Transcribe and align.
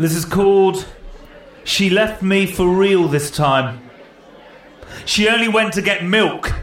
This 0.00 0.14
is 0.14 0.24
called 0.24 0.86
She 1.62 1.90
Left 1.90 2.22
Me 2.22 2.46
for 2.46 2.66
Real 2.66 3.06
This 3.06 3.30
Time. 3.30 3.90
She 5.04 5.28
only 5.28 5.46
went 5.46 5.74
to 5.74 5.82
get 5.82 6.02
milk. 6.02 6.54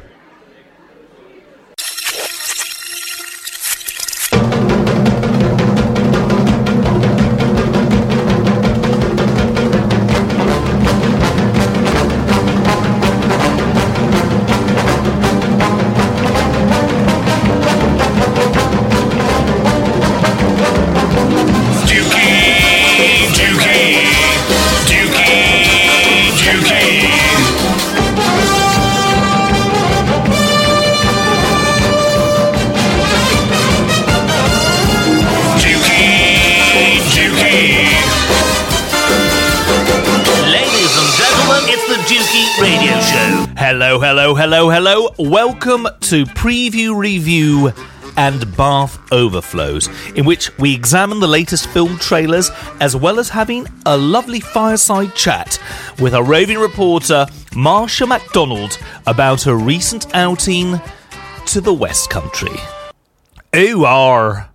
Hello. 44.90 45.14
Welcome 45.18 45.86
to 46.02 46.24
Preview 46.24 46.98
Review 46.98 47.74
and 48.16 48.56
Bath 48.56 48.98
Overflows, 49.12 49.90
in 50.16 50.24
which 50.26 50.58
we 50.60 50.74
examine 50.74 51.20
the 51.20 51.28
latest 51.28 51.68
film 51.68 51.98
trailers 51.98 52.50
as 52.80 52.96
well 52.96 53.20
as 53.20 53.28
having 53.28 53.68
a 53.86 53.98
lovely 53.98 54.40
fireside 54.40 55.14
chat 55.14 55.60
with 56.00 56.16
our 56.16 56.24
roving 56.24 56.58
reporter, 56.58 57.26
Marsha 57.52 58.08
MacDonald, 58.08 58.80
about 59.06 59.42
her 59.44 59.58
recent 59.58 60.16
outing 60.16 60.80
to 61.48 61.60
the 61.60 61.74
West 61.74 62.10
Country. 62.10 62.56
Ooh, 63.58 63.84
are. 63.84 64.50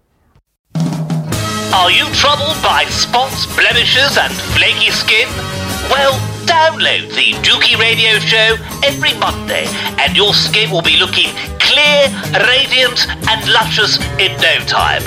Are 0.75 1.91
you 1.91 2.06
troubled 2.14 2.56
by 2.62 2.86
spots, 2.88 3.55
blemishes, 3.55 4.16
and 4.16 4.33
flaky 4.33 4.91
skin? 4.92 5.61
Well, 5.91 6.14
download 6.47 7.08
the 7.14 7.33
Dukey 7.42 7.78
Radio 7.78 8.19
Show 8.19 8.56
every 8.84 9.14
Monday, 9.19 9.66
and 9.98 10.16
your 10.16 10.34
skin 10.34 10.70
will 10.70 10.83
be 10.83 10.98
looking 10.98 11.30
clear, 11.58 12.08
radiant, 12.48 13.06
and 13.28 13.41
luscious 13.52 13.98
in 14.19 14.36
no 14.41 14.58
time. 14.66 15.03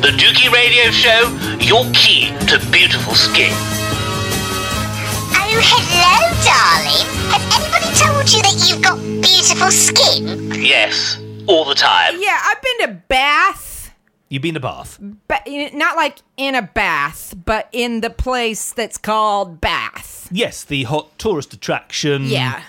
The 0.00 0.12
Dukey 0.16 0.50
Radio 0.52 0.90
Show, 0.90 1.28
your 1.60 1.84
key 1.92 2.28
to 2.48 2.58
beautiful 2.70 3.14
skin. 3.14 3.52
Oh, 5.32 5.60
hello, 5.62 6.18
darling. 6.46 7.06
Has 7.32 7.44
anybody 7.56 7.90
told 7.98 8.26
you 8.32 8.40
that 8.42 8.56
you've 8.66 8.82
got 8.82 8.98
beautiful 9.22 9.70
skin? 9.70 10.50
Yes, 10.62 11.18
all 11.46 11.64
the 11.64 11.74
time. 11.74 12.14
Yeah, 12.18 12.38
I've 12.42 12.62
been 12.62 12.88
to 12.88 12.94
Bath. 13.08 13.69
You've 14.30 14.42
been 14.42 14.54
to 14.54 14.60
Bath? 14.60 14.98
But 15.28 15.42
not 15.74 15.96
like 15.96 16.18
in 16.36 16.54
a 16.54 16.62
bath, 16.62 17.34
but 17.44 17.68
in 17.72 18.00
the 18.00 18.10
place 18.10 18.72
that's 18.72 18.96
called 18.96 19.60
Bath. 19.60 20.28
Yes, 20.30 20.62
the 20.62 20.84
hot 20.84 21.18
tourist 21.18 21.52
attraction. 21.52 22.26
Yeah, 22.26 22.62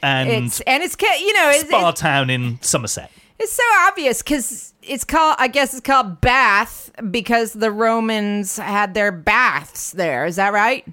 And 0.00 0.30
it's 0.30 0.60
and 0.60 0.82
it's 0.82 0.96
you 1.00 1.32
know 1.32 1.50
it's, 1.50 1.68
Spa 1.68 1.88
it's, 1.88 2.00
Town 2.00 2.30
in 2.30 2.58
Somerset. 2.62 3.10
it's 3.40 3.52
so 3.52 3.62
obvious 3.88 4.22
because 4.22 4.72
it's 4.80 5.02
called 5.04 5.34
I 5.40 5.48
guess 5.48 5.72
it's 5.74 5.84
called 5.84 6.20
Bath 6.20 6.92
because 7.10 7.52
the 7.52 7.72
Romans 7.72 8.56
had 8.56 8.94
their 8.94 9.10
baths 9.10 9.90
there. 9.90 10.24
Is 10.24 10.36
that 10.36 10.52
right? 10.52 10.86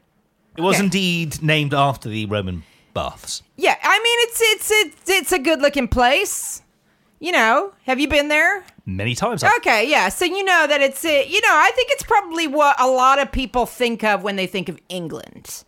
It 0.58 0.62
was 0.62 0.78
Okay. 0.78 0.86
indeed 0.86 1.44
named 1.44 1.76
after 1.76 2.10
the 2.10 2.26
Roman 2.26 2.64
baths. 2.96 3.44
Yeah, 3.58 3.76
I 3.84 4.00
mean 4.00 4.18
it's 4.22 4.42
it's 4.42 4.72
it's 4.72 5.10
it's 5.10 5.32
a 5.34 5.40
good 5.40 5.62
looking 5.62 5.88
place. 5.88 6.64
You 7.20 7.34
know, 7.34 7.74
have 7.86 8.00
you 8.00 8.08
been 8.08 8.30
there? 8.30 8.64
Many 8.86 9.14
times. 9.14 9.44
Okay, 9.44 9.90
yeah. 9.90 10.10
So 10.10 10.26
you 10.26 10.44
know 10.44 10.66
that 10.68 10.82
it's 10.82 11.04
uh, 11.04 11.24
you 11.28 11.42
know 11.42 11.52
I 11.52 11.72
think 11.76 11.92
it's 11.92 12.04
probably 12.04 12.48
what 12.48 12.80
a 12.80 12.88
lot 12.88 13.20
of 13.20 13.32
people 13.32 13.66
think 13.66 14.04
of 14.04 14.24
when 14.24 14.36
they 14.36 14.48
think 14.48 14.70
of 14.70 14.80
England. 14.88 15.64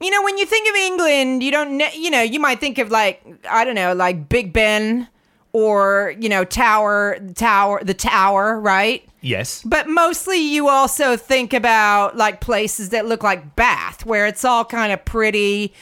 You 0.00 0.10
know, 0.10 0.22
when 0.24 0.38
you 0.38 0.46
think 0.46 0.68
of 0.68 0.74
England, 0.74 1.42
you 1.42 1.52
don't 1.52 1.76
ne- 1.76 1.94
you 1.94 2.10
know 2.10 2.22
you 2.22 2.40
might 2.40 2.58
think 2.58 2.78
of 2.78 2.90
like 2.90 3.22
I 3.48 3.64
don't 3.64 3.74
know 3.74 3.92
like 3.92 4.28
Big 4.28 4.52
Ben 4.52 5.08
or 5.52 6.14
you 6.18 6.28
know 6.28 6.44
Tower 6.44 7.18
Tower 7.34 7.84
the 7.84 7.94
Tower, 7.94 8.58
right? 8.58 9.06
Yes. 9.20 9.62
But 9.62 9.88
mostly 9.88 10.38
you 10.38 10.68
also 10.68 11.16
think 11.16 11.52
about 11.52 12.16
like 12.16 12.40
places 12.40 12.88
that 12.88 13.06
look 13.06 13.22
like 13.22 13.54
Bath, 13.54 14.04
where 14.04 14.26
it's 14.26 14.44
all 14.44 14.64
kind 14.64 14.92
of 14.92 15.04
pretty 15.04 15.72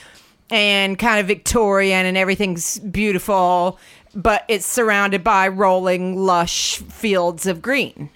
and 0.51 0.99
kind 0.99 1.21
of 1.21 1.27
Victorian 1.27 2.07
and 2.07 2.17
everything's 2.17 2.79
beautiful, 2.81 3.79
but 4.15 4.45
it's 4.49 4.67
surrounded 4.67 5.25
by 5.25 5.49
rolling, 5.49 6.17
lush 6.17 6.79
fields 6.79 7.47
of 7.47 7.63
green. 7.63 8.11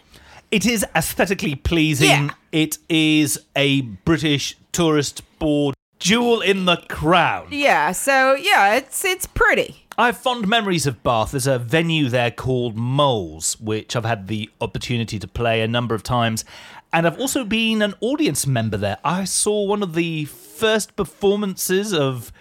It 0.50 0.66
is 0.66 0.84
aesthetically 0.94 1.56
pleasing. 1.56 2.09
Yeah. 2.09 2.31
It 2.53 2.78
is 2.88 3.41
a 3.56 3.81
British 3.81 4.56
tourist 4.72 5.22
board 5.38 5.75
jewel 5.99 6.41
in 6.41 6.65
the 6.65 6.77
crown. 6.88 7.49
Yeah, 7.50 7.93
so 7.93 8.34
yeah, 8.34 8.75
it's 8.75 9.05
it's 9.05 9.27
pretty. 9.27 9.84
I 9.97 10.06
have 10.06 10.19
fond 10.19 10.49
memories 10.49 10.87
of 10.87 11.03
Bath. 11.03 11.31
There's 11.31 11.47
a 11.47 11.59
venue 11.59 12.09
there 12.09 12.31
called 12.31 12.76
Moles, 12.76 13.59
which 13.61 13.94
I've 13.94 14.05
had 14.05 14.26
the 14.26 14.50
opportunity 14.61 15.19
to 15.21 15.28
play 15.28 15.61
a 15.61 15.69
number 15.69 15.94
of 15.94 16.03
times. 16.03 16.44
And 16.93 17.06
I've 17.06 17.19
also 17.21 17.44
been 17.44 17.81
an 17.81 17.94
audience 18.00 18.47
member 18.47 18.76
there. 18.76 18.99
I 19.05 19.25
saw 19.25 19.65
one 19.65 19.82
of 19.82 19.94
the 19.94 20.25
first 20.26 20.94
performances 20.97 21.93
of 21.93 22.32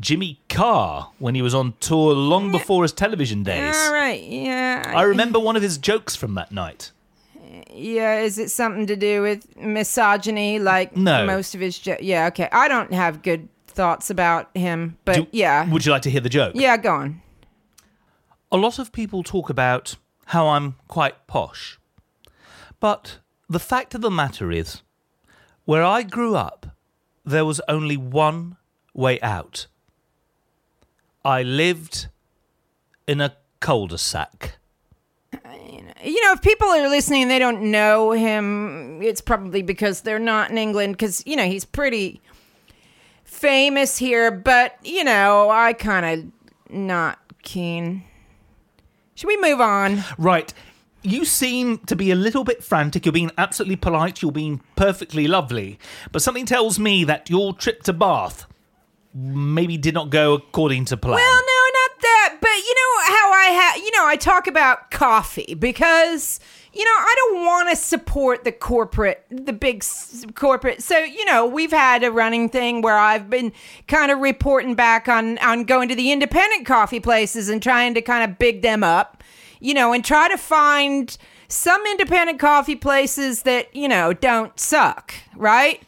Jimmy 0.00 0.40
Carr 0.48 1.10
when 1.18 1.34
he 1.34 1.42
was 1.42 1.54
on 1.54 1.74
tour 1.80 2.14
long 2.14 2.52
before 2.52 2.82
his 2.82 2.92
television 2.92 3.42
days. 3.42 3.74
All 3.76 3.92
right, 3.92 4.22
yeah. 4.22 4.92
I 4.94 5.02
remember 5.02 5.38
one 5.40 5.56
of 5.56 5.62
his 5.62 5.78
jokes 5.78 6.14
from 6.14 6.34
that 6.34 6.52
night. 6.52 6.92
Yeah, 7.72 8.20
is 8.20 8.38
it 8.38 8.50
something 8.50 8.86
to 8.86 8.96
do 8.96 9.22
with 9.22 9.56
misogyny 9.56 10.58
like 10.58 10.96
No. 10.96 11.26
most 11.26 11.54
of 11.54 11.60
his 11.60 11.78
jo- 11.78 11.96
Yeah, 12.00 12.26
okay. 12.26 12.48
I 12.52 12.68
don't 12.68 12.92
have 12.92 13.22
good 13.22 13.48
thoughts 13.66 14.10
about 14.10 14.48
him, 14.56 14.96
but 15.04 15.14
Do- 15.16 15.26
yeah. 15.32 15.68
Would 15.70 15.84
you 15.86 15.92
like 15.92 16.02
to 16.02 16.10
hear 16.10 16.20
the 16.20 16.28
joke? 16.28 16.52
yeah, 16.54 16.76
go 16.76 16.94
on. 16.94 17.22
A 18.50 18.56
lot 18.56 18.78
of 18.78 18.92
people 18.92 19.22
talk 19.22 19.50
about 19.50 19.96
how 20.26 20.48
I'm 20.48 20.76
quite 20.88 21.26
posh. 21.26 21.78
But 22.80 23.18
the 23.48 23.58
fact 23.60 23.94
of 23.94 24.00
the 24.00 24.10
matter 24.10 24.50
is, 24.52 24.82
where 25.64 25.84
I 25.84 26.02
grew 26.02 26.34
up, 26.36 26.66
there 27.24 27.44
was 27.44 27.60
only 27.68 27.96
one 27.96 28.56
way 28.94 29.20
out. 29.20 29.66
I 31.24 31.42
lived 31.42 32.08
in 33.06 33.20
a 33.20 33.36
cul 33.60 33.86
de 33.86 33.98
sac. 33.98 34.58
You 36.04 36.24
know, 36.24 36.32
if 36.32 36.42
people 36.42 36.68
are 36.68 36.88
listening 36.88 37.22
and 37.22 37.30
they 37.30 37.40
don't 37.40 37.70
know 37.70 38.12
him, 38.12 39.02
it's 39.02 39.20
probably 39.20 39.62
because 39.62 40.02
they're 40.02 40.20
not 40.20 40.50
in 40.50 40.56
England 40.56 40.94
because, 40.94 41.24
you 41.26 41.34
know, 41.34 41.44
he's 41.44 41.64
pretty 41.64 42.20
famous 43.24 43.98
here, 43.98 44.30
but, 44.30 44.76
you 44.84 45.02
know, 45.02 45.50
I 45.50 45.72
kind 45.72 46.06
of 46.06 46.72
not 46.72 47.18
keen. 47.42 48.04
Should 49.14 49.26
we 49.26 49.40
move 49.40 49.60
on? 49.60 50.04
Right. 50.18 50.54
You 51.02 51.24
seem 51.24 51.78
to 51.86 51.96
be 51.96 52.10
a 52.12 52.16
little 52.16 52.44
bit 52.44 52.62
frantic. 52.62 53.04
You're 53.04 53.12
being 53.12 53.32
absolutely 53.36 53.76
polite. 53.76 54.22
You're 54.22 54.30
being 54.30 54.60
perfectly 54.76 55.26
lovely. 55.26 55.78
But 56.12 56.22
something 56.22 56.46
tells 56.46 56.78
me 56.78 57.02
that 57.04 57.28
your 57.28 57.54
trip 57.54 57.82
to 57.84 57.92
Bath 57.92 58.46
maybe 59.14 59.76
did 59.76 59.94
not 59.94 60.10
go 60.10 60.34
according 60.34 60.84
to 60.86 60.96
plan. 60.96 61.14
Well, 61.14 61.34
no, 61.34 61.80
not 61.80 62.00
that. 62.02 62.36
But 62.40 62.48
you 62.50 62.74
know 62.74 63.14
how 63.14 63.32
I 63.32 63.44
have, 63.46 63.76
you 63.78 63.90
know, 63.92 64.06
I 64.06 64.16
talk 64.16 64.46
about 64.46 64.90
coffee 64.90 65.54
because, 65.54 66.40
you 66.72 66.84
know, 66.84 66.90
I 66.90 67.14
don't 67.16 67.44
want 67.46 67.70
to 67.70 67.76
support 67.76 68.44
the 68.44 68.52
corporate, 68.52 69.24
the 69.30 69.52
big 69.52 69.82
s- 69.82 70.24
corporate. 70.34 70.82
So, 70.82 70.98
you 70.98 71.24
know, 71.24 71.46
we've 71.46 71.72
had 71.72 72.04
a 72.04 72.12
running 72.12 72.48
thing 72.48 72.82
where 72.82 72.98
I've 72.98 73.28
been 73.30 73.52
kind 73.86 74.10
of 74.12 74.18
reporting 74.20 74.74
back 74.74 75.08
on, 75.08 75.38
on 75.38 75.64
going 75.64 75.88
to 75.88 75.94
the 75.94 76.12
independent 76.12 76.66
coffee 76.66 77.00
places 77.00 77.48
and 77.48 77.62
trying 77.62 77.94
to 77.94 78.02
kind 78.02 78.30
of 78.30 78.38
big 78.38 78.62
them 78.62 78.84
up, 78.84 79.24
you 79.60 79.74
know, 79.74 79.92
and 79.92 80.04
try 80.04 80.28
to 80.28 80.36
find 80.36 81.16
some 81.48 81.80
independent 81.86 82.38
coffee 82.38 82.76
places 82.76 83.42
that, 83.42 83.74
you 83.74 83.88
know, 83.88 84.12
don't 84.12 84.60
suck, 84.60 85.14
right? 85.34 85.82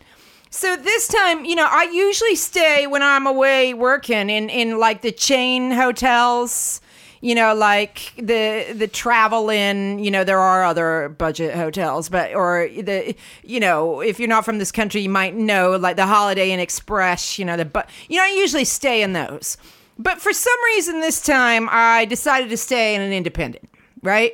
So 0.53 0.77
this 0.77 1.07
time, 1.07 1.45
you 1.45 1.55
know, 1.55 1.67
I 1.69 1.85
usually 1.85 2.35
stay 2.35 2.89
when 2.89 3.03
I'm 3.03 3.25
away 3.27 3.73
working 3.73 4.29
in 4.29 4.51
in 4.51 4.79
like 4.79 5.01
the 5.01 5.13
chain 5.13 5.71
hotels, 5.71 6.81
you 7.21 7.37
know, 7.37 7.55
like 7.55 8.13
the 8.17 8.67
the 8.75 8.89
Travel 8.89 9.49
Inn, 9.49 10.01
you 10.01 10.11
know, 10.11 10.25
there 10.25 10.41
are 10.41 10.65
other 10.65 11.09
budget 11.11 11.55
hotels, 11.55 12.09
but 12.09 12.35
or 12.35 12.69
the 12.69 13.15
you 13.45 13.61
know, 13.61 14.01
if 14.01 14.19
you're 14.19 14.29
not 14.29 14.45
from 14.45 14.59
this 14.59 14.73
country, 14.73 15.03
you 15.03 15.09
might 15.09 15.37
know 15.37 15.77
like 15.77 15.95
the 15.95 16.07
Holiday 16.07 16.51
Inn 16.51 16.59
Express, 16.59 17.39
you 17.39 17.45
know, 17.45 17.57
the 17.57 17.65
but 17.65 17.89
you 18.09 18.17
know, 18.17 18.25
I 18.25 18.31
usually 18.37 18.65
stay 18.65 19.03
in 19.03 19.13
those. 19.13 19.57
But 20.01 20.21
for 20.21 20.33
some 20.33 20.65
reason 20.75 21.01
this 21.01 21.23
time 21.23 21.69
I 21.71 22.07
decided 22.07 22.51
to 22.51 22.57
stay 22.57 22.97
in 22.97 23.03
an 23.03 23.13
independent, 23.13 23.71
right? 24.03 24.33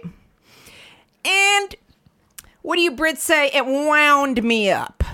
And 1.27 1.75
what 2.63 2.77
do 2.77 2.83
you 2.83 2.93
Brits 2.93 3.19
say? 3.19 3.51
It 3.53 3.67
wound 3.67 4.43
me 4.43 4.71
up. 4.71 5.05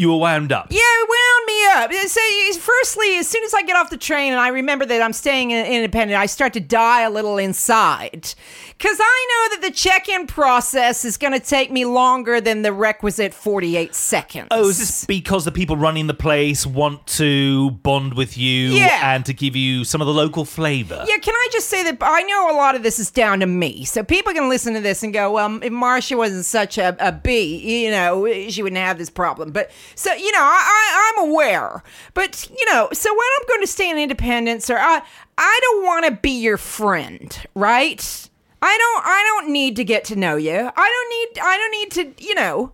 You 0.00 0.08
were 0.12 0.16
wound 0.16 0.50
up. 0.50 0.68
Yeah, 0.70 0.78
it 0.80 1.08
wound 1.10 1.90
me 1.92 2.00
up. 2.00 2.08
So, 2.08 2.58
firstly, 2.58 3.18
as 3.18 3.28
soon 3.28 3.44
as 3.44 3.52
I 3.52 3.60
get 3.62 3.76
off 3.76 3.90
the 3.90 3.98
train 3.98 4.32
and 4.32 4.40
I 4.40 4.48
remember 4.48 4.86
that 4.86 5.02
I'm 5.02 5.12
staying 5.12 5.50
in 5.50 5.66
Independent, 5.66 6.18
I 6.18 6.24
start 6.24 6.54
to 6.54 6.60
die 6.60 7.02
a 7.02 7.10
little 7.10 7.36
inside. 7.36 8.32
Because 8.78 8.96
I 8.98 9.26
know 9.50 9.56
that 9.56 9.68
the 9.68 9.70
check 9.74 10.08
in 10.08 10.26
process 10.26 11.04
is 11.04 11.18
going 11.18 11.34
to 11.34 11.38
take 11.38 11.70
me 11.70 11.84
longer 11.84 12.40
than 12.40 12.62
the 12.62 12.72
requisite 12.72 13.34
48 13.34 13.94
seconds. 13.94 14.48
Oh, 14.50 14.70
is 14.70 14.78
this 14.78 15.04
because 15.04 15.44
the 15.44 15.52
people 15.52 15.76
running 15.76 16.06
the 16.06 16.14
place 16.14 16.66
want 16.66 17.06
to 17.08 17.72
bond 17.72 18.14
with 18.14 18.38
you 18.38 18.70
Yeah. 18.70 19.14
and 19.14 19.26
to 19.26 19.34
give 19.34 19.54
you 19.54 19.84
some 19.84 20.00
of 20.00 20.06
the 20.06 20.14
local 20.14 20.46
flavour? 20.46 21.04
Yeah, 21.06 21.18
can 21.18 21.34
I 21.34 21.48
just 21.52 21.68
say 21.68 21.84
that 21.84 21.98
I 22.00 22.22
know 22.22 22.50
a 22.50 22.56
lot 22.56 22.74
of 22.74 22.82
this 22.82 22.98
is 22.98 23.10
down 23.10 23.40
to 23.40 23.46
me. 23.46 23.84
So 23.84 24.02
people 24.02 24.32
can 24.32 24.48
listen 24.48 24.72
to 24.72 24.80
this 24.80 25.02
and 25.02 25.12
go, 25.12 25.30
well, 25.32 25.56
if 25.62 25.70
Marsha 25.70 26.16
wasn't 26.16 26.46
such 26.46 26.78
a, 26.78 26.96
a 27.06 27.12
bee, 27.12 27.84
you 27.84 27.90
know, 27.90 28.26
she 28.48 28.62
wouldn't 28.62 28.80
have 28.80 28.96
this 28.96 29.10
problem. 29.10 29.52
But 29.52 29.70
so, 29.94 30.12
you 30.12 30.32
know, 30.32 30.42
I, 30.42 30.42
I, 30.42 31.12
I'm 31.16 31.28
aware. 31.30 31.82
But, 32.14 32.48
you 32.50 32.64
know, 32.72 32.88
so 32.92 33.12
when 33.12 33.26
I'm 33.38 33.48
going 33.48 33.60
to 33.60 33.66
stay 33.66 33.90
in 33.90 33.98
Independence 33.98 34.70
or 34.70 34.78
I, 34.78 35.02
I 35.38 35.60
don't 35.62 35.84
want 35.84 36.06
to 36.06 36.12
be 36.12 36.40
your 36.40 36.56
friend, 36.56 37.36
right? 37.54 38.28
I 38.62 38.76
don't 38.76 39.06
I 39.06 39.22
don't 39.26 39.52
need 39.52 39.76
to 39.76 39.84
get 39.84 40.04
to 40.06 40.16
know 40.16 40.36
you. 40.36 40.52
I 40.52 40.54
don't 40.54 41.36
need 41.36 41.42
I 41.42 41.56
don't 41.56 41.70
need 41.70 42.16
to, 42.16 42.24
you 42.26 42.34
know, 42.34 42.72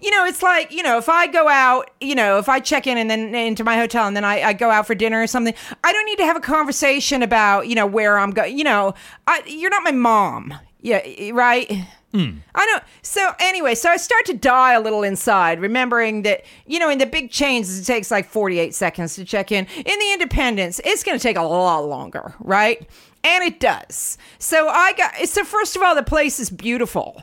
you 0.00 0.10
know, 0.10 0.24
it's 0.24 0.42
like, 0.42 0.72
you 0.72 0.82
know, 0.82 0.96
if 0.96 1.08
I 1.08 1.26
go 1.26 1.46
out, 1.46 1.90
you 2.00 2.14
know, 2.14 2.38
if 2.38 2.48
I 2.48 2.58
check 2.58 2.86
in 2.86 2.96
and 2.96 3.10
then 3.10 3.34
into 3.34 3.64
my 3.64 3.76
hotel 3.76 4.06
and 4.06 4.16
then 4.16 4.24
I, 4.24 4.40
I 4.42 4.52
go 4.54 4.70
out 4.70 4.86
for 4.86 4.94
dinner 4.94 5.22
or 5.22 5.26
something, 5.26 5.54
I 5.84 5.92
don't 5.92 6.06
need 6.06 6.16
to 6.18 6.24
have 6.24 6.36
a 6.36 6.40
conversation 6.40 7.22
about, 7.22 7.68
you 7.68 7.74
know, 7.74 7.86
where 7.86 8.18
I'm 8.18 8.30
going. 8.30 8.56
You 8.56 8.64
know, 8.64 8.94
I, 9.26 9.42
you're 9.46 9.70
not 9.70 9.82
my 9.82 9.92
mom. 9.92 10.54
Yeah, 10.80 11.02
right? 11.34 11.70
Mm. 12.12 12.38
I 12.54 12.66
don't. 12.66 12.82
So 13.02 13.32
anyway, 13.38 13.74
so 13.74 13.88
I 13.88 13.96
start 13.96 14.24
to 14.26 14.34
die 14.34 14.72
a 14.72 14.80
little 14.80 15.02
inside, 15.02 15.60
remembering 15.60 16.22
that 16.22 16.44
you 16.66 16.78
know, 16.78 16.90
in 16.90 16.98
the 16.98 17.06
big 17.06 17.30
chains, 17.30 17.78
it 17.78 17.84
takes 17.84 18.10
like 18.10 18.28
48 18.28 18.74
seconds 18.74 19.14
to 19.14 19.24
check 19.24 19.52
in. 19.52 19.66
In 19.76 19.98
the 19.98 20.12
independents, 20.12 20.80
it's 20.84 21.04
going 21.04 21.16
to 21.16 21.22
take 21.22 21.36
a 21.36 21.42
lot 21.42 21.80
longer, 21.80 22.34
right? 22.40 22.88
And 23.22 23.44
it 23.44 23.60
does. 23.60 24.18
So 24.38 24.68
I 24.68 24.92
got. 24.94 25.28
So 25.28 25.44
first 25.44 25.76
of 25.76 25.82
all, 25.82 25.94
the 25.94 26.02
place 26.02 26.40
is 26.40 26.50
beautiful. 26.50 27.22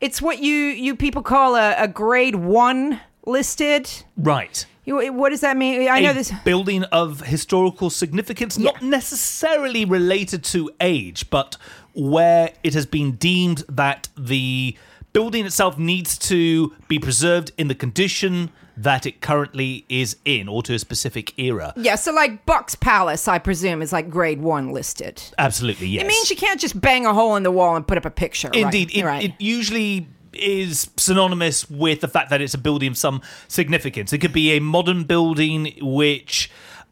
It's 0.00 0.22
what 0.22 0.38
you 0.38 0.54
you 0.54 0.94
people 0.94 1.22
call 1.22 1.56
a, 1.56 1.74
a 1.76 1.88
grade 1.88 2.36
one 2.36 3.00
listed. 3.26 3.90
Right. 4.16 4.66
You, 4.84 5.12
what 5.12 5.30
does 5.30 5.42
that 5.42 5.56
mean? 5.58 5.86
I 5.86 6.00
know 6.00 6.14
this. 6.14 6.32
building 6.44 6.82
of 6.84 7.20
historical 7.20 7.90
significance, 7.90 8.56
not 8.56 8.80
necessarily 8.80 9.84
related 9.84 10.42
to 10.44 10.70
age, 10.80 11.28
but 11.28 11.58
where 11.98 12.52
it 12.62 12.74
has 12.74 12.86
been 12.86 13.12
deemed 13.12 13.64
that 13.68 14.08
the 14.16 14.76
building 15.12 15.44
itself 15.44 15.78
needs 15.78 16.16
to 16.16 16.72
be 16.86 16.98
preserved 16.98 17.50
in 17.58 17.66
the 17.66 17.74
condition 17.74 18.50
that 18.76 19.04
it 19.04 19.20
currently 19.20 19.84
is 19.88 20.16
in, 20.24 20.48
or 20.48 20.62
to 20.62 20.72
a 20.72 20.78
specific 20.78 21.36
era. 21.36 21.72
Yeah, 21.76 21.96
so 21.96 22.12
like 22.12 22.46
Bucks 22.46 22.76
Palace, 22.76 23.26
I 23.26 23.40
presume, 23.40 23.82
is 23.82 23.92
like 23.92 24.08
grade 24.08 24.40
one 24.40 24.70
listed. 24.70 25.20
Absolutely, 25.36 25.88
yes. 25.88 26.04
It 26.04 26.06
means 26.06 26.30
you 26.30 26.36
can't 26.36 26.60
just 26.60 26.80
bang 26.80 27.04
a 27.04 27.12
hole 27.12 27.34
in 27.34 27.42
the 27.42 27.50
wall 27.50 27.74
and 27.74 27.84
put 27.84 27.98
up 27.98 28.04
a 28.04 28.10
picture. 28.10 28.48
right? 28.48 28.62
Indeed, 28.62 28.94
it, 28.94 29.04
right. 29.04 29.24
it 29.24 29.32
usually 29.40 30.06
is 30.32 30.90
synonymous 30.96 31.68
with 31.68 32.00
the 32.00 32.06
fact 32.06 32.30
that 32.30 32.40
it's 32.40 32.54
a 32.54 32.58
building 32.58 32.88
of 32.88 32.96
some 32.96 33.20
significance. 33.48 34.12
It 34.12 34.18
could 34.18 34.32
be 34.32 34.52
a 34.52 34.60
modern 34.60 35.02
building 35.02 35.72
which 35.80 36.48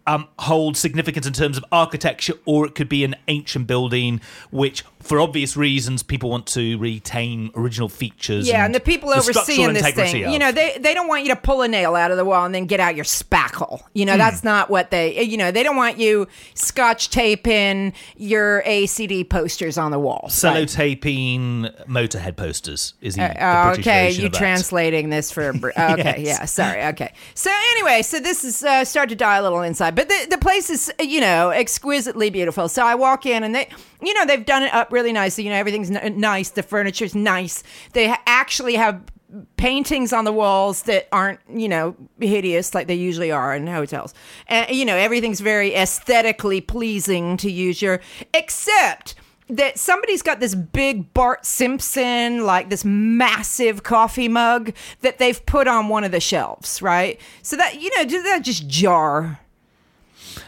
um, 0.07 0.29
holds 0.39 0.79
significance 0.79 1.27
in 1.27 1.33
terms 1.33 1.57
of 1.57 1.65
architecture, 1.73 2.35
or 2.45 2.67
it 2.67 2.75
could 2.75 2.89
be 2.89 3.05
an 3.05 3.17
ancient 3.29 3.67
building 3.67 4.21
which, 4.51 4.85
for 5.07 5.21
obvious 5.21 5.57
reasons, 5.57 6.03
people 6.03 6.31
want 6.31 6.47
to 6.49 6.77
retain 6.79 7.51
original 7.55 7.89
features. 7.89 8.47
yeah, 8.49 8.65
and 8.65 8.75
the 8.75 8.81
people 8.81 9.11
the 9.11 9.17
overseeing 9.17 9.73
this 9.73 9.91
thing, 9.93 10.25
of. 10.25 10.33
you 10.33 10.39
know, 10.39 10.53
they 10.53 10.77
they 10.81 10.95
don't 10.95 11.09
want 11.09 11.23
you 11.23 11.29
to 11.31 11.37
pull 11.37 11.63
a 11.63 11.69
nail 11.69 11.95
out 11.95 12.11
of 12.11 12.17
the 12.17 12.25
wall 12.25 12.45
and 12.45 12.55
then 12.55 12.67
get 12.67 12.81
out 12.81 12.95
your 12.97 13.05
spackle. 13.05 13.81
You 13.95 14.05
know, 14.05 14.13
Hmm. 14.13 14.19
that's 14.19 14.43
not 14.45 14.69
what 14.71 14.91
they. 14.91 15.23
You 15.23 15.37
know, 15.37 15.51
they 15.51 15.63
don't 15.63 15.77
want 15.77 15.99
you 15.99 16.27
scotch 16.55 17.11
taping 17.11 17.93
your 18.17 18.63
AC/DC 18.67 19.29
posters 19.29 19.79
on 19.79 19.91
the 19.91 19.99
wall. 19.99 20.23
Right. 20.25 20.33
Sellotaping 20.33 21.87
Motorhead 21.87 22.37
posters 22.37 22.95
is 23.01 23.15
the, 23.15 23.21
the 23.23 23.45
Uh, 23.45 23.65
British 23.69 23.87
okay, 23.87 24.07
version 24.07 24.21
you 24.23 24.27
of 24.27 24.33
that. 24.33 24.39
translating 24.39 25.11
this 25.11 25.31
for 25.31 25.51
okay, 25.79 26.15
Yes. 26.19 26.39
yeah, 26.41 26.45
sorry, 26.45 26.83
okay. 26.87 27.13
So 27.35 27.51
anyway, 27.73 28.03
so 28.03 28.21
this 28.21 28.45
is 28.45 28.63
uh, 28.63 28.85
start 28.85 29.09
to 29.11 29.17
die 29.17 29.37
a 29.37 29.43
little 29.43 29.63
inside, 29.63 29.95
but 29.95 30.09
the 30.09 30.27
the 30.31 30.39
place 30.39 30.71
is 30.71 30.93
you 31.01 31.21
know 31.21 31.51
exquisitely 31.51 32.31
beautiful. 32.31 32.69
So 32.69 32.85
I 32.85 32.95
walk 32.95 33.27
in 33.27 33.43
and 33.43 33.55
they 33.55 33.69
you 34.07 34.15
know 34.15 34.25
they've 34.25 34.47
done 34.47 34.63
it 34.63 34.73
up 34.73 34.93
really 34.93 35.13
nicely. 35.13 35.45
You 35.45 35.51
know 35.51 35.57
everything's 35.57 35.91
n- 35.91 36.21
nice, 36.21 36.51
the 36.51 36.63
furniture's 36.63 37.15
nice. 37.15 37.63
They 37.93 38.09
ha- 38.09 38.23
actually 38.27 38.75
have 38.77 39.03
paintings 39.57 40.13
on 40.13 40.25
the 40.25 40.33
walls 40.33 40.83
that 40.83 41.09
aren't 41.13 41.41
you 41.53 41.69
know 41.69 41.97
hideous 42.21 42.75
like 42.75 42.87
they 42.87 42.95
usually 42.95 43.31
are 43.33 43.55
in 43.57 43.67
hotels 43.67 44.15
and 44.47 44.71
you 44.71 44.85
know 44.85 44.97
everything's 44.97 45.41
very 45.41 45.75
aesthetically 45.75 46.61
pleasing 46.61 47.37
to 47.37 47.51
use 47.51 47.83
your 47.83 48.01
except 48.33 49.17
that 49.49 49.79
somebody's 49.79 50.23
got 50.23 50.41
this 50.41 50.55
big 50.55 51.13
Bart 51.15 51.47
Simpson, 51.47 52.45
like 52.45 52.69
this 52.69 52.85
massive 52.85 53.83
coffee 53.83 54.29
mug 54.29 54.75
that 55.03 55.19
they've 55.19 55.45
put 55.47 55.69
on 55.69 55.89
one 55.89 56.03
of 56.03 56.11
the 56.11 56.21
shelves, 56.21 56.83
right? 56.83 57.21
So 57.43 57.57
that, 57.57 57.81
you 57.81 57.91
know, 57.97 58.05
does 58.05 58.25
that 58.25 58.43
just 58.43 58.67
jar? 58.67 59.39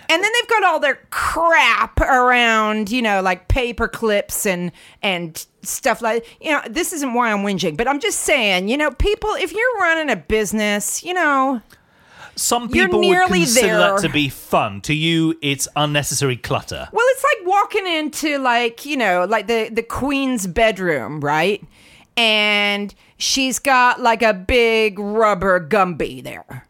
And 0.09 0.23
then 0.23 0.31
they've 0.41 0.49
got 0.49 0.65
all 0.65 0.81
their 0.81 0.99
crap 1.11 2.01
around, 2.01 2.91
you 2.91 3.03
know, 3.03 3.21
like 3.23 3.49
paper 3.49 3.89
clips 3.89 4.47
and 4.47 4.73
and 5.03 5.47
stuff 5.63 6.01
like 6.03 6.25
you 6.41 6.51
know, 6.51 6.63
this 6.69 6.93
isn't 6.93 7.15
why 7.15 7.33
I'm 7.33 7.39
whinging, 7.45 7.77
but 7.77 7.89
I'm 7.89 8.01
just 8.01 8.21
saying, 8.21 8.69
you 8.69 8.77
know, 8.77 8.91
people 8.91 9.31
if 9.35 9.53
you're 9.53 9.77
running 9.81 10.11
a 10.11 10.17
business, 10.17 11.03
you 11.03 11.15
know, 11.15 11.61
Some 12.37 12.69
people 12.69 13.01
would 13.01 13.27
consider 13.29 13.67
there. 13.67 13.79
that 13.79 14.01
to 14.03 14.09
be 14.09 14.29
fun. 14.29 14.81
To 14.83 14.95
you, 14.95 15.37
it's 15.43 15.67
unnecessary 15.77 16.37
clutter. 16.37 16.89
Well, 16.93 17.07
it's 17.11 17.25
like 17.25 17.47
walking 17.47 17.87
into 17.87 18.39
like 18.39 18.85
you 18.87 18.97
know 18.97 19.27
like 19.29 19.47
the 19.47 19.69
the 19.73 19.83
queen's 19.83 20.47
bedroom, 20.47 21.21
right? 21.21 21.63
And 22.17 22.95
she's 23.17 23.59
got 23.59 24.01
like 24.01 24.23
a 24.23 24.35
big 24.35 24.99
rubber 24.99 25.61
Gumby 25.67 26.23
there. 26.23 26.65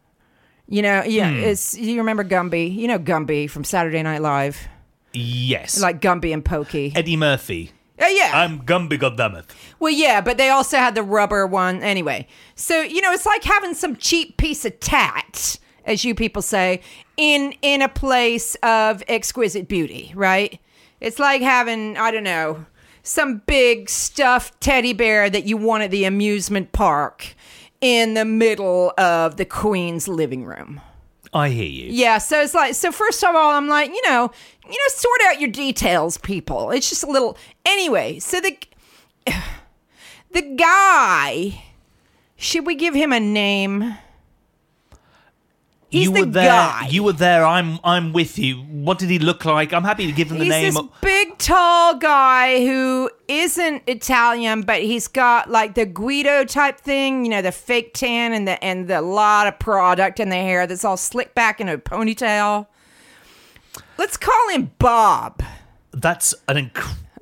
You 0.69 0.83
know, 0.83 1.03
yeah, 1.05 1.31
Hmm. 1.31 1.37
it's 1.39 1.77
you 1.79 1.99
remember 1.99 2.25
Gumby? 2.25 2.75
You 2.75 2.89
know 2.89 2.99
Gumby 2.99 3.49
from 3.49 3.65
Saturday 3.65 4.03
Night 4.03 4.21
Live, 4.21 4.69
Yes. 5.15 5.81
like 5.81 6.01
Gumby 6.01 6.33
and 6.33 6.45
Pokey. 6.45 6.93
Eddie 6.95 7.17
Murphy. 7.17 7.73
Uh, 8.01 8.07
yeah. 8.07 8.31
I'm 8.35 8.61
Gumby, 8.61 8.99
goddammit. 8.99 9.45
Well, 9.81 9.93
yeah, 9.93 10.21
but 10.21 10.37
they 10.37 10.51
also 10.51 10.77
had 10.77 10.95
the 10.95 11.03
rubber 11.03 11.47
one 11.47 11.83
anyway. 11.83 12.27
So 12.55 12.81
you 12.83 13.01
know, 13.01 13.13
it's 13.13 13.27
like 13.27 13.45
having 13.45 13.75
some 13.75 13.97
cheap 13.97 14.37
piece 14.37 14.65
of 14.65 14.79
tat, 14.79 15.59
as 15.85 16.05
you 16.05 16.15
people 16.15 16.43
say, 16.43 16.81
in 17.17 17.55
in 17.63 17.81
a 17.83 17.89
place 17.89 18.55
of 18.63 19.03
exquisite 19.09 19.69
beauty, 19.69 20.13
right? 20.15 20.61
It's 21.01 21.19
like 21.19 21.41
having 21.43 21.97
I 21.97 22.11
don't 22.11 22.25
know 22.25 22.67
some 23.03 23.39
big 23.47 23.89
stuffed 23.89 24.61
teddy 24.61 24.93
bear 24.93 25.31
that 25.31 25.45
you 25.47 25.57
want 25.57 25.83
at 25.83 25.91
the 25.91 26.05
amusement 26.05 26.73
park 26.73 27.35
in 27.81 28.15
the 28.15 28.25
middle 28.25 28.93
of 28.99 29.37
the 29.37 29.45
queen's 29.45 30.09
living 30.09 30.45
room. 30.45 30.81
I 31.33 31.51
hear 31.51 31.67
you. 31.67 31.91
Yeah, 31.91 32.19
so 32.19 32.41
it's 32.41 32.55
like 32.55 32.75
so 32.75 32.91
first 32.91 33.23
of 33.23 33.35
all, 33.35 33.53
I'm 33.53 33.69
like, 33.69 33.91
you 33.91 34.03
know, 34.07 34.31
you 34.65 34.71
know, 34.71 34.89
sort 34.89 35.21
out 35.27 35.41
your 35.41 35.51
details, 35.51 36.19
people. 36.19 36.71
It's 36.71 36.89
just 36.89 37.03
a 37.05 37.11
little 37.11 37.37
anyway, 37.67 38.19
so 38.19 38.41
the 38.41 38.57
the 40.33 40.43
guy 40.43 41.63
should 42.37 42.67
we 42.67 42.77
give 42.77 42.95
him 42.95 43.13
a 43.13 43.21
name? 43.21 43.99
He's 45.91 46.05
you 46.05 46.13
the 46.13 46.21
were 46.21 46.27
there. 46.27 46.49
guy. 46.49 46.89
You 46.91 47.03
were 47.03 47.15
there. 47.15 47.47
I'm. 47.47 47.79
I'm 47.83 48.13
with 48.13 48.39
you. 48.39 48.57
What 48.57 48.99
did 48.99 49.09
he 49.09 49.19
look 49.19 49.47
like? 49.47 49.73
I'm 49.73 49.85
happy 49.85 50.07
to 50.07 50.13
give 50.13 50.31
him 50.31 50.39
the 50.39 50.45
He's 50.45 50.51
name. 50.51 50.65
He's 50.67 50.75
this 50.75 50.85
big, 51.01 51.39
tall 51.39 51.97
guy 51.97 52.61
who 52.67 53.11
isn't 53.27 53.85
Italian, 53.87 54.63
but 54.63 54.83
he's 54.83 55.09
got 55.09 55.51
like 55.51 55.75
the 55.75 55.87
Guido 55.87 56.45
type 56.45 56.79
thing, 56.79 57.25
you 57.25 57.31
know, 57.31 57.41
the 57.41 57.53
fake 57.53 57.95
tan 57.95 58.35
and 58.35 58.47
the 58.47 58.63
and 58.63 58.87
the 58.87 59.01
lot 59.01 59.47
of 59.47 59.59
product 59.59 60.21
in 60.21 60.29
the 60.29 60.37
hair 60.37 60.67
that's 60.67 60.85
all 60.85 60.99
slicked 60.99 61.35
back 61.35 61.59
in 61.59 61.69
a 61.71 61.79
ponytail. 61.79 62.67
Let's 63.97 64.19
call 64.19 64.51
him 64.51 64.73
Bob. 64.79 65.43
That's 65.93 66.35
an 66.49 66.71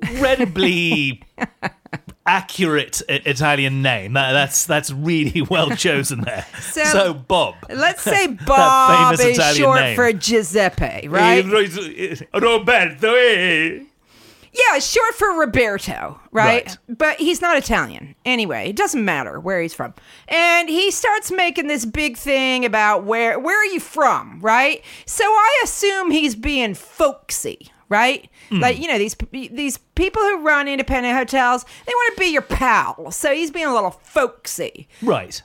incredibly 0.01 1.23
accurate 2.27 3.01
Italian 3.07 3.81
name. 3.81 4.13
That, 4.13 4.33
that's 4.33 4.65
that's 4.65 4.91
really 4.91 5.41
well 5.49 5.69
chosen 5.71 6.21
there. 6.21 6.45
So- 6.61 6.83
So, 6.83 7.13
Bob. 7.13 7.55
Let's 7.69 8.01
say 8.03 8.27
Bob 8.45 9.15
famous 9.17 9.25
is 9.25 9.37
Italian 9.37 9.55
short 9.63 9.79
name. 9.79 9.95
for 9.95 10.13
Giuseppe, 10.13 10.83
eh, 10.85 11.07
right? 11.09 11.45
Eh, 11.45 12.15
Roberto. 12.39 13.13
Eh, 13.15 13.19
eh? 13.79 13.83
Yeah, 14.53 14.79
short 14.79 15.13
for 15.13 15.39
Roberto, 15.39 16.19
right? 16.31 16.65
Right. 16.65 16.77
But 16.97 17.19
he's 17.19 17.41
not 17.41 17.57
Italian. 17.57 18.15
Anyway, 18.25 18.69
it 18.69 18.75
doesn't 18.75 19.03
matter 19.05 19.39
where 19.39 19.61
he's 19.61 19.73
from. 19.75 19.93
And 20.27 20.67
he 20.67 20.89
starts 20.89 21.31
making 21.31 21.67
this 21.67 21.85
big 21.85 22.17
thing 22.17 22.65
about 22.65 23.03
where 23.03 23.37
where 23.39 23.59
are 23.61 23.65
you 23.65 23.79
from, 23.79 24.39
right? 24.41 24.83
So 25.05 25.23
I 25.25 25.61
assume 25.63 26.09
he's 26.09 26.33
being 26.35 26.73
folksy, 26.73 27.69
right? 27.89 28.29
Hmm. 28.49 28.59
Like, 28.59 28.79
you 28.79 28.87
know, 28.87 28.97
these 28.97 29.15
these 29.31 29.77
people 29.95 30.21
who 30.21 30.43
run 30.43 30.67
independent 30.67 31.15
hotels, 31.15 31.65
they 31.85 31.93
want 31.93 32.15
to 32.15 32.19
be 32.19 32.27
your 32.27 32.41
pal. 32.41 33.11
So 33.11 33.33
he's 33.33 33.51
being 33.51 33.67
a 33.67 33.73
little 33.73 33.91
folksy. 33.91 34.87
Right. 35.01 35.41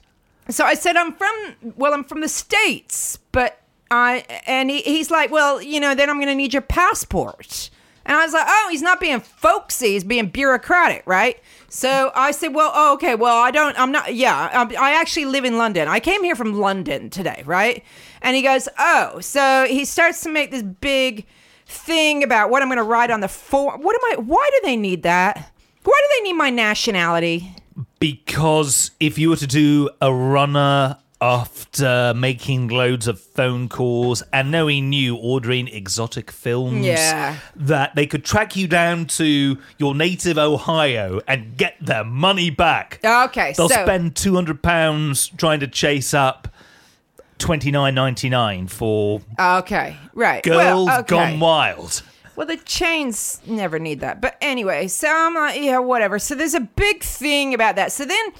so 0.48 0.64
I 0.64 0.74
said, 0.74 0.96
I'm 0.96 1.12
from, 1.12 1.74
well, 1.76 1.94
I'm 1.94 2.04
from 2.04 2.20
the 2.20 2.28
States, 2.28 3.18
but 3.32 3.60
I, 3.90 4.24
and 4.46 4.70
he, 4.70 4.82
he's 4.82 5.10
like, 5.10 5.30
well, 5.30 5.60
you 5.60 5.78
know, 5.78 5.94
then 5.94 6.08
I'm 6.08 6.16
going 6.16 6.28
to 6.28 6.34
need 6.34 6.52
your 6.52 6.62
passport. 6.62 7.70
And 8.04 8.16
I 8.16 8.24
was 8.24 8.32
like, 8.32 8.46
oh, 8.48 8.68
he's 8.70 8.82
not 8.82 9.00
being 9.00 9.20
folksy, 9.20 9.92
he's 9.92 10.02
being 10.02 10.26
bureaucratic, 10.26 11.04
right? 11.06 11.40
So 11.68 12.10
I 12.14 12.32
said, 12.32 12.54
well, 12.54 12.72
oh, 12.74 12.94
okay, 12.94 13.14
well, 13.14 13.40
I 13.40 13.50
don't, 13.50 13.78
I'm 13.78 13.92
not, 13.92 14.14
yeah, 14.14 14.50
um, 14.52 14.72
I 14.78 14.94
actually 15.00 15.26
live 15.26 15.44
in 15.44 15.56
London. 15.56 15.88
I 15.88 16.00
came 16.00 16.24
here 16.24 16.34
from 16.34 16.54
London 16.54 17.10
today, 17.10 17.42
right? 17.46 17.84
And 18.20 18.34
he 18.34 18.42
goes, 18.42 18.68
oh, 18.78 19.20
so 19.20 19.66
he 19.68 19.84
starts 19.84 20.22
to 20.22 20.30
make 20.30 20.50
this 20.50 20.62
big 20.62 21.26
thing 21.72 22.22
about 22.22 22.50
what 22.50 22.62
I'm 22.62 22.68
going 22.68 22.76
to 22.78 22.82
write 22.84 23.10
on 23.10 23.20
the 23.20 23.28
form. 23.28 23.82
What 23.82 23.96
am 23.96 24.18
I, 24.18 24.22
why 24.22 24.48
do 24.52 24.60
they 24.66 24.76
need 24.76 25.02
that? 25.02 25.50
Why 25.84 26.00
do 26.00 26.16
they 26.18 26.22
need 26.28 26.34
my 26.34 26.50
nationality? 26.50 27.54
Because 27.98 28.90
if 29.00 29.18
you 29.18 29.30
were 29.30 29.36
to 29.36 29.46
do 29.46 29.88
a 30.00 30.12
runner 30.12 30.98
after 31.20 32.12
making 32.16 32.66
loads 32.66 33.06
of 33.06 33.20
phone 33.20 33.68
calls 33.68 34.22
and 34.32 34.50
knowing 34.50 34.92
you 34.92 35.14
ordering 35.16 35.68
exotic 35.68 36.32
films, 36.32 36.84
Yeah. 36.84 37.36
that 37.54 37.94
they 37.94 38.06
could 38.06 38.24
track 38.24 38.56
you 38.56 38.66
down 38.66 39.06
to 39.06 39.56
your 39.78 39.94
native 39.94 40.36
Ohio 40.36 41.20
and 41.28 41.56
get 41.56 41.76
their 41.80 42.02
money 42.04 42.50
back. 42.50 42.98
Okay, 43.04 43.54
They'll 43.56 43.68
so 43.68 43.82
spend 43.84 44.16
two 44.16 44.34
hundred 44.34 44.62
pounds 44.64 45.28
trying 45.36 45.60
to 45.60 45.68
chase 45.68 46.12
up 46.12 46.48
twenty 47.42 47.70
nine 47.70 47.94
ninety 47.94 48.28
nine 48.28 48.68
for 48.68 49.20
okay, 49.38 49.96
right. 50.14 50.42
girls 50.42 50.86
well, 50.86 51.00
okay. 51.00 51.08
gone 51.08 51.40
wild. 51.40 52.02
Well, 52.36 52.46
the 52.46 52.56
chains 52.56 53.42
never 53.46 53.78
need 53.78 54.00
that. 54.00 54.22
But 54.22 54.36
anyway, 54.40 54.88
so 54.88 55.08
I'm 55.08 55.34
like, 55.34 55.60
yeah, 55.60 55.78
whatever. 55.78 56.18
So 56.18 56.34
there's 56.34 56.54
a 56.54 56.60
big 56.60 57.02
thing 57.02 57.52
about 57.52 57.76
that. 57.76 57.92
So 57.92 58.04
then 58.04 58.32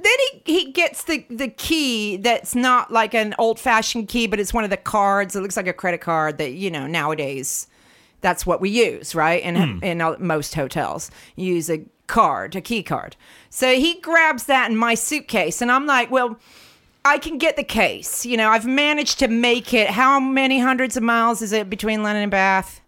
then 0.00 0.12
he, 0.44 0.58
he 0.64 0.72
gets 0.72 1.04
the, 1.04 1.24
the 1.30 1.48
key 1.48 2.16
that's 2.16 2.54
not 2.54 2.92
like 2.92 3.14
an 3.14 3.34
old 3.38 3.60
fashioned 3.60 4.08
key, 4.08 4.26
but 4.26 4.40
it's 4.40 4.52
one 4.52 4.64
of 4.64 4.70
the 4.70 4.76
cards. 4.76 5.36
It 5.36 5.40
looks 5.40 5.56
like 5.56 5.66
a 5.66 5.72
credit 5.72 6.00
card 6.00 6.38
that, 6.38 6.52
you 6.52 6.70
know, 6.70 6.86
nowadays 6.86 7.66
that's 8.20 8.44
what 8.44 8.60
we 8.60 8.70
use, 8.70 9.14
right? 9.14 9.42
In, 9.42 9.56
hmm. 9.56 9.84
in 9.84 10.00
uh, 10.00 10.16
most 10.18 10.54
hotels, 10.54 11.10
you 11.36 11.54
use 11.54 11.70
a 11.70 11.84
card, 12.06 12.56
a 12.56 12.60
key 12.60 12.82
card. 12.82 13.16
So 13.48 13.74
he 13.74 14.00
grabs 14.00 14.44
that 14.44 14.70
in 14.70 14.76
my 14.76 14.94
suitcase, 14.94 15.62
and 15.62 15.70
I'm 15.70 15.86
like, 15.86 16.10
well, 16.10 16.38
I 17.06 17.18
can 17.18 17.38
get 17.38 17.56
the 17.56 17.64
case. 17.64 18.26
You 18.26 18.36
know, 18.36 18.50
I've 18.50 18.66
managed 18.66 19.20
to 19.20 19.28
make 19.28 19.72
it. 19.72 19.90
How 19.90 20.18
many 20.18 20.58
hundreds 20.58 20.96
of 20.96 21.04
miles 21.04 21.40
is 21.40 21.52
it 21.52 21.70
between 21.70 22.02
London 22.02 22.24
and 22.24 22.30
Bath? 22.30 22.80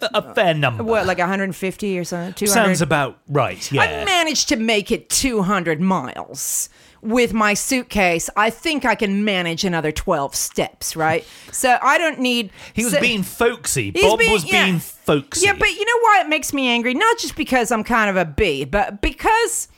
A, 0.00 0.10
a 0.14 0.34
fair 0.34 0.54
number. 0.54 0.82
What, 0.82 1.06
like 1.06 1.18
150 1.18 1.98
or 1.98 2.04
something? 2.04 2.32
200? 2.32 2.52
Sounds 2.52 2.80
about 2.80 3.18
right. 3.28 3.70
Yeah. 3.70 3.82
I 3.82 4.04
managed 4.04 4.48
to 4.48 4.56
make 4.56 4.90
it 4.90 5.10
200 5.10 5.80
miles 5.80 6.70
with 7.02 7.34
my 7.34 7.52
suitcase. 7.52 8.30
I 8.34 8.48
think 8.48 8.86
I 8.86 8.94
can 8.94 9.24
manage 9.26 9.62
another 9.62 9.92
12 9.92 10.34
steps, 10.34 10.96
right? 10.96 11.24
So 11.54 11.78
I 11.80 11.98
don't 11.98 12.18
need. 12.18 12.50
He 12.72 12.82
was 12.82 12.94
so- 12.94 13.00
being 13.00 13.22
folksy. 13.22 13.92
Bob 13.92 14.18
being- 14.18 14.32
was 14.32 14.44
yeah. 14.44 14.64
being 14.64 14.80
folksy. 14.80 15.46
Yeah, 15.46 15.52
but 15.52 15.68
you 15.68 15.84
know 15.84 15.98
why 16.00 16.22
it 16.24 16.28
makes 16.28 16.52
me 16.52 16.66
angry? 16.68 16.94
Not 16.94 17.18
just 17.18 17.36
because 17.36 17.70
I'm 17.70 17.84
kind 17.84 18.10
of 18.10 18.16
a 18.16 18.24
bee, 18.24 18.64
but 18.64 19.00
because. 19.00 19.68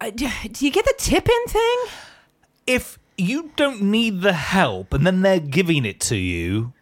Uh, 0.00 0.10
do 0.10 0.28
you 0.58 0.70
get 0.70 0.84
the 0.84 0.94
tip 0.98 1.26
in 1.28 1.46
thing? 1.46 1.76
If 2.68 2.98
you 3.16 3.50
don't 3.56 3.82
need 3.82 4.20
the 4.20 4.34
help 4.34 4.92
and 4.92 5.04
then 5.04 5.22
they're 5.22 5.40
giving 5.40 5.84
it 5.84 5.98
to 6.00 6.16
you, 6.16 6.72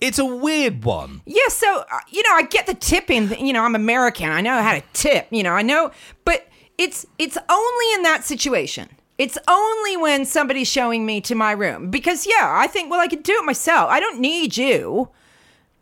it's 0.00 0.18
a 0.18 0.24
weird 0.24 0.84
one. 0.84 1.20
Yeah, 1.26 1.48
so 1.48 1.84
uh, 1.92 2.00
you 2.10 2.22
know, 2.22 2.34
I 2.34 2.42
get 2.42 2.66
the 2.66 2.74
tipping. 2.74 3.30
You 3.38 3.52
know, 3.52 3.62
I'm 3.62 3.74
American. 3.74 4.30
I 4.30 4.40
know 4.40 4.60
how 4.60 4.72
to 4.72 4.82
tip. 4.92 5.28
You 5.30 5.42
know, 5.42 5.52
I 5.52 5.62
know, 5.62 5.92
but 6.24 6.48
it's 6.78 7.06
it's 7.18 7.38
only 7.48 7.94
in 7.94 8.02
that 8.02 8.24
situation. 8.24 8.88
It's 9.16 9.38
only 9.46 9.96
when 9.96 10.24
somebody's 10.24 10.68
showing 10.68 11.06
me 11.06 11.20
to 11.20 11.36
my 11.36 11.52
room 11.52 11.90
because 11.90 12.26
yeah, 12.26 12.50
I 12.52 12.66
think 12.66 12.90
well, 12.90 13.00
I 13.00 13.06
could 13.06 13.22
do 13.22 13.34
it 13.34 13.44
myself. 13.44 13.88
I 13.90 14.00
don't 14.00 14.20
need 14.20 14.56
you. 14.56 15.10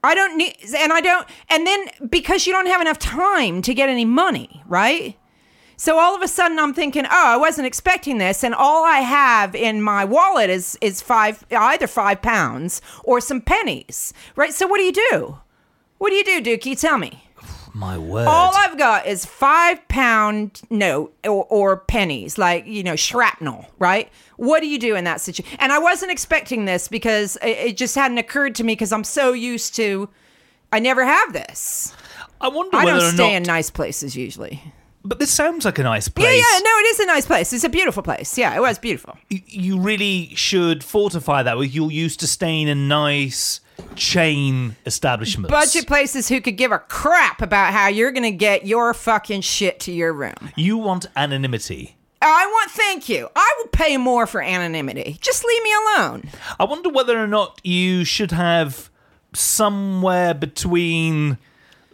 I 0.04 0.16
don't 0.16 0.36
need, 0.36 0.56
and 0.76 0.92
I 0.92 1.00
don't, 1.00 1.28
and 1.48 1.64
then 1.64 1.86
because 2.08 2.44
you 2.44 2.52
don't 2.52 2.66
have 2.66 2.80
enough 2.80 2.98
time 2.98 3.62
to 3.62 3.72
get 3.72 3.88
any 3.88 4.04
money, 4.04 4.60
right? 4.66 5.16
So 5.76 5.98
all 5.98 6.14
of 6.14 6.22
a 6.22 6.28
sudden 6.28 6.58
I'm 6.58 6.74
thinking, 6.74 7.04
oh, 7.06 7.26
I 7.26 7.36
wasn't 7.36 7.66
expecting 7.66 8.18
this, 8.18 8.44
and 8.44 8.54
all 8.54 8.84
I 8.84 8.98
have 8.98 9.54
in 9.54 9.82
my 9.82 10.04
wallet 10.04 10.50
is 10.50 10.78
is 10.80 11.00
five, 11.02 11.44
either 11.50 11.86
five 11.86 12.22
pounds 12.22 12.80
or 13.04 13.20
some 13.20 13.40
pennies, 13.40 14.12
right? 14.36 14.54
So 14.54 14.66
what 14.66 14.78
do 14.78 14.84
you 14.84 14.92
do? 14.92 15.38
What 15.98 16.10
do 16.10 16.16
you 16.16 16.24
do, 16.24 16.42
Dukey? 16.42 16.78
Tell 16.78 16.98
me. 16.98 17.24
My 17.74 17.96
word. 17.96 18.26
All 18.26 18.52
I've 18.54 18.76
got 18.76 19.06
is 19.06 19.24
five 19.24 19.86
pound 19.88 20.60
note 20.68 21.16
or, 21.24 21.46
or 21.48 21.78
pennies, 21.78 22.36
like 22.36 22.66
you 22.66 22.82
know 22.82 22.96
shrapnel, 22.96 23.66
right? 23.78 24.10
What 24.36 24.60
do 24.60 24.68
you 24.68 24.78
do 24.78 24.94
in 24.94 25.04
that 25.04 25.20
situation? 25.20 25.56
And 25.58 25.72
I 25.72 25.78
wasn't 25.78 26.12
expecting 26.12 26.66
this 26.66 26.88
because 26.88 27.36
it, 27.36 27.48
it 27.48 27.76
just 27.76 27.94
hadn't 27.94 28.18
occurred 28.18 28.54
to 28.56 28.64
me 28.64 28.74
because 28.74 28.92
I'm 28.92 29.04
so 29.04 29.32
used 29.32 29.74
to. 29.76 30.08
I 30.70 30.80
never 30.80 31.04
have 31.04 31.32
this. 31.32 31.94
I 32.40 32.48
wonder 32.48 32.76
I 32.76 32.84
don't 32.84 33.12
stay 33.12 33.32
not. 33.32 33.36
in 33.36 33.42
nice 33.44 33.70
places 33.70 34.16
usually. 34.16 34.62
But 35.04 35.18
this 35.18 35.30
sounds 35.30 35.64
like 35.64 35.78
a 35.78 35.82
nice 35.82 36.08
place. 36.08 36.26
Yeah, 36.26 36.32
yeah, 36.32 36.58
no, 36.60 36.70
it 36.70 36.86
is 36.86 37.00
a 37.00 37.06
nice 37.06 37.26
place. 37.26 37.52
It's 37.52 37.64
a 37.64 37.68
beautiful 37.68 38.02
place. 38.02 38.38
Yeah, 38.38 38.54
it 38.56 38.60
was 38.60 38.78
beautiful. 38.78 39.18
You 39.28 39.80
really 39.80 40.34
should 40.34 40.84
fortify 40.84 41.42
that 41.42 41.58
with 41.58 41.74
you're 41.74 41.90
used 41.90 42.20
to 42.20 42.26
staying 42.26 42.68
in 42.68 42.86
nice 42.88 43.60
chain 43.96 44.76
establishments. 44.86 45.50
Budget 45.50 45.86
places 45.86 46.28
who 46.28 46.40
could 46.40 46.56
give 46.56 46.70
a 46.70 46.78
crap 46.78 47.42
about 47.42 47.72
how 47.72 47.88
you're 47.88 48.12
going 48.12 48.22
to 48.22 48.30
get 48.30 48.66
your 48.66 48.94
fucking 48.94 49.40
shit 49.40 49.80
to 49.80 49.92
your 49.92 50.12
room. 50.12 50.50
You 50.56 50.78
want 50.78 51.06
anonymity. 51.16 51.96
I 52.20 52.46
want 52.46 52.70
thank 52.70 53.08
you. 53.08 53.28
I 53.34 53.54
will 53.58 53.68
pay 53.68 53.96
more 53.96 54.28
for 54.28 54.40
anonymity. 54.40 55.18
Just 55.20 55.44
leave 55.44 55.62
me 55.64 55.72
alone. 55.74 56.30
I 56.60 56.64
wonder 56.64 56.88
whether 56.88 57.18
or 57.18 57.26
not 57.26 57.60
you 57.64 58.04
should 58.04 58.30
have 58.30 58.90
somewhere 59.34 60.32
between 60.32 61.38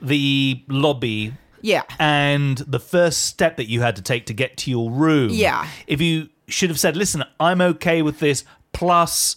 the 0.03 0.63
lobby 0.69 1.33
Yeah. 1.63 1.83
and 1.99 2.59
the 2.59 2.81
first 2.81 3.25
step 3.25 3.57
that 3.57 3.69
you 3.69 3.81
had 3.81 3.97
to 3.97 4.03
take 4.03 4.27
to 4.27 4.35
get 4.35 4.57
to 4.59 4.71
your 4.71 4.91
room. 4.91 5.31
Yeah. 5.31 5.67
If 5.87 6.01
you 6.01 6.29
should 6.49 6.71
have 6.71 6.81
said, 6.81 6.97
listen, 6.97 7.25
I'm 7.39 7.61
okay 7.61 8.03
with 8.03 8.21
this, 8.21 8.45
plus 8.73 9.37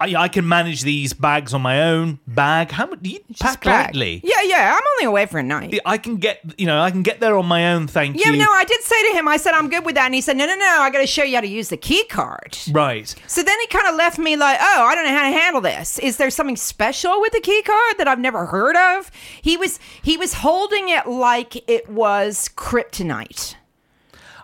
I, 0.00 0.14
I 0.16 0.28
can 0.28 0.46
manage 0.48 0.82
these 0.82 1.12
bags 1.12 1.54
on 1.54 1.62
my 1.62 1.82
own 1.84 2.18
bag. 2.26 2.72
How 2.72 2.86
much 2.86 3.00
do 3.00 3.10
you 3.10 3.20
pack 3.38 3.62
Bag. 3.62 3.94
lightly? 3.94 4.20
Yeah, 4.24 4.42
yeah. 4.42 4.72
I'm 4.76 4.82
only 4.94 5.04
away 5.06 5.26
for 5.26 5.38
a 5.38 5.42
night. 5.42 5.78
I 5.86 5.98
can 5.98 6.16
get, 6.16 6.40
you 6.58 6.66
know, 6.66 6.80
I 6.80 6.90
can 6.90 7.02
get 7.04 7.20
there 7.20 7.36
on 7.38 7.46
my 7.46 7.72
own. 7.72 7.86
Thank 7.86 8.16
Yeah, 8.18 8.32
you. 8.32 8.38
no, 8.38 8.50
I 8.50 8.64
did 8.64 8.82
say 8.82 9.00
to 9.12 9.16
him, 9.18 9.28
I 9.28 9.36
said, 9.36 9.54
I'm 9.54 9.70
good 9.70 9.84
with 9.86 9.94
that. 9.94 10.06
And 10.06 10.14
he 10.14 10.20
said, 10.20 10.36
no, 10.36 10.46
no, 10.46 10.56
no, 10.56 10.78
I 10.80 10.90
got 10.90 10.98
to 10.98 11.06
show 11.06 11.22
you 11.22 11.36
how 11.36 11.42
to 11.42 11.46
use 11.46 11.68
the 11.68 11.76
key 11.76 12.04
card. 12.06 12.58
right. 12.72 13.14
So 13.28 13.42
then 13.44 13.58
he 13.60 13.66
kind 13.68 13.86
of 13.86 13.94
left 13.94 14.18
me 14.18 14.36
like, 14.36 14.58
oh, 14.60 14.82
I 14.84 14.94
don't 14.96 15.04
know 15.04 15.14
how 15.16 15.30
to 15.30 15.36
handle 15.38 15.60
this. 15.60 15.98
Is 16.00 16.16
there 16.16 16.28
something 16.30 16.56
special 16.56 17.20
with 17.20 17.32
the 17.32 17.40
key 17.40 17.62
card 17.62 17.98
that 17.98 18.08
I've 18.08 18.18
never 18.18 18.46
heard 18.46 18.76
of? 18.98 19.10
He 19.42 19.56
was 19.56 19.78
he 20.02 20.16
was 20.16 20.34
holding 20.34 20.88
it 20.88 21.06
like 21.06 21.68
it 21.70 21.88
was 21.88 22.50
kryptonite. 22.56 23.54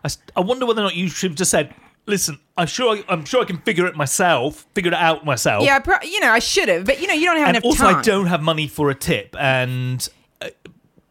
I, 0.03 0.07
s- 0.07 0.19
I 0.37 0.41
wonder 0.41 0.65
whether 0.65 0.81
or 0.81 0.85
not 0.85 0.95
you 0.97 1.09
should 1.09 1.33
have 1.33 1.37
just 1.39 1.51
said, 1.51 1.75
listen, 2.07 2.39
I'm 2.57 2.67
sure, 2.67 2.97
I, 2.97 3.05
I'm 3.09 3.25
sure 3.25 3.43
I 3.43 3.45
can 3.45 3.59
figure 3.59 3.87
it 3.87 3.97
myself, 3.97 4.67
figure 4.75 4.93
it 4.93 4.95
out 4.95 5.25
myself. 5.25 5.65
Yeah, 5.65 5.79
pro- 5.79 6.03
you 6.03 6.21
know, 6.21 6.31
I 6.31 6.39
should 6.39 6.69
have, 6.69 6.85
but 6.85 7.01
you 7.01 7.07
know, 7.07 7.15
you 7.15 7.27
don't 7.27 7.39
have 7.39 7.49
And 7.49 7.57
enough 7.59 7.65
also, 7.65 7.85
time. 7.85 7.97
I 7.97 8.03
don't 8.03 8.27
have 8.27 8.43
money 8.43 8.67
for 8.67 8.91
a 8.91 8.95
tip, 8.95 9.37
and 9.39 10.07
uh, 10.41 10.49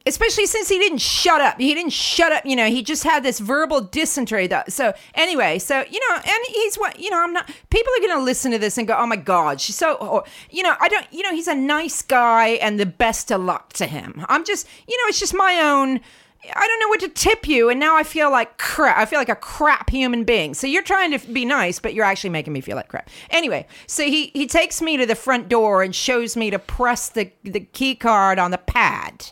especially 0.06 0.46
since 0.46 0.70
he 0.70 0.80
didn't 0.80 1.00
shut 1.00 1.42
up. 1.42 1.60
He 1.60 1.74
didn't 1.74 1.94
shut 1.94 2.32
up. 2.32 2.46
You 2.46 2.56
know, 2.56 2.68
he 2.68 2.84
just 2.84 3.04
had 3.04 3.24
this 3.24 3.40
verbal 3.40 3.82
dysentery. 3.82 4.48
That 4.48 4.72
so 4.72 4.94
anyway. 5.16 5.60
So 5.60 5.84
you 5.90 6.00
know, 6.10 6.16
and 6.16 6.46
he's 6.48 6.76
what 6.76 7.00
you 7.00 7.10
know. 7.10 7.20
I'm 7.22 7.34
not. 7.34 7.48
People 7.70 7.94
are 7.98 8.08
going 8.08 8.20
to 8.20 8.24
listen 8.24 8.52
to 8.52 8.58
this 8.60 8.78
and 8.78 8.88
go, 8.88 8.98
"Oh 8.98 9.06
my 9.06 9.16
God, 9.16 9.62
she's 9.62 9.76
so." 9.76 9.94
Or, 9.96 10.24
you 10.50 10.64
know, 10.64 10.76
I 10.80 10.88
don't. 10.90 11.06
You 11.12 11.24
know, 11.24 11.32
he's 11.32 11.48
a 11.48 11.56
nice 11.56 12.02
guy, 12.02 12.50
and 12.50 12.80
the 12.80 12.86
best 12.86 13.32
of 13.32 13.42
luck 13.42 13.74
to 13.74 13.86
him. 13.86 14.26
I'm 14.30 14.44
just. 14.46 14.68
You 14.88 14.98
know, 14.98 15.10
it's 15.10 15.20
just 15.20 15.34
my 15.34 15.60
own. 15.62 16.02
I 16.44 16.68
don't 16.68 16.80
know 16.80 16.88
what 16.88 17.02
to 17.02 17.10
tip 17.10 17.48
you, 17.48 17.70
and 17.70 17.80
now 17.80 17.98
I 17.98 18.04
feel 18.04 18.32
like 18.32 18.58
crap. 18.58 18.98
I 18.98 19.06
feel 19.06 19.20
like 19.20 19.30
a 19.30 19.36
crap 19.36 19.90
human 19.90 20.24
being. 20.24 20.54
So 20.54 20.68
you're 20.68 20.84
trying 20.84 21.18
to 21.18 21.28
be 21.28 21.44
nice, 21.44 21.80
but 21.80 21.94
you're 21.94 22.06
actually 22.06 22.30
making 22.30 22.54
me 22.54 22.62
feel 22.62 22.78
like 22.78 22.88
crap. 22.88 23.10
Anyway, 23.30 23.68
so 23.88 24.04
he 24.04 24.28
he 24.28 24.48
takes 24.48 24.82
me 24.82 24.96
to 24.96 25.06
the 25.06 25.16
front 25.16 25.50
door 25.50 25.84
and 25.84 25.94
shows 25.94 26.38
me 26.38 26.50
to 26.50 26.58
press 26.58 27.10
the 27.10 27.32
the 27.44 27.60
key 27.60 27.94
card 27.94 28.40
on 28.40 28.52
the 28.52 28.58
pad 28.58 29.32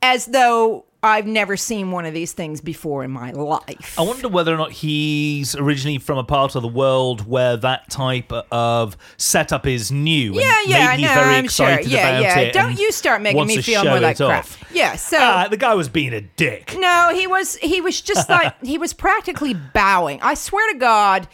as 0.00 0.26
though 0.26 0.85
I've 1.06 1.26
never 1.26 1.56
seen 1.56 1.90
one 1.90 2.04
of 2.04 2.12
these 2.14 2.32
things 2.32 2.60
before 2.60 3.04
in 3.04 3.10
my 3.10 3.30
life. 3.30 3.94
I 3.98 4.02
wonder 4.02 4.28
whether 4.28 4.52
or 4.52 4.56
not 4.56 4.72
he's 4.72 5.54
originally 5.56 5.98
from 5.98 6.18
a 6.18 6.24
part 6.24 6.54
of 6.54 6.62
the 6.62 6.68
world 6.68 7.26
where 7.26 7.56
that 7.56 7.88
type 7.90 8.32
of 8.50 8.96
setup 9.16 9.66
is 9.66 9.90
new. 9.90 10.32
and 10.32 10.40
yeah, 10.40 10.60
yeah, 10.66 10.96
no, 10.96 11.14
very 11.20 11.34
I'm 11.36 11.48
sure. 11.48 11.80
Yeah, 11.80 12.20
yeah. 12.20 12.52
Don't 12.52 12.78
you 12.78 12.92
start 12.92 13.22
making 13.22 13.46
me 13.46 13.62
feel 13.62 13.84
more 13.84 14.00
like 14.00 14.16
crap. 14.16 14.40
off. 14.44 14.62
Yeah, 14.72 14.96
so 14.96 15.16
Ah, 15.20 15.48
the 15.48 15.56
guy 15.56 15.74
was 15.74 15.88
being 15.88 16.12
a 16.12 16.20
dick. 16.20 16.74
no, 16.78 17.10
he 17.14 17.26
was 17.26 17.56
he 17.56 17.80
was 17.80 18.00
just 18.00 18.28
like 18.28 18.54
he 18.64 18.78
was 18.78 18.92
practically 18.92 19.54
bowing. 19.54 20.20
I 20.22 20.34
swear 20.34 20.72
to 20.72 20.78
God, 20.78 21.28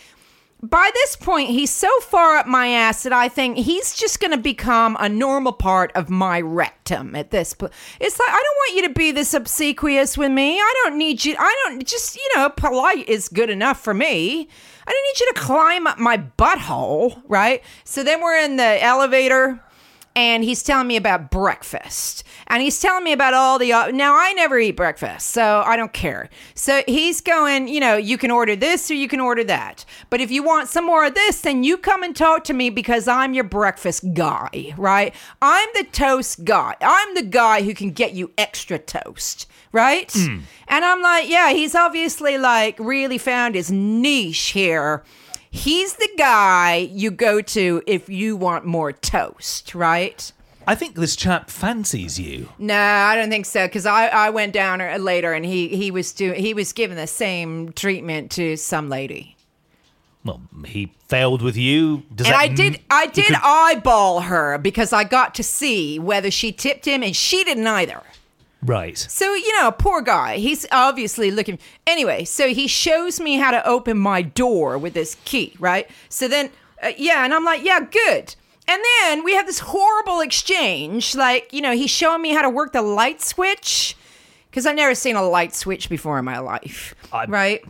by 0.62 0.90
this 0.94 1.16
point, 1.16 1.50
he's 1.50 1.70
so 1.70 1.90
far 2.00 2.36
up 2.36 2.46
my 2.46 2.68
ass 2.68 3.02
that 3.02 3.12
I 3.12 3.28
think 3.28 3.56
he's 3.56 3.96
just 3.96 4.20
going 4.20 4.30
to 4.30 4.38
become 4.38 4.96
a 5.00 5.08
normal 5.08 5.52
part 5.52 5.90
of 5.96 6.08
my 6.08 6.40
rectum 6.40 7.16
at 7.16 7.32
this 7.32 7.52
point. 7.52 7.72
It's 7.98 8.16
like, 8.18 8.28
I 8.28 8.40
don't 8.40 8.56
want 8.56 8.76
you 8.76 8.88
to 8.88 8.94
be 8.94 9.10
this 9.10 9.34
obsequious 9.34 10.16
with 10.16 10.30
me. 10.30 10.58
I 10.60 10.74
don't 10.84 10.98
need 10.98 11.24
you. 11.24 11.34
I 11.36 11.64
don't 11.64 11.84
just, 11.84 12.14
you 12.14 12.28
know, 12.36 12.48
polite 12.48 13.08
is 13.08 13.28
good 13.28 13.50
enough 13.50 13.82
for 13.82 13.92
me. 13.92 14.48
I 14.86 14.90
don't 14.90 15.04
need 15.04 15.20
you 15.20 15.32
to 15.32 15.40
climb 15.40 15.86
up 15.88 15.98
my 15.98 16.18
butthole, 16.38 17.20
right? 17.26 17.62
So 17.82 18.04
then 18.04 18.20
we're 18.20 18.38
in 18.38 18.56
the 18.56 18.82
elevator 18.84 19.60
and 20.14 20.44
he's 20.44 20.62
telling 20.62 20.86
me 20.86 20.96
about 20.96 21.30
breakfast 21.30 22.22
and 22.46 22.62
he's 22.62 22.80
telling 22.80 23.04
me 23.04 23.12
about 23.12 23.34
all 23.34 23.58
the 23.58 23.72
uh, 23.72 23.90
now 23.90 24.14
i 24.16 24.32
never 24.32 24.58
eat 24.58 24.76
breakfast 24.76 25.28
so 25.28 25.62
i 25.66 25.76
don't 25.76 25.92
care. 25.92 26.28
So 26.54 26.82
he's 26.86 27.20
going 27.20 27.68
you 27.68 27.80
know 27.80 27.96
you 27.96 28.18
can 28.18 28.30
order 28.30 28.56
this 28.56 28.90
or 28.90 28.94
you 28.94 29.08
can 29.08 29.20
order 29.20 29.44
that. 29.44 29.84
But 30.10 30.20
if 30.20 30.30
you 30.30 30.42
want 30.42 30.68
some 30.68 30.84
more 30.86 31.04
of 31.06 31.14
this 31.14 31.40
then 31.40 31.64
you 31.64 31.76
come 31.76 32.02
and 32.02 32.14
talk 32.14 32.44
to 32.44 32.52
me 32.52 32.70
because 32.70 33.08
i'm 33.08 33.34
your 33.34 33.44
breakfast 33.44 34.04
guy 34.14 34.74
right? 34.76 35.14
I'm 35.40 35.68
the 35.74 35.84
toast 35.84 36.44
guy. 36.44 36.76
I'm 36.80 37.14
the 37.14 37.22
guy 37.22 37.62
who 37.62 37.74
can 37.74 37.90
get 37.90 38.12
you 38.14 38.32
extra 38.38 38.78
toast 38.78 39.46
right? 39.72 40.14
And 40.68 40.84
i'm 40.84 41.00
like 41.02 41.28
yeah 41.28 41.52
he's 41.52 41.74
obviously 41.74 42.38
like 42.38 42.78
really 42.78 43.18
found 43.18 43.54
his 43.54 43.70
niche 43.70 44.48
here. 44.50 45.02
He's 45.50 45.94
the 45.94 46.08
guy 46.16 46.76
you 46.92 47.10
go 47.10 47.42
to 47.42 47.82
if 47.86 48.08
you 48.08 48.36
want 48.36 48.64
more 48.64 48.90
toast, 48.90 49.74
right? 49.74 50.32
I 50.66 50.74
think 50.74 50.94
this 50.94 51.16
chap 51.16 51.50
fancies 51.50 52.18
you. 52.18 52.48
No, 52.58 52.74
I 52.78 53.14
don't 53.16 53.30
think 53.30 53.46
so. 53.46 53.66
Because 53.66 53.86
I, 53.86 54.06
I 54.08 54.30
went 54.30 54.52
down 54.52 54.80
er- 54.82 54.98
later 54.98 55.32
and 55.32 55.44
he 55.44 55.68
he 55.68 55.90
was 55.90 56.12
doing 56.12 56.40
he 56.40 56.54
was 56.54 56.72
giving 56.72 56.96
the 56.96 57.06
same 57.06 57.72
treatment 57.72 58.30
to 58.32 58.56
some 58.56 58.88
lady, 58.88 59.36
Well, 60.24 60.40
he 60.66 60.92
failed 61.08 61.42
with 61.42 61.56
you. 61.56 62.02
Does 62.14 62.26
and 62.26 62.36
I 62.36 62.48
did 62.48 62.80
I 62.90 63.06
did 63.06 63.26
could- 63.26 63.36
eyeball 63.42 64.20
her 64.22 64.58
because 64.58 64.92
I 64.92 65.04
got 65.04 65.34
to 65.36 65.42
see 65.42 65.98
whether 65.98 66.30
she 66.30 66.52
tipped 66.52 66.84
him, 66.86 67.02
and 67.02 67.14
she 67.16 67.44
didn't 67.44 67.66
either. 67.66 68.00
right. 68.64 68.96
So, 68.96 69.34
you 69.34 69.52
know, 69.60 69.72
poor 69.72 70.00
guy. 70.02 70.36
He's 70.36 70.66
obviously 70.70 71.30
looking. 71.32 71.58
Anyway, 71.86 72.24
so 72.24 72.48
he 72.48 72.66
shows 72.68 73.20
me 73.20 73.36
how 73.36 73.50
to 73.50 73.66
open 73.66 73.98
my 73.98 74.22
door 74.22 74.78
with 74.78 74.94
this 74.94 75.16
key, 75.24 75.54
right? 75.58 75.88
So 76.08 76.28
then, 76.28 76.50
uh, 76.82 76.92
yeah, 76.96 77.24
and 77.24 77.34
I'm 77.34 77.44
like, 77.44 77.64
yeah, 77.64 77.80
good. 77.80 78.36
And 78.68 78.80
then 79.00 79.24
we 79.24 79.34
have 79.34 79.46
this 79.46 79.58
horrible 79.58 80.20
exchange. 80.20 81.14
Like, 81.14 81.52
you 81.52 81.60
know, 81.60 81.72
he's 81.72 81.90
showing 81.90 82.22
me 82.22 82.30
how 82.32 82.42
to 82.42 82.50
work 82.50 82.72
the 82.72 82.82
light 82.82 83.20
switch 83.20 83.96
because 84.50 84.66
I've 84.66 84.76
never 84.76 84.94
seen 84.94 85.16
a 85.16 85.22
light 85.22 85.54
switch 85.54 85.88
before 85.88 86.18
in 86.18 86.24
my 86.24 86.38
life, 86.38 86.94
I- 87.12 87.26
right? 87.26 87.64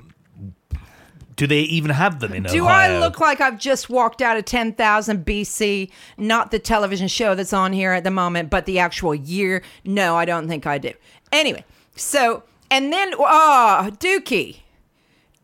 Do 1.35 1.47
they 1.47 1.61
even 1.61 1.91
have 1.91 2.21
them 2.21 2.35
in 2.35 2.43
Do 2.43 2.65
Ohio? 2.67 2.97
I 2.97 3.01
look 3.01 3.19
like 3.19 3.41
I've 3.41 3.59
just 3.59 3.89
walked 3.89 4.21
out 4.21 4.37
of 4.37 4.45
10,000 4.45 5.25
BC? 5.25 5.91
Not 6.19 6.51
the 6.51 6.59
television 6.59 7.09
show 7.09 7.35
that's 7.35 7.55
on 7.55 7.73
here 7.73 7.93
at 7.93 8.05
the 8.05 8.11
moment, 8.11 8.51
but 8.51 8.67
the 8.67 8.79
actual 8.79 9.15
year? 9.15 9.63
No, 9.85 10.15
I 10.17 10.25
don't 10.27 10.47
think 10.47 10.67
I 10.67 10.77
do. 10.79 10.93
Anyway, 11.33 11.65
so, 11.97 12.43
and 12.71 12.93
then, 12.93 13.15
oh, 13.19 13.91
Dukey. 13.99 14.59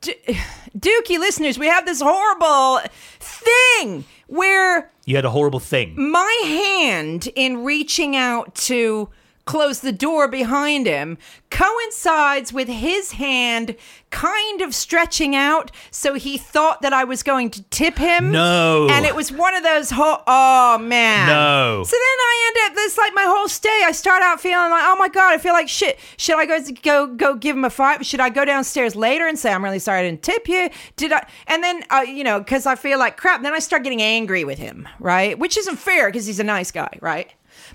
Du- 0.03 0.15
Dukey 0.79 1.19
listeners, 1.19 1.59
we 1.59 1.67
have 1.69 1.87
this 1.87 2.03
horrible 2.03 2.81
thing 3.19 4.05
where 4.29 4.91
You 5.05 5.17
had 5.17 5.25
a 5.25 5.31
horrible 5.31 5.61
thing. 5.61 5.95
my 6.11 6.41
hand 6.45 7.29
in 7.35 7.65
reaching 7.65 8.15
out 8.17 8.55
to 8.55 9.09
close 9.49 9.81
the 9.81 9.93
door 9.93 10.29
behind 10.29 10.87
him 10.87 11.17
coincides 11.51 12.53
with 12.53 12.69
his 12.69 13.13
hand 13.13 13.75
kind 14.11 14.61
of 14.61 14.75
stretching 14.75 15.35
out 15.35 15.71
so 15.91 16.13
he 16.13 16.37
thought 16.37 16.83
that 16.83 16.93
I 16.93 17.05
was 17.05 17.23
going 17.23 17.49
to 17.53 17.63
tip 17.71 17.97
him. 17.97 18.31
No. 18.31 18.89
And 18.91 19.07
it 19.07 19.15
was 19.15 19.33
one 19.33 19.55
of 19.55 19.63
those 19.63 19.89
ho- 19.91 20.23
oh 20.27 20.77
man. 20.77 21.29
No. 21.29 21.83
So 21.83 21.97
then 21.97 22.01
I 22.21 22.53
end 22.59 22.71
up 22.71 22.77
this 22.77 22.99
like 22.99 23.15
my 23.15 23.25
whole 23.25 23.49
stay 23.49 23.85
I 23.87 23.93
start 23.93 24.23
out 24.23 24.39
feeling 24.39 24.69
like 24.69 24.85
oh 24.85 24.97
my 24.97 25.09
god 25.09 25.33
I 25.33 25.39
feel 25.39 25.55
like 25.55 25.71
shit. 25.71 25.99
Should 26.19 26.37
I 26.37 26.45
go 26.45 26.61
go 26.83 27.07
go 27.07 27.35
give 27.35 27.57
him 27.57 27.65
a 27.65 27.71
five? 27.71 28.05
Should 28.05 28.21
I 28.21 28.29
go 28.29 28.45
downstairs 28.45 28.95
later 28.95 29.27
and 29.27 29.39
say 29.39 29.51
I'm 29.51 29.65
really 29.65 29.79
sorry 29.79 30.01
I 30.01 30.03
didn't 30.03 30.23
tip 30.23 30.47
you? 30.47 30.69
Did 30.97 31.13
I 31.13 31.27
and 31.47 31.65
then 31.65 31.85
uh, 31.89 32.05
you 32.07 32.23
know 32.23 32.45
cuz 32.45 32.67
I 32.67 32.75
feel 32.75 32.99
like 32.99 33.17
crap 33.17 33.41
then 33.41 33.55
I 33.55 33.61
start 33.61 33.83
getting 33.83 34.03
angry 34.03 34.45
with 34.45 34.59
him, 34.59 34.87
right? 35.01 35.39
Which 35.39 35.57
isn't 35.57 35.77
fair 35.77 36.13
cuz 36.13 36.27
he's 36.27 36.39
a 36.39 36.45
nice 36.45 36.71
guy, 36.71 36.99
right? 37.01 37.33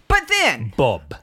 But 0.07 0.27
then 0.27 0.73
Bob. 0.77 1.15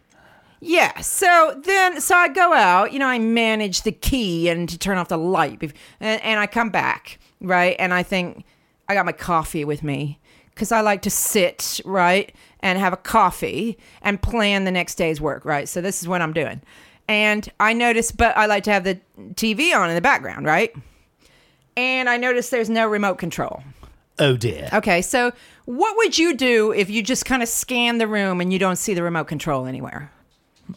Yeah. 0.61 1.01
So 1.01 1.61
then, 1.65 2.01
so 2.01 2.15
I 2.15 2.29
go 2.29 2.53
out, 2.53 2.93
you 2.93 2.99
know, 2.99 3.07
I 3.07 3.19
manage 3.19 3.83
the 3.83 3.93
key 3.93 4.49
and 4.49 4.69
to 4.69 4.79
turn 4.79 4.99
off 4.99 5.09
the 5.09 5.19
light, 5.19 5.63
and, 6.01 6.23
and 6.23 6.41
I 6.41 6.47
come 6.47 6.71
back, 6.71 7.19
right? 7.41 7.77
And 7.79 7.93
I 7.95 8.03
think 8.03 8.45
I 8.89 8.95
got 8.95 9.07
my 9.07 9.13
coffee 9.13 9.65
with 9.65 9.83
me 9.83 10.21
because 10.55 10.73
I 10.73 10.81
like 10.83 11.03
to 11.03 11.11
sit, 11.11 11.81
right, 11.85 12.35
and 12.61 12.79
have 12.79 12.93
a 12.93 12.99
coffee 12.99 13.79
and 14.03 14.21
plan 14.21 14.65
the 14.65 14.71
next 14.71 14.97
day's 14.97 15.21
work, 15.21 15.45
right? 15.45 15.69
So 15.69 15.81
this 15.81 16.03
is 16.03 16.09
what 16.09 16.21
I'm 16.21 16.33
doing. 16.33 16.61
And 17.09 17.49
I 17.59 17.73
notice, 17.73 18.13
but 18.13 18.37
I 18.37 18.47
like 18.47 18.65
to 18.65 18.73
have 18.73 18.85
the 18.85 19.01
TV 19.35 19.75
on 19.75 19.89
in 19.89 19.95
the 19.95 20.01
background, 20.01 20.47
right? 20.47 20.73
And 21.77 22.09
I 22.09 22.19
notice 22.19 22.51
there's 22.51 22.71
no 22.71 22.87
remote 22.87 23.17
control. 23.17 23.63
Oh 24.19 24.37
dear. 24.37 24.69
Okay, 24.73 25.01
so 25.01 25.33
what 25.65 25.97
would 25.97 26.19
you 26.19 26.37
do 26.37 26.73
if 26.73 26.91
you 26.91 27.03
just 27.03 27.25
kind 27.25 27.43
of 27.43 27.49
scan 27.49 27.99
the 27.99 28.07
room 28.07 28.41
and 28.41 28.53
you 28.53 28.59
don't 28.59 28.77
see 28.77 28.93
the 28.93 29.03
remote 29.03 29.29
control 29.29 29.67
anywhere? 29.67 30.13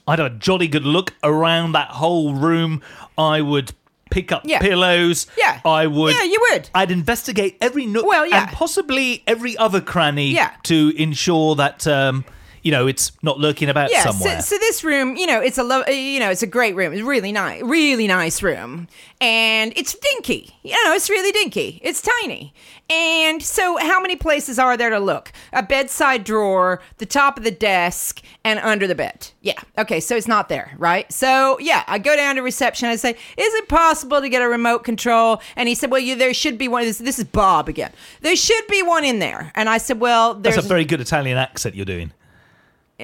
I'd 0.08 0.19
have 0.19 0.32
a 0.32 0.36
jolly 0.36 0.67
good 0.67 0.86
look 0.86 1.13
around 1.23 1.71
that 1.73 1.89
whole 1.89 2.34
room. 2.34 2.82
I 3.17 3.41
would 3.41 3.71
pick 4.12 4.32
up 4.32 4.43
Yeah. 4.45 4.60
pillows. 4.60 5.27
Yeah. 5.38 5.60
I 5.65 5.88
would. 5.88 6.13
Yeah, 6.15 6.23
you 6.23 6.38
would. 6.51 6.69
I'd 6.75 6.91
investigate 6.91 7.58
every 7.62 7.86
nook 7.86 8.06
Well, 8.06 8.25
yeah. 8.27 8.43
and 8.43 8.51
possibly 8.51 9.23
every 9.25 9.58
other 9.58 9.82
cranny 9.82 10.32
Yeah. 10.32 10.51
to 10.63 10.93
ensure 10.95 11.56
that 11.56 11.88
um, 11.88 12.23
you 12.63 12.71
know 12.71 12.88
it's 12.88 13.12
not 13.21 13.39
lurking 13.39 13.69
about 13.69 13.91
yeah, 13.91 14.04
somewhere. 14.04 14.41
So, 14.41 14.56
so 14.56 14.58
this 14.58 14.84
room, 14.84 15.15
you 15.15 15.28
know, 15.28 15.39
it's 15.39 15.58
a 15.58 15.63
lo- 15.63 15.86
you 15.86 16.19
know, 16.19 16.32
it's 16.32 16.41
a 16.41 16.47
great 16.47 16.76
room. 16.76 16.93
It's 16.93 17.04
really 17.04 17.32
nice, 17.32 17.62
really 17.62 18.08
nice 18.08 18.41
room, 18.41 18.88
and 19.21 19.73
it's 19.76 19.93
dinky. 19.93 20.56
You 20.63 20.71
know, 20.86 20.93
it's 20.93 21.10
really 21.10 21.32
dinky. 21.32 21.80
It's 21.84 22.02
tiny, 22.02 22.54
and 22.89 23.43
so 23.43 23.78
how 23.78 24.02
many 24.02 24.15
places 24.15 24.58
are 24.58 24.78
there 24.78 24.89
to 24.89 24.99
look? 24.99 25.32
A 25.52 25.62
bedside 25.62 26.23
drawer, 26.23 26.82
the 26.97 27.06
top 27.06 27.38
of 27.38 27.43
the 27.43 27.52
desk, 27.52 28.21
and 28.45 28.60
under 28.60 28.88
the 28.88 28.95
bed. 28.95 29.30
Yeah, 29.41 29.60
okay, 29.78 29.99
so 29.99 30.15
it's 30.15 30.28
not 30.28 30.47
there, 30.47 30.73
right? 30.78 31.12
So 31.12 31.60
yeah, 31.60 31.84
I 31.88 31.99
go 31.99 32.15
down 32.15 32.36
to 32.36 32.41
reception. 32.41 32.88
I 32.88 32.95
say, 32.95 33.12
"Is 33.12 33.54
it 33.56 33.67
possible 33.67 34.21
to 34.21 34.30
get 34.30 34.41
a 34.41 34.47
remote 34.47 34.86
control?" 34.86 35.41
And 35.58 35.67
he 35.67 35.76
said, 35.76 35.91
"Well, 35.91 36.02
you, 36.02 36.15
there 36.15 36.34
should 36.34 36.58
be 36.58 36.69
one." 36.69 36.84
This, 36.84 36.97
this 36.97 37.19
is 37.19 37.26
Bob 37.26 37.67
again. 37.67 37.91
There 38.21 38.38
should 38.38 38.67
be 38.67 38.82
one 38.82 39.04
in 39.04 39.19
there. 39.19 39.52
And 39.54 39.67
I 39.67 39.80
said, 39.80 39.99
"Well, 39.99 40.36
there's 40.36 40.56
That's 40.56 40.65
a 40.65 40.69
very 40.69 40.86
good 40.86 41.02
Italian 41.02 41.38
accent 41.38 41.76
you're 41.76 41.86
doing. 41.86 42.13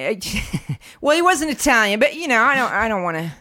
well, 1.00 1.14
he 1.16 1.22
wasn't 1.22 1.50
Italian, 1.50 2.00
but 2.00 2.14
you 2.14 2.28
know, 2.28 2.42
I 2.42 2.54
don't, 2.56 2.72
I 2.72 2.88
don't 2.88 3.02
want 3.02 3.16
to." 3.18 3.32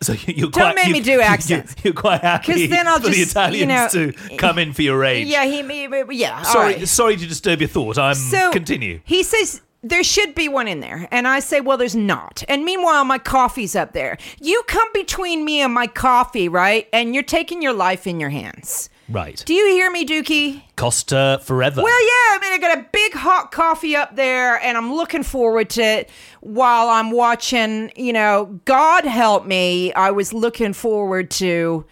So 0.00 0.12
you- 0.12 0.34
you're 0.34 0.50
Don't 0.50 0.76
make 0.76 0.86
you- 0.86 0.92
me 0.92 1.00
do 1.00 1.20
accents. 1.34 1.74
You're 1.82 1.92
quite 1.92 2.20
happy 2.20 2.52
'Cause 2.52 2.68
then 2.70 2.86
I'll 2.86 3.00
for 3.00 3.08
the 3.08 3.16
just, 3.16 3.52
you 3.52 3.66
know, 3.66 3.88
to 3.90 4.12
come 4.36 4.58
in 4.58 4.72
for 4.72 4.82
your 4.82 5.04
age. 5.04 5.26
Yeah, 5.26 5.44
he, 5.44 5.62
he 5.62 5.88
yeah. 6.12 6.42
Sorry, 6.42 6.74
right. 6.74 6.88
sorry 6.88 7.16
to 7.16 7.26
disturb 7.26 7.60
your 7.60 7.68
thought. 7.68 7.98
I'm 7.98 8.14
So 8.14 8.52
continue. 8.52 9.00
He 9.04 9.24
says 9.24 9.60
there 9.82 10.04
should 10.04 10.34
be 10.36 10.48
one 10.48 10.68
in 10.68 10.78
there, 10.80 11.08
and 11.10 11.26
I 11.26 11.40
say, 11.40 11.60
well, 11.60 11.76
there's 11.76 11.96
not. 11.96 12.44
And 12.48 12.64
meanwhile, 12.64 13.04
my 13.04 13.18
coffee's 13.18 13.74
up 13.74 13.92
there. 13.92 14.18
You 14.40 14.62
come 14.68 14.88
between 14.92 15.44
me 15.44 15.60
and 15.62 15.72
my 15.74 15.86
coffee, 15.88 16.48
right? 16.48 16.88
And 16.92 17.12
you're 17.14 17.22
taking 17.24 17.60
your 17.62 17.72
life 17.72 18.06
in 18.06 18.20
your 18.20 18.30
hands. 18.30 18.90
Right. 19.08 19.42
Do 19.46 19.54
you 19.54 19.66
hear 19.68 19.90
me, 19.90 20.04
Dukey? 20.04 20.62
Costa 20.76 21.40
forever. 21.42 21.82
Well, 21.82 22.00
yeah. 22.02 22.36
I 22.36 22.38
mean, 22.42 22.52
I 22.52 22.58
got 22.58 22.78
a 22.78 22.86
big 22.92 23.14
hot 23.14 23.50
coffee 23.52 23.96
up 23.96 24.16
there, 24.16 24.60
and 24.62 24.76
I'm 24.76 24.94
looking 24.94 25.22
forward 25.22 25.70
to 25.70 25.82
it 25.82 26.10
while 26.40 26.88
I'm 26.88 27.10
watching. 27.10 27.90
You 27.96 28.12
know, 28.12 28.60
God 28.64 29.04
help 29.04 29.46
me. 29.46 29.92
I 29.94 30.10
was 30.10 30.32
looking 30.34 30.74
forward 30.74 31.30
to 31.32 31.86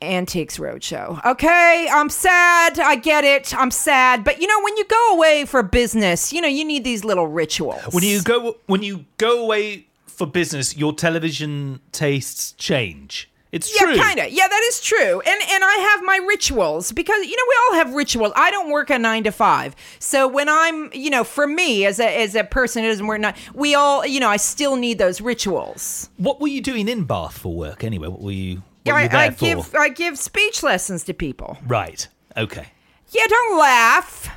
Antiques 0.00 0.58
Roadshow. 0.58 1.24
Okay, 1.24 1.88
I'm 1.92 2.08
sad. 2.08 2.78
I 2.78 2.96
get 2.96 3.24
it. 3.24 3.54
I'm 3.54 3.70
sad, 3.70 4.24
but 4.24 4.40
you 4.40 4.46
know, 4.46 4.62
when 4.62 4.76
you 4.76 4.84
go 4.86 5.14
away 5.14 5.44
for 5.44 5.62
business, 5.62 6.32
you 6.32 6.40
know, 6.40 6.48
you 6.48 6.64
need 6.64 6.84
these 6.84 7.04
little 7.04 7.26
rituals. 7.26 7.92
when 7.92 8.04
you 8.04 8.22
go 8.22 8.56
when 8.66 8.82
you 8.82 9.04
go 9.18 9.42
away 9.42 9.86
for 10.06 10.26
business, 10.26 10.76
your 10.76 10.92
television 10.92 11.80
tastes 11.92 12.52
change. 12.52 13.30
It's 13.54 13.72
Yeah, 13.74 13.86
true. 13.86 13.96
kind 13.96 14.18
of. 14.18 14.30
Yeah, 14.30 14.48
that 14.48 14.62
is 14.68 14.80
true. 14.80 15.20
And 15.20 15.40
and 15.48 15.62
I 15.64 15.74
have 15.92 16.02
my 16.04 16.16
rituals 16.28 16.90
because 16.90 17.24
you 17.24 17.36
know 17.36 17.44
we 17.48 17.54
all 17.68 17.74
have 17.84 17.94
rituals. 17.94 18.32
I 18.34 18.50
don't 18.50 18.70
work 18.70 18.90
a 18.90 18.98
nine 18.98 19.22
to 19.24 19.30
five, 19.30 19.76
so 20.00 20.26
when 20.26 20.48
I'm 20.48 20.90
you 20.92 21.08
know 21.08 21.22
for 21.22 21.46
me 21.46 21.86
as 21.86 22.00
a 22.00 22.22
as 22.22 22.34
a 22.34 22.42
person 22.42 22.82
who 22.82 22.88
doesn't 22.90 23.06
work 23.06 23.20
nine, 23.20 23.34
we 23.54 23.74
all 23.76 24.04
you 24.04 24.18
know 24.18 24.28
I 24.28 24.38
still 24.38 24.74
need 24.76 24.98
those 24.98 25.20
rituals. 25.20 26.10
What 26.16 26.40
were 26.40 26.48
you 26.48 26.60
doing 26.60 26.88
in 26.88 27.04
Bath 27.04 27.38
for 27.38 27.54
work 27.54 27.84
anyway? 27.84 28.08
What 28.08 28.20
were 28.22 28.32
you? 28.32 28.62
What 28.82 28.94
were 28.94 29.00
you 29.02 29.08
I, 29.12 29.26
I 29.26 29.30
for? 29.30 29.44
give 29.44 29.74
I 29.76 29.88
give 29.88 30.18
speech 30.18 30.62
lessons 30.64 31.04
to 31.04 31.14
people. 31.14 31.56
Right. 31.66 32.08
Okay. 32.36 32.66
Yeah, 33.10 33.26
don't 33.28 33.58
laugh. 33.58 34.28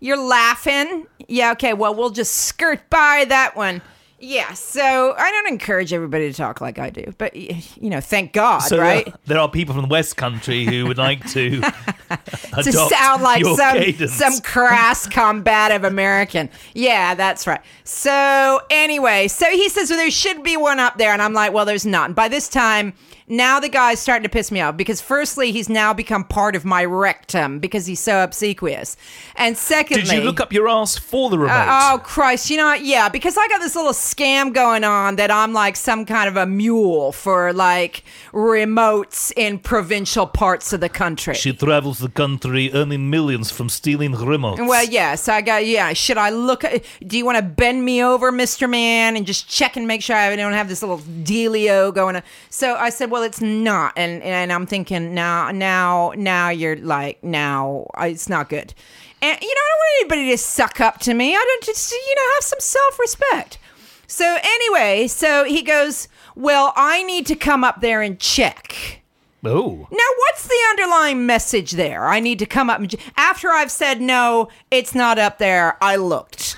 You're 0.00 0.22
laughing. 0.22 1.06
Yeah, 1.26 1.52
okay. 1.52 1.72
Well, 1.72 1.94
we'll 1.94 2.10
just 2.10 2.34
skirt 2.34 2.88
by 2.90 3.24
that 3.28 3.56
one. 3.56 3.80
Yeah, 4.20 4.52
so 4.54 5.14
I 5.16 5.30
don't 5.30 5.48
encourage 5.48 5.92
everybody 5.92 6.28
to 6.30 6.36
talk 6.36 6.60
like 6.60 6.78
I 6.80 6.90
do, 6.90 7.14
but 7.18 7.36
you 7.36 7.88
know, 7.88 8.00
thank 8.00 8.32
God, 8.32 8.58
So 8.60 8.78
uh, 8.78 8.80
right? 8.80 9.14
there 9.26 9.38
are 9.38 9.48
people 9.48 9.74
from 9.74 9.82
the 9.82 9.88
West 9.88 10.16
Country 10.16 10.64
who 10.64 10.86
would 10.86 10.98
like 10.98 11.24
to 11.30 11.60
to 12.62 12.72
sound 12.72 13.22
like 13.22 13.44
some 13.44 13.76
cadence. 13.76 14.14
some 14.14 14.40
crass 14.40 15.06
combative 15.06 15.84
American. 15.84 16.50
Yeah, 16.74 17.14
that's 17.14 17.46
right. 17.46 17.60
So 17.84 18.60
anyway, 18.70 19.28
so 19.28 19.46
he 19.50 19.68
says, 19.68 19.88
well, 19.90 19.98
there 19.98 20.10
should 20.10 20.42
be 20.42 20.56
one 20.56 20.80
up 20.80 20.98
there, 20.98 21.12
and 21.12 21.22
I'm 21.22 21.32
like, 21.32 21.52
well, 21.52 21.64
there's 21.64 21.86
not. 21.86 22.06
And 22.06 22.16
by 22.16 22.26
this 22.28 22.48
time, 22.48 22.94
now 23.28 23.60
the 23.60 23.68
guy's 23.68 24.00
starting 24.00 24.22
to 24.22 24.28
piss 24.28 24.50
me 24.50 24.60
off 24.60 24.76
because 24.76 25.00
firstly, 25.00 25.52
he's 25.52 25.68
now 25.68 25.92
become 25.92 26.24
part 26.24 26.56
of 26.56 26.64
my 26.64 26.84
rectum 26.84 27.58
because 27.58 27.86
he's 27.86 28.00
so 28.00 28.24
obsequious, 28.24 28.96
and 29.36 29.56
secondly, 29.56 30.02
Did 30.02 30.12
you 30.12 30.20
look 30.22 30.40
up 30.40 30.52
your 30.52 30.68
ass 30.68 30.96
for 30.96 31.30
the 31.30 31.38
remote? 31.38 31.52
uh, 31.54 31.90
oh 31.94 31.98
Christ! 31.98 32.50
You 32.50 32.56
know, 32.56 32.66
what? 32.66 32.84
yeah, 32.84 33.08
because 33.08 33.36
I 33.36 33.46
got 33.48 33.60
this 33.60 33.76
little 33.76 33.92
scam 33.92 34.52
going 34.52 34.84
on 34.84 35.16
that 35.16 35.30
I'm 35.30 35.52
like 35.52 35.76
some 35.76 36.04
kind 36.06 36.28
of 36.28 36.36
a 36.36 36.46
mule 36.46 37.12
for 37.12 37.52
like 37.52 38.02
remotes 38.32 39.32
in 39.36 39.58
provincial 39.58 40.26
parts 40.26 40.72
of 40.72 40.80
the 40.80 40.88
country. 40.88 41.34
she 41.34 41.52
travels 41.52 41.98
the 41.98 42.08
country 42.08 42.70
earning 42.72 43.10
millions 43.10 43.50
from 43.50 43.68
stealing 43.68 44.12
remotes. 44.12 44.66
Well, 44.66 44.84
yes, 44.84 45.28
I 45.28 45.42
got. 45.42 45.66
Yeah, 45.66 45.92
should 45.92 46.18
I 46.18 46.30
look? 46.30 46.64
Do 47.06 47.18
you 47.18 47.24
want 47.24 47.36
to 47.36 47.42
bend 47.42 47.84
me 47.84 48.02
over, 48.02 48.32
Mister 48.32 48.66
Man, 48.66 49.16
and 49.16 49.26
just 49.26 49.48
check 49.48 49.76
and 49.76 49.86
make 49.86 50.02
sure 50.02 50.16
I 50.16 50.34
don't 50.36 50.52
have 50.52 50.68
this 50.68 50.82
little 50.82 50.98
dealio 50.98 51.94
going 51.94 52.16
on? 52.16 52.22
So 52.50 52.74
I 52.74 52.90
said, 52.90 53.10
well, 53.10 53.17
it's 53.22 53.40
not, 53.40 53.92
and 53.96 54.22
and 54.22 54.52
I'm 54.52 54.66
thinking 54.66 55.14
now, 55.14 55.50
now, 55.50 56.12
now 56.16 56.48
you're 56.50 56.76
like, 56.76 57.22
now 57.22 57.86
uh, 57.98 58.04
it's 58.04 58.28
not 58.28 58.48
good, 58.48 58.74
and 59.20 59.38
you 59.40 59.48
know, 59.48 59.60
I 59.60 59.68
don't 59.68 59.78
want 59.78 60.00
anybody 60.00 60.30
to 60.30 60.38
suck 60.38 60.80
up 60.80 60.98
to 61.00 61.14
me. 61.14 61.34
I 61.34 61.44
don't 61.44 61.64
just, 61.64 61.90
you 61.92 62.14
know, 62.14 62.34
have 62.34 62.44
some 62.44 62.60
self 62.60 62.98
respect. 62.98 63.58
So 64.06 64.38
anyway, 64.42 65.06
so 65.06 65.44
he 65.44 65.62
goes, 65.62 66.08
well, 66.34 66.72
I 66.76 67.02
need 67.02 67.26
to 67.26 67.34
come 67.34 67.62
up 67.62 67.80
there 67.80 68.00
and 68.00 68.18
check. 68.18 69.02
oh. 69.44 69.86
Now, 69.90 69.98
what's 70.18 70.48
the 70.48 70.66
underlying 70.70 71.26
message 71.26 71.72
there? 71.72 72.06
I 72.06 72.18
need 72.18 72.38
to 72.38 72.46
come 72.46 72.70
up 72.70 72.80
and 72.80 72.94
after 73.16 73.50
I've 73.50 73.70
said 73.70 74.00
no, 74.00 74.48
it's 74.70 74.94
not 74.94 75.18
up 75.18 75.38
there. 75.38 75.76
I 75.82 75.96
looked. 75.96 76.56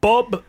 Bob 0.00 0.42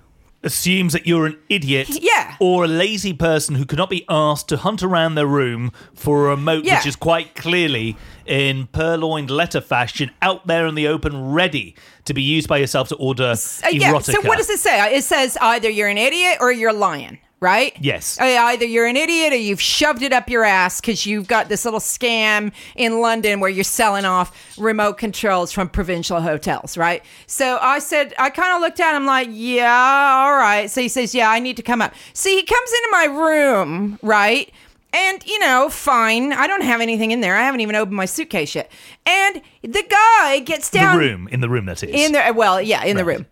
assumes 0.43 0.93
that 0.93 1.07
you're 1.07 1.25
an 1.25 1.37
idiot 1.49 1.87
Yeah. 2.01 2.35
or 2.39 2.65
a 2.65 2.67
lazy 2.67 3.13
person 3.13 3.55
who 3.55 3.65
cannot 3.65 3.89
be 3.89 4.05
asked 4.09 4.49
to 4.49 4.57
hunt 4.57 4.83
around 4.83 5.15
their 5.15 5.27
room 5.27 5.71
for 5.93 6.27
a 6.27 6.29
remote 6.31 6.65
Yeah. 6.65 6.77
which 6.77 6.85
is 6.87 6.95
quite 6.95 7.35
clearly 7.35 7.95
in 8.25 8.67
purloined 8.67 9.29
letter 9.29 9.61
fashion 9.61 10.11
out 10.21 10.45
there 10.47 10.65
in 10.67 10.75
the 10.75 10.87
open 10.87 11.31
ready 11.31 11.75
to 12.05 12.13
be 12.13 12.21
used 12.21 12.47
by 12.47 12.57
yourself 12.57 12.89
to 12.89 12.95
order 12.95 13.23
Uh, 13.31 13.35
erotica. 13.35 13.71
yeah. 13.73 13.99
So 13.99 14.21
what 14.21 14.37
does 14.37 14.49
it 14.49 14.59
say? 14.59 14.95
It 14.95 15.03
says 15.03 15.37
either 15.41 15.69
you're 15.69 15.87
an 15.89 15.97
idiot 15.97 16.37
or 16.41 16.51
you're 16.51 16.73
lying, 16.73 17.19
right? 17.43 17.75
Yes. 17.79 18.19
Uh, 18.19 18.23
Either 18.23 18.65
you're 18.65 18.85
an 18.85 18.95
idiot 18.97 19.33
or 19.33 19.35
you've 19.37 19.61
shoved 19.61 20.01
it 20.01 20.13
up 20.13 20.29
your 20.29 20.43
ass 20.45 20.79
because 20.79 21.05
you've 21.05 21.27
got 21.27 21.49
this 21.49 21.65
little 21.65 21.81
scam 21.81 22.51
in 22.75 23.01
London 23.01 23.39
where 23.41 23.49
you're 23.49 23.63
selling 23.63 24.05
off 24.05 24.57
remote 24.57 24.97
controls 24.97 25.51
from 25.51 25.67
provincial 25.69 26.21
hotels, 26.21 26.77
right? 26.77 27.03
So 27.27 27.57
I 27.61 27.79
said, 27.79 28.13
I 28.17 28.29
kind 28.29 28.55
of 28.55 28.61
looked 28.61 28.79
at 28.79 28.95
him 28.95 29.05
like, 29.05 29.27
yeah, 29.31 30.23
all 30.25 30.33
right. 30.33 30.71
So 30.71 30.81
he 30.81 30.87
says, 30.87 31.13
yeah, 31.13 31.29
I 31.29 31.39
need 31.39 31.57
to 31.57 31.63
come 31.63 31.81
up. 31.81 31.93
See, 32.13 32.35
he 32.35 32.43
comes 32.43 32.71
into 32.71 32.89
my 32.91 33.05
room, 33.05 33.99
right? 34.01 34.49
And, 34.93 35.25
you 35.25 35.39
know, 35.39 35.69
fine. 35.69 36.33
I 36.33 36.45
don't 36.47 36.61
have 36.63 36.79
anything 36.79 37.11
in 37.11 37.21
there. 37.21 37.35
I 37.35 37.41
haven't 37.41 37.61
even 37.61 37.75
opened 37.75 37.97
my 37.97 38.05
suitcase 38.05 38.53
yet. 38.55 38.71
And 39.05 39.41
the 39.63 39.83
guy 39.89 40.39
gets 40.39 40.69
down. 40.69 40.97
the 40.97 41.05
room 41.05 41.27
in 41.29 41.41
the 41.41 41.49
room 41.49 41.65
that 41.65 41.83
is 41.83 41.89
in 41.89 42.11
the 42.11 42.31
well, 42.35 42.61
yeah, 42.61 42.83
in 42.85 42.95
the 42.95 43.03
room. 43.03 43.25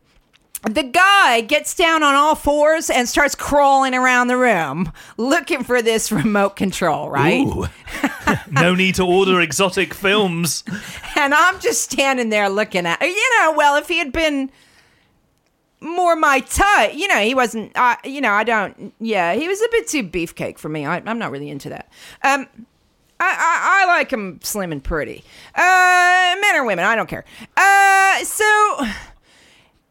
The 0.63 0.84
guy 0.84 1.41
gets 1.41 1.74
down 1.74 2.04
on 2.04 2.13
all 2.13 2.36
fours 2.36 2.89
and 2.91 3.10
starts 3.10 3.34
crawling 3.34 3.95
around 3.95 4.28
the 4.28 4.38
room 4.38 4.91
looking 5.17 5.63
for 5.63 5.82
this 5.82 6.12
remote 6.12 6.56
control, 6.56 7.10
right? 7.10 7.47
No 8.50 8.76
need 8.76 8.95
to 8.95 9.04
order 9.04 9.41
exotic 9.41 9.93
films. 9.93 10.63
And 11.17 11.34
I'm 11.34 11.60
just 11.60 11.82
standing 11.91 12.30
there 12.30 12.47
looking 12.47 12.86
at, 12.86 13.02
you 13.02 13.39
know, 13.39 13.54
well, 13.58 13.76
if 13.76 13.88
he 13.88 13.97
had 13.97 14.13
been 14.13 14.52
more 15.82 16.15
my 16.15 16.39
type, 16.39 16.93
you 16.93 17.08
know, 17.08 17.19
he 17.19 17.34
wasn't, 17.34 17.76
uh, 17.76 17.97
you 18.06 18.21
know, 18.21 18.32
I 18.32 18.43
don't, 18.43 18.93
yeah, 19.00 19.34
he 19.34 19.47
was 19.47 19.62
a 19.62 19.67
bit 19.71 19.88
too 19.88 20.04
beefcake 20.04 20.58
for 20.60 20.69
me. 20.69 20.86
I, 20.86 21.02
I'm 21.06 21.17
not 21.19 21.32
really 21.32 21.50
into 21.50 21.69
that. 21.69 21.91
Um, 22.24 22.47
I, 23.19 23.84
I, 23.84 23.84
I 23.84 23.86
like 23.88 24.12
him 24.12 24.39
slim 24.43 24.71
and 24.71 24.84
pretty. 24.84 25.24
Uh, 25.56 26.36
men 26.41 26.56
or 26.56 26.65
women, 26.65 26.86
I 26.86 26.95
don't 26.95 27.10
care. 27.10 27.26
Uh, 27.58 28.24
so 28.24 28.86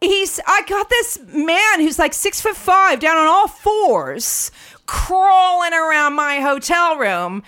he's 0.00 0.40
I 0.46 0.62
got 0.66 0.88
this 0.90 1.18
man 1.32 1.80
who's 1.80 1.98
like 1.98 2.14
six 2.14 2.40
foot 2.40 2.56
five 2.56 3.00
down 3.00 3.16
on 3.16 3.26
all 3.26 3.48
fours, 3.48 4.50
crawling 4.86 5.72
around 5.72 6.14
my 6.14 6.40
hotel 6.40 6.96
room, 6.96 7.42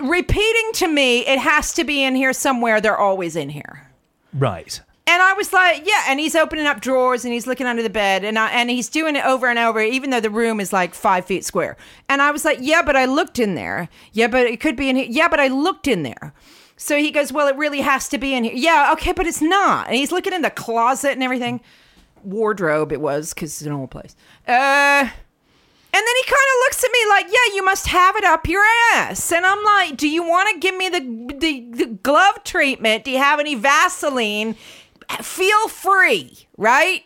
repeating 0.00 0.70
to 0.74 0.88
me, 0.88 1.26
"It 1.26 1.38
has 1.38 1.72
to 1.74 1.84
be 1.84 2.02
in 2.02 2.14
here 2.14 2.32
somewhere. 2.32 2.80
They're 2.80 2.98
always 2.98 3.36
in 3.36 3.50
here." 3.50 3.90
Right. 4.32 4.80
And 5.08 5.22
I 5.22 5.32
was 5.32 5.54
like, 5.54 5.86
yeah, 5.86 6.04
and 6.08 6.20
he's 6.20 6.34
opening 6.34 6.66
up 6.66 6.82
drawers 6.82 7.24
and 7.24 7.32
he's 7.32 7.46
looking 7.46 7.66
under 7.66 7.82
the 7.82 7.88
bed 7.88 8.24
and 8.24 8.38
I, 8.38 8.50
and 8.50 8.68
he's 8.68 8.90
doing 8.90 9.16
it 9.16 9.24
over 9.24 9.46
and 9.46 9.58
over, 9.58 9.80
even 9.80 10.10
though 10.10 10.20
the 10.20 10.28
room 10.28 10.60
is 10.60 10.70
like 10.70 10.92
five 10.92 11.24
feet 11.24 11.46
square. 11.46 11.78
And 12.10 12.20
I 12.20 12.30
was 12.30 12.44
like, 12.44 12.58
yeah, 12.60 12.82
but 12.82 12.94
I 12.94 13.06
looked 13.06 13.38
in 13.38 13.54
there. 13.54 13.88
Yeah, 14.12 14.26
but 14.26 14.46
it 14.46 14.60
could 14.60 14.76
be 14.76 14.90
in 14.90 14.96
here. 14.96 15.06
Yeah, 15.08 15.28
but 15.28 15.40
I 15.40 15.48
looked 15.48 15.88
in 15.88 16.02
there. 16.02 16.34
So 16.78 16.96
he 16.96 17.10
goes, 17.10 17.32
well, 17.32 17.48
it 17.48 17.56
really 17.56 17.80
has 17.80 18.08
to 18.08 18.18
be 18.18 18.34
in 18.34 18.44
here. 18.44 18.54
Yeah, 18.54 18.90
okay, 18.94 19.12
but 19.12 19.26
it's 19.26 19.42
not. 19.42 19.88
And 19.88 19.96
he's 19.96 20.12
looking 20.12 20.32
in 20.32 20.42
the 20.42 20.50
closet 20.50 21.10
and 21.10 21.22
everything. 21.22 21.60
Wardrobe, 22.22 22.92
it 22.92 23.00
was 23.00 23.34
because 23.34 23.60
it's 23.60 23.66
an 23.66 23.72
old 23.72 23.90
place. 23.90 24.14
Uh, 24.46 24.52
and 25.90 26.06
then 26.06 26.16
he 26.16 26.22
kind 26.22 26.34
of 26.34 26.58
looks 26.66 26.84
at 26.84 26.90
me 26.92 26.98
like, 27.08 27.26
"Yeah, 27.26 27.54
you 27.54 27.64
must 27.64 27.86
have 27.88 28.16
it 28.16 28.24
up 28.24 28.48
your 28.48 28.62
ass." 28.94 29.32
And 29.32 29.44
I'm 29.44 29.62
like, 29.64 29.96
"Do 29.96 30.08
you 30.08 30.22
want 30.22 30.48
to 30.52 30.58
give 30.60 30.76
me 30.76 30.88
the, 30.88 31.36
the 31.38 31.84
the 31.84 31.86
glove 31.86 32.44
treatment? 32.44 33.04
Do 33.04 33.10
you 33.10 33.18
have 33.18 33.40
any 33.40 33.54
Vaseline? 33.54 34.54
Feel 35.20 35.68
free, 35.68 36.46
right?" 36.56 37.02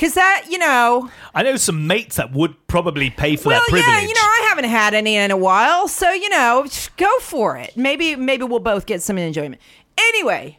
Cuz 0.00 0.14
that, 0.14 0.46
you 0.48 0.56
know, 0.56 1.10
I 1.34 1.42
know 1.42 1.56
some 1.56 1.86
mates 1.86 2.16
that 2.16 2.32
would 2.32 2.66
probably 2.68 3.10
pay 3.10 3.36
for 3.36 3.50
well, 3.50 3.60
that 3.60 3.68
privilege. 3.68 3.86
yeah, 3.86 4.00
you 4.00 4.14
know, 4.14 4.20
I 4.20 4.46
haven't 4.48 4.64
had 4.64 4.94
any 4.94 5.16
in 5.16 5.30
a 5.30 5.36
while, 5.36 5.88
so 5.88 6.10
you 6.10 6.30
know, 6.30 6.66
go 6.96 7.18
for 7.18 7.58
it. 7.58 7.76
Maybe 7.76 8.16
maybe 8.16 8.44
we'll 8.44 8.60
both 8.60 8.86
get 8.86 9.02
some 9.02 9.18
enjoyment. 9.18 9.60
Anyway, 9.98 10.58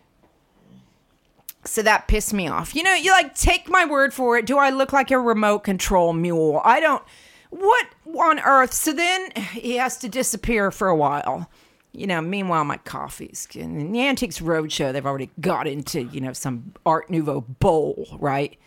so 1.64 1.82
that 1.82 2.08
pissed 2.08 2.34
me 2.34 2.48
off. 2.48 2.76
You 2.76 2.84
know, 2.84 2.94
you 2.94 3.12
like 3.12 3.36
take 3.36 3.70
my 3.70 3.86
word 3.86 4.14
for 4.14 4.38
it. 4.38 4.46
Do 4.46 4.58
I 4.58 4.70
look 4.70 4.94
like 4.94 5.12
a 5.12 5.20
remote 5.20 5.60
control 5.60 6.14
mule? 6.14 6.62
I 6.64 6.80
don't. 6.80 7.04
What 7.50 7.88
on 8.20 8.40
earth? 8.40 8.74
So 8.74 8.94
then 8.94 9.32
he 9.54 9.78
has 9.78 9.98
to 9.98 10.10
disappear 10.10 10.72
for 10.72 10.88
a 10.88 10.96
while. 10.96 11.50
You 11.94 12.08
know, 12.08 12.22
meanwhile, 12.22 12.64
my 12.64 12.78
coffee's 12.78 13.48
in 13.54 13.92
the 13.92 14.08
Antiques 14.08 14.40
Roadshow. 14.40 14.94
They've 14.94 15.06
already 15.06 15.30
got 15.42 15.68
into, 15.68 16.04
you 16.04 16.22
know, 16.22 16.32
some 16.32 16.74
Art 16.86 17.10
Nouveau 17.10 17.42
bowl, 17.42 18.08
right? 18.18 18.58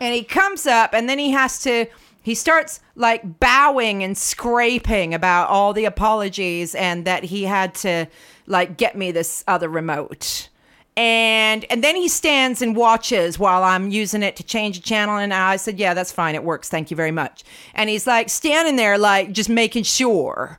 And 0.00 0.14
he 0.14 0.22
comes 0.22 0.66
up 0.66 0.92
and 0.92 1.08
then 1.08 1.18
he 1.18 1.30
has 1.30 1.58
to 1.60 1.86
he 2.26 2.34
starts 2.34 2.80
like 2.96 3.38
bowing 3.38 4.02
and 4.02 4.18
scraping 4.18 5.14
about 5.14 5.48
all 5.48 5.72
the 5.72 5.84
apologies 5.84 6.74
and 6.74 7.04
that 7.04 7.22
he 7.22 7.44
had 7.44 7.72
to 7.76 8.08
like 8.48 8.76
get 8.76 8.96
me 8.96 9.12
this 9.12 9.44
other 9.46 9.68
remote. 9.68 10.48
And 10.96 11.64
and 11.70 11.84
then 11.84 11.94
he 11.94 12.08
stands 12.08 12.62
and 12.62 12.74
watches 12.74 13.38
while 13.38 13.62
I'm 13.62 13.90
using 13.90 14.24
it 14.24 14.34
to 14.36 14.42
change 14.42 14.76
a 14.76 14.82
channel 14.82 15.18
and 15.18 15.32
I 15.32 15.54
said, 15.54 15.78
"Yeah, 15.78 15.94
that's 15.94 16.10
fine. 16.10 16.34
It 16.34 16.42
works. 16.42 16.68
Thank 16.68 16.90
you 16.90 16.96
very 16.96 17.12
much." 17.12 17.44
And 17.74 17.88
he's 17.88 18.08
like 18.08 18.28
standing 18.28 18.74
there 18.74 18.98
like 18.98 19.30
just 19.30 19.48
making 19.48 19.84
sure. 19.84 20.58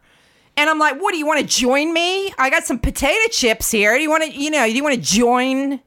And 0.55 0.69
I'm 0.69 0.79
like, 0.79 1.01
"What 1.01 1.11
do 1.11 1.17
you 1.17 1.27
want 1.27 1.41
to 1.41 1.45
join 1.45 1.91
me? 1.91 2.33
I 2.37 2.49
got 2.49 2.63
some 2.63 2.79
potato 2.79 3.27
chips 3.29 3.71
here. 3.71 3.93
Do 3.93 4.01
you 4.01 4.09
want 4.09 4.23
to, 4.23 4.31
you 4.31 4.51
know, 4.51 4.65
do 4.65 4.73
you 4.73 4.83
want 4.83 4.95
to 4.95 5.01
join?" 5.01 5.81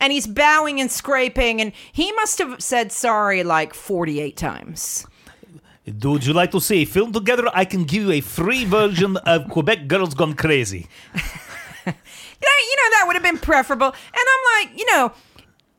And 0.00 0.12
he's 0.12 0.26
bowing 0.26 0.80
and 0.80 0.90
scraping 0.90 1.60
and 1.60 1.72
he 1.92 2.12
must 2.12 2.38
have 2.38 2.60
said 2.62 2.90
sorry 2.92 3.42
like 3.42 3.74
48 3.74 4.36
times 4.36 5.06
Would 5.86 6.26
you 6.26 6.32
like 6.32 6.50
to 6.52 6.60
see 6.60 6.82
a 6.82 6.84
film 6.84 7.12
together? 7.12 7.44
I 7.52 7.64
can 7.64 7.84
give 7.84 8.02
you 8.04 8.12
a 8.12 8.20
free 8.20 8.64
version 8.64 9.16
of 9.18 9.48
Quebec 9.48 9.88
Girls 9.88 10.14
Gone 10.14 10.34
Crazy. 10.34 10.88
You 12.70 12.76
know 12.76 12.90
that 12.90 13.04
would 13.06 13.16
have 13.16 13.22
been 13.22 13.38
preferable 13.38 13.88
and 13.88 13.94
i'm 14.14 14.68
like 14.68 14.78
you 14.78 14.86
know 14.86 15.12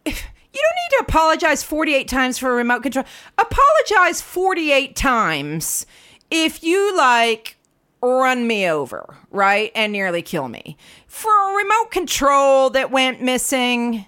if 0.05 0.23
you 0.53 0.61
don't 0.61 0.75
need 0.75 0.97
to 0.97 1.05
apologize 1.07 1.63
48 1.63 2.07
times 2.07 2.37
for 2.37 2.51
a 2.51 2.55
remote 2.55 2.83
control 2.83 3.05
apologize 3.37 4.21
48 4.21 4.95
times 4.95 5.85
if 6.29 6.63
you 6.63 6.95
like 6.97 7.55
run 8.01 8.45
me 8.45 8.69
over 8.69 9.15
right 9.29 9.71
and 9.73 9.93
nearly 9.93 10.21
kill 10.21 10.47
me 10.49 10.75
for 11.07 11.31
a 11.31 11.55
remote 11.55 11.91
control 11.91 12.69
that 12.71 12.91
went 12.91 13.21
missing 13.21 14.05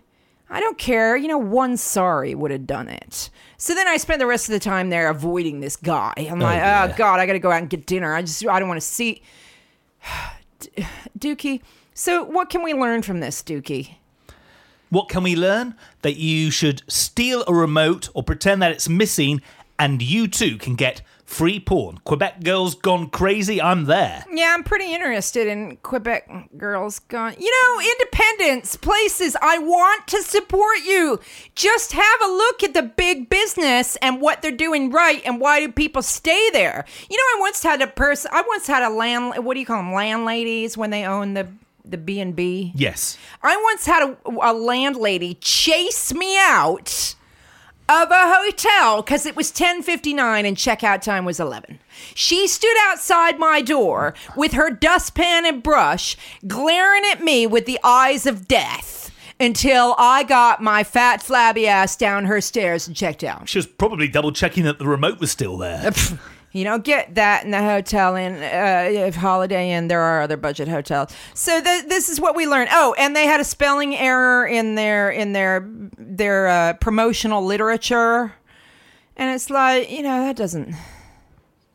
I 0.53 0.59
don't 0.59 0.77
care. 0.77 1.17
You 1.17 1.27
know, 1.27 1.39
one 1.39 1.77
sorry 1.77 2.35
would 2.35 2.51
have 2.51 2.67
done 2.67 2.87
it. 2.87 3.31
So 3.57 3.73
then 3.73 3.87
I 3.87 3.97
spent 3.97 4.19
the 4.19 4.27
rest 4.27 4.47
of 4.47 4.53
the 4.53 4.59
time 4.59 4.91
there 4.91 5.09
avoiding 5.09 5.61
this 5.61 5.75
guy. 5.75 6.13
I'm 6.17 6.39
oh, 6.39 6.45
like, 6.45 6.57
oh, 6.57 6.61
yeah. 6.61 6.89
oh 6.91 6.95
God, 6.95 7.19
I 7.19 7.25
got 7.25 7.33
to 7.33 7.39
go 7.39 7.49
out 7.49 7.59
and 7.59 7.69
get 7.69 7.87
dinner. 7.87 8.13
I 8.13 8.21
just, 8.21 8.45
I 8.45 8.59
don't 8.59 8.67
want 8.67 8.79
to 8.79 8.85
see 8.85 9.23
Dukey. 11.17 11.61
So 11.95 12.23
what 12.23 12.51
can 12.51 12.61
we 12.61 12.73
learn 12.73 13.01
from 13.01 13.19
this, 13.19 13.41
Dukey? 13.41 13.95
What 14.89 15.09
can 15.09 15.23
we 15.23 15.35
learn? 15.35 15.73
That 16.03 16.17
you 16.17 16.51
should 16.51 16.83
steal 16.87 17.43
a 17.47 17.53
remote 17.53 18.09
or 18.13 18.21
pretend 18.21 18.61
that 18.61 18.71
it's 18.71 18.87
missing 18.87 19.41
and 19.79 20.03
you 20.03 20.27
too 20.27 20.57
can 20.57 20.75
get 20.75 21.01
free 21.33 21.59
porn. 21.59 21.99
Quebec 22.03 22.43
Girls 22.43 22.75
Gone 22.75 23.09
Crazy, 23.09 23.59
I'm 23.59 23.85
there. 23.85 24.23
Yeah, 24.31 24.53
I'm 24.53 24.63
pretty 24.63 24.93
interested 24.93 25.47
in 25.47 25.77
Quebec 25.77 26.29
girls 26.57 26.99
gone. 26.99 27.35
You 27.39 27.51
know, 27.51 27.81
independence, 27.81 28.75
places, 28.75 29.35
I 29.41 29.57
want 29.57 30.07
to 30.09 30.21
support 30.21 30.77
you. 30.85 31.19
Just 31.55 31.93
have 31.93 32.21
a 32.23 32.27
look 32.27 32.63
at 32.63 32.75
the 32.75 32.83
big 32.83 33.29
business 33.29 33.95
and 33.95 34.21
what 34.21 34.43
they're 34.43 34.51
doing 34.51 34.91
right 34.91 35.23
and 35.25 35.41
why 35.41 35.59
do 35.59 35.71
people 35.71 36.03
stay 36.03 36.51
there. 36.51 36.85
You 37.09 37.17
know, 37.17 37.37
I 37.37 37.41
once 37.41 37.63
had 37.63 37.81
a 37.81 37.87
person, 37.87 38.29
I 38.31 38.43
once 38.47 38.67
had 38.67 38.83
a 38.83 38.89
land, 38.89 39.43
what 39.43 39.55
do 39.55 39.59
you 39.59 39.65
call 39.65 39.77
them, 39.77 39.93
landladies 39.93 40.77
when 40.77 40.91
they 40.91 41.05
own 41.05 41.33
the 41.33 41.47
the 41.85 41.97
B&B. 41.97 42.71
Yes. 42.75 43.17
I 43.41 43.61
once 43.61 43.85
had 43.85 44.03
a, 44.03 44.17
a 44.41 44.53
landlady 44.53 45.33
chase 45.41 46.13
me 46.13 46.37
out 46.39 47.15
of 48.01 48.09
a 48.09 48.33
hotel 48.35 49.01
because 49.01 49.25
it 49.25 49.35
was 49.35 49.51
10:59 49.51 50.45
and 50.45 50.57
checkout 50.57 51.01
time 51.01 51.25
was 51.25 51.39
11. 51.39 51.79
She 52.15 52.47
stood 52.47 52.75
outside 52.87 53.37
my 53.37 53.61
door 53.61 54.15
with 54.35 54.53
her 54.53 54.69
dustpan 54.71 55.45
and 55.45 55.61
brush, 55.61 56.17
glaring 56.47 57.03
at 57.11 57.23
me 57.23 57.45
with 57.45 57.65
the 57.65 57.79
eyes 57.83 58.25
of 58.25 58.47
death 58.47 59.11
until 59.39 59.95
I 59.97 60.23
got 60.23 60.61
my 60.61 60.83
fat 60.83 61.21
flabby 61.21 61.67
ass 61.67 61.95
down 61.95 62.25
her 62.25 62.41
stairs 62.41 62.87
and 62.87 62.95
checked 62.95 63.23
out. 63.23 63.47
She 63.47 63.57
was 63.57 63.67
probably 63.67 64.07
double 64.07 64.31
checking 64.31 64.63
that 64.63 64.79
the 64.79 64.87
remote 64.87 65.19
was 65.19 65.31
still 65.31 65.57
there. 65.57 65.91
You 66.53 66.63
don't 66.63 66.83
get 66.83 67.15
that 67.15 67.43
in 67.45 67.51
the 67.51 67.63
hotel 67.63 68.15
in 68.15 68.35
uh, 68.35 69.11
Holiday 69.11 69.71
Inn. 69.71 69.87
There 69.87 70.01
are 70.01 70.21
other 70.21 70.37
budget 70.37 70.67
hotels. 70.67 71.11
So 71.33 71.59
th- 71.59 71.85
this 71.85 72.09
is 72.09 72.21
what 72.21 72.35
we 72.35 72.45
learned. 72.45 72.69
Oh, 72.71 72.95
and 72.99 73.15
they 73.15 73.25
had 73.25 73.41
a 73.41 73.43
spelling 73.43 73.95
error 73.95 74.45
in 74.45 74.75
their 74.75 75.09
in 75.09 75.33
their 75.33 75.67
their 75.97 76.47
uh, 76.47 76.73
promotional 76.73 77.43
literature, 77.43 78.35
and 79.17 79.33
it's 79.33 79.49
like 79.49 79.89
you 79.89 80.03
know 80.03 80.25
that 80.25 80.35
doesn't. 80.35 80.71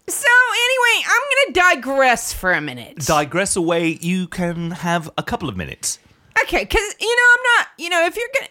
So 0.08 0.28
anyway, 0.64 1.04
I'm 1.06 1.20
gonna 1.54 1.74
digress 1.80 2.32
for 2.32 2.52
a 2.52 2.60
minute. 2.60 2.98
Digress 2.98 3.56
away, 3.56 3.98
you 4.00 4.28
can 4.28 4.70
have 4.70 5.10
a 5.18 5.24
couple 5.24 5.48
of 5.48 5.56
minutes. 5.56 5.98
Okay, 6.44 6.64
because 6.64 6.94
you 7.00 7.16
know 7.16 7.22
I'm 7.34 7.42
not. 7.56 7.66
You 7.78 7.88
know, 7.90 8.04
if 8.06 8.16
you're 8.16 8.28
gonna, 8.34 8.48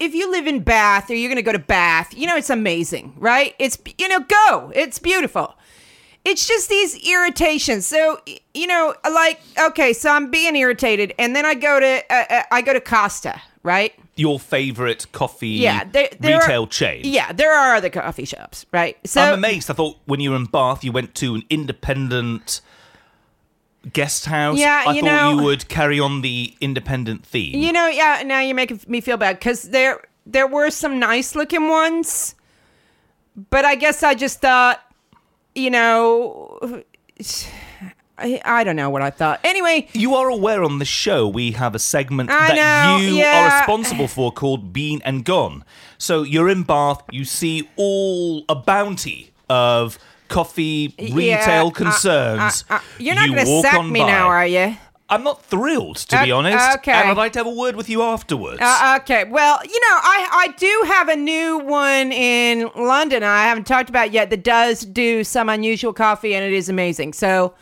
if 0.00 0.14
you 0.14 0.30
live 0.30 0.46
in 0.46 0.60
Bath 0.60 1.10
or 1.10 1.14
you're 1.14 1.30
gonna 1.30 1.42
go 1.42 1.52
to 1.52 1.58
Bath, 1.58 2.14
you 2.16 2.26
know 2.26 2.36
it's 2.36 2.50
amazing, 2.50 3.14
right? 3.16 3.54
It's 3.58 3.78
you 3.98 4.08
know 4.08 4.20
go, 4.20 4.72
it's 4.74 4.98
beautiful. 4.98 5.54
It's 6.24 6.46
just 6.46 6.68
these 6.70 6.96
irritations. 7.06 7.86
So 7.86 8.20
you 8.54 8.66
know, 8.66 8.94
like 9.04 9.40
okay, 9.58 9.92
so 9.92 10.10
I'm 10.10 10.30
being 10.30 10.56
irritated, 10.56 11.14
and 11.18 11.36
then 11.36 11.44
I 11.44 11.54
go 11.54 11.80
to 11.80 12.02
uh, 12.10 12.24
uh, 12.30 12.42
I 12.50 12.62
go 12.62 12.72
to 12.72 12.80
Costa, 12.80 13.40
right? 13.62 13.92
Your 14.16 14.38
favorite 14.38 15.10
coffee 15.10 15.48
Yeah, 15.48 15.84
there, 15.84 16.08
there 16.20 16.38
retail 16.38 16.64
are, 16.64 16.66
chain. 16.66 17.02
Yeah, 17.04 17.32
there 17.32 17.52
are 17.52 17.74
other 17.74 17.90
coffee 17.90 18.24
shops, 18.24 18.64
right? 18.72 18.96
So 19.04 19.20
I'm 19.20 19.34
amazed. 19.34 19.70
I 19.70 19.74
thought 19.74 19.98
when 20.04 20.20
you 20.20 20.30
were 20.30 20.36
in 20.36 20.44
Bath, 20.44 20.84
you 20.84 20.92
went 20.92 21.14
to 21.16 21.34
an 21.34 21.42
independent 21.50 22.60
guest 23.92 24.26
house. 24.26 24.58
Yeah, 24.58 24.84
I 24.86 24.92
you 24.94 25.02
thought 25.02 25.06
know- 25.06 25.30
you 25.38 25.44
would 25.44 25.68
carry 25.68 26.00
on 26.00 26.20
the 26.22 26.54
independent 26.60 27.24
theme. 27.26 27.58
You 27.60 27.72
know, 27.72 27.86
yeah. 27.88 28.22
Now 28.24 28.40
you're 28.40 28.54
making 28.54 28.80
me 28.88 29.00
feel 29.00 29.16
bad 29.16 29.38
because 29.38 29.62
there 29.70 30.00
there 30.26 30.46
were 30.46 30.70
some 30.70 30.98
nice 30.98 31.34
looking 31.34 31.68
ones, 31.68 32.34
but 33.50 33.64
I 33.64 33.74
guess 33.74 34.02
I 34.02 34.14
just 34.14 34.40
thought, 34.40 34.80
you 35.54 35.70
know, 35.70 36.82
I, 38.16 38.40
I 38.44 38.62
don't 38.62 38.76
know 38.76 38.90
what 38.90 39.02
I 39.02 39.10
thought. 39.10 39.40
Anyway, 39.42 39.88
You 39.92 40.14
are 40.14 40.28
aware 40.28 40.62
on 40.62 40.78
the 40.78 40.84
show 40.84 41.26
we 41.26 41.50
have 41.52 41.74
a 41.74 41.80
segment 41.80 42.30
I 42.30 42.48
that 42.54 42.54
know, 43.00 43.04
you 43.04 43.14
yeah. 43.14 43.42
are 43.42 43.58
responsible 43.58 44.06
for 44.06 44.30
called 44.30 44.72
Been 44.72 45.02
and 45.04 45.24
Gone. 45.24 45.64
So 45.98 46.22
you're 46.22 46.48
in 46.48 46.62
Bath, 46.62 47.02
you 47.10 47.24
see 47.24 47.68
all 47.76 48.44
a 48.48 48.54
bounty 48.54 49.32
of 49.50 49.98
coffee 50.28 50.94
retail 50.98 51.16
yeah, 51.20 51.62
uh, 51.66 51.70
concerns. 51.70 52.64
uh, 52.70 52.74
uh, 52.74 52.80
you're 52.98 53.14
not 53.14 53.28
You 53.28 53.34
going 53.34 53.46
to 53.46 53.62
sack 53.62 53.74
on 53.78 53.90
me 53.92 54.00
by. 54.00 54.06
now, 54.06 54.26
are 54.28 54.46
you? 54.46 54.76
I'm 55.08 55.22
not 55.22 55.42
thrilled, 55.44 55.96
to 55.96 56.22
be 56.24 56.32
Uh, 56.32 56.36
honest. 56.38 56.78
okay. 56.78 56.92
And 56.92 57.10
I'd 57.10 57.16
like 57.18 57.32
to 57.34 57.40
have 57.40 57.46
a 57.46 57.50
word 57.54 57.76
with 57.76 57.90
you 57.90 58.02
afterwards. 58.02 58.58
Uh, 58.62 58.98
okay. 59.02 59.24
Well, 59.24 59.60
you 59.62 59.78
know, 59.80 59.96
I 60.02 60.28
I 60.32 60.48
do 60.56 60.82
have 60.86 61.08
a 61.10 61.16
new 61.16 61.58
one 61.58 62.10
in 62.10 62.70
London. 62.74 63.22
I 63.22 63.44
haven't 63.44 63.66
talked 63.66 63.90
about 63.90 64.12
yet 64.12 64.30
that 64.30 64.42
does 64.42 64.80
do 64.84 65.22
some 65.22 65.48
unusual 65.50 65.92
coffee, 65.92 66.34
and 66.34 66.42
it 66.44 66.54
is 66.54 66.70
amazing. 66.70 67.12
So 67.12 67.52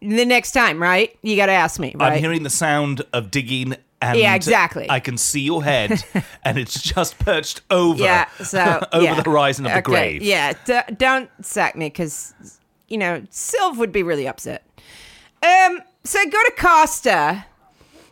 the 0.00 0.24
next 0.24 0.52
time, 0.52 0.82
right? 0.82 1.16
You 1.22 1.36
got 1.36 1.46
to 1.46 1.52
ask 1.52 1.78
me, 1.78 1.94
right? 1.94 2.14
I'm 2.14 2.18
hearing 2.20 2.42
the 2.42 2.50
sound 2.50 3.02
of 3.12 3.30
digging 3.30 3.76
and 4.00 4.18
Yeah, 4.18 4.34
exactly. 4.34 4.86
I 4.90 5.00
can 5.00 5.16
see 5.16 5.40
your 5.40 5.64
head 5.64 6.02
and 6.44 6.58
it's 6.58 6.80
just 6.82 7.18
perched 7.18 7.62
over 7.70 8.02
Yeah, 8.02 8.28
so 8.42 8.80
over 8.92 9.04
yeah. 9.04 9.14
the 9.14 9.22
horizon 9.22 9.66
of 9.66 9.72
the 9.74 9.82
grave. 9.82 10.22
Yeah, 10.22 10.52
d- 10.64 10.94
don't 10.96 11.30
sack 11.42 11.76
me 11.76 11.86
because 11.88 12.34
you 12.88 12.98
know 12.98 13.20
Sylv 13.30 13.76
would 13.78 13.92
be 13.92 14.02
really 14.02 14.28
upset. 14.28 14.64
Um, 15.42 15.80
so 16.04 16.24
go 16.24 16.30
to 16.42 16.52
Costa. 16.56 17.44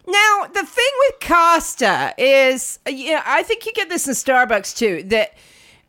Now 0.07 0.47
the 0.53 0.65
thing 0.65 0.91
with 1.09 1.21
Costa 1.29 2.15
is, 2.19 2.79
you 2.89 3.13
know, 3.13 3.23
I 3.25 3.43
think 3.43 3.65
you 3.67 3.73
get 3.73 3.89
this 3.89 4.07
in 4.07 4.15
Starbucks 4.15 4.77
too. 4.77 5.03
That 5.05 5.33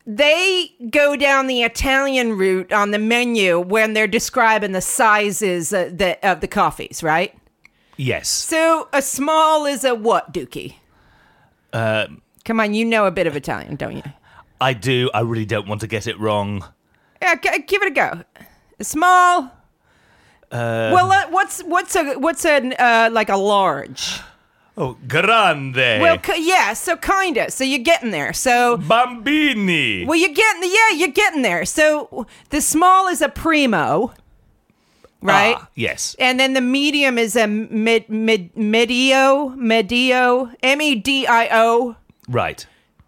they 0.07 0.71
go 0.91 1.15
down 1.15 1.47
the 1.47 1.63
Italian 1.63 2.37
route 2.37 2.71
on 2.71 2.91
the 2.91 2.99
menu 2.99 3.59
when 3.59 3.93
they're 3.93 4.07
describing 4.07 4.71
the 4.71 4.81
sizes 4.81 5.73
uh, 5.73 5.89
the, 5.91 6.17
of 6.27 6.41
the 6.41 6.47
coffees, 6.47 7.01
right? 7.03 7.33
Yes. 7.97 8.27
So 8.29 8.87
a 8.93 9.01
small 9.01 9.65
is 9.65 9.83
a 9.83 9.95
what, 9.95 10.33
Dukey? 10.33 10.75
Uh, 11.73 12.07
Come 12.43 12.59
on, 12.59 12.73
you 12.73 12.85
know 12.85 13.05
a 13.05 13.11
bit 13.11 13.25
of 13.27 13.35
Italian, 13.35 13.75
don't 13.75 13.95
you? 13.97 14.03
I 14.61 14.73
do. 14.73 15.09
I 15.13 15.21
really 15.21 15.45
don't 15.45 15.67
want 15.67 15.81
to 15.81 15.87
get 15.87 16.05
it 16.07 16.19
wrong. 16.19 16.63
Yeah, 17.21 17.35
g- 17.35 17.63
give 17.67 17.81
it 17.81 17.87
a 17.87 17.91
go. 17.91 18.21
Small. 18.81 19.51
well, 20.51 21.11
uh, 21.11 21.25
what's 21.29 21.61
what's 21.63 21.95
a 21.95 22.15
what's 22.19 22.45
a 22.45 22.57
uh, 22.81 23.09
like 23.11 23.29
a 23.29 23.35
large? 23.37 24.19
Oh, 24.77 24.97
grande. 25.07 25.75
Well, 26.01 26.17
c- 26.23 26.47
yeah, 26.47 26.73
so 26.73 26.97
kinda. 26.97 27.49
So 27.49 27.63
you're 27.63 27.79
getting 27.79 28.11
there. 28.11 28.31
So 28.33 28.77
Bambini. 28.77 30.05
well, 30.05 30.17
you're 30.17 30.33
getting 30.33 30.63
yeah, 30.71 30.91
you're 30.97 31.07
getting 31.15 31.41
there. 31.41 31.65
So 31.65 32.27
the 32.49 32.61
small 32.61 33.07
is 33.07 33.21
a 33.21 33.29
primo, 33.29 34.13
right? 35.25 35.55
Ah, 35.59 35.67
yes. 35.75 36.15
And 36.19 36.39
then 36.39 36.53
the 36.53 36.61
medium 36.61 37.17
is 37.17 37.35
a 37.35 37.47
mid 37.47 38.09
mid 38.09 38.55
medio 38.55 39.49
medio 39.49 40.49
m 40.63 40.81
e 40.81 40.95
d 40.95 41.25
i 41.27 41.49
o. 41.51 41.95
Right. 42.29 42.65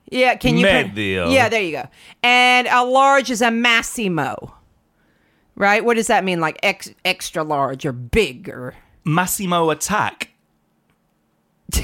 Yeah, 0.10 0.36
can 0.36 0.58
you? 0.58 0.66
put- 0.66 0.88
Medio. 0.88 1.30
yeah, 1.30 1.50
there 1.50 1.62
you 1.62 1.72
go. 1.74 1.88
And 2.24 2.68
a 2.68 2.84
large 2.86 3.30
is 3.30 3.42
a 3.42 3.52
massimo, 3.52 4.54
right? 5.56 5.84
What 5.84 5.96
does 5.98 6.08
that 6.08 6.24
mean? 6.24 6.40
Like 6.40 6.58
ex- 6.64 6.94
extra 7.04 7.44
large 7.44 7.86
or 7.86 7.92
big 7.92 8.48
or? 8.50 8.74
Massimo 9.04 9.70
attack. 9.70 10.30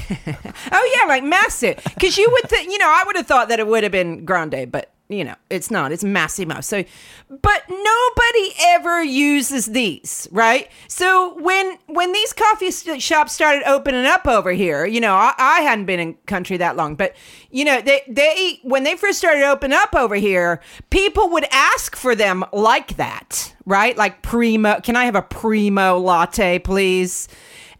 Oh 0.72 0.94
yeah, 0.96 1.06
like 1.06 1.22
massive. 1.24 1.76
Because 1.84 2.16
you 2.16 2.28
would, 2.32 2.48
th- 2.48 2.66
you 2.66 2.78
know, 2.78 2.88
I 2.88 3.04
would 3.06 3.16
have 3.16 3.26
thought 3.26 3.48
that 3.48 3.60
it 3.60 3.66
would 3.66 3.82
have 3.82 3.92
been 3.92 4.24
grande, 4.24 4.72
but 4.72 4.90
you 5.08 5.22
know, 5.22 5.34
it's 5.50 5.70
not. 5.70 5.92
It's 5.92 6.02
massimo. 6.02 6.62
So, 6.62 6.82
but 7.28 7.62
nobody 7.68 8.54
ever 8.60 9.02
uses 9.02 9.66
these, 9.66 10.26
right? 10.32 10.70
So 10.88 11.38
when 11.40 11.76
when 11.86 12.12
these 12.12 12.32
coffee 12.32 12.70
shops 12.98 13.32
started 13.32 13.68
opening 13.68 14.06
up 14.06 14.26
over 14.26 14.52
here, 14.52 14.86
you 14.86 15.00
know, 15.00 15.14
I, 15.14 15.34
I 15.36 15.60
hadn't 15.60 15.84
been 15.84 16.00
in 16.00 16.14
country 16.26 16.56
that 16.56 16.76
long, 16.76 16.94
but 16.94 17.14
you 17.50 17.66
know, 17.66 17.82
they 17.82 18.02
they 18.08 18.60
when 18.62 18.84
they 18.84 18.96
first 18.96 19.18
started 19.18 19.44
opening 19.44 19.76
up 19.76 19.94
over 19.94 20.14
here, 20.14 20.60
people 20.88 21.28
would 21.30 21.46
ask 21.50 21.96
for 21.96 22.14
them 22.14 22.42
like 22.52 22.96
that, 22.96 23.54
right? 23.66 23.96
Like 23.98 24.22
primo. 24.22 24.80
Can 24.80 24.96
I 24.96 25.04
have 25.04 25.16
a 25.16 25.22
primo 25.22 25.98
latte, 25.98 26.58
please? 26.58 27.28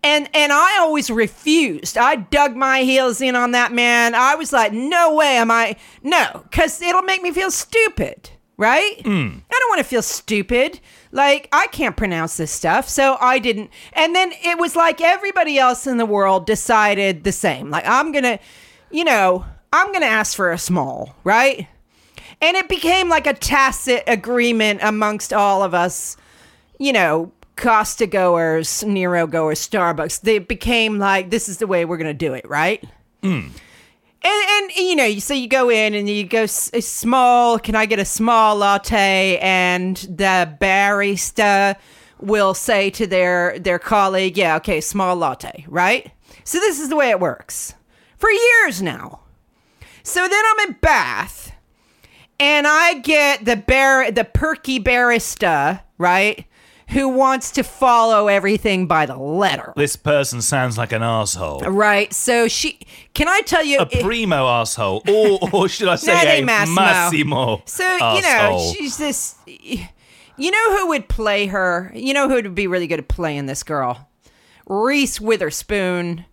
And 0.05 0.29
and 0.35 0.53
I 0.53 0.79
always 0.79 1.11
refused. 1.11 1.97
I 1.97 2.17
dug 2.17 2.55
my 2.55 2.83
heels 2.83 3.21
in 3.23 3.35
on 3.35 3.53
that 3.53 3.73
man. 3.73 4.15
I 4.15 4.35
was 4.35 4.53
like, 4.53 4.73
no 4.73 5.15
way 5.15 5.37
am 5.39 5.51
I 5.51 5.77
no, 6.03 6.43
because 6.45 6.81
it'll 6.83 7.03
make 7.03 7.23
me 7.23 7.33
feel 7.33 7.51
stupid, 7.51 8.31
right? 8.59 9.01
Hmm. 9.03 9.39
I 9.51 9.59
don't 9.59 9.71
want 9.71 9.79
to 9.79 9.85
feel 9.85 10.03
stupid. 10.03 10.79
Like 11.11 11.49
I 11.53 11.69
can't 11.69 11.97
pronounce 11.97 12.37
this 12.37 12.51
stuff, 12.51 12.89
so 12.89 13.17
I 13.19 13.39
didn't. 13.39 13.71
And 13.95 14.15
then 14.15 14.33
it 14.43 14.59
was 14.59 14.77
like 14.77 15.01
everybody 15.01 15.59
else 15.59 15.87
in 15.87 15.97
the 15.97 16.07
world 16.07 16.47
decided 16.47 17.25
the 17.25 17.33
same. 17.33 17.71
Like 17.71 17.87
I'm 17.87 18.13
gonna, 18.13 18.39
you 18.91 19.05
know, 19.05 19.47
I'm 19.73 19.91
gonna 19.93 20.07
ask 20.07 20.37
for 20.37 20.53
a 20.53 20.59
small, 20.59 21.17
right? 21.25 21.67
And 22.43 22.57
it 22.59 22.69
became 22.69 23.09
like 23.09 23.27
a 23.27 23.33
tacit 23.33 24.05
agreement 24.07 24.81
amongst 24.83 25.33
all 25.33 25.63
of 25.63 25.73
us 25.73 26.19
you 26.79 26.93
know, 26.93 27.33
Costa 27.57 28.07
goers, 28.07 28.83
Nero 28.85 29.27
goers, 29.27 29.67
Starbucks, 29.67 30.21
they 30.21 30.39
became 30.39 30.99
like, 30.99 31.31
this 31.31 31.49
is 31.49 31.59
the 31.59 31.67
way 31.67 31.85
we're 31.85 31.97
going 31.97 32.07
to 32.07 32.15
do 32.15 32.35
it, 32.35 32.49
right? 32.49 32.83
Hmm. 33.23 33.49
And, 34.27 34.49
and, 34.49 34.71
you 34.77 34.97
know, 34.97 35.19
so 35.19 35.35
you 35.35 35.49
go 35.49 35.71
in 35.71 35.93
and 35.95 36.09
you 36.09 36.25
go 36.25 36.47
small, 36.47 37.59
can 37.59 37.75
I 37.75 37.85
get 37.85 37.99
a 37.99 38.05
small 38.05 38.57
latte? 38.57 39.39
And 39.41 39.97
the 39.97 40.57
barista 40.61 41.77
will 42.21 42.55
say 42.55 42.89
to 42.91 43.07
their, 43.07 43.59
their 43.59 43.79
colleague, 43.79 44.39
yeah, 44.39 44.57
okay, 44.57 44.81
small 44.81 45.15
latte, 45.15 45.67
right? 45.69 46.11
So 46.43 46.59
this 46.59 46.81
is 46.81 46.89
the 46.89 46.97
way 46.97 47.11
it 47.11 47.21
works 47.21 47.75
for 48.17 48.31
years 48.31 48.81
now. 48.81 49.21
So 50.03 50.27
then 50.27 50.43
I'm 50.53 50.69
in 50.69 50.77
Bath 50.81 51.53
and 52.41 52.67
I 52.67 52.95
get 53.01 53.45
the 53.45 53.57
bar- 53.57 54.11
the 54.11 54.25
perky 54.25 54.81
barista, 54.81 55.83
right? 55.99 56.47
Who 56.91 57.09
wants 57.09 57.51
to 57.53 57.63
follow 57.63 58.29
everything 58.29 58.87
by 58.87 59.07
the 59.07 59.17
letter. 59.17 59.73
This 59.75 59.97
person 59.97 60.43
sounds 60.43 60.77
like 60.79 60.93
an 60.93 61.03
asshole. 61.03 61.61
Right. 61.61 62.13
So 62.13 62.47
she 62.47 62.79
can 63.15 63.27
I 63.27 63.41
tell 63.41 63.65
you 63.65 63.81
A 63.81 63.87
primo 63.87 64.47
asshole, 64.47 65.03
or, 65.09 65.39
or 65.53 65.69
should 65.69 65.89
I 65.89 65.97
say 65.97 66.41
a 66.41 66.45
Massimo. 66.45 66.75
Massimo 66.75 67.63
So, 67.67 67.85
you 68.15 68.23
know, 68.23 68.73
she's 68.77 68.97
this 68.97 69.37
you 70.37 70.51
know 70.51 70.77
who 70.77 70.89
would 70.89 71.09
play 71.09 71.47
her? 71.47 71.93
You 71.95 72.13
know 72.13 72.29
who 72.29 72.35
would 72.35 72.55
be 72.55 72.67
really 72.67 72.87
good 72.87 72.99
at 72.99 73.09
playing 73.09 73.47
this 73.47 73.63
girl? 73.63 74.09
Reese 74.67 75.21
Witherspoon, 75.21 76.25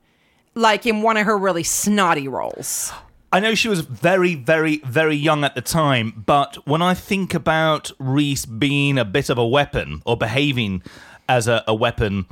like 0.56 0.86
in 0.86 1.02
one 1.02 1.18
of 1.18 1.26
her 1.26 1.38
really 1.38 1.64
snotty 1.64 2.28
roles. 2.28 2.92
I 3.34 3.40
know 3.40 3.56
she 3.56 3.70
was 3.70 3.82
very, 3.82 4.36
very, 4.36 4.78
very 4.80 5.16
young 5.16 5.46
at 5.46 5.56
the 5.56 5.62
time, 5.62 6.24
but 6.26 6.68
when 6.68 6.82
I 6.82 6.94
think 6.94 7.34
about 7.34 7.90
Reese 7.98 8.46
being 8.46 8.98
a 8.98 9.06
bit 9.06 9.30
of 9.30 9.38
a 9.38 9.48
weapon 9.48 10.02
or 10.06 10.18
behaving 10.18 10.84
as 11.30 11.48
a, 11.48 11.64
a 11.66 11.74
weapon, 11.74 12.26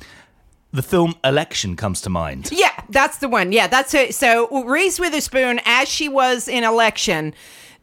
the 0.74 0.82
film 0.84 1.16
Election 1.24 1.78
comes 1.78 2.02
to 2.02 2.10
mind. 2.10 2.50
Yeah, 2.52 2.74
that's 2.90 3.20
the 3.20 3.30
one. 3.30 3.54
Yeah, 3.54 3.68
that's 3.68 3.94
it. 3.94 4.14
So 4.14 4.66
Reese 4.66 5.00
Witherspoon, 5.00 5.62
as 5.64 5.88
she 5.88 6.10
was 6.10 6.50
in 6.50 6.66
election, 6.66 7.34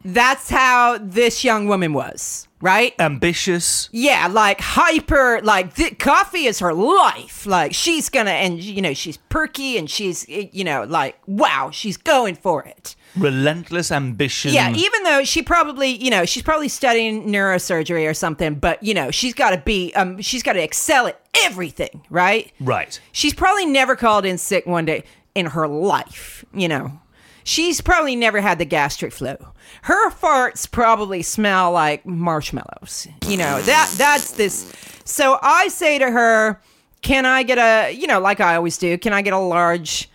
that's 0.04 0.50
how 0.50 0.98
this 1.00 1.42
young 1.42 1.68
woman 1.68 1.94
was, 1.94 2.46
right? 2.60 2.94
Ambitious, 2.98 3.88
Yeah, 3.92 4.28
like 4.30 4.60
hyper, 4.60 5.40
like 5.42 5.74
th- 5.74 5.98
coffee 5.98 6.44
is 6.46 6.58
her 6.58 6.74
life. 6.74 7.46
Like 7.46 7.74
she's 7.74 8.08
gonna, 8.10 8.30
and 8.30 8.62
you 8.62 8.82
know, 8.82 8.92
she's 8.94 9.16
perky 9.16 9.78
and 9.78 9.88
she's, 9.90 10.28
you 10.28 10.64
know, 10.64 10.84
like 10.84 11.16
wow, 11.26 11.70
she's 11.72 11.96
going 11.96 12.34
for 12.36 12.62
it. 12.62 12.94
Relentless 13.16 13.90
ambition. 13.90 14.52
Yeah, 14.52 14.72
even 14.74 15.02
though 15.02 15.24
she 15.24 15.42
probably, 15.42 16.02
you 16.02 16.10
know, 16.10 16.24
she's 16.24 16.42
probably 16.42 16.68
studying 16.68 17.28
neurosurgery 17.28 18.08
or 18.08 18.14
something, 18.14 18.56
but 18.56 18.82
you 18.82 18.94
know, 18.94 19.10
she's 19.10 19.34
got 19.34 19.50
to 19.50 19.58
be, 19.58 19.92
um, 19.94 20.20
she's 20.20 20.42
got 20.42 20.54
to 20.54 20.62
excel 20.62 21.06
at 21.06 21.20
everything, 21.44 22.02
right? 22.10 22.52
right. 22.60 23.00
She's 23.12 23.34
probably 23.34 23.66
never 23.66 23.96
called 23.96 24.24
in 24.24 24.38
sick 24.38 24.66
one 24.66 24.84
day 24.84 25.04
in 25.34 25.46
her 25.46 25.68
life, 25.68 26.44
you 26.52 26.68
know. 26.68 27.00
She's 27.44 27.80
probably 27.80 28.16
never 28.16 28.40
had 28.40 28.58
the 28.58 28.64
gastric 28.64 29.12
flu. 29.12 29.36
Her 29.82 30.10
farts 30.10 30.68
probably 30.68 31.22
smell 31.22 31.70
like 31.70 32.04
marshmallows. 32.04 33.06
You 33.28 33.36
know, 33.36 33.62
that 33.62 33.94
that's 33.96 34.32
this. 34.32 34.72
So 35.04 35.38
I 35.40 35.68
say 35.68 35.98
to 36.00 36.10
her, 36.10 36.60
"Can 37.02 37.24
I 37.24 37.44
get 37.44 37.58
a, 37.58 37.92
you 37.92 38.08
know, 38.08 38.18
like 38.18 38.40
I 38.40 38.56
always 38.56 38.78
do, 38.78 38.98
can 38.98 39.12
I 39.12 39.22
get 39.22 39.32
a 39.32 39.38
large 39.38 40.10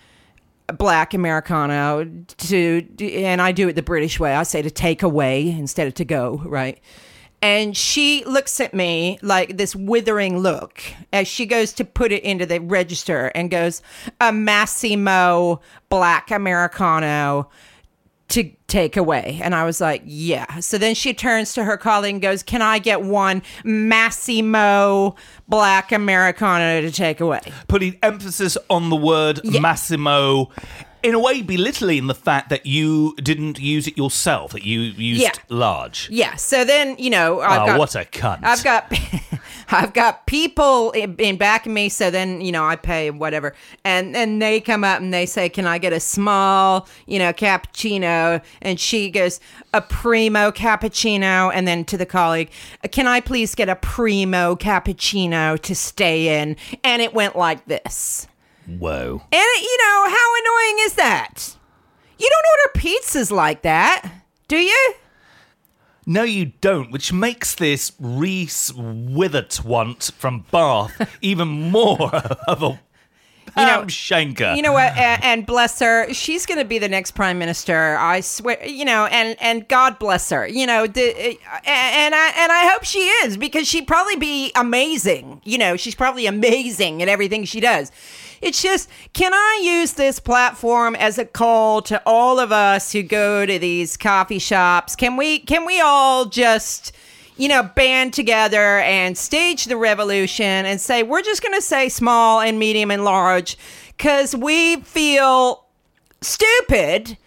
black 0.78 1.14
americano 1.14 2.04
to 2.38 2.86
and 3.00 3.42
I 3.42 3.52
do 3.52 3.68
it 3.68 3.74
the 3.74 3.82
British 3.82 4.20
way. 4.20 4.34
I 4.36 4.44
say 4.44 4.62
to 4.62 4.72
take 4.72 5.04
away 5.04 5.50
instead 5.50 5.88
of 5.88 5.94
to 5.96 6.06
go, 6.06 6.42
right? 6.46 6.80
And 7.42 7.76
she 7.76 8.24
looks 8.26 8.60
at 8.60 8.74
me 8.74 9.18
like 9.24 9.58
this 9.58 9.76
withering 9.76 10.38
look 10.38 10.82
as 11.12 11.28
she 11.28 11.48
goes 11.48 11.74
to 11.74 11.86
put 11.86 12.12
it 12.12 12.24
into 12.24 12.46
the 12.46 12.62
register 12.62 13.32
and 13.34 13.50
goes, 13.50 13.82
a 14.20 14.32
Massimo 14.32 15.60
Black 15.90 16.30
Americano 16.30 17.50
to 18.32 18.50
take 18.68 18.98
away. 18.98 19.40
And 19.44 19.54
I 19.54 19.66
was 19.66 19.82
like, 19.82 20.02
yeah. 20.06 20.60
So 20.60 20.78
then 20.78 20.96
she 20.96 21.14
turns 21.14 21.54
to 21.54 21.64
her 21.64 21.78
colleague 21.78 22.16
and 22.16 22.22
goes, 22.22 22.44
Can 22.44 22.62
I 22.62 22.80
get 22.80 23.02
one 23.02 23.44
Massimo 23.64 25.16
Black 25.48 25.92
Americano 25.92 26.82
to 26.82 26.92
take 26.92 27.20
away? 27.20 27.42
Putting 27.68 27.98
emphasis 28.02 28.58
on 28.70 28.90
the 28.90 28.96
word 28.96 29.42
Massimo, 29.44 30.50
in 31.04 31.14
a 31.14 31.20
way 31.20 31.42
belittling 31.42 32.08
the 32.08 32.16
fact 32.16 32.50
that 32.50 32.66
you 32.66 33.16
didn't 33.22 33.60
use 33.60 33.88
it 33.88 33.98
yourself, 33.98 34.52
that 34.54 34.64
you 34.64 34.80
used 34.82 35.22
Yeah. 35.22 35.32
large. 35.50 36.08
Yeah. 36.12 36.36
So 36.36 36.64
then, 36.64 36.96
you 36.98 37.10
know, 37.10 37.42
I've 37.42 37.62
Oh, 37.62 37.66
got 37.68 37.80
what 37.80 37.96
a 37.96 38.00
cunt. 38.06 38.40
I've 38.44 38.64
got 38.64 38.92
I've 39.74 39.94
got 39.94 40.26
people 40.26 40.92
in, 40.92 41.16
in 41.18 41.38
back 41.38 41.66
of 41.66 41.72
me, 41.72 41.88
so 41.88 42.12
then 42.12 42.42
you 42.42 42.52
know 42.52 42.66
I 42.66 42.76
pay 42.76 43.10
whatever, 43.10 43.54
and 43.86 44.16
and 44.18 44.42
they 44.42 44.60
come 44.60 44.84
up 44.84 45.00
and 45.00 45.14
they 45.14 45.26
say, 45.26 45.48
"Can 45.48 45.66
I 45.66 45.78
get 45.78 45.94
a 45.94 46.00
small, 46.02 46.88
you 47.06 47.18
know, 47.20 47.32
cappuccino?" 47.32 48.42
And 48.62 48.78
she 48.80 49.10
goes, 49.10 49.40
"A 49.74 49.82
primo 49.82 50.52
cappuccino," 50.52 51.52
and 51.54 51.66
then 51.68 51.86
to 51.86 51.98
the 51.98 52.06
colleague, 52.06 52.52
"Can 52.92 53.08
I 53.08 53.22
please 53.22 53.56
get 53.56 53.70
a 53.70 53.78
primo 53.78 54.58
cappuccino 54.58 55.58
to 55.62 55.74
stay 55.74 56.42
in?" 56.42 56.58
And 56.84 57.02
it 57.02 57.14
went 57.14 57.38
like 57.38 57.66
this, 57.68 58.28
Whoa. 58.80 59.22
and 59.32 59.42
you 59.62 59.78
know 59.78 60.10
how 60.10 60.36
annoying 60.42 60.78
is 60.86 60.94
that? 60.94 61.56
You 62.18 62.30
don't 62.30 62.80
order 62.80 62.88
pizzas 62.88 63.32
like 63.32 63.64
that, 63.64 64.10
do 64.48 64.58
you? 64.58 64.94
No, 66.06 66.24
you 66.24 66.54
don't, 66.62 66.92
which 66.92 67.14
makes 67.14 67.56
this 67.56 67.92
Reese 68.00 68.72
Withertwant 68.72 70.12
from 70.14 70.46
Bath 70.52 71.18
even 71.22 71.48
more 71.72 72.14
of 72.48 72.64
a 72.64 72.80
you 73.58 73.66
know- 73.66 73.84
Shanker. 73.84 74.56
You 74.56 74.62
know 74.62 74.72
what? 74.74 74.96
And, 74.98 75.24
and 75.24 75.46
bless 75.46 75.80
her, 75.80 76.12
she's 76.14 76.46
going 76.46 76.58
to 76.60 76.66
be 76.66 76.80
the 76.80 76.88
next 76.88 77.12
prime 77.12 77.38
minister. 77.38 77.98
I 77.98 78.22
swear. 78.22 78.66
You 78.66 78.86
know, 78.86 79.06
and 79.08 79.36
and 79.42 79.68
God 79.68 80.00
bless 80.00 80.30
her. 80.30 80.48
You 80.48 80.66
know, 80.66 80.88
the, 80.88 81.02
and 81.66 82.16
I 82.16 82.34
and 82.38 82.52
I 82.52 82.70
hope 82.72 82.84
she 82.84 83.00
is 83.00 83.36
because 83.38 83.68
she'd 83.68 83.88
probably 83.88 84.16
be 84.16 84.52
amazing. 84.56 85.42
You 85.44 85.58
know, 85.58 85.76
she's 85.76 85.96
probably 85.96 86.28
amazing 86.28 87.02
at 87.02 87.10
everything 87.10 87.44
she 87.44 87.60
does. 87.60 87.92
It's 88.42 88.62
just, 88.62 88.90
can 89.14 89.34
I 89.34 89.62
use 89.64 89.94
this 89.94 90.20
platform 90.20 90.96
as 90.96 91.18
a 91.18 91.26
call 91.26 91.82
to 91.84 92.02
all 92.06 92.40
of 92.40 92.52
us 92.52 92.92
who 92.92 93.04
go 93.04 93.46
to 93.46 93.60
these 93.60 93.98
coffee 93.98 94.40
shops? 94.40 94.96
Can 94.96 95.16
we 95.16 95.40
can 95.40 95.66
we 95.66 95.80
all 95.80 96.26
just 96.26 96.92
you 97.38 97.48
know, 97.48 97.64
band 97.64 98.14
together 98.14 98.80
and 98.80 99.18
stage 99.18 99.66
the 99.66 99.76
revolution 99.76 100.46
and 100.46 100.80
say, 100.80 101.02
we're 101.02 101.24
just 101.24 101.42
going 101.42 101.56
to 101.56 101.62
say 101.62 101.90
small 101.90 102.40
and 102.40 102.60
medium 102.60 102.92
and 102.92 103.04
large 103.04 103.58
because 103.88 104.36
we 104.36 104.76
feel 104.82 105.66
stupid 106.22 107.18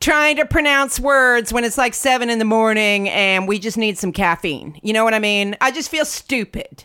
trying 0.00 0.34
to 0.34 0.46
pronounce 0.46 0.98
words 0.98 1.52
when 1.52 1.62
it's 1.62 1.78
like 1.78 1.94
seven 1.94 2.30
in 2.30 2.40
the 2.40 2.44
morning 2.44 3.08
and 3.10 3.46
we 3.46 3.60
just 3.60 3.76
need 3.76 3.96
some 3.96 4.12
caffeine. 4.12 4.76
You 4.82 4.92
know 4.92 5.04
what 5.04 5.14
I 5.14 5.18
mean? 5.18 5.56
I 5.60 5.70
just 5.70 5.90
feel 5.90 6.04
stupid. 6.04 6.84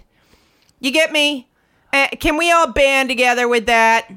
You 0.80 0.92
get 0.92 1.12
me? 1.12 1.50
Uh, 1.96 2.08
can 2.20 2.38
we 2.38 2.52
all 2.52 2.72
band 2.72 3.08
together 3.10 3.48
with 3.48 3.68
that? 3.68 4.12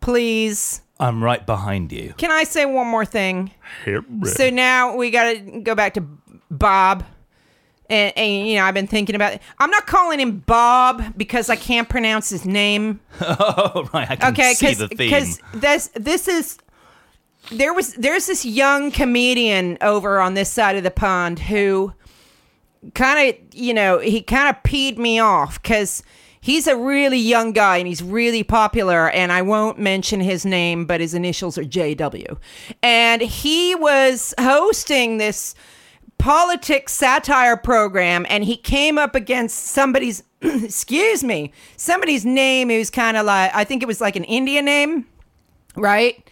Please. 0.00 0.82
I'm 0.98 1.22
right 1.22 1.44
behind 1.46 1.92
you. 1.92 2.14
Can 2.18 2.30
I 2.30 2.44
say 2.44 2.66
one 2.66 2.86
more 2.86 3.04
thing? 3.04 3.52
So 4.24 4.50
now 4.50 4.96
we 4.96 5.10
got 5.10 5.32
to 5.32 5.60
go 5.62 5.74
back 5.74 5.94
to 5.94 6.04
Bob. 6.50 7.04
And, 7.88 8.12
and, 8.16 8.46
you 8.48 8.56
know, 8.56 8.64
I've 8.64 8.74
been 8.74 8.86
thinking 8.86 9.16
about 9.16 9.32
it. 9.34 9.42
I'm 9.58 9.70
not 9.70 9.86
calling 9.86 10.20
him 10.20 10.38
Bob 10.40 11.02
because 11.16 11.48
I 11.50 11.56
can't 11.56 11.88
pronounce 11.88 12.30
his 12.30 12.44
name. 12.44 13.00
Oh, 13.20 13.88
right. 13.92 14.10
I 14.10 14.16
can 14.16 14.32
Okay, 14.32 14.54
see 14.54 14.74
the 14.74 14.88
theme. 14.88 14.96
because 14.96 15.40
this 15.54 15.88
this 15.94 16.28
is 16.28 16.58
there 17.52 17.72
was 17.74 17.94
there's 17.94 18.26
this 18.26 18.44
young 18.44 18.90
comedian 18.90 19.78
over 19.80 20.20
on 20.20 20.34
this 20.34 20.50
side 20.50 20.76
of 20.76 20.82
the 20.84 20.90
pond 20.90 21.38
who 21.38 21.92
kind 22.94 23.28
of 23.28 23.54
you 23.54 23.74
know 23.74 23.98
he 23.98 24.20
kind 24.22 24.48
of 24.54 24.62
peed 24.62 24.96
me 24.98 25.18
off 25.18 25.60
because 25.62 26.02
he's 26.40 26.66
a 26.66 26.76
really 26.76 27.18
young 27.18 27.52
guy 27.52 27.76
and 27.76 27.86
he's 27.86 28.02
really 28.02 28.42
popular 28.42 29.10
and 29.10 29.30
i 29.32 29.42
won't 29.42 29.78
mention 29.78 30.20
his 30.20 30.44
name 30.44 30.86
but 30.86 31.00
his 31.00 31.14
initials 31.14 31.58
are 31.58 31.64
jw 31.64 32.36
and 32.82 33.22
he 33.22 33.74
was 33.74 34.34
hosting 34.38 35.18
this 35.18 35.54
politics 36.18 36.92
satire 36.92 37.56
program 37.56 38.26
and 38.28 38.44
he 38.44 38.56
came 38.56 38.98
up 38.98 39.14
against 39.14 39.66
somebody's 39.66 40.22
excuse 40.42 41.24
me 41.24 41.52
somebody's 41.76 42.24
name. 42.26 42.68
Who's 42.68 42.90
kind 42.90 43.16
of 43.16 43.26
like 43.26 43.50
i 43.54 43.64
think 43.64 43.82
it 43.82 43.86
was 43.86 44.00
like 44.00 44.16
an 44.16 44.24
indian 44.24 44.64
name 44.64 45.06
right? 45.76 46.26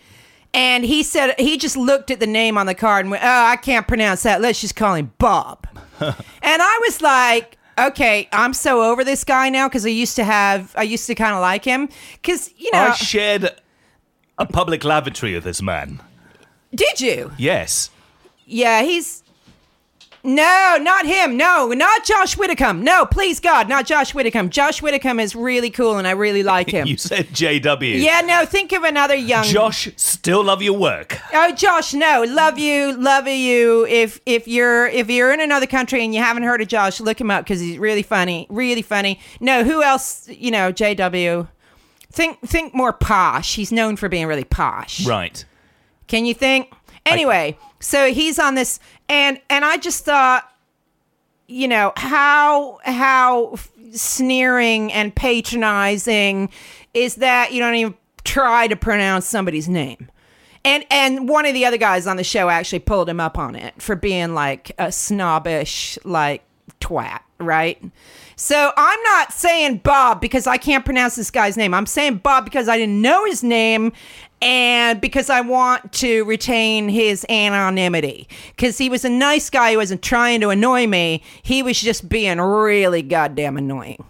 And 0.55 0.85
he 0.85 1.03
said 1.03 1.35
he 1.39 1.59
just 1.59 1.77
looked 1.77 2.11
at 2.11 2.21
the 2.21 2.27
name 2.27 2.59
on 2.59 2.67
the 2.67 2.75
card 2.75 3.05
and 3.05 3.11
went 3.11 3.23
oh 3.23 3.45
i 3.47 3.57
can't 3.57 3.87
pronounce 3.87 4.23
that. 4.25 4.41
Let's 4.41 4.61
just 4.61 4.77
call 4.77 4.95
him 4.95 5.13
bob. 5.19 5.67
And 6.01 6.63
i 6.63 6.81
was 6.87 7.03
like 7.03 7.58
okay 7.79 8.29
i'm 8.33 8.53
so 8.53 8.83
over 8.83 9.05
this 9.05 9.25
guy 9.25 9.49
now 9.49 9.69
because 9.69 9.87
i 9.87 9.89
used 9.89 10.17
to 10.17 10.25
have 10.25 10.75
i 10.77 10.83
used 10.83 11.07
to 11.07 11.15
kind 11.15 11.35
of 11.35 11.41
like 11.41 11.65
him 11.65 11.89
because 12.15 12.51
you 12.57 12.71
know 12.73 12.79
I 12.79 12.93
shared 12.95 13.51
a 14.39 14.47
public 14.47 14.85
lavatory 14.85 15.35
with 15.35 15.45
this 15.45 15.63
man. 15.63 16.01
did 16.75 17.01
you 17.01 17.33
Yes. 17.37 17.91
Yeah, 18.49 18.83
he's. 18.83 19.23
No, 20.25 20.79
not 20.81 21.07
him. 21.07 21.37
No, 21.37 21.69
not 21.69 22.05
Josh 22.05 22.37
Widdicombe. 22.37 22.83
No, 22.83 23.07
please 23.07 23.41
God, 23.41 23.69
not 23.69 23.87
Josh 23.87 24.15
Widdicombe. 24.15 24.51
Josh 24.51 24.83
Widdicombe 24.83 25.21
is 25.21 25.35
really 25.35 25.71
cool 25.71 25.97
and 25.97 26.07
I 26.07 26.11
really 26.13 26.43
like 26.43 26.71
him. 26.79 26.87
You 26.87 26.97
said 26.97 27.29
JW. 27.29 28.03
yeah, 28.03 28.21
no, 28.23 28.45
think 28.45 28.73
of 28.73 28.83
another 28.83 29.15
young. 29.15 29.45
Josh, 29.45 29.89
still 29.97 30.43
love 30.45 30.61
your 30.63 30.77
work. 30.79 31.19
Oh, 31.33 31.53
Josh, 31.55 31.95
no, 31.95 32.25
love 32.27 32.59
you, 32.59 32.93
love 32.97 33.29
you. 33.29 33.87
If 33.87 34.21
if 34.27 34.49
you're 34.49 34.87
if 34.89 35.09
you're 35.09 35.33
in 35.33 35.41
another 35.41 35.67
country 35.67 36.05
and 36.05 36.15
you 36.15 36.21
haven't 36.21 36.43
heard 36.43 36.61
of 36.61 36.69
Josh, 36.69 37.01
look 37.01 37.21
him 37.21 37.31
up 37.31 37.45
because 37.45 37.61
he's 37.61 37.79
really 37.79 38.03
funny, 38.03 38.47
really 38.51 38.83
funny. 38.83 39.21
No, 39.41 39.65
who 39.65 39.83
else? 39.83 40.29
You 40.29 40.51
know, 40.51 40.73
JW. 40.73 41.49
Think 42.11 42.41
think 42.41 42.75
more 42.75 42.93
posh. 42.93 43.55
He's 43.55 43.71
known 43.71 43.97
for 43.97 44.09
being 44.09 44.27
really 44.27 44.45
posh. 44.45 45.07
Right. 45.07 45.45
Can 46.07 46.25
you 46.25 46.35
think? 46.35 46.73
Anyway, 47.07 47.57
so 47.81 48.13
he's 48.13 48.39
on 48.39 48.55
this, 48.55 48.81
and 49.09 49.41
and 49.49 49.65
I 49.65 49.77
just 49.79 50.05
thought, 50.05 50.51
you 51.47 51.69
know, 51.69 51.93
how 51.97 52.79
how 52.85 53.57
sneering 53.93 54.93
and 54.93 55.15
patronizing 55.15 56.51
is 56.95 57.17
that 57.17 57.53
you 57.53 57.61
don't 57.61 57.75
even 57.75 57.95
try 58.25 58.69
to 58.69 58.77
pronounce 58.77 59.27
somebody's 59.27 59.69
name. 59.69 60.11
And 60.65 60.85
and 60.91 61.29
one 61.29 61.47
of 61.47 61.55
the 61.55 61.65
other 61.65 61.79
guys 61.79 62.07
on 62.07 62.17
the 62.17 62.25
show 62.25 62.49
actually 62.49 62.81
pulled 62.81 63.09
him 63.09 63.21
up 63.21 63.39
on 63.39 63.55
it 63.55 63.81
for 63.81 63.97
being 63.97 64.35
like 64.35 64.73
a 64.79 64.93
snobbish 64.93 65.99
like 66.05 66.43
twat, 66.81 67.21
right? 67.39 67.83
So 68.37 68.73
I'm 68.77 69.03
not 69.03 69.33
saying 69.33 69.79
Bob 69.79 70.21
because 70.21 70.47
I 70.47 70.59
can't 70.59 70.85
pronounce 70.85 71.17
this 71.17 71.31
guy's 71.31 71.57
name. 71.57 71.75
I'm 71.75 71.87
saying 71.87 72.19
Bob 72.19 72.45
because 72.45 72.69
I 72.69 72.77
didn't 72.77 73.01
know 73.01 73.25
his 73.25 73.43
name 73.43 73.93
and 74.41 75.01
because 75.01 75.31
I 75.31 75.41
want 75.41 75.93
to 75.95 76.25
retain 76.25 76.89
his 76.89 77.27
anonymity. 77.29 78.29
Because 78.55 78.79
he 78.79 78.89
was 78.89 79.05
a 79.05 79.11
nice 79.11 79.51
guy 79.51 79.73
who 79.73 79.79
wasn't 79.79 80.03
trying 80.03 80.41
to 80.43 80.51
annoy 80.51 80.87
me. 80.87 81.23
He 81.43 81.63
was 81.63 81.81
just 81.81 82.09
being 82.09 82.41
really 82.41 83.03
goddamn 83.03 83.57
annoying. 83.57 84.05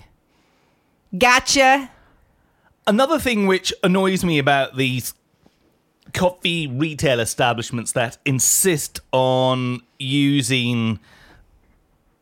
Gotcha. 1.16 1.90
Another 2.86 3.18
thing 3.18 3.46
which 3.46 3.72
annoys 3.82 4.24
me 4.24 4.38
about 4.38 4.76
these 4.76 5.14
coffee 6.12 6.66
retail 6.66 7.20
establishments 7.20 7.92
that 7.92 8.18
insist 8.24 9.00
on 9.12 9.80
using 9.98 10.98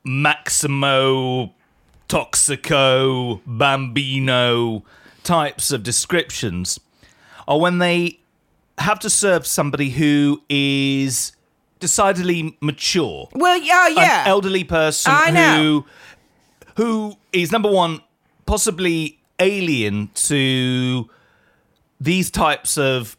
Maximo, 0.05 1.53
Toxico, 2.09 3.41
Bambino 3.47 4.85
types 5.25 5.73
of 5.73 5.83
descriptions 5.83 6.79
are 7.49 7.59
when 7.59 7.79
they 7.79 8.21
have 8.79 8.99
to 9.01 9.11
serve 9.11 9.47
somebody 9.47 9.91
who 9.91 10.43
is 10.49 11.33
decidedly 11.81 12.57
mature. 12.61 13.29
Well, 13.35 13.59
yeah, 13.59 13.89
yeah. 13.89 14.23
An 14.23 14.29
elderly 14.29 14.65
person 14.65 15.13
I 15.15 15.31
know. 15.31 15.57
who 15.57 15.87
who 16.77 17.17
is 17.33 17.51
number 17.53 17.71
one 17.71 18.01
possibly 18.45 19.19
alien 19.39 20.11
to 20.15 21.09
these 22.01 22.31
types 22.31 22.77
of 22.77 23.17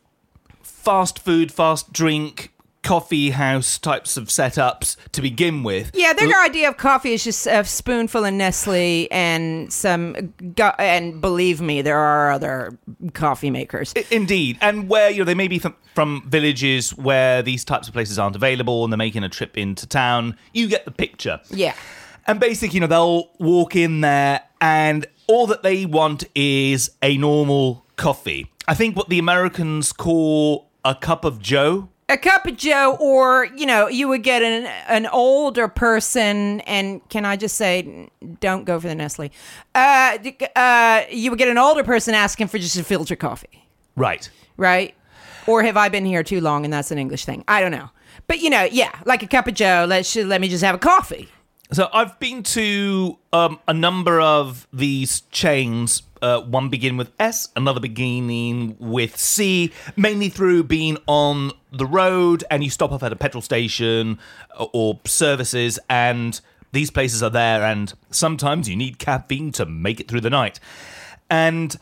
fast 0.61 1.19
food, 1.19 1.51
fast 1.51 1.91
drink, 1.91 2.53
coffee 2.87 3.31
house 3.31 3.77
types 3.77 4.15
of 4.15 4.25
setups 4.25 4.95
to 5.11 5.21
begin 5.21 5.61
with. 5.63 5.91
Yeah, 5.93 6.13
their 6.13 6.29
L- 6.29 6.45
idea 6.45 6.69
of 6.69 6.77
coffee 6.77 7.13
is 7.13 7.23
just 7.23 7.45
a 7.45 7.63
spoonful 7.65 8.23
of 8.23 8.33
Nestle 8.33 9.11
and 9.11 9.71
some. 9.71 10.33
Gu- 10.55 10.63
and 10.79 11.19
believe 11.19 11.59
me, 11.59 11.81
there 11.81 11.97
are 11.97 12.31
other 12.31 12.77
coffee 13.13 13.49
makers. 13.49 13.93
Indeed, 14.09 14.57
and 14.61 14.87
where 14.87 15.09
you 15.09 15.19
know 15.19 15.25
they 15.25 15.35
may 15.35 15.47
be 15.49 15.59
from, 15.59 15.75
from 15.93 16.23
villages 16.27 16.91
where 16.95 17.41
these 17.41 17.65
types 17.65 17.87
of 17.87 17.93
places 17.93 18.17
aren't 18.17 18.35
available, 18.35 18.83
and 18.85 18.93
they're 18.93 18.97
making 18.97 19.23
a 19.23 19.29
trip 19.29 19.57
into 19.57 19.85
town. 19.85 20.37
You 20.53 20.67
get 20.67 20.85
the 20.85 20.91
picture. 20.91 21.41
Yeah. 21.49 21.73
And 22.25 22.39
basically, 22.39 22.75
you 22.75 22.81
know, 22.81 22.87
they'll 22.87 23.31
walk 23.39 23.75
in 23.75 24.01
there, 24.01 24.41
and 24.61 25.05
all 25.27 25.47
that 25.47 25.63
they 25.63 25.85
want 25.85 26.23
is 26.35 26.91
a 27.01 27.17
normal 27.17 27.85
coffee. 27.97 28.51
I 28.67 28.73
think 28.75 28.95
what 28.95 29.09
the 29.09 29.19
Americans 29.19 29.91
call 29.91 30.69
a 30.85 30.95
cup 30.95 31.25
of 31.25 31.41
Joe. 31.41 31.89
A 32.09 32.17
cup 32.17 32.45
of 32.47 32.55
Joe, 32.55 32.95
or 33.01 33.49
you 33.55 33.65
know, 33.65 33.87
you 33.89 34.07
would 34.07 34.23
get 34.23 34.41
an 34.41 34.65
an 34.87 35.07
older 35.07 35.67
person, 35.67 36.61
and 36.61 37.07
can 37.09 37.25
I 37.25 37.35
just 37.35 37.57
say, 37.57 38.09
don't 38.39 38.63
go 38.63 38.79
for 38.79 38.87
the 38.87 38.95
Nestle. 38.95 39.29
Uh, 39.75 40.17
uh, 40.55 41.01
you 41.11 41.29
would 41.31 41.39
get 41.39 41.49
an 41.49 41.57
older 41.57 41.83
person 41.83 42.13
asking 42.13 42.47
for 42.47 42.59
just 42.59 42.77
a 42.77 42.83
filter 42.83 43.17
coffee. 43.17 43.67
Right. 43.97 44.29
right? 44.55 44.95
Or 45.47 45.63
have 45.63 45.75
I 45.75 45.89
been 45.89 46.05
here 46.05 46.23
too 46.23 46.39
long 46.39 46.63
and 46.63 46.73
that's 46.73 46.91
an 46.91 46.97
English 46.97 47.25
thing? 47.25 47.43
I 47.47 47.59
don't 47.61 47.71
know. 47.71 47.89
But 48.27 48.39
you 48.39 48.49
know, 48.49 48.63
yeah, 48.63 48.91
like 49.05 49.23
a 49.23 49.27
cup 49.27 49.47
of 49.47 49.53
Joe. 49.53 49.85
Let's 49.87 50.15
let 50.15 50.39
me 50.39 50.47
just 50.47 50.63
have 50.63 50.75
a 50.75 50.79
coffee. 50.79 51.29
So 51.71 51.89
I've 51.91 52.17
been 52.17 52.43
to 52.43 53.17
um, 53.33 53.59
a 53.67 53.73
number 53.73 54.21
of 54.21 54.67
these 54.71 55.21
chains. 55.31 56.03
Uh, 56.21 56.41
one 56.41 56.69
begin 56.69 56.95
with 56.95 57.11
S, 57.19 57.49
another 57.55 57.81
beginning 57.81 58.77
with 58.79 59.17
C, 59.17 59.71
mainly 59.95 60.29
through 60.29 60.63
being 60.63 60.97
on 61.07 61.51
the 61.71 61.85
road 61.85 62.43
and 62.49 62.63
you 62.63 62.69
stop 62.69 62.91
off 62.91 63.03
at 63.03 63.11
a 63.11 63.17
petrol 63.17 63.41
station 63.41 64.17
or, 64.57 64.69
or 64.73 64.99
services, 65.05 65.77
and 65.89 66.39
these 66.71 66.89
places 66.89 67.21
are 67.21 67.29
there, 67.29 67.63
and 67.63 67.93
sometimes 68.11 68.67
you 68.67 68.75
need 68.75 68.97
caffeine 68.97 69.51
to 69.53 69.65
make 69.65 69.99
it 69.99 70.07
through 70.07 70.21
the 70.21 70.29
night. 70.29 70.59
And 71.29 71.75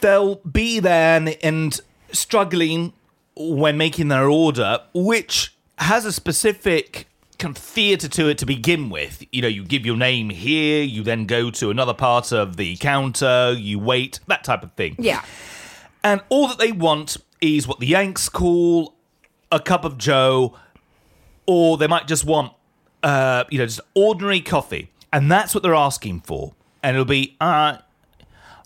they'll 0.00 0.36
be 0.36 0.80
there 0.80 1.16
and, 1.16 1.36
and 1.42 1.80
struggling 2.12 2.92
when 3.36 3.76
making 3.76 4.08
their 4.08 4.28
order, 4.28 4.80
which 4.92 5.54
has 5.78 6.04
a 6.04 6.12
specific 6.12 7.06
kind 7.38 7.56
of 7.56 7.62
theatre 7.62 8.08
to 8.08 8.28
it 8.28 8.38
to 8.38 8.46
begin 8.46 8.90
with. 8.90 9.24
You 9.32 9.42
know, 9.42 9.48
you 9.48 9.64
give 9.64 9.84
your 9.84 9.96
name 9.96 10.30
here, 10.30 10.82
you 10.82 11.02
then 11.02 11.26
go 11.26 11.50
to 11.50 11.70
another 11.70 11.94
part 11.94 12.32
of 12.32 12.56
the 12.56 12.76
counter, 12.76 13.54
you 13.56 13.78
wait, 13.78 14.20
that 14.26 14.44
type 14.44 14.62
of 14.62 14.72
thing. 14.72 14.96
Yeah. 14.98 15.24
And 16.02 16.22
all 16.28 16.48
that 16.48 16.58
they 16.58 16.72
want 16.72 17.16
is 17.40 17.66
what 17.66 17.80
the 17.80 17.86
Yanks 17.86 18.28
call 18.28 18.94
a 19.52 19.60
cup 19.60 19.84
of 19.84 19.98
Joe, 19.98 20.56
or 21.46 21.76
they 21.76 21.86
might 21.86 22.06
just 22.06 22.24
want, 22.24 22.52
uh, 23.02 23.44
you 23.50 23.58
know, 23.58 23.66
just 23.66 23.80
ordinary 23.94 24.40
coffee. 24.40 24.90
And 25.12 25.30
that's 25.30 25.54
what 25.54 25.62
they're 25.62 25.74
asking 25.74 26.20
for. 26.22 26.54
And 26.82 26.96
it'll 26.96 27.04
be, 27.04 27.36
uh, 27.40 27.78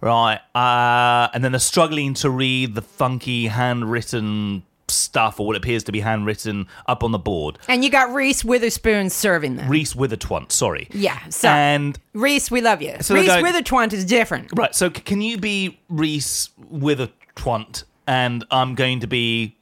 right, 0.00 0.40
uh, 0.54 1.28
and 1.32 1.44
then 1.44 1.52
they're 1.52 1.58
struggling 1.58 2.14
to 2.14 2.30
read 2.30 2.74
the 2.74 2.82
funky 2.82 3.48
handwritten 3.48 4.64
stuff, 4.90 5.38
or 5.40 5.46
what 5.46 5.56
appears 5.56 5.84
to 5.84 5.92
be 5.92 6.00
handwritten 6.00 6.66
up 6.86 7.02
on 7.04 7.12
the 7.12 7.18
board. 7.18 7.58
And 7.68 7.82
you 7.84 7.90
got 7.90 8.12
Reese 8.14 8.44
Witherspoon 8.44 9.10
serving 9.10 9.56
them. 9.56 9.68
Reese 9.68 9.94
Withertwant, 9.94 10.52
sorry. 10.52 10.88
yeah. 10.92 11.18
So 11.30 11.48
And 11.48 11.98
Reese, 12.12 12.50
we 12.50 12.60
love 12.60 12.82
you. 12.82 12.96
So 13.00 13.14
Reese 13.14 13.26
going- 13.26 13.44
Withertwant 13.44 13.92
is 13.92 14.04
different. 14.04 14.50
Right, 14.56 14.74
so 14.74 14.88
c- 14.88 15.00
can 15.00 15.20
you 15.20 15.38
be 15.38 15.78
Reese 15.88 16.50
Withertwant 16.72 17.84
and 18.06 18.44
I'm 18.50 18.74
going 18.74 19.00
to 19.00 19.06
be 19.06 19.56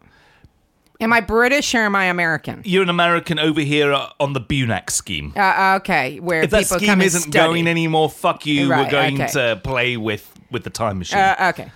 Am 1.01 1.13
I 1.13 1.21
British 1.21 1.75
or 1.77 1.83
am 1.83 1.95
I 1.95 2.07
American? 2.07 2.61
you're 2.65 2.83
an 2.83 2.89
American 2.89 3.39
over 3.39 3.61
here 3.61 3.93
uh, 3.93 4.09
on 4.19 4.33
the 4.33 4.41
BUNAC 4.41 4.91
scheme. 4.91 5.33
Uh, 5.37 5.77
okay, 5.81 6.19
where 6.19 6.43
if 6.43 6.51
that 6.51 6.67
scheme 6.67 7.01
isn't 7.01 7.21
study. 7.21 7.33
going 7.33 7.69
anymore, 7.69 8.11
fuck 8.11 8.45
you. 8.47 8.69
Right, 8.69 8.85
We're 8.85 8.91
going 8.91 9.23
okay. 9.23 9.31
to 9.33 9.61
play 9.63 9.97
with 9.97 10.29
with 10.51 10.65
the 10.65 10.71
time 10.71 10.99
machine. 10.99 11.19
Uh, 11.21 11.53
okay. 11.55 11.71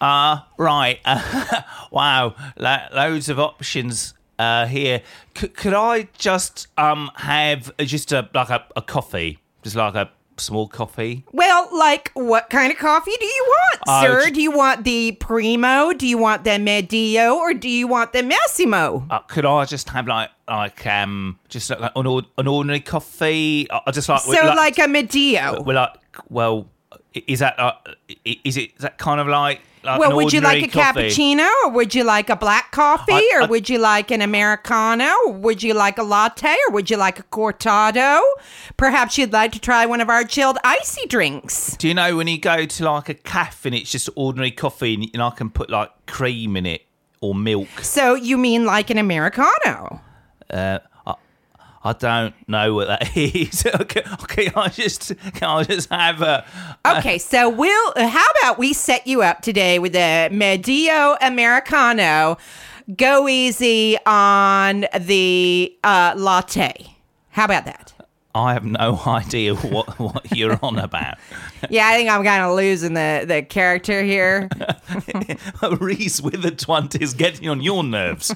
Uh, 0.00 0.40
right. 0.56 1.00
wow. 1.90 2.34
Lo- 2.56 2.86
loads 2.94 3.28
of 3.28 3.38
options 3.38 4.14
uh, 4.38 4.66
here. 4.66 5.02
C- 5.36 5.48
could 5.48 5.74
I 5.74 6.08
just 6.18 6.68
um 6.78 7.10
have 7.16 7.76
just 7.78 8.12
a 8.12 8.28
like 8.34 8.50
a, 8.50 8.64
a 8.76 8.82
coffee, 8.82 9.38
just 9.62 9.76
like 9.76 9.94
a 9.94 10.10
small 10.36 10.68
coffee? 10.68 11.24
Well, 11.32 11.68
like, 11.76 12.12
what 12.14 12.48
kind 12.48 12.70
of 12.72 12.78
coffee 12.78 13.14
do 13.18 13.26
you 13.26 13.44
want, 13.48 13.80
Uh, 13.88 14.02
sir? 14.02 14.24
j- 14.26 14.30
do 14.30 14.40
you 14.42 14.52
want 14.52 14.84
the 14.84 15.12
Primo? 15.18 15.92
Do 15.92 16.06
you 16.06 16.16
want 16.18 16.44
the 16.44 16.58
Medio? 16.60 17.34
Or 17.34 17.52
do 17.54 17.68
you 17.68 17.88
want 17.88 18.12
the 18.12 18.22
Massimo? 18.22 19.04
Uh, 19.10 19.18
could 19.20 19.44
I 19.44 19.64
just 19.64 19.88
have 19.90 20.06
like 20.06 20.30
like 20.48 20.86
um 20.86 21.38
just 21.48 21.70
like 21.70 21.90
an, 21.96 22.06
ord- 22.06 22.26
an 22.38 22.46
ordinary 22.46 22.80
coffee? 22.80 23.66
I 23.70 23.80
I 23.86 23.90
just 23.90 24.08
like 24.08 24.20
so, 24.20 24.30
like, 24.54 24.78
a 24.78 24.86
Medio. 24.86 25.62
well 25.62 25.74
like 25.76 25.96
well 26.30 26.68
is 27.14 27.38
that 27.40 27.58
uh, 27.58 27.72
is 28.24 28.56
it 28.56 28.70
is 28.76 28.78
that 28.80 28.98
kind 28.98 29.20
of 29.20 29.26
like, 29.26 29.60
like 29.82 29.98
Well, 29.98 30.14
would 30.16 30.32
you 30.32 30.40
like 30.40 30.62
a 30.62 30.68
coffee? 30.68 31.08
cappuccino 31.08 31.48
or 31.64 31.70
would 31.70 31.94
you 31.94 32.04
like 32.04 32.28
a 32.30 32.36
black 32.36 32.70
coffee 32.70 33.12
I- 33.12 33.30
or 33.34 33.42
I- 33.42 33.46
would 33.46 33.68
you 33.68 33.78
like 33.78 34.10
an 34.10 34.20
Americano 34.22 35.10
or 35.26 35.32
would 35.32 35.62
you 35.62 35.72
like 35.74 35.98
a 35.98 36.02
latte 36.02 36.54
or 36.68 36.74
would 36.74 36.90
you 36.90 36.96
like 36.96 37.18
a 37.18 37.22
cortado? 37.24 38.20
Perhaps 38.76 39.16
you'd 39.18 39.32
like 39.32 39.52
to 39.52 39.58
try 39.60 39.86
one 39.86 40.00
of 40.00 40.08
our 40.10 40.24
chilled 40.24 40.58
icy 40.64 41.06
drinks. 41.06 41.76
Do 41.78 41.88
you 41.88 41.94
know 41.94 42.16
when 42.16 42.28
you 42.28 42.38
go 42.38 42.66
to 42.66 42.84
like 42.84 43.08
a 43.08 43.14
cafe 43.14 43.70
and 43.70 43.74
it's 43.74 43.90
just 43.90 44.08
ordinary 44.14 44.50
coffee 44.50 44.94
and, 44.94 45.06
and 45.14 45.22
I 45.22 45.30
can 45.30 45.50
put 45.50 45.70
like 45.70 45.90
cream 46.06 46.56
in 46.56 46.66
it 46.66 46.82
or 47.20 47.34
milk? 47.34 47.68
So 47.82 48.14
you 48.14 48.36
mean 48.36 48.64
like 48.66 48.90
an 48.90 48.98
Americano? 48.98 50.02
Uh, 50.50 50.78
I, 51.84 51.92
don't 51.92 52.34
know 52.48 52.74
what 52.74 52.88
that 52.88 53.16
is. 53.16 53.66
okay, 53.66 54.02
okay, 54.22 54.50
I 54.54 54.68
just 54.68 55.16
can 55.34 55.48
I 55.48 55.62
just 55.64 55.90
have 55.90 56.22
a 56.22 56.44
Okay, 56.86 57.18
so 57.18 57.48
we'll 57.48 57.92
how 57.96 58.26
about 58.40 58.58
we 58.58 58.72
set 58.72 59.06
you 59.06 59.22
up 59.22 59.42
today 59.42 59.78
with 59.78 59.94
a 59.94 60.28
Medio 60.30 61.16
Americano. 61.20 62.38
Go 62.96 63.28
easy 63.28 63.98
on 64.06 64.86
the 64.98 65.76
uh, 65.84 66.14
latte. 66.16 66.96
How 67.30 67.44
about 67.44 67.66
that? 67.66 67.97
I 68.38 68.52
have 68.54 68.64
no 68.64 69.00
idea 69.06 69.54
what 69.54 69.98
what 69.98 70.36
you're 70.36 70.58
on 70.62 70.78
about. 70.78 71.18
Yeah, 71.70 71.88
I 71.88 71.96
think 71.96 72.08
I'm 72.08 72.22
kind 72.22 72.44
of 72.44 72.54
losing 72.54 72.94
the, 72.94 73.24
the 73.26 73.42
character 73.42 74.04
here. 74.04 74.48
Reese 75.80 76.20
Withertwant 76.20 77.02
is 77.02 77.14
getting 77.14 77.48
on 77.48 77.60
your 77.60 77.82
nerves, 77.82 78.32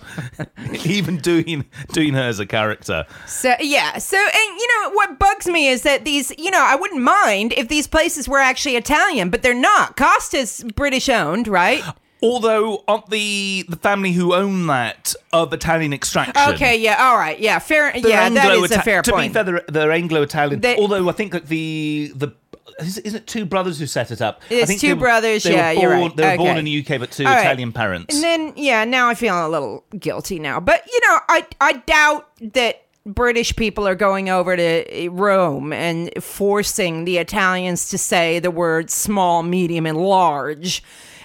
even 0.85 1.19
doing 1.19 1.65
doing 1.93 2.15
her 2.15 2.23
as 2.23 2.41
a 2.41 2.47
character. 2.47 3.07
So 3.29 3.55
yeah, 3.61 3.99
so 3.99 4.17
and 4.17 4.59
you 4.59 4.69
know 4.69 4.91
what 4.91 5.21
bugs 5.21 5.47
me 5.47 5.69
is 5.69 5.83
that 5.83 6.05
these, 6.05 6.33
you 6.37 6.51
know, 6.51 6.61
I 6.61 6.75
wouldn't 6.75 7.01
mind 7.01 7.53
if 7.53 7.69
these 7.69 7.87
places 7.87 8.29
were 8.29 8.41
actually 8.41 8.75
Italian, 8.75 9.31
but 9.31 9.43
they're 9.43 9.55
not. 9.55 9.97
Costa's 9.97 10.65
British 10.75 11.09
owned, 11.09 11.47
right? 11.47 11.85
Although, 12.23 12.85
aren't 12.87 13.11
the 13.11 13.65
the 13.69 13.77
family 13.77 14.13
who 14.13 14.35
own 14.35 14.67
that 14.69 15.15
of 15.33 15.53
Italian 15.53 15.93
extraction? 15.93 16.35
Okay, 16.55 16.77
yeah, 16.77 16.97
all 17.09 17.17
right, 17.17 17.39
yeah, 17.41 17.59
fair. 17.59 17.93
They're 17.93 18.09
yeah, 18.11 18.29
that 18.29 18.53
is 18.53 18.71
a 18.71 18.75
Anglo-Ita- 18.75 18.83
fair 18.83 19.03
to 19.03 19.11
point. 19.11 19.33
be 19.33 19.43
fair, 19.43 19.61
they're, 19.69 19.91
Anglo-Italian. 19.93 20.61
They- 20.61 20.77
Although 20.77 21.09
I 21.09 21.13
think 21.13 21.33
that 21.33 21.47
the 21.47 22.13
the 22.15 22.33
is, 22.79 22.99
it 22.99 23.27
two 23.27 23.45
brothers 23.45 23.79
who 23.79 23.87
set 23.87 24.11
it 24.11 24.23
up? 24.23 24.41
I 24.51 24.55
It's 24.55 24.67
think 24.69 24.81
two 24.81 24.95
were- 24.95 25.01
brothers, 25.01 25.45
yeah, 25.45 25.75
were 25.75 25.81
you're 25.81 25.91
right. 25.91 26.17
They 26.17 26.31
were 26.31 26.37
born 26.39 26.57
in 26.59 26.65
the 26.65 26.79
UK, 26.85 26.99
but 26.99 27.11
two 27.11 27.25
right. 27.25 27.41
Italian 27.41 27.73
parents. 27.73 28.15
And 28.15 28.23
then, 28.25 28.53
yeah, 28.57 28.85
now 28.85 29.09
I 29.09 29.15
feel 29.15 29.47
a 29.47 29.49
little 29.49 29.85
guilty 29.99 30.39
now. 30.39 30.59
But, 30.59 30.83
you 30.91 31.01
know, 31.07 31.19
I, 31.29 31.47
I 31.61 31.73
doubt 31.75 32.29
that 32.55 32.83
British 33.05 33.55
people 33.57 33.87
are 33.87 33.95
going 33.95 34.31
over 34.31 34.57
to 34.57 34.63
eh, 34.63 35.09
Rome 35.11 35.73
and 35.73 36.11
forcing 36.23 37.05
the 37.05 37.19
Italians 37.19 37.91
to 37.91 37.99
say 37.99 38.39
the 38.39 38.51
words 38.51 38.95
small, 38.95 39.43
medium, 39.43 39.87
and 39.87 39.99
large 39.99 40.83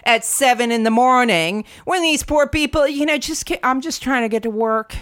at 0.08 0.26
seven 0.26 0.72
in 0.72 0.84
the 0.84 0.89
morning 0.89 1.66
when 1.86 2.01
these 2.01 2.24
poor 2.24 2.47
people, 2.47 2.88
you 2.88 3.05
know, 3.05 3.18
just, 3.18 3.51
I'm 3.62 3.82
just 3.82 4.01
trying 4.01 4.24
to 4.24 4.30
get 4.30 4.41
to 4.43 4.49
work. 4.49 4.95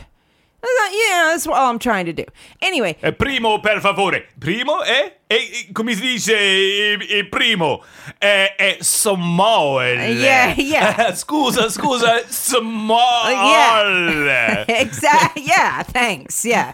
Yeah, 0.91 1.30
that's 1.32 1.45
all 1.45 1.70
I'm 1.70 1.78
trying 1.78 2.08
to 2.08 2.14
do. 2.14 2.26
Anyway, 2.60 2.97
Eh, 3.03 3.12
primo, 3.12 3.60
per 3.60 3.80
favore. 3.80 4.24
Primo, 4.39 4.80
eh? 4.80 5.12
eh, 5.30 5.68
come 5.72 5.93
si 5.93 6.01
dice 6.01 6.30
eh, 6.34 6.97
eh, 7.20 7.24
primo? 7.30 7.84
Eh, 8.20 8.47
eh, 8.58 8.78
small. 8.82 9.80
yeah, 9.84 10.56
yeah. 10.58 11.12
scusa, 11.14 11.70
scusa, 11.70 12.28
small. 12.30 13.30
Yeah. 13.30 14.66
exactly. 14.82 15.43
Yeah, 15.45 15.84
thanks. 15.84 16.43
Yeah. 16.43 16.72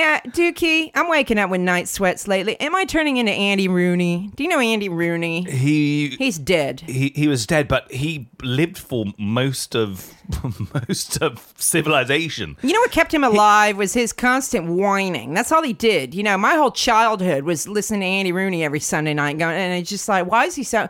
Yeah, 0.00 0.20
Dukey, 0.28 0.90
I'm 0.94 1.10
waking 1.10 1.36
up 1.36 1.50
with 1.50 1.60
night 1.60 1.86
sweats 1.86 2.26
lately. 2.26 2.58
Am 2.58 2.74
I 2.74 2.86
turning 2.86 3.18
into 3.18 3.32
Andy 3.32 3.68
Rooney? 3.68 4.30
Do 4.34 4.42
you 4.42 4.48
know 4.48 4.58
Andy 4.58 4.88
Rooney? 4.88 5.42
he 5.42 6.16
He's 6.16 6.38
dead. 6.38 6.80
he 6.80 7.12
he 7.14 7.28
was 7.28 7.44
dead, 7.44 7.68
but 7.68 7.92
he 7.92 8.30
lived 8.42 8.78
for 8.78 9.04
most 9.18 9.76
of 9.76 10.14
most 10.88 11.20
of 11.20 11.52
civilization. 11.58 12.56
You 12.62 12.72
know 12.72 12.80
what 12.80 12.92
kept 12.92 13.12
him 13.12 13.24
alive 13.24 13.76
was 13.76 13.92
his 13.92 14.14
constant 14.14 14.68
whining. 14.68 15.34
That's 15.34 15.52
all 15.52 15.62
he 15.62 15.74
did. 15.74 16.14
You 16.14 16.22
know, 16.22 16.38
my 16.38 16.54
whole 16.54 16.70
childhood 16.70 17.44
was 17.44 17.68
listening 17.68 18.00
to 18.00 18.06
Andy 18.06 18.32
Rooney 18.32 18.64
every 18.64 18.80
Sunday 18.80 19.12
night, 19.12 19.36
going, 19.36 19.54
and 19.54 19.78
it's 19.78 19.90
just 19.90 20.08
like, 20.08 20.24
why 20.24 20.46
is 20.46 20.54
he 20.54 20.62
so 20.62 20.88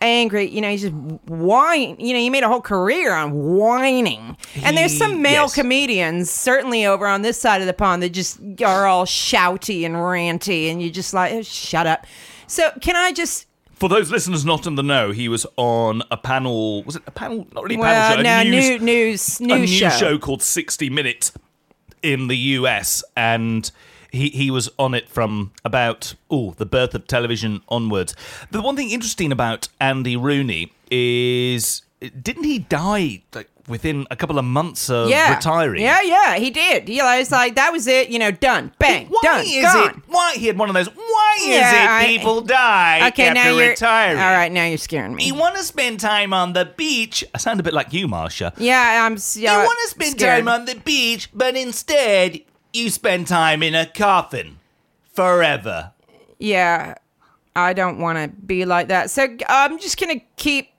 angry? 0.00 0.48
You 0.48 0.60
know, 0.60 0.70
he's 0.70 0.82
just 0.82 0.94
whine. 0.94 1.96
You 1.98 2.14
know, 2.14 2.20
he 2.20 2.30
made 2.30 2.42
a 2.42 2.48
whole 2.48 2.60
career 2.60 3.14
on 3.14 3.32
whining. 3.32 4.36
And 4.62 4.76
there's 4.76 4.96
some 4.96 5.22
male 5.22 5.42
yes. 5.42 5.54
comedians, 5.54 6.30
certainly 6.30 6.86
over 6.86 7.06
on 7.06 7.22
this 7.22 7.40
side 7.40 7.60
of 7.60 7.66
the 7.66 7.72
pond, 7.72 8.02
that 8.02 8.10
just 8.10 8.38
are 8.64 8.86
all 8.86 9.04
shouty 9.04 9.84
and 9.84 9.94
ranty, 9.94 10.70
and 10.70 10.82
you 10.82 10.90
just 10.90 11.14
like, 11.14 11.32
oh, 11.32 11.42
shut 11.42 11.86
up. 11.86 12.06
So, 12.46 12.70
can 12.80 12.96
I 12.96 13.12
just 13.12 13.46
For 13.74 13.88
those 13.88 14.10
listeners 14.10 14.44
not 14.44 14.66
in 14.66 14.74
the 14.74 14.82
know, 14.82 15.10
he 15.12 15.28
was 15.28 15.46
on 15.56 16.02
a 16.10 16.16
panel. 16.16 16.82
Was 16.84 16.96
it 16.96 17.02
a 17.06 17.10
panel? 17.10 17.46
Not 17.52 17.64
really 17.64 17.76
a 17.76 17.78
well, 17.78 18.08
panel 18.08 18.16
show. 18.16 18.22
no 18.22 18.40
a 18.40 18.44
news, 18.44 18.68
new, 18.68 18.78
news 18.78 19.40
a 19.40 19.42
news 19.44 19.60
news 19.60 19.70
show. 19.70 19.88
show 19.90 20.18
called 20.18 20.42
60 20.42 20.90
Minutes 20.90 21.32
in 22.02 22.28
the 22.28 22.36
US, 22.36 23.04
and 23.16 23.70
he, 24.10 24.28
he 24.30 24.50
was 24.50 24.68
on 24.78 24.94
it 24.94 25.08
from 25.08 25.52
about 25.64 26.14
oh 26.30 26.52
the 26.56 26.66
birth 26.66 26.94
of 26.94 27.06
television 27.06 27.62
onwards. 27.68 28.14
The 28.50 28.62
one 28.62 28.76
thing 28.76 28.90
interesting 28.90 29.32
about 29.32 29.68
Andy 29.80 30.16
Rooney 30.16 30.72
is 30.90 31.82
didn't 32.00 32.44
he 32.44 32.60
die 32.60 33.22
like 33.34 33.48
within 33.66 34.06
a 34.10 34.16
couple 34.16 34.38
of 34.38 34.44
months 34.44 34.88
of 34.88 35.10
yeah, 35.10 35.34
retiring? 35.34 35.82
Yeah, 35.82 36.00
yeah, 36.02 36.36
he 36.36 36.50
did. 36.50 36.88
You 36.88 37.02
know, 37.02 37.18
it's 37.18 37.30
like 37.30 37.56
that 37.56 37.72
was 37.72 37.86
it. 37.86 38.08
You 38.08 38.18
know, 38.18 38.30
done, 38.30 38.72
bang, 38.78 39.08
Why 39.08 39.20
done, 39.22 39.44
is 39.46 39.62
gone. 39.62 39.88
it? 39.90 39.96
Why 40.06 40.34
he 40.36 40.46
had 40.46 40.56
one 40.56 40.68
of 40.70 40.74
those? 40.74 40.88
Why 40.88 41.36
is 41.40 41.48
it 41.48 41.90
I- 41.90 42.06
people 42.06 42.40
die 42.40 43.08
Okay, 43.08 43.28
after 43.28 43.34
now 43.34 43.56
you're 43.56 43.70
retiring? 43.70 44.18
All 44.18 44.32
right, 44.32 44.50
now 44.50 44.64
you're 44.64 44.78
scaring 44.78 45.14
me. 45.14 45.26
You 45.26 45.34
want 45.34 45.56
to 45.56 45.62
spend 45.64 46.00
time 46.00 46.32
on 46.32 46.52
the 46.52 46.64
beach. 46.76 47.24
I 47.34 47.38
sound 47.38 47.60
a 47.60 47.62
bit 47.62 47.74
like 47.74 47.92
you, 47.92 48.06
Marsha. 48.06 48.52
yeah, 48.58 49.04
I'm. 49.04 49.18
You 49.34 49.48
want 49.58 49.78
to 49.84 49.88
spend 49.90 50.12
scared. 50.12 50.44
time 50.44 50.48
on 50.48 50.64
the 50.64 50.76
beach, 50.76 51.28
but 51.34 51.56
instead 51.56 52.40
you 52.72 52.90
spend 52.90 53.26
time 53.26 53.62
in 53.62 53.74
a 53.74 53.86
coffin 53.86 54.58
forever. 55.12 55.92
Yeah, 56.38 56.94
I 57.56 57.72
don't 57.72 57.98
want 57.98 58.18
to 58.18 58.28
be 58.28 58.64
like 58.64 58.88
that. 58.88 59.10
So 59.10 59.26
I'm 59.48 59.78
just 59.78 59.98
gonna 60.00 60.20
keep. 60.36 60.70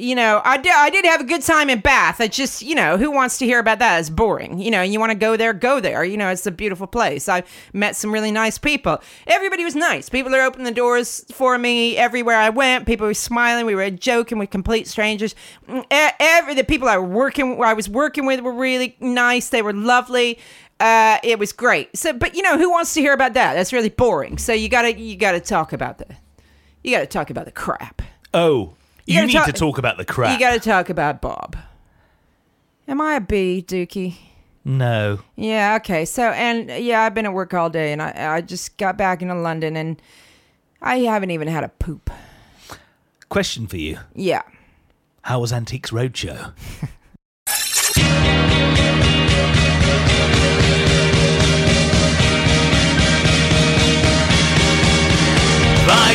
You 0.00 0.14
know, 0.14 0.40
I 0.44 0.58
did. 0.58 0.72
I 0.72 0.90
did 0.90 1.04
have 1.06 1.22
a 1.22 1.24
good 1.24 1.42
time 1.42 1.68
in 1.68 1.80
Bath. 1.80 2.20
It's 2.20 2.36
just, 2.36 2.62
you 2.62 2.76
know, 2.76 2.96
who 2.96 3.10
wants 3.10 3.38
to 3.38 3.44
hear 3.44 3.58
about 3.58 3.80
that? 3.80 3.98
It's 3.98 4.10
boring. 4.10 4.60
You 4.60 4.70
know, 4.70 4.80
you 4.80 5.00
want 5.00 5.10
to 5.10 5.18
go 5.18 5.36
there, 5.36 5.52
go 5.52 5.80
there. 5.80 6.04
You 6.04 6.16
know, 6.16 6.28
it's 6.28 6.46
a 6.46 6.52
beautiful 6.52 6.86
place. 6.86 7.28
I 7.28 7.42
met 7.72 7.96
some 7.96 8.12
really 8.12 8.30
nice 8.30 8.58
people. 8.58 9.00
Everybody 9.26 9.64
was 9.64 9.74
nice. 9.74 10.08
People 10.08 10.32
are 10.36 10.42
opening 10.42 10.66
the 10.66 10.70
doors 10.70 11.24
for 11.32 11.58
me 11.58 11.96
everywhere 11.96 12.36
I 12.36 12.50
went. 12.50 12.86
People 12.86 13.08
were 13.08 13.14
smiling. 13.14 13.66
We 13.66 13.74
were 13.74 13.90
joking 13.90 14.38
with 14.38 14.50
complete 14.50 14.86
strangers. 14.86 15.34
Mm, 15.68 15.84
Every 15.90 16.54
the 16.54 16.62
people 16.62 16.86
I 16.86 16.96
were 16.96 17.02
working, 17.02 17.60
I 17.60 17.72
was 17.72 17.88
working 17.88 18.24
with, 18.24 18.40
were 18.40 18.52
really 18.52 18.96
nice. 19.00 19.48
They 19.48 19.62
were 19.62 19.72
lovely. 19.72 20.38
Uh, 20.80 21.18
it 21.24 21.38
was 21.38 21.52
great. 21.52 21.96
So, 21.96 22.12
but 22.12 22.34
you 22.34 22.42
know, 22.42 22.56
who 22.56 22.70
wants 22.70 22.94
to 22.94 23.00
hear 23.00 23.12
about 23.12 23.34
that? 23.34 23.54
That's 23.54 23.72
really 23.72 23.88
boring. 23.88 24.38
So 24.38 24.52
you 24.52 24.68
gotta, 24.68 24.98
you 24.98 25.16
gotta 25.16 25.40
talk 25.40 25.72
about 25.72 25.98
the, 25.98 26.06
you 26.84 26.92
gotta 26.92 27.06
talk 27.06 27.30
about 27.30 27.46
the 27.46 27.50
crap. 27.52 28.00
Oh, 28.32 28.74
you, 29.06 29.14
gotta 29.14 29.26
need 29.26 29.32
talk- 29.32 29.46
to 29.46 29.52
talk 29.52 29.78
about 29.78 29.96
the 29.96 30.04
crap. 30.04 30.32
You 30.32 30.38
gotta 30.38 30.60
talk 30.60 30.88
about 30.90 31.20
Bob. 31.20 31.56
Am 32.86 33.00
I 33.00 33.14
a 33.16 33.20
B, 33.20 33.64
Dukey? 33.66 34.14
no. 34.64 35.18
Yeah, 35.36 35.76
okay. 35.80 36.04
So, 36.04 36.22
and 36.30 36.68
yeah, 36.84 37.02
I've 37.02 37.14
been 37.14 37.26
at 37.26 37.32
work 37.32 37.54
all 37.54 37.70
day 37.70 37.92
and 37.92 38.00
I, 38.02 38.36
I 38.36 38.40
just 38.40 38.76
got 38.76 38.96
back 38.96 39.20
into 39.22 39.34
London 39.34 39.76
and 39.76 40.00
I 40.80 40.98
haven't 41.00 41.30
even 41.30 41.48
had 41.48 41.64
a 41.64 41.68
poop. 41.68 42.10
Question 43.30 43.66
for 43.66 43.76
you. 43.78 43.98
Yeah. 44.14 44.42
How 45.22 45.40
was 45.40 45.52
Antiques 45.52 45.90
Roadshow? 45.90 46.52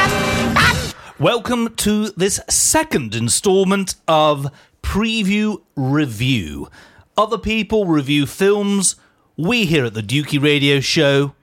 Welcome 1.21 1.75
to 1.75 2.09
this 2.17 2.39
second 2.49 3.13
installment 3.13 3.93
of 4.07 4.47
Preview 4.81 5.61
Review. 5.75 6.67
Other 7.15 7.37
people 7.37 7.85
review 7.85 8.25
films. 8.25 8.95
We 9.37 9.65
here 9.67 9.85
at 9.85 9.93
the 9.93 10.01
Dukey 10.01 10.41
Radio 10.41 10.79
Show, 10.79 11.35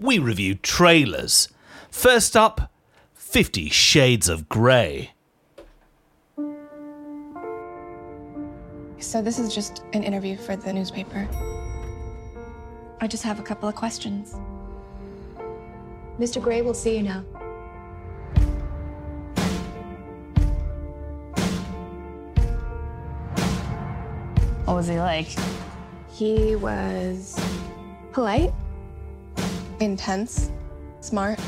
we 0.00 0.18
review 0.18 0.54
trailers. 0.54 1.50
First 1.90 2.38
up, 2.38 2.72
Fifty 3.12 3.68
Shades 3.68 4.30
of 4.30 4.48
Grey. 4.48 5.10
So, 8.98 9.20
this 9.20 9.38
is 9.38 9.54
just 9.54 9.82
an 9.92 10.04
interview 10.04 10.38
for 10.38 10.56
the 10.56 10.72
newspaper. 10.72 11.28
I 13.02 13.06
just 13.06 13.24
have 13.24 13.38
a 13.38 13.42
couple 13.42 13.68
of 13.68 13.74
questions. 13.74 14.34
Mr. 16.18 16.42
Grey 16.42 16.62
will 16.62 16.72
see 16.72 16.96
you 16.96 17.02
now. 17.02 17.22
What 24.68 24.76
was 24.76 24.86
he 24.86 24.98
like? 24.98 25.28
He 26.12 26.54
was 26.54 27.40
polite, 28.12 28.52
Intense, 29.80 30.52
smart, 31.00 31.40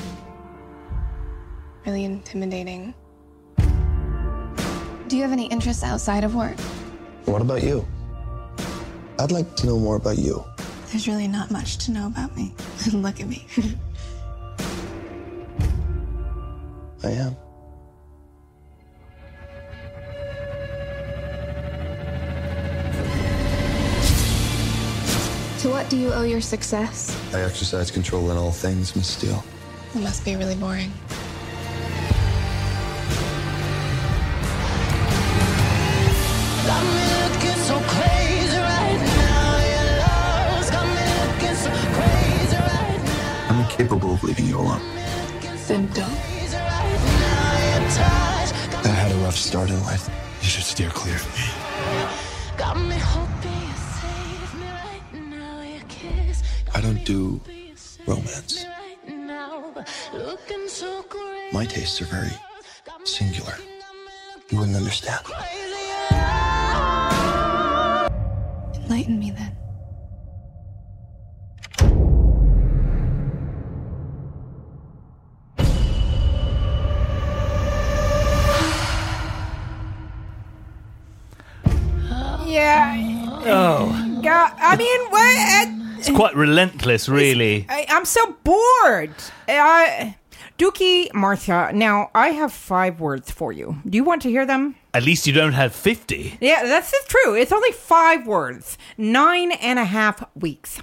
really 1.84 2.04
intimidating. 2.04 2.94
Do 3.58 5.18
you 5.18 5.22
have 5.22 5.32
any 5.32 5.48
interests 5.48 5.82
outside 5.82 6.24
of 6.24 6.34
work? 6.34 6.58
What 7.26 7.42
about 7.42 7.62
you? 7.62 7.86
I'd 9.18 9.32
like 9.32 9.54
to 9.56 9.66
know 9.66 9.78
more 9.78 9.96
about 9.96 10.16
you. 10.16 10.42
There's 10.90 11.06
really 11.06 11.28
not 11.28 11.50
much 11.50 11.76
to 11.84 11.90
know 11.90 12.06
about 12.06 12.34
me. 12.34 12.54
Look 12.94 13.20
at 13.20 13.28
me. 13.28 13.46
I 17.04 17.10
am. 17.10 17.36
To 25.61 25.68
what 25.68 25.90
do 25.90 25.98
you 25.98 26.11
owe 26.11 26.22
your 26.22 26.40
success? 26.40 27.14
I 27.34 27.42
exercise 27.42 27.90
control 27.90 28.30
in 28.30 28.38
all 28.38 28.50
things, 28.50 28.96
Miss 28.96 29.08
Steele. 29.08 29.44
It 29.94 30.00
must 30.00 30.24
be 30.24 30.34
really 30.34 30.54
boring. 30.54 30.90
I'm 43.50 43.61
incapable 43.61 44.14
of 44.14 44.24
leaving 44.24 44.46
you 44.46 44.56
alone. 44.56 44.80
Then 45.68 45.86
don't. 45.88 46.08
I 48.82 48.88
had 48.88 49.12
a 49.12 49.16
rough 49.16 49.36
start 49.36 49.68
in 49.68 49.78
life. 49.82 50.08
You 50.40 50.48
should 50.48 50.64
steer 50.64 50.88
clear 50.88 51.16
of 51.16 51.26
me. 51.34 51.44
I 56.72 56.80
don't 56.80 57.04
do 57.04 57.40
romance. 58.06 58.64
My 61.52 61.66
tastes 61.66 62.00
are 62.00 62.06
very 62.06 62.30
singular. 63.04 63.54
You 64.50 64.58
wouldn't 64.58 64.76
understand. 64.76 65.24
Enlighten 68.76 69.18
me 69.18 69.30
then. 69.32 69.56
Yeah. 82.46 82.96
Oh, 83.46 84.20
God, 84.22 84.52
I 84.58 84.76
mean, 84.76 85.00
what? 85.10 85.79
It's 86.01 86.16
quite 86.16 86.34
relentless, 86.34 87.09
really. 87.09 87.66
I, 87.68 87.84
I'm 87.88 88.05
so 88.05 88.36
bored. 88.42 89.12
I, 89.46 90.16
Dukey, 90.57 91.11
Marsha. 91.12 91.74
Now 91.74 92.11
I 92.14 92.28
have 92.30 92.53
five 92.53 93.01
words 93.01 93.30
for 93.30 93.53
you. 93.53 93.76
Do 93.86 93.96
you 93.96 94.05
want 94.05 94.22
to 94.22 94.30
hear 94.30 94.46
them? 94.46 94.76
At 94.94 95.05
least 95.05 95.26
you 95.26 95.32
don't 95.32 95.53
have 95.53 95.74
50. 95.74 96.38
Yeah, 96.40 96.64
that's 96.64 96.92
true. 97.07 97.34
It's 97.34 97.53
only 97.53 97.72
five 97.72 98.26
words. 98.26 98.78
Nine 98.96 99.53
and 99.53 99.78
a 99.78 99.84
half 99.84 100.24
weeks. 100.34 100.80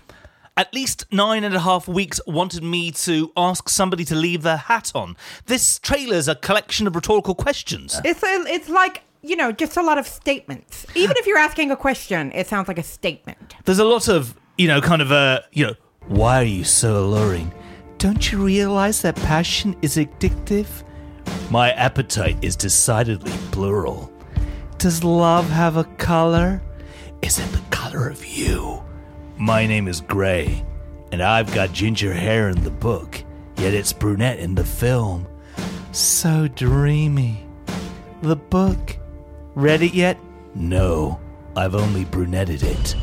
At 0.56 0.74
least 0.74 1.06
nine 1.12 1.44
and 1.44 1.56
a 1.56 1.60
half 1.60 1.88
weeks 1.88 2.20
wanted 2.26 2.64
me 2.64 2.92
to 2.92 3.32
ask 3.36 3.70
somebody 3.70 4.04
to 4.06 4.16
leave 4.16 4.42
their 4.44 4.58
hat 4.58 4.92
on. 4.96 5.16
This 5.46 5.78
trailer's 5.80 6.28
a 6.28 6.36
collection 6.36 6.88
of 6.88 6.96
rhetorical 6.96 7.36
questions. 7.36 8.00
It's 8.04 8.24
a, 8.24 8.44
it's 8.48 8.70
like 8.70 9.04
you 9.22 9.36
know 9.36 9.52
just 9.52 9.78
a 9.78 9.84
lot 9.84 9.98
of 9.98 10.08
statements. 10.08 10.86
Even 10.96 11.16
if 11.18 11.28
you're 11.28 11.38
asking 11.38 11.70
a 11.72 11.76
question, 11.76 12.32
it 12.34 12.48
sounds 12.48 12.68
like 12.68 12.80
a 12.80 12.84
statement. 12.84 13.56
There's 13.66 13.78
a 13.78 13.86
lot 13.86 14.08
of, 14.08 14.36
you 14.58 14.68
know, 14.68 14.82
kind 14.82 15.02
of 15.02 15.12
a, 15.12 15.46
you 15.52 15.66
know, 15.66 15.76
why 16.08 16.42
are 16.42 16.46
you 16.46 16.64
so 16.64 17.06
alluring? 17.06 17.52
Don't 18.00 18.32
you 18.32 18.44
realize 18.44 19.02
that 19.02 19.16
passion 19.16 19.76
is 19.82 19.98
addictive? 19.98 20.68
My 21.52 21.72
appetite 21.74 22.38
is 22.42 22.56
decidedly 22.56 23.32
plural. 23.52 24.12
Does 24.78 25.04
love 25.04 25.50
have 25.50 25.78
a 25.78 25.84
color? 25.84 26.62
Is 27.22 27.40
it 27.40 27.52
the 27.52 27.62
color 27.70 28.10
of 28.10 28.26
you? 28.26 28.84
My 29.38 29.68
name 29.68 29.88
is 29.88 30.02
Grey, 30.02 30.66
and 31.12 31.22
I've 31.22 31.54
got 31.54 31.74
ginger 31.74 32.14
hair 32.14 32.50
in 32.50 32.64
the 32.64 32.72
book, 32.72 33.24
yet 33.58 33.74
it's 33.74 33.94
brunette 33.94 34.40
in 34.40 34.56
the 34.56 34.64
film. 34.66 35.28
So 35.92 36.48
dreamy. 36.48 37.46
The 38.22 38.36
book. 38.36 38.98
Read 39.56 39.82
it 39.82 39.94
yet? 39.94 40.18
No, 40.56 41.20
I've 41.56 41.76
only 41.76 42.06
brunetted 42.06 42.64
it. 42.64 42.96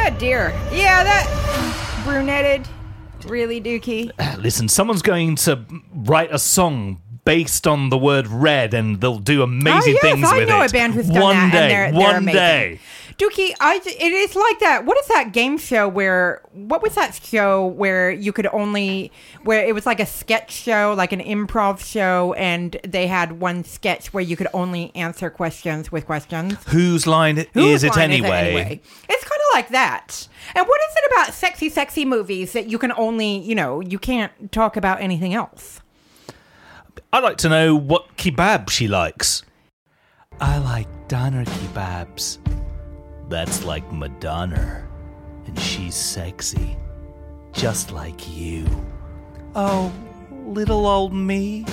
Oh 0.00 0.16
dear. 0.18 0.50
Yeah, 0.72 1.02
that 1.02 1.26
brunetted. 2.04 2.66
Really, 3.28 3.60
Dukey. 3.60 4.10
Listen, 4.42 4.68
someone's 4.68 5.02
going 5.02 5.36
to 5.36 5.64
write 5.92 6.32
a 6.32 6.38
song 6.38 7.00
based 7.24 7.66
on 7.66 7.90
the 7.90 7.98
word 7.98 8.26
red, 8.26 8.74
and 8.74 9.00
they'll 9.00 9.18
do 9.18 9.40
oh, 9.40 9.44
amazing 9.44 9.96
oh, 9.96 10.00
yes, 10.02 10.14
things 10.14 10.24
I 10.24 10.38
with 10.38 10.48
know 10.48 10.62
it. 10.62 10.70
a 10.70 10.72
band 10.72 10.94
who's 10.94 11.08
done 11.08 11.20
one 11.20 11.36
that, 11.36 11.52
day, 11.52 11.58
and 11.58 11.96
they're, 11.96 12.00
they're 12.00 12.16
amazing. 12.18 12.34
day. 12.34 12.80
Dukey, 13.18 13.52
I 13.60 13.80
it 13.84 14.12
is 14.12 14.36
like 14.36 14.60
that. 14.60 14.84
What 14.84 14.96
is 14.98 15.08
that 15.08 15.32
game 15.32 15.58
show 15.58 15.88
where? 15.88 16.40
What 16.52 16.82
was 16.82 16.94
that 16.94 17.16
show 17.16 17.66
where 17.66 18.12
you 18.12 18.32
could 18.32 18.46
only 18.46 19.10
where 19.42 19.66
it 19.66 19.74
was 19.74 19.86
like 19.86 19.98
a 19.98 20.06
sketch 20.06 20.52
show, 20.52 20.94
like 20.96 21.12
an 21.12 21.18
improv 21.18 21.80
show, 21.80 22.32
and 22.34 22.76
they 22.86 23.08
had 23.08 23.40
one 23.40 23.64
sketch 23.64 24.14
where 24.14 24.22
you 24.22 24.36
could 24.36 24.46
only 24.54 24.92
answer 24.94 25.30
questions 25.30 25.90
with 25.90 26.06
questions. 26.06 26.54
Whose 26.68 27.08
line 27.08 27.44
Whose 27.54 27.82
is 27.82 27.84
it 27.84 27.96
line 27.96 28.12
anyway? 28.12 28.80
It's 29.08 29.24
kind 29.24 29.40
of 29.50 29.54
like 29.54 29.70
that. 29.70 30.28
And 30.54 30.64
what 30.64 30.80
is 30.88 30.96
it 30.96 31.12
about 31.12 31.34
sexy, 31.34 31.68
sexy 31.68 32.04
movies 32.04 32.52
that 32.52 32.68
you 32.68 32.78
can 32.78 32.92
only, 32.92 33.38
you 33.38 33.56
know, 33.56 33.80
you 33.80 33.98
can't 33.98 34.52
talk 34.52 34.76
about 34.76 35.00
anything 35.00 35.34
else? 35.34 35.80
I'd 37.12 37.24
like 37.24 37.38
to 37.38 37.48
know 37.48 37.74
what 37.74 38.16
kebab 38.16 38.70
she 38.70 38.86
likes. 38.86 39.42
I 40.40 40.58
like 40.58 40.86
doner 41.08 41.44
kebabs. 41.44 42.38
That's 43.28 43.64
like 43.64 43.90
Madonna, 43.92 44.86
and 45.46 45.58
she's 45.58 45.94
sexy, 45.94 46.76
just 47.52 47.92
like 47.92 48.28
you. 48.34 48.66
Oh, 49.54 49.92
little 50.46 50.86
old 50.86 51.12
me? 51.12 51.66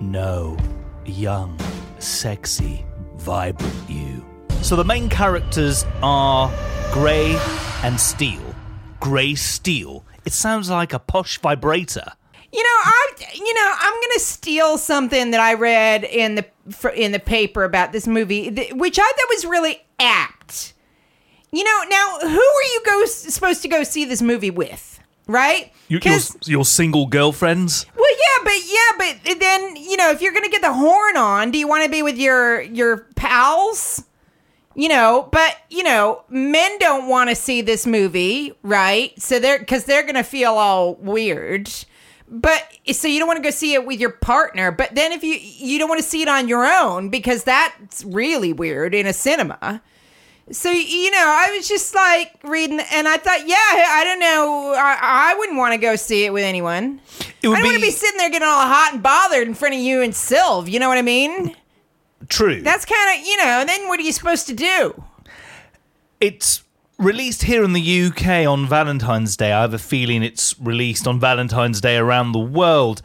No, 0.00 0.56
young, 1.04 1.58
sexy, 1.98 2.84
vibrant 3.16 3.74
you. 3.88 4.24
So 4.62 4.76
the 4.76 4.84
main 4.84 5.08
characters 5.08 5.84
are 6.02 6.52
Grey 6.92 7.36
and 7.82 7.98
Steele. 7.98 8.54
Grey 9.00 9.34
Steele. 9.34 10.04
It 10.24 10.32
sounds 10.32 10.70
like 10.70 10.92
a 10.92 10.98
posh 10.98 11.38
vibrator. 11.38 12.12
You 12.52 12.62
know, 12.62 12.68
I 12.68 13.06
you 13.34 13.54
know, 13.54 13.74
I'm 13.80 13.94
going 13.94 14.12
to 14.14 14.20
steal 14.20 14.78
something 14.78 15.30
that 15.30 15.40
I 15.40 15.54
read 15.54 16.04
in 16.04 16.36
the 16.36 16.46
in 16.94 17.12
the 17.12 17.18
paper 17.18 17.64
about 17.64 17.92
this 17.92 18.06
movie 18.06 18.70
which 18.72 18.98
I 18.98 19.02
thought 19.02 19.28
was 19.28 19.44
really 19.44 19.82
apt. 19.98 20.74
You 21.52 21.64
know, 21.64 21.84
now 21.88 22.18
who 22.20 22.28
are 22.28 22.62
you 22.72 22.82
go 22.86 23.04
supposed 23.06 23.62
to 23.62 23.68
go 23.68 23.82
see 23.82 24.04
this 24.04 24.22
movie 24.22 24.50
with? 24.50 25.00
Right? 25.26 25.72
You, 25.88 26.00
your, 26.02 26.18
your 26.44 26.64
single 26.64 27.06
girlfriends? 27.06 27.86
Well, 27.96 28.10
yeah, 28.10 28.44
but 28.44 28.54
yeah, 28.66 29.14
but 29.24 29.40
then 29.40 29.76
you 29.76 29.96
know, 29.96 30.10
if 30.10 30.20
you're 30.20 30.32
gonna 30.32 30.48
get 30.48 30.62
the 30.62 30.72
horn 30.72 31.16
on, 31.16 31.50
do 31.50 31.58
you 31.58 31.68
want 31.68 31.84
to 31.84 31.90
be 31.90 32.02
with 32.02 32.18
your 32.18 32.62
your 32.62 33.08
pals? 33.16 34.04
You 34.74 34.88
know, 34.88 35.28
but 35.32 35.56
you 35.68 35.82
know, 35.82 36.22
men 36.28 36.78
don't 36.78 37.08
want 37.08 37.30
to 37.30 37.36
see 37.36 37.60
this 37.60 37.86
movie, 37.86 38.52
right? 38.62 39.20
So 39.20 39.38
they're 39.38 39.58
because 39.58 39.84
they're 39.84 40.06
gonna 40.06 40.24
feel 40.24 40.52
all 40.52 40.94
weird. 40.94 41.70
But 42.28 42.64
so 42.92 43.08
you 43.08 43.18
don't 43.18 43.26
want 43.26 43.38
to 43.38 43.42
go 43.42 43.50
see 43.50 43.74
it 43.74 43.84
with 43.84 43.98
your 43.98 44.10
partner. 44.10 44.70
But 44.70 44.94
then 44.94 45.10
if 45.10 45.24
you 45.24 45.34
you 45.34 45.78
don't 45.80 45.88
want 45.88 46.00
to 46.00 46.08
see 46.08 46.22
it 46.22 46.28
on 46.28 46.46
your 46.46 46.64
own 46.64 47.10
because 47.10 47.42
that's 47.42 48.04
really 48.04 48.52
weird 48.52 48.94
in 48.94 49.06
a 49.06 49.12
cinema. 49.12 49.82
So 50.52 50.70
you 50.70 51.10
know, 51.12 51.24
I 51.24 51.54
was 51.56 51.68
just 51.68 51.94
like 51.94 52.32
reading, 52.42 52.80
and 52.92 53.06
I 53.06 53.16
thought, 53.16 53.46
yeah, 53.46 53.56
I 53.56 54.02
don't 54.04 54.18
know, 54.18 54.74
I, 54.76 54.98
I 55.32 55.34
wouldn't 55.38 55.58
want 55.58 55.74
to 55.74 55.78
go 55.78 55.94
see 55.96 56.24
it 56.24 56.32
with 56.32 56.42
anyone. 56.44 57.00
It 57.42 57.48
would 57.48 57.58
I 57.58 57.60
don't 57.60 57.70
want 57.70 57.80
to 57.80 57.86
be- 57.86 57.90
sitting 57.90 58.18
there 58.18 58.30
getting 58.30 58.48
all 58.48 58.66
hot 58.66 58.90
and 58.94 59.02
bothered 59.02 59.46
in 59.46 59.54
front 59.54 59.74
of 59.74 59.80
you 59.80 60.02
and 60.02 60.12
Sylv. 60.12 60.68
You 60.68 60.80
know 60.80 60.88
what 60.88 60.98
I 60.98 61.02
mean? 61.02 61.54
True. 62.28 62.60
That's 62.62 62.84
kind 62.84 63.18
of 63.20 63.26
you 63.26 63.36
know. 63.38 63.64
Then 63.64 63.88
what 63.88 64.00
are 64.00 64.02
you 64.02 64.12
supposed 64.12 64.46
to 64.48 64.54
do? 64.54 65.02
It's 66.20 66.64
released 66.98 67.44
here 67.44 67.64
in 67.64 67.72
the 67.72 68.02
UK 68.06 68.46
on 68.46 68.66
Valentine's 68.66 69.36
Day. 69.36 69.52
I 69.52 69.62
have 69.62 69.72
a 69.72 69.78
feeling 69.78 70.22
it's 70.22 70.58
released 70.60 71.06
on 71.06 71.18
Valentine's 71.18 71.80
Day 71.80 71.96
around 71.96 72.32
the 72.32 72.38
world. 72.38 73.02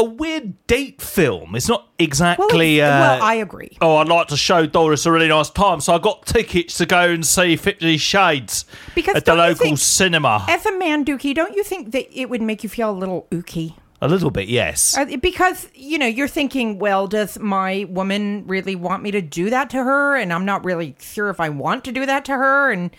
A 0.00 0.04
weird 0.04 0.66
date 0.66 1.02
film. 1.02 1.54
It's 1.54 1.68
not 1.68 1.90
exactly. 1.98 2.78
well, 2.78 2.90
uh, 2.90 3.00
well, 3.00 3.22
I 3.22 3.34
agree. 3.34 3.76
Oh, 3.82 3.98
I'd 3.98 4.08
like 4.08 4.28
to 4.28 4.36
show 4.36 4.64
Doris 4.64 5.04
a 5.04 5.12
really 5.12 5.28
nice 5.28 5.50
time, 5.50 5.80
so 5.82 5.94
I 5.94 5.98
got 5.98 6.24
tickets 6.24 6.78
to 6.78 6.86
go 6.86 7.10
and 7.10 7.24
see 7.24 7.54
Fifty 7.56 7.98
Shades 7.98 8.64
Because 8.94 9.14
at 9.16 9.26
the 9.26 9.34
local 9.34 9.76
cinema. 9.76 10.46
As 10.48 10.64
a 10.64 10.72
man, 10.78 11.04
Dukey, 11.04 11.34
don't 11.34 11.54
you 11.54 11.62
think 11.62 11.92
that 11.92 12.06
it 12.18 12.30
would 12.30 12.40
make 12.40 12.62
you 12.62 12.70
feel 12.70 12.90
a 12.90 12.96
little 12.98 13.28
ooky? 13.30 13.74
a 14.02 14.08
little 14.08 14.30
bit, 14.30 14.48
yes. 14.48 14.96
Uh, 14.96 15.04
Because 15.20 15.68
you 15.74 15.98
know 15.98 16.06
you're 16.06 16.28
thinking, 16.28 16.78
well, 16.78 17.06
does 17.06 17.38
my 17.38 17.84
woman 17.90 18.46
really 18.46 18.74
want 18.74 19.02
me 19.02 19.10
to 19.10 19.20
do 19.20 19.50
that 19.50 19.68
to 19.70 19.76
her? 19.84 20.16
And 20.16 20.32
I'm 20.32 20.46
not 20.46 20.64
really 20.64 20.96
sure 20.98 21.28
if 21.28 21.40
I 21.40 21.50
want 21.50 21.84
to 21.84 21.92
do 21.92 22.06
that 22.06 22.24
to 22.24 22.32
her. 22.32 22.72
And 22.72 22.90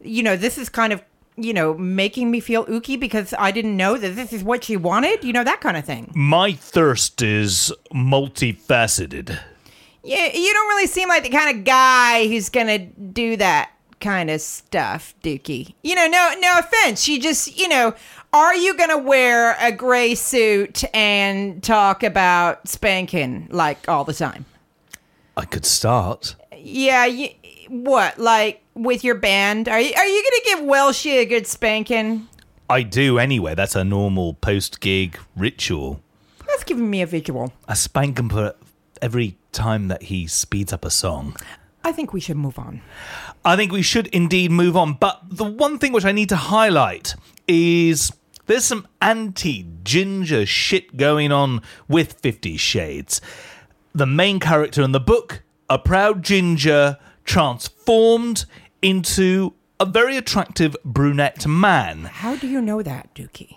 you 0.00 0.22
know, 0.24 0.36
this 0.36 0.58
is 0.58 0.68
kind 0.68 0.92
of 0.92 1.00
you 1.42 1.52
know 1.52 1.74
making 1.74 2.30
me 2.30 2.40
feel 2.40 2.64
ooky 2.66 2.98
because 2.98 3.34
I 3.38 3.50
didn't 3.50 3.76
know 3.76 3.96
that 3.96 4.16
this 4.16 4.32
is 4.32 4.42
what 4.42 4.64
she 4.64 4.76
wanted. 4.76 5.24
You 5.24 5.32
know 5.32 5.44
that 5.44 5.60
kind 5.60 5.76
of 5.76 5.84
thing. 5.84 6.10
My 6.14 6.52
thirst 6.52 7.22
is 7.22 7.72
multifaceted. 7.92 9.38
Yeah, 10.04 10.26
you 10.34 10.52
don't 10.52 10.68
really 10.68 10.88
seem 10.88 11.08
like 11.08 11.22
the 11.22 11.30
kind 11.30 11.56
of 11.56 11.64
guy 11.64 12.26
who's 12.26 12.48
gonna 12.48 12.78
do 12.78 13.36
that 13.36 13.70
kind 14.00 14.30
of 14.30 14.40
stuff, 14.40 15.14
Dukey. 15.22 15.74
You 15.82 15.94
know, 15.94 16.06
no, 16.08 16.34
no 16.40 16.58
offense. 16.58 17.08
You 17.08 17.20
just, 17.20 17.56
you 17.56 17.68
know, 17.68 17.94
are 18.32 18.54
you 18.54 18.76
gonna 18.76 18.98
wear 18.98 19.56
a 19.60 19.72
gray 19.72 20.14
suit 20.14 20.82
and 20.92 21.62
talk 21.62 22.02
about 22.02 22.68
spanking 22.68 23.48
like 23.50 23.88
all 23.88 24.04
the 24.04 24.12
time? 24.12 24.44
I 25.36 25.44
could 25.44 25.64
start. 25.64 26.34
Yeah, 26.56 27.06
you, 27.06 27.28
what, 27.68 28.18
like 28.18 28.61
with 28.74 29.04
your 29.04 29.14
band? 29.14 29.68
Are 29.68 29.80
you, 29.80 29.92
are 29.94 30.06
you 30.06 30.22
gonna 30.22 30.56
give 30.56 30.68
Welshie 30.68 31.18
a 31.18 31.26
good 31.26 31.46
spanking? 31.46 32.28
I 32.68 32.82
do 32.82 33.18
anyway. 33.18 33.54
That's 33.54 33.76
a 33.76 33.84
normal 33.84 34.34
post 34.34 34.80
gig 34.80 35.18
ritual. 35.36 36.00
That's 36.46 36.64
giving 36.64 36.90
me 36.90 37.02
a 37.02 37.06
visual. 37.06 37.52
I 37.68 37.74
spank 37.74 38.18
him 38.18 38.28
for 38.28 38.54
every 39.00 39.36
time 39.52 39.88
that 39.88 40.04
he 40.04 40.26
speeds 40.26 40.72
up 40.72 40.84
a 40.84 40.90
song. 40.90 41.36
I 41.84 41.92
think 41.92 42.12
we 42.12 42.20
should 42.20 42.36
move 42.36 42.58
on. 42.58 42.80
I 43.44 43.56
think 43.56 43.72
we 43.72 43.82
should 43.82 44.06
indeed 44.08 44.50
move 44.50 44.76
on. 44.76 44.94
But 44.94 45.20
the 45.28 45.44
one 45.44 45.78
thing 45.78 45.92
which 45.92 46.04
I 46.04 46.12
need 46.12 46.28
to 46.28 46.36
highlight 46.36 47.14
is 47.48 48.12
there's 48.46 48.64
some 48.64 48.86
anti 49.00 49.66
ginger 49.82 50.46
shit 50.46 50.96
going 50.96 51.32
on 51.32 51.62
with 51.88 52.14
Fifty 52.20 52.56
Shades. 52.56 53.20
The 53.94 54.06
main 54.06 54.40
character 54.40 54.82
in 54.82 54.92
the 54.92 55.00
book, 55.00 55.42
a 55.68 55.78
proud 55.78 56.22
ginger, 56.22 56.98
transformed 57.24 58.44
into 58.80 59.54
a 59.80 59.84
very 59.84 60.16
attractive 60.16 60.76
brunette 60.84 61.46
man. 61.46 62.04
How 62.04 62.36
do 62.36 62.46
you 62.46 62.60
know 62.60 62.82
that, 62.82 63.14
Dukey? 63.14 63.56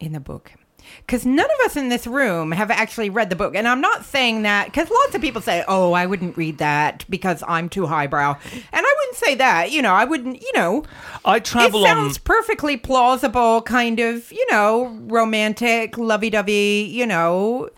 In 0.00 0.12
the 0.12 0.20
book. 0.20 0.52
Because 0.98 1.24
none 1.24 1.46
of 1.46 1.64
us 1.64 1.76
in 1.76 1.88
this 1.88 2.06
room 2.06 2.52
have 2.52 2.70
actually 2.70 3.08
read 3.08 3.30
the 3.30 3.36
book. 3.36 3.54
And 3.54 3.66
I'm 3.66 3.80
not 3.80 4.04
saying 4.04 4.42
that 4.42 4.66
because 4.66 4.90
lots 4.90 5.14
of 5.14 5.20
people 5.22 5.40
say, 5.40 5.64
oh, 5.66 5.92
I 5.92 6.04
wouldn't 6.06 6.36
read 6.36 6.58
that 6.58 7.04
because 7.08 7.42
I'm 7.48 7.68
too 7.68 7.86
highbrow. 7.86 8.36
And 8.52 8.86
I 8.86 8.94
wouldn't 8.98 9.16
say 9.16 9.34
that. 9.36 9.72
You 9.72 9.80
know, 9.80 9.94
I 9.94 10.04
wouldn't, 10.04 10.42
you 10.42 10.52
know. 10.54 10.84
I 11.24 11.36
It 11.36 11.46
travel 11.46 11.80
on. 11.80 11.86
sounds 11.86 12.18
perfectly 12.18 12.76
plausible, 12.76 13.62
kind 13.62 13.98
of, 13.98 14.30
you 14.30 14.46
know, 14.50 14.88
romantic, 15.04 15.96
lovey 15.96 16.28
dovey, 16.30 16.86
you 16.92 17.06
know, 17.06 17.70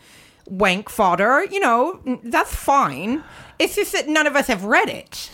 wank 0.47 0.88
fodder. 0.90 1.44
You 1.44 1.61
know, 1.61 2.01
that's 2.24 2.55
fine. 2.55 3.22
It's 3.59 3.76
just 3.76 3.92
that 3.92 4.09
none 4.09 4.26
of 4.26 4.36
us 4.36 4.46
have 4.48 4.64
read 4.64 4.88
it. 4.88 5.30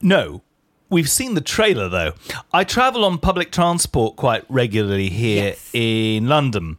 No. 0.00 0.42
We've 0.88 1.10
seen 1.10 1.34
the 1.34 1.40
trailer 1.40 1.88
though. 1.88 2.12
I 2.52 2.62
travel 2.64 3.04
on 3.04 3.18
public 3.18 3.50
transport 3.50 4.16
quite 4.16 4.44
regularly 4.48 5.08
here 5.10 5.44
Yes. 5.48 5.70
in 5.72 6.28
London. 6.28 6.78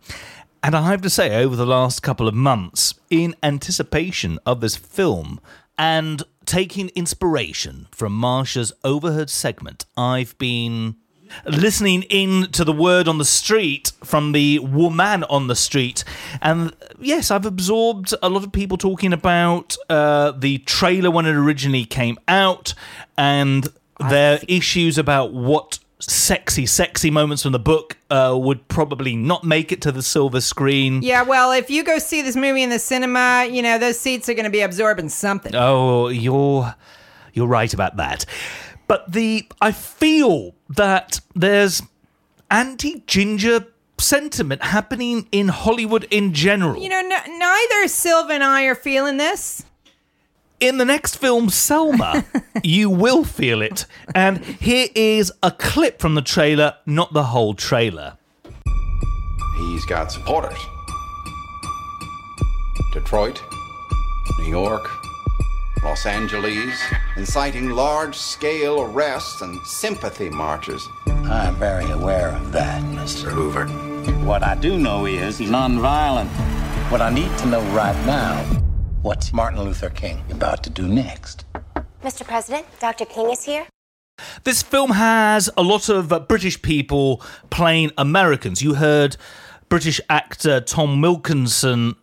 And 0.64 0.76
I 0.76 0.90
have 0.90 1.02
to 1.02 1.10
say, 1.10 1.36
over 1.44 1.56
the 1.56 1.66
last 1.66 2.02
couple 2.02 2.28
of 2.28 2.34
months, 2.34 2.94
in 3.10 3.36
anticipation 3.44 4.40
of 4.46 4.60
this 4.60 4.76
film 4.76 5.40
and 5.78 6.24
taking 6.46 6.90
inspiration 6.96 7.88
from 7.92 8.14
Marsha's 8.14 8.74
overheard 8.84 9.30
segment, 9.30 9.86
I've 9.96 10.38
been 10.38 10.96
listening 11.46 12.04
in 12.04 12.52
to 12.52 12.64
the 12.64 12.74
word 12.74 13.08
on 13.08 13.18
the 13.18 13.26
street 13.26 13.92
from 14.04 14.32
the 14.32 14.60
woman 14.60 15.24
on 15.26 15.48
the 15.48 15.56
street. 15.56 16.04
And 16.42 16.74
yes, 17.00 17.32
I've 17.32 17.46
absorbed 17.46 18.14
a 18.22 18.30
lot 18.30 18.44
of 18.44 18.52
people 18.52 18.78
talking 18.78 19.14
about 19.14 19.76
uh, 19.90 20.32
the 20.32 20.60
trailer 20.60 21.12
when 21.12 21.26
it 21.26 21.36
originally 21.36 21.86
came 21.86 22.18
out 22.28 22.74
and 23.18 23.68
their 24.10 24.40
issues 24.48 24.98
about 24.98 25.34
what 25.34 25.80
sexy, 26.00 26.66
sexy 26.66 27.10
moments 27.10 27.44
from 27.44 27.52
the 27.52 27.60
book 27.60 27.98
uh, 28.10 28.38
would 28.40 28.68
probably 28.68 29.16
not 29.16 29.44
make 29.44 29.72
it 29.72 29.82
to 29.82 29.92
the 29.92 30.04
silver 30.04 30.42
screen. 30.42 31.02
Yeah, 31.02 31.24
well, 31.24 31.52
if 31.52 31.70
you 31.70 31.84
go 31.84 31.98
see 31.98 32.22
this 32.22 32.36
movie 32.36 32.64
in 32.64 32.70
the 32.70 32.80
cinema, 32.80 33.48
you 33.50 33.62
know, 33.62 33.78
those 33.78 34.00
seats 34.00 34.30
are 34.30 34.34
going 34.34 34.46
to 34.46 34.52
be 34.52 34.62
absorbing 34.62 35.10
something. 35.10 35.54
Oh, 35.56 36.10
you're 36.10 36.76
you're 37.34 37.48
right 37.48 37.74
about 37.74 37.98
that. 37.98 38.26
But 38.88 39.12
the 39.12 39.48
I 39.62 39.72
feel 39.72 40.56
that 40.70 41.20
there's 41.36 41.82
anti-ginger 42.50 43.68
sentiment 43.98 44.64
happening 44.64 45.28
in 45.32 45.50
Hollywood 45.50 46.06
in 46.12 46.34
general. 46.34 46.82
You 46.82 46.90
know, 46.90 47.00
n- 47.00 47.40
neither 47.40 47.88
Silva 47.88 48.34
and 48.34 48.44
I 48.44 48.64
are 48.66 48.76
feeling 48.76 49.18
this. 49.18 49.64
in 50.60 50.78
the 50.78 50.86
next 50.86 51.18
film, 51.18 51.50
Selma, 51.50 52.24
you 52.64 52.90
will 52.90 53.24
feel 53.24 53.62
it. 53.62 53.86
And 54.16 54.44
here 54.44 54.88
is 54.96 55.32
a 55.44 55.52
clip 55.52 56.00
from 56.00 56.16
the 56.16 56.22
trailer, 56.22 56.76
not 56.86 57.14
the 57.14 57.26
whole 57.26 57.54
trailer. 57.54 58.18
He's 59.58 59.86
got 59.86 60.12
supporters. 60.12 60.58
Detroit, 62.94 63.42
New 64.40 64.50
York, 64.50 64.88
Los 65.88 66.06
Angeles, 66.06 66.78
inciting 67.16 67.70
large 67.70 68.14
scale 68.14 68.82
arrests 68.82 69.42
and 69.42 69.58
sympathy 69.66 70.30
marches. 70.30 70.86
I'm 71.08 71.56
very 71.56 71.90
aware 71.90 72.32
of 72.32 72.52
that, 72.52 72.84
Mr. 72.84 73.32
Hoover. 73.32 73.68
What 74.26 74.44
I 74.44 74.56
do 74.56 74.78
know 74.78 75.06
is 75.06 75.38
he's 75.38 75.50
nonviolent. 75.50 76.28
What 76.92 77.00
I 77.00 77.10
need 77.10 77.36
to 77.38 77.46
know 77.46 77.62
right 77.72 77.96
now, 78.06 78.36
what's 79.02 79.32
Martin 79.32 79.62
Luther 79.64 79.90
King 79.90 80.22
about 80.30 80.62
to 80.66 80.70
do 80.70 80.90
next? 80.90 81.46
Mr. 82.04 82.28
President, 82.28 82.66
Dr. 82.82 83.06
King 83.06 83.30
is 83.30 83.46
here. 83.46 83.66
This 84.44 84.62
film 84.62 84.92
has 84.92 85.50
a 85.56 85.64
lot 85.64 85.88
of 85.88 86.12
uh, 86.12 86.20
British 86.20 86.62
people 86.62 87.22
playing 87.50 87.92
Americans. 87.98 88.62
You 88.62 88.74
heard 88.74 89.16
British 89.70 90.02
actor 90.10 90.60
Tom 90.60 91.00
Wilkinson 91.00 91.96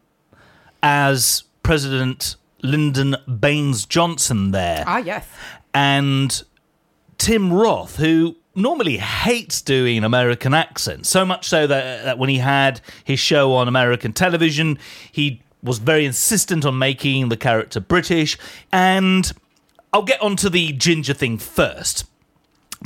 as 0.82 1.44
President 1.62 2.36
Lyndon 2.64 3.16
Baines 3.38 3.86
Johnson 3.86 4.50
there. 4.50 4.82
Ah, 4.86 4.98
yes. 4.98 5.26
and 5.72 6.42
Tim 7.18 7.52
Roth, 7.52 7.96
who 7.96 8.36
normally 8.54 8.96
hates 8.96 9.60
doing 9.62 10.02
American 10.04 10.54
accents, 10.54 11.08
so 11.08 11.24
much 11.24 11.46
so 11.46 11.66
that, 11.66 12.04
that 12.04 12.18
when 12.18 12.28
he 12.28 12.38
had 12.38 12.80
his 13.04 13.20
show 13.20 13.52
on 13.54 13.68
American 13.68 14.12
television, 14.12 14.78
he 15.12 15.42
was 15.62 15.78
very 15.78 16.04
insistent 16.04 16.64
on 16.64 16.78
making 16.78 17.28
the 17.28 17.36
character 17.36 17.80
British. 17.80 18.36
And 18.72 19.30
I'll 19.92 20.02
get 20.02 20.20
onto 20.20 20.48
the 20.48 20.72
ginger 20.72 21.14
thing 21.14 21.38
first. 21.38 22.04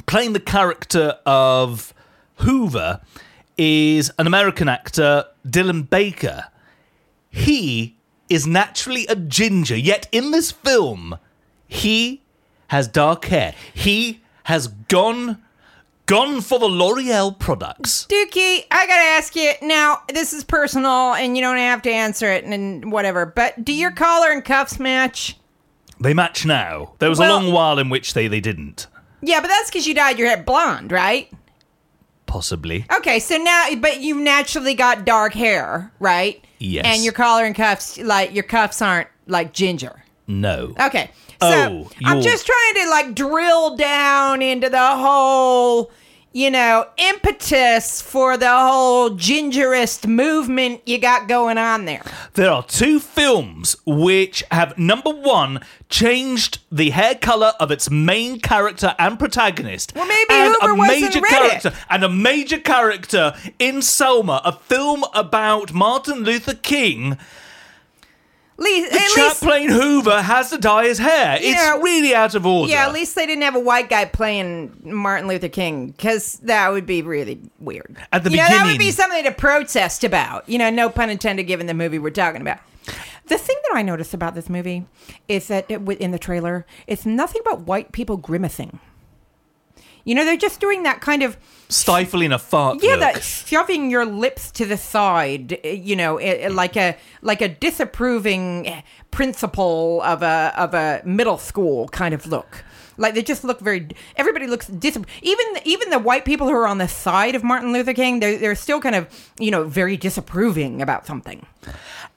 Playing 0.07 0.33
the 0.33 0.41
character 0.41 1.19
of 1.27 1.93
Hoover 2.37 3.01
is 3.57 4.13
an 4.19 4.27
American 4.27 4.69
actor, 4.69 5.25
Dylan 5.47 5.91
Baker. 5.91 6.45
He 7.31 7.98
is 8.29 8.47
naturally 8.47 9.07
a 9.07 9.17
ginger, 9.17 9.77
yet 9.77 10.09
in 10.13 10.31
this 10.31 10.51
film, 10.51 11.19
he 11.67 12.23
has 12.69 12.87
dark 12.89 13.25
hair. 13.27 13.55
He 13.75 14.23
has 14.45 14.69
gone 14.69 15.43
gone 16.07 16.41
for 16.41 16.59
the 16.59 16.67
L'Oreal 16.67 17.39
products. 17.39 18.07
Dukey, 18.09 18.65
I 18.71 18.87
gotta 18.87 19.03
ask 19.17 19.37
you 19.37 19.53
now. 19.63 20.03
This 20.09 20.33
is 20.33 20.43
personal, 20.43 21.13
and 21.15 21.37
you 21.37 21.43
don't 21.43 21.59
have 21.59 21.83
to 21.83 21.91
answer 21.91 22.31
it, 22.33 22.45
and 22.45 22.91
whatever. 22.91 23.27
But 23.27 23.65
do 23.65 23.75
your 23.75 23.91
collar 23.91 24.31
and 24.31 24.43
cuffs 24.45 24.79
match? 24.81 25.37
They 26.01 26.15
match 26.15 26.47
now. 26.47 26.95
There 26.99 27.11
was 27.11 27.19
Well- 27.19 27.33
a 27.33 27.35
long 27.43 27.53
while 27.53 27.79
in 27.79 27.91
which 27.91 28.15
they, 28.15 28.27
they 28.29 28.41
didn't. 28.41 28.87
Yeah, 29.21 29.41
but 29.41 29.49
that's 29.49 29.69
because 29.69 29.87
you 29.87 29.95
dyed 29.95 30.19
your 30.19 30.29
hair 30.29 30.43
blonde, 30.43 30.93
right? 30.93 31.31
Possibly. 32.27 32.85
Okay, 32.99 33.19
so 33.19 33.37
now, 33.37 33.67
but 33.79 34.01
you've 34.01 34.19
naturally 34.23 34.75
got 34.75 35.05
dark 35.05 35.33
hair, 35.35 35.93
right? 35.99 36.45
Yes. 36.59 36.85
And 36.87 37.05
your 37.05 37.13
collar 37.13 37.45
and 37.45 37.55
cuffs, 37.55 37.99
like 37.99 38.35
your 38.35 38.45
cuffs 38.45 38.83
aren't 38.83 39.09
like 39.27 39.53
ginger. 39.53 40.03
No. 40.27 40.75
Okay. 40.81 41.11
So 41.41 41.49
Oh, 41.87 41.91
I'm 42.05 42.21
just 42.21 42.47
trying 42.47 42.85
to 42.85 42.91
like 42.91 43.15
drill 43.15 43.77
down 43.77 44.43
into 44.43 44.69
the 44.69 44.97
whole, 44.97 45.91
you 46.33 46.51
know, 46.51 46.87
impetus 46.97 48.03
for 48.03 48.37
the 48.37 48.51
whole 48.51 49.11
gingerist 49.11 50.07
movement 50.07 50.81
you 50.87 50.99
got 50.99 51.27
going 51.29 51.59
on 51.59 51.85
there. 51.87 52.03
There 52.35 52.51
are 52.51 52.63
two 52.63 53.01
films 53.01 53.77
which 53.87 54.45
have 54.51 54.77
number 54.79 55.11
one 55.11 55.61
changed 55.89 56.59
the 56.71 56.91
hair 56.91 57.15
color 57.15 57.53
of 57.59 57.71
its 57.71 57.91
main 57.91 58.41
character 58.41 58.95
and 58.99 59.19
protagonist. 59.19 59.95
Well, 59.95 60.07
maybe 60.07 60.27
and 60.31 60.55
Hoover 60.61 60.73
a 60.73 60.77
wasn't 60.77 61.01
major 61.03 61.21
read 61.21 61.33
it. 61.33 61.63
character 61.63 61.73
and 61.89 62.05
a 62.05 62.09
major 62.09 62.59
character 62.59 63.35
in 63.59 63.81
Selma, 63.83 64.43
a 64.45 64.53
film 64.53 65.05
about 65.15 65.73
Martin 65.73 66.25
Luther 66.25 66.55
King. 66.55 67.17
Le- 68.61 68.87
at 68.87 68.91
The 68.93 68.99
chap 69.15 69.29
least, 69.29 69.43
playing 69.43 69.69
Hoover 69.69 70.21
has 70.21 70.51
to 70.51 70.59
dye 70.59 70.85
his 70.87 70.99
hair. 70.99 71.39
Yeah. 71.41 71.75
It's 71.77 71.83
really 71.85 72.13
out 72.15 72.35
of 72.35 72.45
order. 72.45 72.73
yeah, 72.73 72.87
at 72.87 72.93
least 72.93 73.15
they 73.15 73.25
didn't 73.25 73.45
have 73.45 73.55
a 73.55 73.61
white 73.61 73.89
guy 73.89 74.05
playing 74.05 74.81
Martin 74.83 75.29
Luther 75.29 75.49
King 75.49 75.89
because 75.93 76.35
that 76.43 76.69
would 76.73 76.85
be 76.85 77.03
really 77.03 77.41
weird. 77.61 77.97
At 78.13 78.25
the 78.25 78.31
you 78.31 78.37
know, 78.39 78.49
that 78.49 78.67
would 78.67 78.79
be 78.79 78.91
something 78.91 79.23
to 79.23 79.31
protest 79.33 80.03
about. 80.03 80.49
You 80.49 80.59
know, 80.59 80.71
no 80.71 80.91
pun 80.91 81.09
intended, 81.09 81.45
given 81.45 81.67
the 81.67 81.75
movie 81.75 82.01
we're 82.01 82.11
talking 82.11 82.41
about. 82.41 82.59
The 83.27 83.39
thing 83.39 83.57
that 83.69 83.77
I 83.77 83.83
noticed 83.83 84.13
about 84.15 84.35
this 84.35 84.49
movie 84.49 84.87
is 85.29 85.49
that 85.49 85.67
it, 85.71 85.81
in 86.01 86.11
the 86.11 86.19
trailer, 86.19 86.67
it's 86.87 87.05
nothing 87.07 87.43
but 87.45 87.61
white 87.61 87.93
people 87.93 88.17
grimacing. 88.17 88.81
You 90.09 90.15
know, 90.15 90.25
they're 90.25 90.39
just 90.39 90.59
doing 90.59 90.85
that 90.85 91.03
kind 91.03 91.23
of 91.23 91.37
Stifling 91.69 92.33
a 92.33 92.39
fart. 92.39 92.83
yeah, 92.83 92.93
look. 92.93 93.01
that 93.01 93.23
shoving 93.23 93.91
your 93.91 94.07
lips 94.07 94.51
to 94.53 94.65
the 94.65 94.79
side. 94.79 95.59
eh, 95.63 95.73
You 95.73 95.97
know, 95.97 96.17
eh, 96.17 96.47
eh, 96.47 96.49
like 96.51 96.77
a 96.79 96.97
like 97.21 97.43
a 97.43 97.49
disapproving 97.49 98.83
principal 99.11 100.01
of 100.03 100.23
a 100.23 100.55
of 100.57 100.73
a 100.73 101.03
middle 101.05 101.37
school 101.37 101.89
kind 101.89 102.15
of 102.15 102.27
look. 102.27 102.65
Like 102.97 103.13
they 103.15 103.23
just 103.23 103.45
look 103.45 103.61
very. 103.61 103.89
Everybody 104.17 104.47
looks 104.47 104.67
dis. 104.69 104.97
Even 105.21 105.47
even 105.65 105.91
the 105.91 105.99
white 105.99 106.25
people 106.25 106.47
who 106.49 106.55
are 106.55 106.67
on 106.67 106.79
the 106.79 106.89
side 106.89 107.35
of 107.35 107.45
Martin 107.45 107.73
Luther 107.75 107.93
King, 107.93 108.21
they're 108.21 108.39
they're 108.39 108.55
still 108.55 108.81
kind 108.81 108.95
of 108.95 109.07
you 109.39 109.51
know 109.51 109.65
very 109.65 109.99
disapproving 109.99 110.81
about 110.81 111.07
something. 111.07 111.45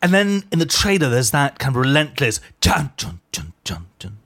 And 0.02 0.14
then 0.14 0.44
in 0.52 0.60
the 0.60 0.66
trailer, 0.66 1.10
there's 1.10 1.32
that 1.32 1.60
kind 1.60 1.76
of 1.76 1.82
relentless 1.82 2.40
chun 2.62 2.92
chun 2.98 3.20
chun 3.34 3.52
chun 3.66 3.86
chun 4.00 4.18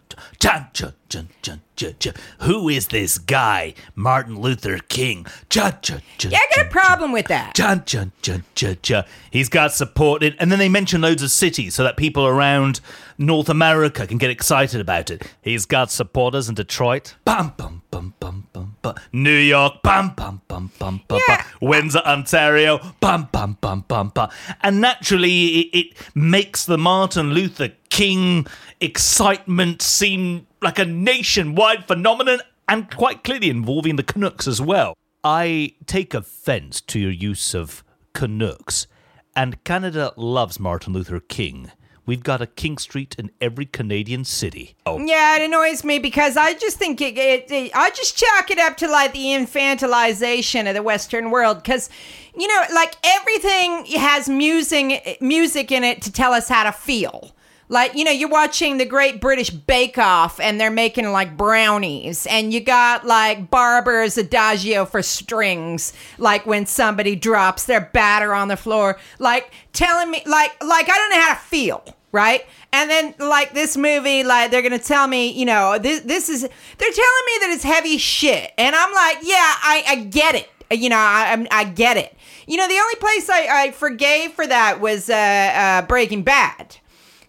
chun 0.46 0.68
chun 0.74 0.94
chun 1.10 1.28
chun 1.42 1.62
chun 1.76 1.96
chun. 2.00 2.14
Who 2.42 2.70
is 2.70 2.88
this 2.90 3.18
guy, 3.18 3.74
Martin 3.96 4.40
Luther 4.40 4.78
King? 4.78 5.26
Chun 5.50 5.74
chun 5.82 6.02
chun. 6.20 6.32
Yeah, 6.32 6.38
I 6.38 6.56
got 6.56 6.66
a 6.68 6.70
problem 6.70 7.12
with 7.12 7.28
that. 7.28 7.56
Chun 7.56 7.84
chun 7.86 8.12
chun 8.22 8.44
chun 8.54 8.78
chun. 8.84 9.06
He's 9.32 9.50
got 9.50 9.72
support, 9.74 10.22
in- 10.22 10.36
and 10.40 10.52
then 10.52 10.60
they 10.60 10.70
mention 10.70 11.02
loads 11.02 11.24
of 11.24 11.32
cities 11.32 11.74
so 11.74 11.84
that 11.84 11.98
people 11.98 12.28
around 12.28 12.80
North 13.18 13.50
America 13.50 14.06
can 14.06 14.20
get 14.20 14.30
excited 14.30 14.80
about 14.80 15.10
it. 15.10 15.24
He's 15.42 15.66
got 15.66 15.90
supporters 15.90 16.48
in 16.48 16.54
Detroit. 16.54 17.16
Bum 17.26 17.54
bum 17.58 17.82
bum 17.90 18.14
bum 18.20 18.48
bum 18.54 18.76
bum. 18.84 18.96
New 19.12 19.32
York. 19.32 19.82
Bum 19.82 20.14
bum 20.16 20.42
bum 20.48 20.72
bum 20.78 21.02
bum 21.08 21.22
bum. 21.28 21.38
Windsor, 21.60 22.02
Ontario. 22.06 22.80
Bum 23.00 23.30
bum 23.32 23.58
bum 23.62 23.84
bum 23.88 24.10
bum. 24.10 24.30
And 24.62 24.80
naturally, 24.80 25.48
it, 25.48 25.78
it 25.78 25.98
makes 26.14 26.66
the 26.66 26.78
Martin 26.78 27.32
Luther 27.34 27.70
King 27.90 28.46
excitement 28.86 29.82
seem 29.82 30.48
like 30.62 30.80
a 30.80 30.86
nationwide 30.86 31.86
phenomenon, 31.86 32.40
and 32.68 32.90
quite 32.96 33.24
clearly 33.24 33.50
involving 33.50 33.96
the 33.98 34.04
Canucks 34.04 34.48
as 34.48 34.62
well. 34.62 34.96
I 35.24 35.74
take 35.86 36.14
offense 36.14 36.82
to 36.82 37.00
your 37.00 37.12
use 37.12 37.54
of 37.54 37.84
Canucks, 38.14 38.88
and 39.36 39.64
Canada 39.64 40.14
loves 40.16 40.60
Martin 40.60 40.94
Luther 40.94 41.20
King. 41.20 41.72
We've 42.08 42.22
got 42.24 42.40
a 42.40 42.46
King 42.46 42.78
Street 42.78 43.16
in 43.18 43.32
every 43.42 43.66
Canadian 43.66 44.26
city. 44.26 44.76
Oh, 44.86 45.00
Yeah, 45.04 45.38
it 45.38 45.42
annoys 45.46 45.84
me 45.84 45.98
because 45.98 46.38
I 46.38 46.54
just 46.54 46.78
think 46.78 47.02
it, 47.02 47.18
it, 47.18 47.50
it- 47.52 47.72
I 47.76 47.90
just 47.90 48.16
chalk 48.16 48.52
it 48.52 48.60
up 48.60 48.78
to 48.78 48.88
like 48.88 49.14
the 49.14 49.26
infantilization 49.26 50.68
of 50.68 50.76
the 50.76 50.84
Western 50.84 51.32
world 51.32 51.58
because 51.64 51.90
you 52.38 52.48
know, 52.48 52.62
like 52.74 52.96
everything 53.04 53.86
has 54.00 54.28
music 54.30 55.18
music 55.22 55.72
in 55.72 55.84
it 55.84 56.02
to 56.04 56.12
tell 56.12 56.34
us 56.34 56.48
how 56.50 56.64
to 56.66 56.72
feel. 56.72 57.32
Like 57.68 57.96
you 57.96 58.04
know, 58.04 58.12
you're 58.12 58.30
watching 58.30 58.78
the 58.78 58.86
Great 58.86 59.20
British 59.20 59.50
Bake 59.50 59.98
Off, 59.98 60.40
and 60.40 60.60
they're 60.60 60.70
making 60.70 61.12
like 61.12 61.36
brownies, 61.36 62.28
and 62.28 62.54
you 62.54 62.60
got 62.60 63.06
like 63.06 63.50
Barber's 63.50 64.18
Adagio 64.18 64.86
for 64.86 65.02
strings, 65.02 65.94
like 66.18 66.46
when 66.46 66.66
somebody 66.66 67.16
drops 67.16 67.66
their 67.66 67.82
batter 67.82 68.34
on 68.34 68.50
the 68.50 68.58
floor, 68.58 69.00
like 69.20 69.52
telling 69.74 70.12
me, 70.12 70.22
like 70.26 70.64
like 70.64 70.90
I 70.90 70.96
don't 70.96 71.10
know 71.10 71.22
how 71.22 71.34
to 71.34 71.40
feel 71.40 71.84
right? 72.12 72.46
And 72.72 72.90
then 72.90 73.14
like 73.20 73.54
this 73.54 73.76
movie, 73.76 74.24
like 74.24 74.50
they're 74.50 74.62
gonna 74.62 74.80
tell 74.80 75.06
me, 75.06 75.32
you 75.32 75.46
know, 75.46 75.78
this 75.78 76.00
this 76.02 76.30
is 76.30 76.42
they're 76.42 76.50
telling 76.92 77.26
me 77.26 77.34
that 77.42 77.52
it's 77.54 77.64
heavy 77.64 77.98
shit, 77.98 78.54
and 78.58 78.74
I'm 78.74 78.94
like, 78.94 79.18
yeah, 79.22 79.36
I, 79.62 79.84
I 79.88 79.96
get 80.06 80.36
it, 80.36 80.50
you 80.72 80.90
know, 80.90 80.98
I 80.98 81.46
I 81.52 81.66
get 81.66 81.98
it. 81.98 82.16
You 82.48 82.58
know, 82.58 82.68
the 82.68 82.78
only 82.78 82.96
place 82.96 83.30
I, 83.30 83.48
I 83.64 83.72
forgave 83.72 84.32
for 84.32 84.46
that 84.48 84.80
was 84.80 85.10
uh, 85.10 85.14
uh, 85.14 85.82
Breaking 85.88 86.24
Bad. 86.24 86.78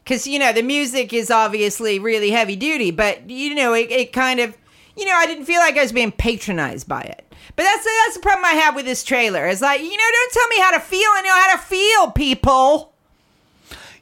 Because, 0.07 0.25
you 0.25 0.39
know, 0.39 0.53
the 0.53 0.63
music 0.63 1.13
is 1.13 1.33
obviously 1.33 1.99
really 1.99 2.31
heavy 2.31 2.55
duty, 2.55 2.93
but, 2.93 3.29
you 3.29 3.57
know, 3.57 3.75
it, 3.75 3.91
it 3.91 4.13
kind 4.13 4.39
of, 4.39 4.57
you 4.97 5.05
know, 5.05 5.13
I 5.13 5.27
didn't 5.27 5.47
feel 5.47 5.59
like 5.59 5.77
I 5.77 5.83
was 5.83 5.91
being 5.91 6.13
patronized 6.13 6.87
by 6.87 7.01
it. 7.01 7.27
But 7.57 7.65
that's, 7.65 7.85
that's 8.05 8.15
the 8.15 8.23
problem 8.23 8.45
I 8.45 8.53
have 8.53 8.77
with 8.77 8.85
this 8.85 9.03
trailer. 9.03 9.45
It's 9.47 9.61
like, 9.61 9.81
you 9.81 9.91
know, 9.91 10.05
don't 10.13 10.33
tell 10.33 10.47
me 10.47 10.61
how 10.61 10.71
to 10.71 10.79
feel. 10.79 11.09
I 11.13 11.23
know 11.23 11.35
how 11.35 11.57
to 11.57 11.59
feel, 11.59 12.11
people. 12.13 12.93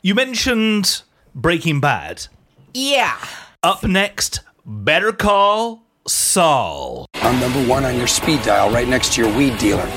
You 0.03 0.15
mentioned 0.15 1.01
Breaking 1.35 1.81
Bad. 1.81 2.27
Yeah. 2.75 3.17
Up 3.63 3.83
next, 3.83 4.41
Better 4.67 5.11
Call 5.11 5.85
Saul. 6.07 7.07
I'm 7.15 7.41
number 7.41 7.65
one 7.67 7.87
on 7.87 7.97
your 7.97 8.09
speed 8.09 8.43
dial 8.43 8.71
right 8.71 8.87
next 8.87 9.15
to 9.15 9.23
your 9.23 9.35
weed 9.35 9.57
dealer. 9.57 9.89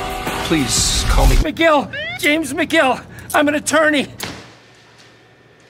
Please 0.46 1.04
call 1.08 1.28
me. 1.28 1.36
McGill! 1.36 1.94
James 2.18 2.54
McGill! 2.54 3.06
I'm 3.36 3.50
an 3.50 3.56
attorney! 3.56 4.08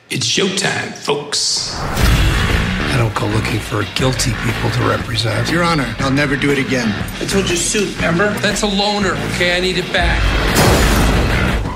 It's 0.10 0.26
showtime, 0.26 0.94
folks. 0.94 1.76
I 1.78 2.96
don't 2.98 3.14
go 3.14 3.28
looking 3.28 3.60
for 3.60 3.84
guilty 4.00 4.32
people 4.46 4.72
to 4.72 4.88
represent. 4.88 5.52
Your 5.52 5.64
Honor, 5.64 5.94
I'll 6.00 6.12
never 6.12 6.38
do 6.38 6.50
it 6.50 6.58
again. 6.58 6.88
I 7.22 7.26
told 7.26 7.50
you 7.50 7.58
suit, 7.58 7.94
remember? 7.98 8.30
That's 8.40 8.64
a 8.64 8.68
loaner, 8.68 9.18
okay? 9.34 9.58
I 9.58 9.60
need 9.60 9.78
it 9.78 9.92
back. 9.92 10.22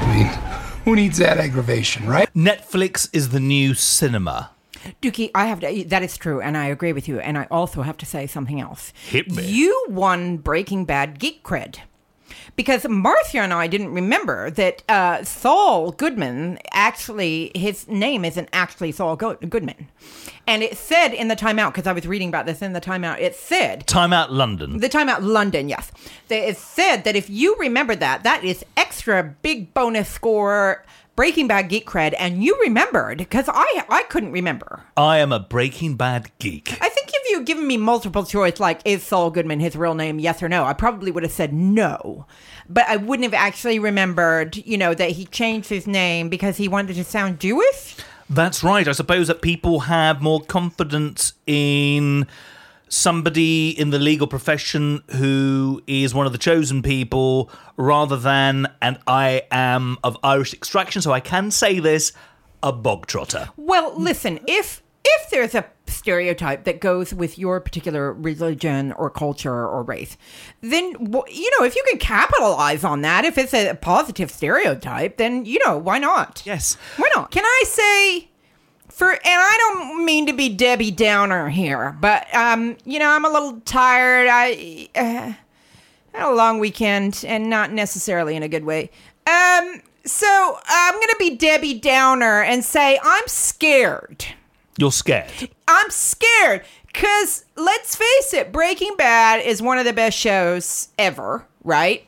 I 0.02 0.16
mean, 0.16 0.28
who 0.86 0.96
needs 0.96 1.18
that 1.18 1.40
aggravation, 1.40 2.08
right? 2.08 2.34
Netflix 2.34 3.10
is 3.12 3.30
the 3.30 3.42
new 3.42 3.74
cinema. 3.74 4.52
Dukey, 5.02 5.32
I 5.36 5.48
have 5.48 5.60
to, 5.60 5.84
that 5.90 6.02
is 6.02 6.16
true, 6.16 6.40
and 6.40 6.56
I 6.56 6.68
agree 6.68 6.94
with 6.94 7.10
you. 7.10 7.20
And 7.20 7.38
I 7.38 7.48
also 7.52 7.82
have 7.82 7.98
to 7.98 8.06
say 8.06 8.28
something 8.28 8.62
else. 8.62 8.94
Hit 9.10 9.30
me. 9.30 9.46
You 9.46 9.88
won 9.90 10.38
Breaking 10.38 10.86
Bad 10.86 11.20
geek 11.20 11.44
cred. 11.44 11.80
Because 12.56 12.84
Marsha 12.84 13.40
and 13.40 13.54
I 13.54 13.68
didn't 13.68 13.92
remember 13.94 14.50
that 14.52 14.84
uh, 14.90 15.24
Saul 15.24 15.92
Goodman 15.92 16.60
actually, 16.72 17.52
his 17.56 17.88
name 17.88 18.26
isn't 18.26 18.50
actually 18.54 18.92
Saul 18.92 19.16
Go- 19.16 19.36
Goodman. 19.36 19.88
And 20.48 20.64
it 20.64 20.76
said 20.78 21.10
in 21.14 21.28
the 21.28 21.36
Time 21.36 21.60
Out, 21.60 21.74
because 21.74 21.88
I 21.88 21.94
was 21.94 22.08
reading 22.08 22.30
about 22.30 22.46
this 22.46 22.62
in 22.62 22.74
the 22.74 22.80
Time 22.80 23.04
Out, 23.04 23.20
it 23.20 23.36
said 23.36 23.86
Time 23.88 24.12
Out 24.14 24.32
London. 24.32 24.80
the 24.80 24.90
time 24.90 25.08
out 25.10 25.24
London, 25.24 25.70
yes. 25.70 25.92
They- 26.28 26.48
It 26.48 26.58
said 26.58 27.04
that 27.04 27.16
if 27.16 27.30
you 27.30 27.56
remember 27.60 27.96
that, 27.96 28.24
that 28.24 28.44
is 28.44 28.66
extra 28.76 29.24
big 29.42 29.74
bonus 29.74 30.10
score 30.10 30.84
Breaking 31.18 31.46
Bad 31.48 31.68
geek 31.70 31.86
cred, 31.86 32.16
and 32.18 32.42
you 32.42 32.58
remembered 32.62 33.18
because 33.20 33.46
I 33.50 33.84
I 33.90 34.04
couldn't 34.04 34.32
remember. 34.32 34.84
I 34.96 35.18
am 35.18 35.34
a 35.34 35.40
Breaking 35.42 35.96
Bad 35.96 36.32
geek. 36.40 36.78
I 36.82 36.88
you 37.32 37.42
given 37.44 37.66
me 37.66 37.78
multiple 37.78 38.24
choice, 38.26 38.60
like 38.60 38.82
is 38.86 39.04
Saul 39.04 39.32
Goodman 39.32 39.60
his 39.60 39.76
real 39.76 39.96
name, 39.96 40.20
yes 40.20 40.44
or 40.44 40.50
no, 40.50 40.66
I 40.66 40.74
probably 40.74 41.12
would 41.12 41.24
have 41.24 41.32
said 41.32 41.54
no. 41.54 42.28
But 42.70 42.88
I 42.88 42.98
wouldn't 42.98 43.24
have 43.24 43.34
actually 43.34 43.80
remembered, 43.80 44.58
you 44.58 44.78
know, 44.78 44.94
that 44.94 45.12
he 45.12 45.26
changed 45.26 45.70
his 45.70 45.88
name 45.88 46.30
because 46.30 46.58
he 46.58 46.68
wanted 46.68 46.96
to 46.96 47.04
sound 47.04 47.40
Jewish. 47.40 47.96
That's 48.30 48.64
right. 48.64 48.88
I 48.88 48.92
suppose 48.92 49.28
that 49.28 49.42
people 49.42 49.82
have 49.82 50.22
more 50.22 50.42
confidence 50.42 51.34
in 51.48 52.28
somebody 52.88 53.70
in 53.70 53.90
the 53.90 54.00
legal 54.00 54.28
profession 54.28 55.02
who 55.16 55.82
is 55.88 56.14
one 56.14 56.26
of 56.26 56.32
the 56.32 56.38
chosen 56.38 56.82
people 56.82 57.50
rather 57.78 58.18
than, 58.18 58.68
and 58.82 59.00
I 59.08 59.44
am 59.52 59.98
of 60.04 60.18
Irish 60.24 60.54
extraction, 60.54 61.02
so 61.02 61.12
I 61.12 61.22
can 61.22 61.52
say 61.52 61.80
this, 61.80 62.12
a 62.62 62.72
bog 62.72 63.08
trotter. 63.08 63.50
Well, 63.58 63.94
listen, 63.98 64.40
if 64.48 64.82
if 65.04 65.30
there's 65.30 65.56
a 65.56 65.66
stereotype 66.02 66.64
that 66.64 66.82
goes 66.82 67.14
with 67.14 67.38
your 67.38 67.60
particular 67.60 68.12
religion 68.12 68.92
or 68.94 69.12
culture 69.12 69.68
or 69.68 69.84
race, 69.84 70.18
then 70.62 70.96
you 71.30 71.52
know 71.60 71.64
if 71.64 71.76
you 71.76 71.84
can 71.88 72.00
capitalize 72.00 72.84
on 72.84 73.02
that, 73.02 73.24
if 73.24 73.38
it's 73.38 73.54
a 73.54 73.76
positive 73.76 74.32
stereotype, 74.32 75.18
then 75.18 75.46
you 75.46 75.60
know 75.64 75.78
why 75.78 76.00
not? 76.00 76.42
Yes. 76.44 76.76
Why 76.98 77.08
not? 77.16 77.30
Can 77.30 77.46
I 77.46 77.64
say? 77.68 78.30
For 78.90 79.12
and 79.12 79.22
I 79.24 79.58
don't 79.60 80.04
mean 80.06 80.26
to 80.26 80.34
be 80.34 80.50
Debbie 80.50 80.92
Downer 80.92 81.50
here, 81.50 81.96
but 82.02 82.34
um, 82.34 82.78
you 82.84 82.98
know 82.98 83.10
I'm 83.10 83.24
a 83.24 83.30
little 83.30 83.62
tired. 83.62 84.28
I 84.28 84.90
uh, 84.96 85.34
had 86.14 86.30
a 86.30 86.34
long 86.34 86.58
weekend 86.60 87.24
and 87.28 87.48
not 87.48 87.72
necessarily 87.72 88.36
in 88.36 88.42
a 88.42 88.50
good 88.50 88.66
way. 88.66 88.90
Um, 89.28 89.82
so 90.04 90.60
I'm 90.66 90.96
gonna 90.96 91.20
be 91.20 91.36
Debbie 91.36 91.80
Downer 91.80 92.42
and 92.42 92.66
say 92.66 93.00
I'm 93.04 93.28
scared. 93.28 94.26
You're 94.78 94.92
scared. 94.92 95.32
I'm 95.68 95.90
scared 95.90 96.64
because 96.88 97.46
let's 97.56 97.96
face 97.96 98.34
it, 98.34 98.52
Breaking 98.52 98.96
Bad 98.98 99.46
is 99.46 99.62
one 99.62 99.78
of 99.78 99.86
the 99.86 99.94
best 99.94 100.18
shows 100.18 100.90
ever, 100.98 101.46
right? 101.64 102.06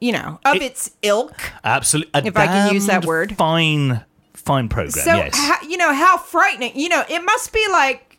You 0.00 0.12
know, 0.12 0.40
of 0.44 0.56
its 0.56 0.90
ilk. 1.02 1.36
Absolutely. 1.62 2.22
If 2.28 2.36
I 2.36 2.46
can 2.46 2.74
use 2.74 2.86
that 2.86 3.04
word. 3.04 3.36
Fine, 3.36 4.02
fine 4.32 4.68
program, 4.68 4.92
So 5.04 5.14
yes. 5.14 5.32
ho- 5.34 5.66
you 5.68 5.76
know 5.76 5.92
how 5.92 6.16
frightening. 6.16 6.72
You 6.74 6.88
know, 6.88 7.04
it 7.08 7.22
must 7.24 7.52
be 7.52 7.66
like 7.70 8.18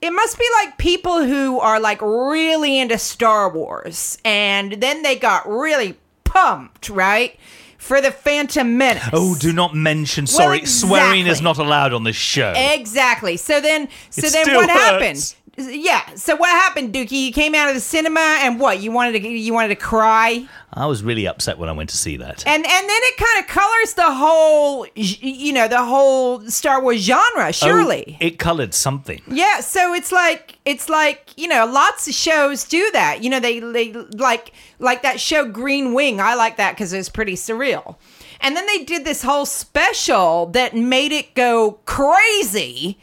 it 0.00 0.12
must 0.12 0.38
be 0.38 0.46
like 0.62 0.78
people 0.78 1.24
who 1.24 1.58
are 1.58 1.80
like 1.80 2.00
really 2.00 2.78
into 2.78 2.98
Star 2.98 3.52
Wars 3.52 4.16
and 4.24 4.74
then 4.74 5.02
they 5.02 5.16
got 5.16 5.48
really 5.48 5.98
pumped, 6.22 6.88
right? 6.88 7.36
For 7.88 8.02
the 8.02 8.10
Phantom 8.12 8.76
Menace. 8.76 9.08
oh, 9.14 9.34
do 9.34 9.50
not 9.50 9.74
mention. 9.74 10.26
Sorry, 10.26 10.66
swearing 10.66 11.26
is 11.26 11.40
not 11.40 11.56
allowed 11.56 11.94
on 11.94 12.04
this 12.04 12.16
show. 12.16 12.52
Exactly. 12.54 13.38
So 13.38 13.62
then, 13.62 13.88
so 14.10 14.26
It 14.26 14.32
then, 14.34 14.54
what 14.54 14.68
hurts. 14.68 14.80
happened? 14.82 15.34
Yeah. 15.58 16.14
So 16.14 16.36
what 16.36 16.50
happened, 16.50 16.94
Dukey? 16.94 17.26
You 17.26 17.32
came 17.32 17.54
out 17.54 17.68
of 17.68 17.74
the 17.74 17.80
cinema, 17.80 18.20
and 18.40 18.60
what? 18.60 18.80
You 18.80 18.92
wanted 18.92 19.20
to 19.20 19.28
you 19.28 19.52
wanted 19.52 19.68
to 19.68 19.76
cry, 19.76 20.46
I 20.72 20.86
was 20.86 21.02
really 21.02 21.26
upset 21.26 21.58
when 21.58 21.68
I 21.68 21.72
went 21.72 21.90
to 21.90 21.96
see 21.96 22.16
that. 22.18 22.46
and 22.46 22.64
and 22.64 22.64
then 22.64 23.00
it 23.02 23.16
kind 23.16 23.40
of 23.42 23.48
colors 23.48 23.94
the 23.94 24.12
whole, 24.14 24.86
you 24.94 25.52
know, 25.52 25.66
the 25.66 25.84
whole 25.84 26.42
Star 26.48 26.82
Wars 26.82 27.00
genre. 27.00 27.48
Oh, 27.48 27.50
surely. 27.50 28.18
Oh, 28.20 28.26
it 28.26 28.38
coloured 28.38 28.74
something. 28.74 29.20
Yeah, 29.26 29.60
so 29.60 29.94
it's 29.94 30.12
like 30.12 30.58
it's 30.64 30.88
like 30.88 31.30
you 31.36 31.48
know, 31.48 31.66
lots 31.66 32.06
of 32.06 32.14
shows 32.14 32.64
do 32.64 32.90
that. 32.92 33.24
You 33.24 33.30
know, 33.30 33.40
they 33.40 33.60
they 33.60 33.92
like 33.92 34.52
like 34.78 35.02
that 35.02 35.20
show 35.20 35.46
Green 35.46 35.94
Wing. 35.94 36.20
I 36.20 36.34
like 36.34 36.58
that 36.58 36.72
because 36.72 36.92
it 36.92 36.98
was 36.98 37.08
pretty 37.08 37.34
surreal. 37.34 37.96
And 38.40 38.54
then 38.54 38.66
they 38.66 38.84
did 38.84 39.04
this 39.04 39.22
whole 39.22 39.46
special 39.46 40.46
that 40.46 40.76
made 40.76 41.10
it 41.12 41.34
go 41.34 41.80
crazy. 41.86 42.98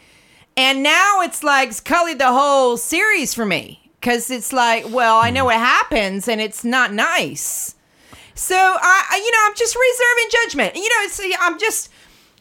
And 0.58 0.84
now 0.84 1.22
it's 1.22 1.44
like 1.44 1.84
colored 1.84 2.20
the 2.20 2.32
whole 2.32 2.78
series 2.78 3.34
for 3.34 3.46
me 3.46 3.92
because 4.00 4.30
it's 4.30 4.54
like, 4.54 4.90
well, 4.90 5.18
I 5.18 5.30
know 5.30 5.42
hmm. 5.42 5.48
what 5.48 5.56
happens 5.58 6.28
and 6.28 6.40
it's 6.40 6.64
not 6.64 6.94
nice. 6.94 7.76
So 8.36 8.56
I, 8.56 9.06
I 9.12 9.18
you 9.18 9.32
know, 9.32 9.38
I'm 9.46 9.56
just 9.56 9.76
reserving 9.76 10.30
judgment. 10.44 10.76
You 10.76 10.90
know, 10.90 11.06
it's 11.06 11.22
I'm 11.40 11.60
just 11.60 11.90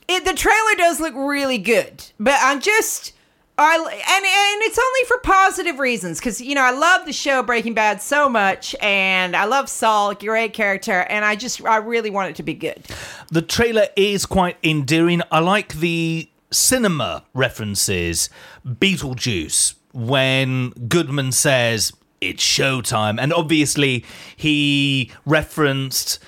it, 0.09 0.25
the 0.25 0.35
trailer 0.35 0.75
does 0.77 1.01
look 1.01 1.15
really 1.17 1.59
good, 1.59 2.05
but 2.21 2.37
I'm 2.41 2.61
just 2.61 3.15
I 3.57 3.77
and 3.77 3.87
and 3.87 4.63
it's 4.63 4.79
only 4.79 5.05
for 5.07 5.19
positive 5.19 5.79
reasons 5.79 6.19
because 6.19 6.41
you 6.41 6.57
know 6.57 6.63
I 6.63 6.73
love 6.73 7.07
the 7.07 7.13
show 7.13 7.43
Breaking 7.43 7.75
Bad 7.75 8.03
so 8.03 8.29
much, 8.29 8.75
and 8.83 9.37
I 9.37 9.45
love 9.45 9.69
Saul, 9.69 10.15
great 10.15 10.53
character, 10.53 11.07
and 11.09 11.25
I 11.25 11.37
just 11.37 11.65
I 11.65 11.77
really 11.77 12.11
want 12.11 12.31
it 12.31 12.37
to 12.37 12.43
be 12.43 12.55
good. 12.55 12.85
The 13.31 13.43
trailer 13.43 13.87
is 13.95 14.27
quite 14.27 14.57
endearing. 14.65 15.23
I 15.31 15.39
like 15.39 15.75
the 15.75 16.29
cinema 16.51 17.25
references. 17.35 18.31
Beetlejuice, 18.67 19.75
when 19.93 20.71
Goodman 20.89 21.33
says 21.33 21.93
it's 22.21 22.43
showtime, 22.43 23.21
and 23.21 23.33
obviously 23.33 24.05
he 24.37 25.11
referenced 25.27 26.19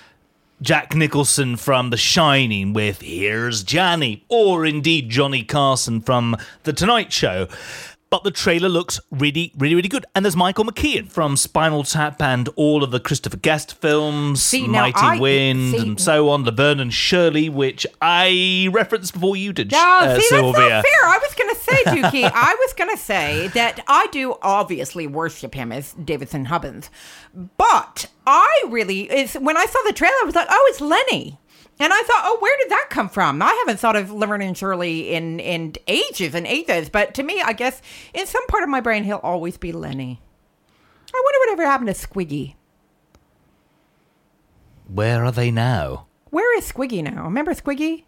Jack 0.63 0.95
Nicholson 0.95 1.57
from 1.57 1.91
The 1.91 1.97
Shining 1.97 2.73
with 2.73 3.03
Here's 3.03 3.63
Johnny, 3.63 4.25
or 4.29 4.65
indeed 4.65 5.11
Johnny 5.11 5.43
Carson 5.43 6.01
from 6.01 6.37
The 6.63 6.73
Tonight 6.73 7.13
Show. 7.13 7.49
But 8.09 8.23
the 8.23 8.31
trailer 8.31 8.69
looks 8.69 9.01
really, 9.11 9.53
really, 9.59 9.75
really 9.75 9.89
good. 9.89 10.07
And 10.15 10.25
there's 10.25 10.37
Michael 10.37 10.65
McKean 10.65 11.11
from 11.11 11.37
Spinal 11.37 11.83
Tap 11.83 12.23
and 12.23 12.49
all 12.55 12.85
of 12.85 12.93
the 12.93 13.01
Christopher 13.01 13.37
Guest 13.37 13.75
films, 13.81 14.41
See, 14.43 14.69
Mighty 14.69 14.95
I- 14.97 15.19
Wind, 15.19 15.73
see- 15.73 15.79
and 15.79 16.01
so 16.01 16.29
on, 16.31 16.45
Laverne 16.45 16.79
and 16.79 16.95
Shirley, 16.95 17.49
which 17.49 17.85
I 18.01 18.69
referenced 18.71 19.13
before 19.15 19.35
you 19.37 19.53
did, 19.53 19.73
No, 19.73 19.79
uh, 19.79 20.17
see, 20.21 20.23
Sylvia. 20.29 20.53
that's 20.53 20.71
not 20.71 20.85
fair. 20.85 21.11
I 21.11 21.19
was 21.21 21.35
going 21.35 21.55
to 21.55 21.61
say, 21.61 21.83
Dukey, 22.23 22.31
I 22.35 22.55
was 22.55 22.73
going 22.75 22.91
to 22.97 23.03
say 23.03 23.49
that 23.49 23.81
I 23.89 24.07
do 24.13 24.37
obviously 24.41 25.09
worship 25.09 25.55
him 25.55 25.73
as 25.73 25.93
David 25.95 26.29
St. 26.29 26.47
Hubbins, 26.47 26.91
but 27.59 28.07
I 28.25 28.65
really, 28.69 29.09
when 29.41 29.57
I 29.57 29.67
saw 29.67 29.79
the 29.85 29.93
trailer, 29.93 30.15
I 30.23 30.25
was 30.27 30.35
like, 30.37 30.47
oh, 30.49 30.67
it's 30.71 30.81
Lenny. 30.81 31.39
And 31.79 31.93
I 31.93 32.03
thought, 32.05 32.23
oh, 32.25 32.39
where 32.41 32.57
did 32.59 32.71
that 32.71 32.87
come 32.89 33.09
from? 33.11 33.43
I 33.43 33.53
haven't 33.67 33.79
thought 33.79 33.97
of 33.97 34.11
Laverne 34.11 34.41
and 34.43 34.57
Shirley 34.57 35.13
in, 35.13 35.39
in 35.41 35.75
ages 35.87 36.35
and 36.35 36.47
ages, 36.47 36.89
but 36.89 37.13
to 37.15 37.23
me, 37.23 37.43
I 37.43 37.53
guess 37.53 37.83
in 38.15 38.27
some 38.27 38.47
part 38.47 38.63
of 38.63 38.71
my 38.71 38.81
brain, 38.81 39.05
he'll 39.05 39.17
always 39.23 39.59
be 39.59 39.73
Lenny. 39.73 40.21
I 41.15 41.23
wonder 41.23 41.39
whatever 41.41 41.67
happened 41.71 41.95
to 41.95 42.09
Squiggy. 42.09 42.55
Where 44.89 45.25
are 45.25 45.33
they 45.33 45.51
now? 45.51 46.07
Where 46.31 46.57
is 46.59 46.71
Squiggy 46.71 47.03
now? 47.03 47.25
Remember 47.25 47.53
Squiggy? 47.55 48.05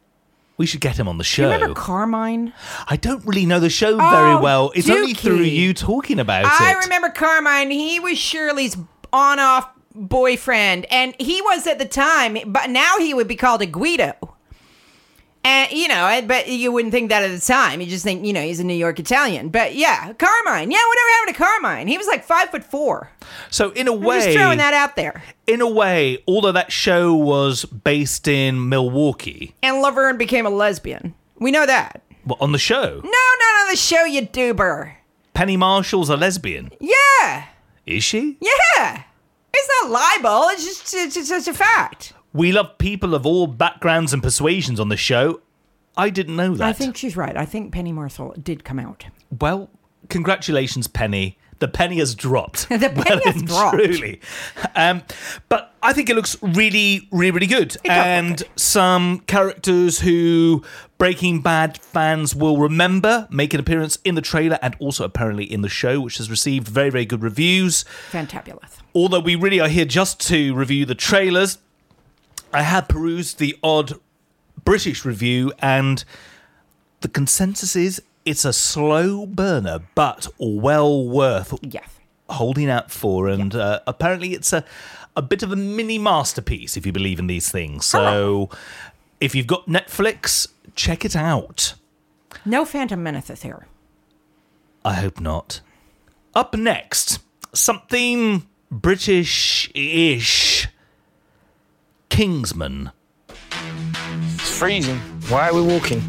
We 0.57 0.67
should 0.67 0.81
get 0.81 0.99
him 0.99 1.07
on 1.07 1.19
the 1.19 1.23
Do 1.25 1.29
show. 1.29 1.47
you 1.49 1.53
remember 1.55 1.75
Carmine? 1.75 2.53
I 2.89 2.97
don't 2.97 3.25
really 3.25 3.47
know 3.47 3.61
the 3.61 3.71
show 3.71 3.97
very 3.97 4.33
Oh, 4.33 4.41
well. 4.43 4.73
It's 4.75 4.91
only 4.91 5.15
through 5.15 5.43
you 5.43 5.73
talking 5.73 6.19
about 6.19 6.45
I 6.47 6.49
it. 6.73 6.77
I 6.77 6.81
remember 6.81 7.11
Carmine. 7.11 7.71
He 7.71 8.01
was 8.01 8.19
Shirley's 8.19 8.77
on 9.13 9.39
off 9.39 9.69
boyfriend. 9.99 10.87
And 10.91 11.15
he 11.19 11.41
was 11.43 11.67
at 11.67 11.79
the 11.79 11.85
time, 11.87 12.39
but 12.47 12.71
now 12.71 12.99
he 12.99 13.15
would 13.15 13.29
be 13.29 13.37
called 13.37 13.63
a 13.63 13.67
Guido. 13.67 14.15
And, 15.45 15.71
you 15.71 15.89
know, 15.89 16.21
but 16.27 16.49
you 16.49 16.73
wouldn't 16.73 16.93
think 16.93 17.09
that 17.11 17.23
at 17.23 17.31
the 17.31 17.41
time. 17.41 17.81
You 17.81 17.87
just 17.87 18.05
think, 18.05 18.27
you 18.27 18.33
know, 18.33 18.43
he's 18.43 18.61
a 18.61 18.65
New 18.65 18.75
York 18.75 18.99
Italian. 18.99 19.49
But 19.49 19.75
yeah, 19.77 20.13
Carmine. 20.13 20.71
Yeah, 20.71 20.79
whatever 20.89 21.11
happened 21.11 21.37
to 21.37 21.43
Carmine? 21.43 21.87
He 21.89 21.97
was 21.97 22.07
like 22.07 22.25
five 22.25 22.51
foot 22.51 22.65
four. 22.65 23.11
So 23.49 23.71
in 23.71 23.89
a 23.89 23.95
I'm 23.95 24.01
way, 24.03 24.21
just 24.21 24.37
throwing 24.37 24.59
that 24.59 24.75
out 24.75 24.97
there. 24.97 25.23
in 25.47 25.61
a 25.61 25.69
way, 25.71 26.23
although 26.27 26.53
that 26.53 26.71
show 26.73 27.15
was 27.15 27.65
based 27.65 28.29
in 28.29 28.69
Milwaukee, 28.69 29.55
And 29.63 29.81
Laverne 29.81 30.19
became 30.19 30.45
a 30.45 30.51
lesbian. 30.51 31.15
We 31.39 31.51
know 31.53 31.65
that. 31.65 32.03
well, 32.27 32.37
on 32.41 32.53
the 32.53 32.59
show, 32.59 33.01
No, 33.03 33.11
not 33.11 33.61
on 33.63 33.69
the 33.71 33.77
show, 33.77 34.05
you 34.05 34.23
doober. 34.27 34.93
Penny 35.35 35.57
Marshall's 35.57 36.11
a 36.11 36.17
lesbian. 36.17 36.73
Yeah. 36.81 37.45
Is 37.87 38.03
she? 38.05 38.37
Yeah. 38.41 39.05
It's 39.59 39.83
not 39.83 39.91
libel. 39.91 40.49
It's 40.51 40.65
just, 40.65 40.95
it's 40.95 41.15
just, 41.15 41.31
it's 41.31 41.49
a 41.49 41.55
fact. 41.55 42.13
We 42.33 42.53
love 42.53 42.79
people 42.79 43.15
of 43.15 43.27
all 43.27 43.47
backgrounds 43.47 44.13
and 44.13 44.23
persuasions 44.23 44.79
on 44.79 44.89
the 44.89 44.97
show. 44.97 45.41
I 45.97 46.11
didn't 46.11 46.37
know 46.37 46.55
that. 46.55 46.67
I 46.69 46.73
think 46.73 46.97
she's 46.97 47.17
right. 47.17 47.37
I 47.37 47.45
think 47.45 47.73
Penny 47.73 47.91
Marshall 47.93 48.35
did 48.41 48.63
come 48.63 48.79
out. 48.79 49.07
Well, 49.41 49.69
congratulations, 50.09 50.87
Penny. 50.87 51.39
The 51.61 51.69
penny 51.69 51.99
has 51.99 52.15
dropped. 52.15 52.69
The 52.79 52.89
penny 52.89 53.21
well 53.25 53.33
has 53.33 53.43
dropped. 53.45 53.77
Truly. 53.77 54.21
Um, 54.77 55.03
but 55.49 55.75
I 55.83 55.93
think 55.93 56.09
it 56.09 56.15
looks 56.17 56.37
really, 56.43 57.09
really, 57.11 57.31
really 57.33 57.47
good. 57.47 57.77
and 57.85 58.43
some 58.57 59.21
characters 59.21 60.01
who 60.01 60.63
Breaking 60.99 61.41
Bad 61.41 61.79
fans 61.81 62.35
will 62.35 62.59
remember 62.59 63.27
make 63.31 63.55
an 63.55 63.61
appearance 63.61 63.99
in 64.05 64.15
the 64.15 64.21
trailer 64.21 64.59
and 64.63 64.77
also 64.79 65.05
apparently 65.05 65.45
in 65.45 65.63
the 65.63 65.69
show, 65.69 66.01
which 66.01 66.19
has 66.19 66.31
received 66.31 66.69
very, 66.69 66.91
very 66.91 67.05
good 67.07 67.23
reviews. 67.23 67.85
Fantabulous. 68.11 68.79
Although 68.95 69.21
we 69.21 69.35
really 69.35 69.61
are 69.61 69.69
here 69.69 69.85
just 69.85 70.21
to 70.29 70.55
review 70.55 70.85
the 70.85 70.95
trailers, 70.95 71.59
I 72.53 72.63
have 72.63 72.89
perused 72.89 73.39
the 73.39 73.57
odd 73.63 73.93
British 74.65 75.05
review, 75.05 75.53
and 75.61 76.05
the 77.01 77.09
consensus 77.09 77.77
is 77.77 78.03
it's 78.29 78.45
a 78.45 78.53
slow 78.53 79.25
burner, 79.27 79.81
but 79.95 80.27
well 80.39 81.07
worth 81.09 81.55
yes. 81.63 81.89
holding 82.29 82.69
out 82.69 82.91
for. 82.91 83.29
And 83.29 83.55
uh, 83.55 83.81
apparently, 83.87 84.35
it's 84.35 84.53
a, 84.53 84.65
a 85.17 85.23
bit 85.23 85.43
of 85.43 85.51
a 85.51 85.57
mini 85.57 85.99
masterpiece, 85.99 86.77
if 86.77 86.85
you 86.85 86.93
believe 86.93 87.19
in 87.19 87.27
these 87.27 87.51
things. 87.51 87.87
So, 87.87 88.51
if 89.19 89.35
you've 89.35 89.47
got 89.47 89.67
Netflix, 89.67 90.49
check 90.75 91.05
it 91.05 91.17
out. 91.17 91.75
No 92.45 92.65
Phantom 92.65 93.03
Menaces 93.03 93.43
here. 93.43 93.67
I 94.85 94.95
hope 94.95 95.21
not. 95.21 95.61
Up 96.35 96.55
next, 96.55 97.21
something 97.55 98.47
British 98.71 99.71
ish 99.75 100.69
Kingsman. 102.11 102.93
It's 104.35 104.59
freezing. 104.59 104.99
Why 105.29 105.49
are 105.49 105.55
we 105.55 105.63
walking? 105.63 106.03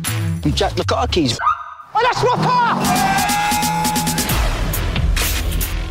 You 0.43 0.51
Jack, 0.51 0.75
look 0.75 0.91
at 0.91 0.97
our 0.97 1.07
keys. 1.07 1.39
Oh, 2.01 2.03
that's 2.03 2.23
my 2.23 2.35
car! 2.45 2.79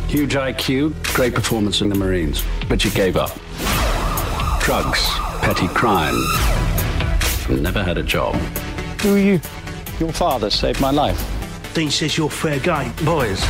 Huge 0.07 0.33
IQ, 0.33 0.95
great 1.13 1.35
performance 1.35 1.81
in 1.81 1.89
the 1.89 1.95
Marines, 1.95 2.43
but 2.67 2.83
you 2.83 2.89
gave 2.91 3.15
up. 3.15 3.29
Drugs, 4.59 5.07
petty 5.41 5.67
crime. 5.67 6.15
Never 7.47 7.83
had 7.83 7.99
a 7.99 8.03
job. 8.03 8.33
Who 9.01 9.15
are 9.15 9.19
you? 9.19 9.39
Your 9.99 10.11
father 10.11 10.49
saved 10.49 10.81
my 10.81 10.89
life. 10.89 11.23
Dean 11.75 11.91
says 11.91 12.17
you're 12.17 12.31
fair 12.31 12.59
guy. 12.59 12.91
Boys. 13.05 13.45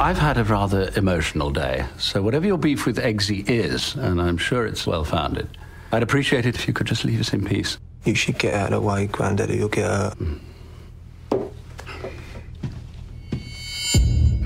I've 0.00 0.18
had 0.18 0.36
a 0.36 0.42
rather 0.42 0.90
emotional 0.96 1.50
day, 1.50 1.86
so 1.96 2.22
whatever 2.22 2.46
your 2.46 2.58
beef 2.58 2.86
with 2.86 2.98
Eggsy 2.98 3.48
is, 3.48 3.94
and 3.94 4.20
I'm 4.20 4.36
sure 4.36 4.66
it's 4.66 4.84
well 4.84 5.04
founded, 5.04 5.48
I'd 5.92 6.02
appreciate 6.02 6.44
it 6.44 6.56
if 6.56 6.66
you 6.66 6.74
could 6.74 6.88
just 6.88 7.04
leave 7.04 7.20
us 7.20 7.32
in 7.32 7.44
peace. 7.44 7.78
You 8.04 8.16
should 8.16 8.38
get 8.38 8.54
out 8.54 8.72
of 8.72 8.82
the 8.82 8.88
way, 8.88 9.06
Grandaddy. 9.06 9.58
You'll 9.58 9.68
get 9.68 9.86
hurt. 9.86 10.14
Hmm. 10.14 10.47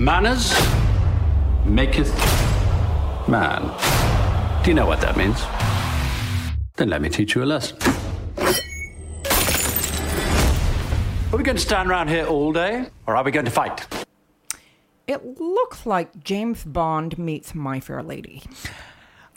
Manners 0.03 0.51
maketh 1.63 2.13
man. 3.25 3.61
Do 4.61 4.69
you 4.69 4.73
know 4.75 4.85
what 4.85 4.99
that 4.99 5.15
means? 5.15 5.41
Then 6.75 6.89
let 6.89 7.01
me 7.01 7.07
teach 7.07 7.35
you 7.35 7.43
a 7.43 7.45
lesson. 7.45 7.77
Are 11.31 11.37
we 11.37 11.43
going 11.45 11.55
to 11.55 11.61
stand 11.61 11.89
around 11.89 12.09
here 12.09 12.25
all 12.25 12.51
day, 12.51 12.87
or 13.07 13.15
are 13.15 13.23
we 13.23 13.31
going 13.31 13.45
to 13.45 13.51
fight? 13.51 13.87
It 15.07 15.39
looks 15.39 15.85
like 15.85 16.21
James 16.21 16.65
Bond 16.65 17.17
meets 17.17 17.55
My 17.55 17.79
Fair 17.79 18.03
Lady. 18.03 18.43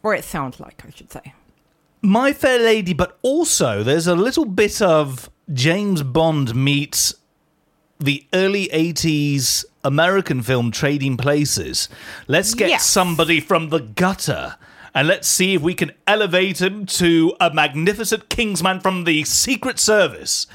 Or 0.02 0.16
it 0.16 0.24
sounds 0.24 0.58
like, 0.58 0.82
I 0.84 0.90
should 0.90 1.12
say. 1.12 1.32
My 2.02 2.32
Fair 2.32 2.58
Lady, 2.58 2.92
but 2.92 3.20
also 3.22 3.84
there's 3.84 4.08
a 4.08 4.16
little 4.16 4.44
bit 4.44 4.82
of 4.82 5.30
James 5.52 6.02
Bond 6.02 6.56
meets 6.56 7.14
the 7.98 8.26
early 8.32 8.68
80s 8.68 9.64
American 9.84 10.42
film 10.42 10.70
Trading 10.70 11.16
Places. 11.16 11.88
Let's 12.28 12.54
get 12.54 12.68
Yes. 12.68 12.86
somebody 12.86 13.40
from 13.40 13.68
the 13.70 13.78
gutter 13.80 14.56
and 14.94 15.06
let's 15.08 15.28
see 15.28 15.54
if 15.54 15.62
we 15.62 15.74
can 15.74 15.92
elevate 16.06 16.60
him 16.60 16.86
to 16.86 17.34
a 17.40 17.52
magnificent 17.52 18.28
Kingsman 18.30 18.80
from 18.80 19.04
the 19.04 19.24
Secret 19.24 19.78
Service. 19.78 20.46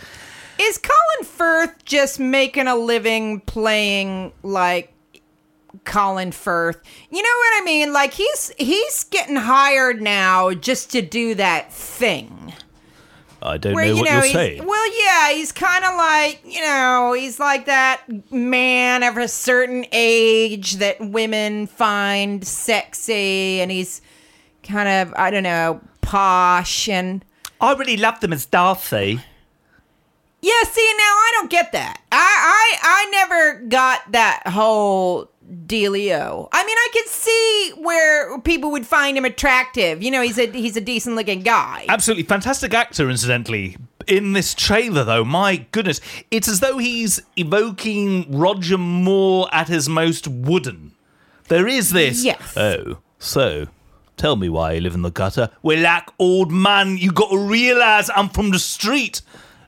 Is 0.60 0.78
Colin 0.80 1.26
Firth 1.26 1.86
just 1.86 2.20
making 2.20 2.68
a 2.68 2.76
living 2.76 3.40
playing 3.42 4.32
like 4.44 4.94
Colin 5.86 6.32
Firth? 6.32 6.78
You 7.10 7.22
know 7.22 7.30
what 7.38 7.62
I 7.62 7.66
mean? 7.66 7.94
Like 7.94 8.14
he's 8.14 8.52
he's 8.58 9.04
getting 9.06 9.36
hired 9.38 10.02
now 10.02 10.54
just 10.54 10.92
to 10.92 11.02
do 11.02 11.36
that 11.36 11.72
thing. 11.72 12.54
I 13.44 13.58
don't 13.58 13.74
Where 13.74 13.86
know 13.86 13.92
you 13.94 13.98
what 13.98 14.06
know, 14.06 14.16
you're 14.18 14.24
he's, 14.24 14.34
saying. 14.34 14.66
well, 14.66 15.04
yeah, 15.04 15.32
he's 15.34 15.52
kind 15.52 15.84
of 15.84 15.96
like 15.96 16.42
you 16.46 16.62
know, 16.62 17.14
he's 17.14 17.40
like 17.40 17.66
that 17.66 18.04
man 18.32 19.04
of 19.04 19.18
a 19.18 19.28
certain 19.28 19.86
age 19.92 20.74
that 20.74 21.00
women 21.02 21.66
find 21.68 22.46
sexy, 22.46 23.62
and 23.62 23.72
he's 23.72 24.02
kind 24.64 24.88
of 24.88 25.14
I 25.18 25.32
don't 25.32 25.44
know 25.44 25.82
posh 26.02 26.88
and 26.90 27.26
I 27.60 27.74
really 27.74 27.98
loved 27.98 28.22
them 28.22 28.34
as 28.34 28.46
Darcy. 28.46 29.20
Yeah, 30.44 30.64
see, 30.64 30.94
now 30.98 31.04
I 31.04 31.32
don't 31.36 31.50
get 31.52 31.72
that. 31.72 32.02
I 32.12 32.18
I 32.18 32.78
I 32.84 33.10
never 33.12 33.60
got 33.68 34.12
that 34.12 34.44
whole 34.48 35.31
dealio. 35.52 36.48
I 36.52 36.66
mean, 36.66 36.78
I 36.78 36.90
can 36.94 37.08
see 37.08 37.74
where 37.78 38.40
people 38.40 38.72
would 38.72 38.86
find 38.86 39.18
him 39.18 39.26
attractive. 39.26 40.02
You 40.02 40.12
know, 40.12 40.22
he's 40.22 40.38
a 40.38 40.48
he's 40.48 40.78
a 40.78 40.82
decent 40.82 41.16
looking 41.16 41.42
guy. 41.42 41.86
Absolutely 41.90 42.24
fantastic 42.24 42.74
actor, 42.74 43.10
incidentally. 43.10 43.78
In 44.08 44.34
this 44.34 44.56
trailer, 44.56 45.04
though, 45.04 45.24
my 45.24 45.68
goodness, 45.72 46.02
it's 46.32 46.48
as 46.48 46.60
though 46.60 46.78
he's 46.78 47.22
evoking 47.36 48.32
Roger 48.32 48.78
Moore 48.78 49.48
at 49.52 49.68
his 49.68 49.88
most 49.88 50.28
wooden. 50.28 50.94
There 51.48 51.68
is 51.68 51.92
this. 51.92 52.24
Yes. 52.24 52.58
Oh, 52.58 53.00
so 53.20 53.68
tell 54.18 54.36
me 54.36 54.50
why 54.50 54.74
you 54.74 54.82
live 54.82 54.96
in 54.96 55.02
the 55.02 55.12
gutter. 55.12 55.50
Well, 55.62 55.80
like 55.80 56.10
old 56.18 56.52
man, 56.52 56.98
you 56.98 57.12
got 57.12 57.30
to 57.30 57.38
realize 57.38 58.10
I'm 58.16 58.30
from 58.30 58.52
the 58.52 58.60
street. 58.60 59.22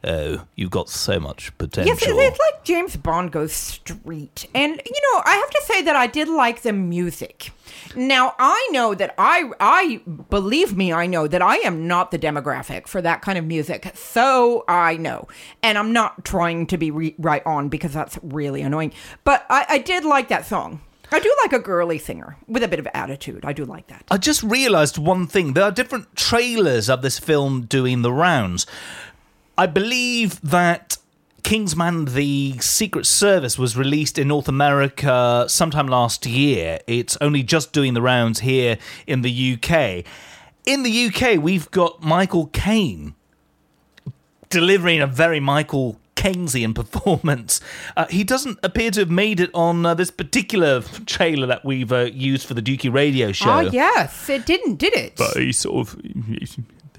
Oh, 0.05 0.45
you've 0.55 0.71
got 0.71 0.89
so 0.89 1.17
much 1.19 1.57
potential. 1.57 1.93
Yes, 1.93 2.01
it- 2.03 2.09
it's 2.15 2.39
like 2.39 2.63
James 2.65 2.97
Bond 2.97 3.31
goes 3.31 3.53
street. 3.53 4.47
And 4.53 4.81
you 4.85 5.01
know, 5.13 5.21
I 5.25 5.35
have 5.35 5.49
to 5.49 5.61
say 5.65 5.81
that 5.83 5.95
I 5.95 6.07
did 6.07 6.27
like 6.27 6.61
the 6.61 6.73
music. 6.73 7.51
Now, 7.95 8.35
I 8.37 8.67
know 8.71 8.93
that 8.95 9.13
I 9.17 9.49
I 9.59 10.01
believe 10.29 10.75
me, 10.75 10.91
I 10.91 11.05
know 11.05 11.27
that 11.27 11.41
I 11.41 11.57
am 11.57 11.87
not 11.87 12.11
the 12.11 12.19
demographic 12.19 12.87
for 12.87 13.01
that 13.01 13.21
kind 13.21 13.37
of 13.37 13.45
music. 13.45 13.91
So, 13.95 14.65
I 14.67 14.97
know. 14.97 15.27
And 15.61 15.77
I'm 15.77 15.93
not 15.93 16.25
trying 16.25 16.67
to 16.67 16.77
be 16.77 16.91
re- 16.91 17.15
right 17.17 17.45
on 17.45 17.69
because 17.69 17.93
that's 17.93 18.19
really 18.21 18.61
annoying. 18.61 18.93
But 19.23 19.45
I, 19.49 19.65
I 19.69 19.77
did 19.77 20.03
like 20.05 20.27
that 20.29 20.45
song. 20.45 20.81
I 21.11 21.19
do 21.19 21.33
like 21.43 21.53
a 21.53 21.59
girly 21.59 21.99
singer 21.99 22.37
with 22.47 22.63
a 22.63 22.67
bit 22.67 22.79
of 22.79 22.87
attitude. 22.93 23.45
I 23.45 23.53
do 23.53 23.65
like 23.65 23.87
that. 23.87 24.03
I 24.09 24.17
just 24.17 24.41
realised 24.41 24.97
one 24.97 25.27
thing. 25.27 25.53
There 25.53 25.63
are 25.63 25.71
different 25.71 26.15
trailers 26.15 26.89
of 26.89 27.01
this 27.03 27.19
film 27.19 27.61
doing 27.67 28.01
the 28.01 28.11
rounds. 28.11 28.65
I 29.57 29.67
believe 29.67 30.41
that 30.41 30.97
Kingsman 31.43 32.05
The 32.05 32.57
Secret 32.59 33.05
Service 33.05 33.59
was 33.59 33.77
released 33.77 34.17
in 34.17 34.29
North 34.29 34.47
America 34.47 35.45
sometime 35.47 35.87
last 35.87 36.25
year. 36.25 36.79
It's 36.87 37.17
only 37.21 37.43
just 37.43 37.73
doing 37.73 37.93
the 37.93 38.01
rounds 38.01 38.39
here 38.39 38.77
in 39.05 39.21
the 39.21 39.53
UK. 39.53 40.05
In 40.65 40.83
the 40.83 41.07
UK, 41.07 41.41
we've 41.41 41.69
got 41.69 42.01
Michael 42.01 42.47
Caine 42.47 43.13
delivering 44.49 45.01
a 45.01 45.07
very 45.07 45.39
Michael 45.39 45.99
Keynesian 46.15 46.73
performance. 46.75 47.59
Uh, 47.97 48.05
he 48.09 48.23
doesn't 48.23 48.57
appear 48.63 48.89
to 48.91 49.01
have 49.01 49.11
made 49.11 49.39
it 49.39 49.51
on 49.53 49.85
uh, 49.85 49.93
this 49.93 50.09
particular 50.09 50.81
trailer 51.05 51.45
that 51.45 51.65
we've 51.65 51.91
uh, 51.91 52.09
used 52.13 52.47
for 52.47 52.53
the 52.53 52.61
Dukey 52.61 52.91
radio 52.91 53.31
show. 53.31 53.51
Oh, 53.51 53.59
yes. 53.59 54.29
It 54.29 54.45
didn't, 54.45 54.77
did 54.77 54.93
it? 54.93 55.15
But 55.17 55.37
he 55.37 55.51
sort 55.51 55.87
of. 55.87 56.01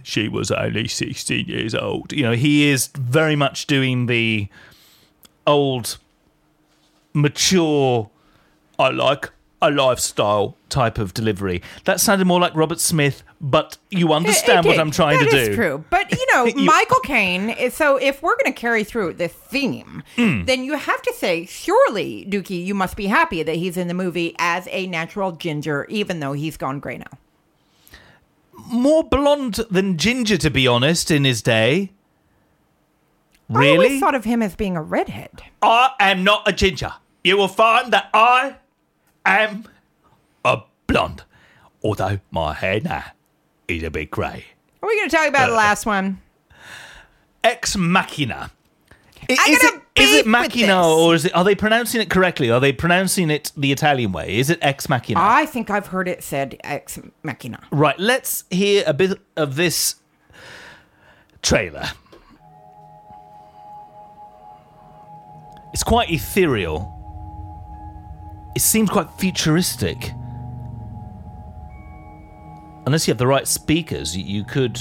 She 0.05 0.28
was 0.28 0.50
only 0.52 0.86
16 0.86 1.46
years 1.46 1.74
old. 1.74 2.12
You 2.12 2.22
know, 2.22 2.32
he 2.32 2.68
is 2.68 2.88
very 2.88 3.34
much 3.34 3.66
doing 3.66 4.07
the 4.07 4.48
old, 5.46 5.98
mature, 7.12 8.11
I 8.78 8.90
like 8.90 9.30
a 9.62 9.70
lifestyle 9.70 10.57
type 10.68 10.98
of 10.98 11.14
delivery. 11.14 11.62
That 11.84 11.98
sounded 12.00 12.26
more 12.26 12.38
like 12.38 12.55
Robert 12.55 12.80
Smith, 12.80 13.22
but 13.40 13.78
you 13.90 14.12
understand 14.12 14.66
It 14.66 14.68
what. 14.68 14.78
I'm 14.78 14.90
trying 14.90 15.20
That 15.20 15.30
to 15.30 15.36
is 15.38 15.48
do. 15.48 15.55
true. 15.55 15.84
But 15.88 16.11
you 16.12 16.26
know, 16.34 16.44
You- 16.57 16.66
Michael 16.66 17.00
Caine. 17.00 17.70
So 17.70 17.96
if 17.96 18.22
we're 18.22 18.36
going 18.36 18.52
to 18.52 18.61
carry 18.61 18.84
through 18.84 19.14
the 19.14 19.28
theme, 19.28 20.02
Mm. 20.16 20.44
then 20.46 20.64
you 20.64 20.74
have 20.76 21.00
to 21.02 21.14
say, 21.14 21.46
surely, 21.46 22.26
Dukey, 22.28 22.62
you 22.64 22.74
must 22.74 22.96
be 22.96 23.07
happy 23.07 23.42
that 23.42 23.57
he's 23.57 23.76
in 23.78 23.88
the 23.88 23.94
movie 23.94 24.34
as 24.38 24.68
a 24.70 24.86
natural 24.86 25.32
ginger, 25.32 25.86
even 25.88 26.20
though 26.20 26.34
he's 26.34 26.57
gone 26.59 26.78
gray 26.78 26.98
now. 26.98 27.07
More 28.66 29.04
blonde 29.04 29.60
than 29.70 29.96
ginger, 29.98 30.36
to 30.38 30.50
be 30.50 30.66
honest, 30.66 31.10
in 31.10 31.24
his 31.24 31.42
day. 31.42 31.92
I 33.50 33.58
Really? 33.58 33.72
always 33.86 34.00
thought 34.00 34.14
of 34.14 34.24
him 34.24 34.42
as 34.42 34.54
being 34.56 34.76
a 34.76 34.82
redhead. 34.82 35.42
I 35.62 35.90
am 36.00 36.24
not 36.24 36.48
a 36.48 36.52
ginger. 36.52 36.94
You 37.22 37.36
will 37.36 37.48
find 37.48 37.92
that 37.92 38.08
I 38.14 38.56
am 39.26 39.64
a 40.44 40.62
blonde. 40.86 41.24
Although 41.82 42.20
my 42.30 42.54
hair 42.54 42.80
now 42.80 43.04
is 43.68 43.82
a 43.82 43.90
bit 43.90 44.10
grey. 44.10 44.46
Are 44.82 44.86
we 44.88 44.96
going 44.96 45.10
to 45.10 45.16
talk 45.16 45.28
about 45.28 45.46
the 45.48 45.52
Uh, 45.54 45.56
last 45.58 45.84
one? 45.86 46.20
Ex 47.42 47.76
Machina. 47.76 48.50
Is 49.28 49.38
it, 49.64 49.82
is 49.96 50.12
it 50.12 50.26
Machina 50.26 50.86
or 50.86 51.14
is 51.14 51.24
it, 51.24 51.34
are 51.34 51.44
they 51.44 51.54
pronouncing 51.54 52.00
it 52.00 52.10
correctly? 52.10 52.50
Are 52.50 52.60
they 52.60 52.72
pronouncing 52.72 53.30
it 53.30 53.52
the 53.56 53.72
Italian 53.72 54.12
way? 54.12 54.36
Is 54.36 54.50
it 54.50 54.58
Ex 54.60 54.88
Machina? 54.88 55.20
I 55.22 55.46
think 55.46 55.70
I've 55.70 55.86
heard 55.86 56.08
it 56.08 56.22
said 56.22 56.58
ex 56.64 56.98
machina. 57.22 57.60
Right, 57.70 57.98
let's 57.98 58.44
hear 58.50 58.84
a 58.86 58.92
bit 58.92 59.18
of 59.36 59.56
this 59.56 59.96
trailer. 61.42 61.84
It's 65.72 65.82
quite 65.82 66.10
ethereal. 66.10 66.90
It 68.54 68.60
seems 68.62 68.90
quite 68.90 69.08
futuristic. 69.18 70.12
Unless 72.86 73.08
you 73.08 73.12
have 73.12 73.18
the 73.18 73.26
right 73.26 73.48
speakers, 73.48 74.16
you 74.16 74.44
could 74.44 74.78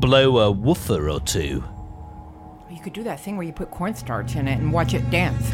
blow 0.00 0.38
a 0.38 0.50
woofer 0.50 1.10
or 1.10 1.20
two. 1.20 1.64
Could 2.84 2.92
do 2.92 3.02
that 3.04 3.18
thing 3.18 3.38
where 3.38 3.46
you 3.46 3.52
put 3.54 3.70
cornstarch 3.70 4.36
in 4.36 4.46
it 4.46 4.58
and 4.58 4.70
watch 4.70 4.92
it 4.92 5.08
dance. 5.08 5.50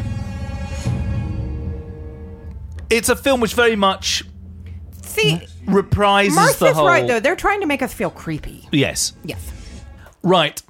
It's 2.89 3.07
a 3.07 3.15
film 3.15 3.39
which 3.39 3.53
very 3.53 3.77
much 3.77 4.23
See, 5.01 5.39
reprises 5.65 6.35
Martha's 6.35 6.59
the 6.59 6.73
whole. 6.73 6.85
right 6.87 7.07
though. 7.07 7.21
They're 7.21 7.37
trying 7.37 7.61
to 7.61 7.65
make 7.67 7.81
us 7.81 7.93
feel 7.93 8.09
creepy. 8.09 8.67
Yes. 8.73 9.13
Yes. 9.23 9.49
Right. 10.21 10.61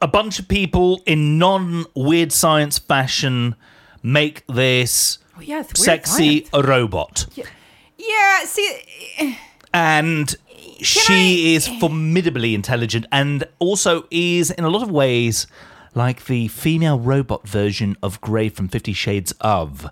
A 0.00 0.06
bunch 0.06 0.38
of 0.38 0.46
people 0.46 1.02
in 1.06 1.38
non 1.38 1.86
weird 1.96 2.30
science 2.30 2.78
fashion 2.78 3.56
make 4.00 4.46
this 4.46 5.18
Oh, 5.36 5.40
weird 5.44 5.76
sexy 5.76 6.46
robot. 6.54 7.26
Yeah. 7.34 8.44
See. 8.44 8.80
Eh. 9.18 9.34
And 9.74 10.36
she 10.80 11.54
is 11.54 11.66
formidably 11.68 12.54
intelligent 12.54 13.06
and 13.12 13.44
also 13.58 14.06
is, 14.10 14.50
in 14.50 14.64
a 14.64 14.68
lot 14.70 14.82
of 14.82 14.90
ways, 14.90 15.46
like 15.94 16.26
the 16.26 16.48
female 16.48 16.98
robot 16.98 17.46
version 17.48 17.96
of 18.02 18.20
Grey 18.20 18.48
from 18.48 18.68
Fifty 18.68 18.92
Shades 18.92 19.32
of, 19.40 19.88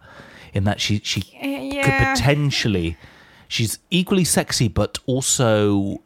in 0.53 0.65
that 0.65 0.81
she, 0.81 1.01
she 1.05 1.23
Yeah. 1.43 1.83
could 1.83 2.19
potentially. 2.19 2.97
She's 3.49 3.79
equally 3.91 4.25
sexy, 4.25 4.69
but 4.69 4.99
also 5.07 6.03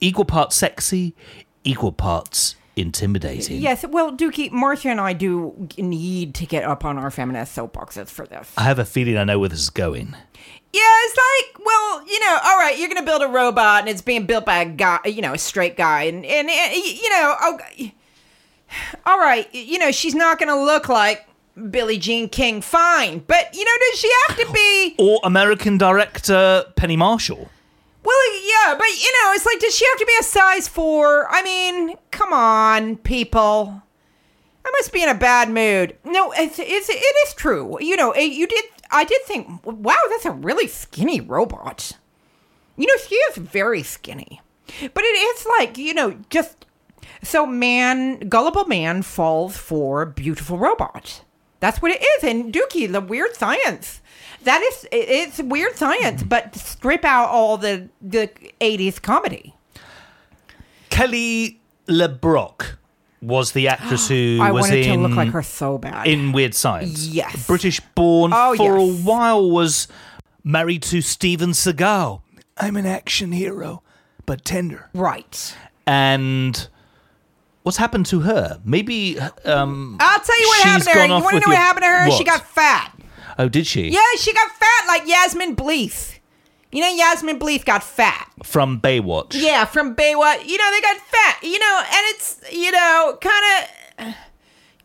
equal 0.00 0.24
parts 0.24 0.56
sexy, 0.56 1.14
equal 1.64 1.92
parts 1.92 2.56
intimidating. 2.76 3.60
Yes, 3.60 3.84
well, 3.86 4.12
Dukey, 4.12 4.50
Marsha 4.50 4.86
and 4.86 5.00
I 5.00 5.12
do 5.12 5.68
need 5.78 6.34
to 6.36 6.46
get 6.46 6.64
up 6.64 6.84
on 6.84 6.98
our 6.98 7.10
feminist 7.10 7.56
soapboxes 7.56 8.08
for 8.08 8.26
this. 8.26 8.52
I 8.56 8.62
have 8.62 8.78
a 8.78 8.84
feeling 8.84 9.16
I 9.16 9.24
know 9.24 9.38
where 9.38 9.48
this 9.48 9.60
is 9.60 9.70
going. 9.70 10.14
Yeah, 10.72 10.80
it's 10.82 11.16
like, 11.16 11.64
well, 11.64 12.06
you 12.06 12.18
know, 12.20 12.38
all 12.44 12.58
right, 12.58 12.76
you're 12.76 12.88
gonna 12.88 13.04
build 13.04 13.22
a 13.22 13.28
robot, 13.28 13.80
and 13.80 13.88
it's 13.88 14.02
being 14.02 14.26
built 14.26 14.44
by 14.44 14.58
a 14.58 14.64
guy, 14.64 14.98
you 15.04 15.22
know, 15.22 15.34
a 15.34 15.38
straight 15.38 15.76
guy, 15.76 16.02
and 16.04 16.24
and, 16.26 16.50
and 16.50 16.74
you 16.74 17.10
know, 17.10 17.36
oh, 17.40 17.58
all 19.06 19.18
right, 19.18 19.52
you 19.54 19.78
know, 19.78 19.92
she's 19.92 20.14
not 20.16 20.38
gonna 20.40 20.60
look 20.60 20.88
like 20.88 21.28
Billie 21.70 21.98
Jean 21.98 22.28
King, 22.28 22.60
fine, 22.60 23.20
but 23.20 23.54
you 23.54 23.64
know, 23.64 23.70
does 23.90 24.00
she 24.00 24.10
have 24.26 24.36
to 24.38 24.52
be? 24.52 24.94
Or 24.98 25.20
American 25.22 25.78
director 25.78 26.64
Penny 26.74 26.96
Marshall. 26.96 27.48
Well, 28.04 28.42
yeah, 28.46 28.74
but 28.76 28.88
you 28.88 29.12
know, 29.12 29.32
it's 29.32 29.46
like, 29.46 29.58
does 29.60 29.74
she 29.74 29.86
have 29.86 29.98
to 29.98 30.06
be 30.06 30.12
a 30.20 30.22
size 30.22 30.68
four? 30.68 31.26
I 31.30 31.42
mean, 31.42 31.96
come 32.10 32.32
on, 32.32 32.96
people. 32.98 33.82
I 34.64 34.70
must 34.72 34.92
be 34.92 35.02
in 35.02 35.08
a 35.08 35.14
bad 35.14 35.50
mood. 35.50 35.96
No, 36.04 36.32
it's, 36.32 36.58
it's 36.58 36.88
it 36.88 37.16
is 37.26 37.34
true. 37.34 37.78
You 37.80 37.96
know, 37.96 38.14
you 38.14 38.46
did. 38.46 38.64
I 38.90 39.04
did 39.04 39.22
think, 39.22 39.64
wow, 39.64 39.96
that's 40.10 40.26
a 40.26 40.30
really 40.30 40.68
skinny 40.68 41.20
robot. 41.20 41.92
You 42.76 42.86
know, 42.86 42.96
she 43.08 43.14
is 43.14 43.36
very 43.36 43.82
skinny, 43.82 44.40
but 44.66 45.04
it 45.04 45.16
is 45.16 45.46
like 45.58 45.78
you 45.78 45.94
know, 45.94 46.18
just 46.28 46.66
so 47.22 47.46
man, 47.46 48.28
gullible 48.28 48.66
man 48.66 49.02
falls 49.02 49.56
for 49.56 50.04
beautiful 50.04 50.58
robot. 50.58 51.22
That's 51.60 51.80
what 51.80 51.92
it 51.92 52.02
is. 52.02 52.24
And 52.24 52.52
Dukey, 52.52 52.90
the 52.90 53.00
weird 53.00 53.34
science. 53.34 54.02
That 54.44 54.62
is, 54.62 54.86
it's 54.92 55.42
weird 55.42 55.76
science, 55.76 56.22
but 56.22 56.54
strip 56.54 57.04
out 57.04 57.28
all 57.28 57.56
the 57.56 57.88
the 58.00 58.28
'80s 58.60 59.00
comedy. 59.00 59.54
Kelly 60.90 61.60
LeBrock 61.88 62.76
was 63.20 63.52
the 63.52 63.68
actress 63.68 64.08
who 64.08 64.38
I 64.40 64.50
was 64.52 64.62
wanted 64.62 64.86
in 64.86 64.98
to 65.02 65.08
look 65.08 65.16
like 65.16 65.30
her 65.30 65.42
so 65.42 65.78
bad. 65.78 66.06
in 66.06 66.32
Weird 66.32 66.54
Science. 66.54 67.06
Yes. 67.06 67.46
British 67.46 67.80
born 67.94 68.32
Oh, 68.34 68.54
for 68.56 68.78
yes. 68.78 69.00
a 69.00 69.02
while 69.02 69.50
was 69.50 69.88
married 70.42 70.82
to 70.84 71.00
Steven 71.00 71.50
Seagal. 71.50 72.20
I'm 72.58 72.76
an 72.76 72.86
action 72.86 73.32
hero, 73.32 73.82
but 74.26 74.44
tender. 74.44 74.88
Right. 74.94 75.56
And 75.86 76.68
what's 77.62 77.78
happened 77.78 78.06
to 78.06 78.20
her? 78.20 78.60
Maybe 78.64 79.18
um 79.44 79.96
I'll 80.00 80.20
tell 80.20 80.40
you 80.40 80.46
what 80.48 80.62
happened 80.62 80.84
to 80.84 80.90
her. 80.90 81.06
You 81.06 81.12
want 81.14 81.30
to 81.30 81.40
know 81.40 81.48
what 81.48 81.56
happened 81.56 81.84
to 81.84 81.88
her? 81.88 82.10
She 82.12 82.24
got 82.24 82.46
fat. 82.46 82.93
Oh, 83.38 83.48
did 83.48 83.66
she? 83.66 83.88
Yeah, 83.88 84.00
she 84.18 84.32
got 84.32 84.50
fat 84.50 84.86
like 84.86 85.06
Yasmine 85.06 85.56
Bleeth. 85.56 86.18
You 86.70 86.80
know, 86.80 86.88
Yasmine 86.88 87.38
Bleeth 87.38 87.64
got 87.64 87.82
fat. 87.82 88.30
From 88.42 88.80
Baywatch. 88.80 89.32
Yeah, 89.34 89.64
from 89.64 89.94
Baywatch. 89.94 90.46
You 90.46 90.58
know, 90.58 90.70
they 90.72 90.80
got 90.80 90.96
fat. 90.96 91.38
You 91.42 91.58
know, 91.58 91.82
and 91.84 92.02
it's 92.14 92.40
you 92.52 92.70
know 92.70 93.18
kind 93.20 93.44
of. 93.98 94.14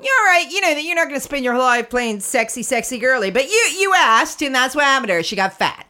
You're 0.02 0.26
right. 0.28 0.48
You 0.50 0.62
know 0.62 0.74
that 0.76 0.84
you're 0.84 0.96
not 0.96 1.10
going 1.10 1.20
to 1.20 1.24
spend 1.24 1.44
your 1.44 1.54
whole 1.54 1.64
life 1.64 1.90
playing 1.90 2.22
sexy, 2.22 2.64
sexy 2.64 3.00
girly, 3.00 3.32
but 3.32 3.46
you 3.46 3.70
you 3.78 3.94
asked, 3.96 4.42
and 4.42 4.56
that's 4.56 4.74
what 4.74 4.86
happened 4.86 5.10
to 5.10 5.16
her. 5.16 5.24
She 5.24 5.36
got 5.36 5.54
fat. 5.54 5.88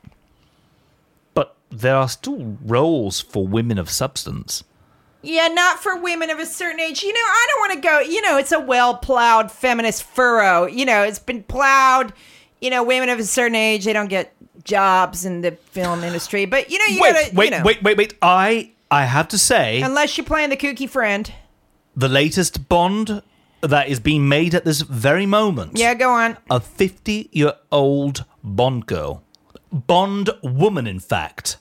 But 1.34 1.56
there 1.69 1.95
are 1.95 2.10
still 2.10 2.57
roles 2.65 3.22
for 3.22 3.45
women 3.45 3.77
of 3.77 3.90
substance. 3.90 4.64
Yeah, 5.22 5.49
not 5.49 5.80
for 5.84 5.98
women 5.98 6.30
of 6.30 6.40
a 6.40 6.45
certain 6.45 6.80
age. 6.80 7.03
You 7.03 7.14
know, 7.14 7.19
I 7.19 7.48
don't 7.49 7.60
want 7.60 7.73
to 7.73 7.88
go. 7.88 7.99
You 7.99 8.22
know, 8.22 8.38
it's 8.38 8.52
a 8.52 8.60
well 8.60 8.95
plowed 8.98 9.52
feminist 9.52 10.03
furrow. 10.03 10.65
You 10.65 10.86
know, 10.86 11.03
it's 11.03 11.19
been 11.19 11.44
plowed. 11.44 12.14
You 12.61 12.69
know, 12.69 12.84
women 12.84 13.10
of 13.10 13.19
a 13.19 13.23
certain 13.23 13.56
age 13.56 13.86
they 13.86 13.94
don't 13.94 14.10
get 14.10 14.36
jobs 14.64 15.26
in 15.26 15.41
the 15.41 15.52
film 15.52 16.03
industry. 16.03 16.45
But 16.45 16.69
you 16.69 16.77
know, 16.80 16.86
you 16.95 17.02
wait, 17.02 17.14
gotta. 17.14 17.36
wait, 17.36 17.45
you 17.45 17.52
know, 17.57 17.64
wait, 17.64 17.84
wait, 17.84 17.98
wait. 17.98 18.14
I 18.22 18.72
I 18.91 19.06
have 19.06 19.27
to 19.30 19.38
say, 19.38 19.81
Unless 19.81 20.18
you're 20.18 20.26
playing 20.26 20.49
the 20.49 20.57
kooky 20.57 20.90
friend. 20.90 21.31
the 21.95 22.10
latest 22.10 22.68
Bond 22.69 23.22
that 23.61 23.88
is 23.90 23.99
being 23.99 24.27
made 24.30 24.56
at 24.56 24.64
this 24.65 24.81
very 24.81 25.26
moment. 25.26 25.77
Yeah, 25.77 25.94
go 25.94 26.10
on. 26.11 26.38
A 26.49 26.60
50 26.60 27.30
year 27.31 27.53
old 27.72 28.26
Bond 28.44 28.86
girl. 28.86 29.23
Bond 29.72 30.30
woman, 30.41 30.88
in 30.88 30.99
fact. 30.99 31.57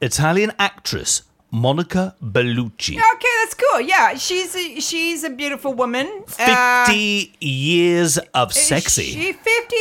Italian 0.00 0.52
actress 0.58 1.22
Monica 1.50 2.16
Bellucci. 2.22 2.96
Okay, 3.14 3.23
that's 3.44 3.54
cool. 3.54 3.80
Yeah, 3.80 4.14
she's 4.14 4.54
a, 4.54 4.80
she's 4.80 5.24
a 5.24 5.30
beautiful 5.30 5.74
woman. 5.74 6.24
Uh, 6.38 6.86
50 6.86 7.36
years 7.40 8.18
of 8.32 8.52
sexy. 8.52 9.04
She 9.04 9.32
fifty. 9.32 9.76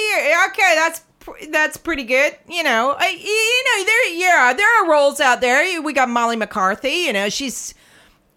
Okay, 0.49 0.75
that's 0.75 1.01
that's 1.49 1.77
pretty 1.77 2.03
good. 2.03 2.35
You 2.49 2.63
know, 2.63 2.95
I, 2.97 3.09
you 3.09 3.63
know 3.79 3.85
there 3.85 4.09
yeah 4.15 4.53
there 4.53 4.83
are 4.83 4.91
roles 4.91 5.19
out 5.19 5.41
there. 5.41 5.81
We 5.81 5.93
got 5.93 6.09
Molly 6.09 6.35
McCarthy. 6.35 7.05
You 7.05 7.13
know, 7.13 7.29
she's 7.29 7.73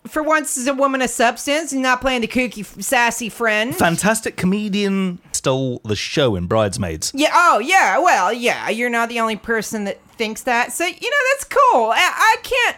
for 0.07 0.23
once 0.23 0.57
is 0.57 0.69
a 0.69 0.75
woman 0.75 1.03
of 1.03 1.11
substance 1.11 1.73
and 1.73 1.83
not 1.83 2.01
playing 2.01 2.21
the 2.21 2.29
kooky 2.29 2.65
sassy 2.83 3.29
friend. 3.29 3.75
Fantastic 3.75 4.37
comedian 4.37 5.19
stole 5.33 5.81
the 5.85 5.97
show 5.97 6.37
in 6.37 6.47
Bridesmaids. 6.47 7.13
Yeah. 7.15 7.31
Oh, 7.33 7.59
yeah. 7.59 7.99
Well, 7.99 8.33
yeah. 8.33 8.69
You're 8.69 8.91
not 8.91 9.09
the 9.09 9.21
only 9.21 9.37
person 9.37 9.85
that 9.85 10.01
thinks 10.13 10.43
that. 10.43 10.73
So 10.73 10.85
you 10.85 10.93
know 11.11 11.17
that's 11.33 11.45
cool. 11.45 11.91
I, 11.91 11.97
I 11.99 12.37
can't. 12.43 12.77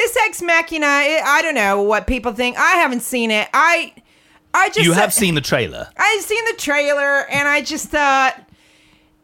This 0.00 0.16
ex 0.24 0.40
machina. 0.40 0.86
I, 0.86 1.20
I 1.22 1.42
don't 1.42 1.54
know 1.54 1.82
what 1.82 2.06
people 2.06 2.32
think. 2.32 2.56
I 2.56 2.76
haven't 2.76 3.00
seen 3.00 3.30
it. 3.30 3.48
I. 3.52 3.92
I 4.54 4.68
just. 4.70 4.80
you 4.80 4.94
have 4.94 5.12
seen 5.12 5.34
the 5.34 5.42
trailer. 5.42 5.88
I've 5.98 6.22
seen 6.22 6.42
the 6.46 6.54
trailer, 6.54 7.26
and 7.30 7.46
I 7.46 7.60
just 7.60 7.88
thought, 7.88 8.40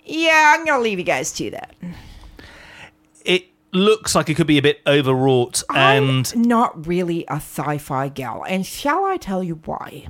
yeah, 0.04 0.54
I'm 0.54 0.66
gonna 0.66 0.82
leave 0.82 0.98
you 0.98 1.04
guys 1.04 1.32
to 1.32 1.50
that. 1.52 1.74
It 3.24 3.46
looks 3.72 4.14
like 4.14 4.28
it 4.28 4.34
could 4.34 4.46
be 4.46 4.58
a 4.58 4.62
bit 4.62 4.82
overwrought 4.86 5.62
and 5.74 6.30
I'm 6.34 6.42
not 6.42 6.86
really 6.86 7.24
a 7.26 7.36
sci-fi 7.36 8.08
gal, 8.08 8.44
and 8.46 8.66
shall 8.66 9.06
I 9.06 9.16
tell 9.16 9.42
you 9.42 9.54
why? 9.64 10.08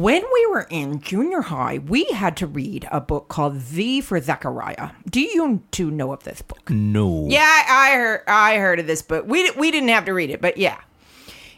When 0.00 0.22
we 0.32 0.46
were 0.46 0.66
in 0.70 1.00
junior 1.00 1.42
high, 1.42 1.78
we 1.78 2.04
had 2.06 2.36
to 2.38 2.46
read 2.46 2.88
a 2.90 3.00
book 3.00 3.28
called 3.28 3.60
Z 3.60 4.00
for 4.00 4.20
Zachariah. 4.20 4.90
Do 5.08 5.20
you 5.20 5.62
two 5.70 5.90
know 5.90 6.12
of 6.12 6.24
this 6.24 6.40
book? 6.40 6.70
No. 6.70 7.26
Yeah, 7.28 7.42
I 7.42 7.92
I 7.92 7.96
heard 7.96 8.22
I 8.26 8.56
heard 8.56 8.80
of 8.80 8.86
this 8.86 9.02
book. 9.02 9.26
We 9.26 9.50
we 9.52 9.70
didn't 9.70 9.90
have 9.90 10.06
to 10.06 10.14
read 10.14 10.30
it, 10.30 10.40
but 10.40 10.56
yeah. 10.56 10.80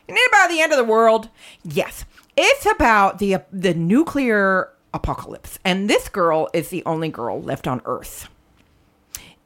And 0.09 0.17
then 0.17 0.25
about 0.29 0.51
the 0.51 0.61
end 0.61 0.73
of 0.73 0.79
the 0.79 0.85
world, 0.85 1.29
yes, 1.65 2.05
it's 2.37 2.67
about 2.67 3.19
the 3.19 3.39
the 3.53 3.75
nuclear 3.75 4.73
apocalypse, 4.93 5.59
and 5.65 5.89
this 5.89 6.09
girl 6.09 6.49
is 6.53 6.71
the 6.71 6.83
only 6.85 7.09
girl 7.09 7.41
left 7.41 7.69
on 7.69 7.81
Earth. 7.85 8.29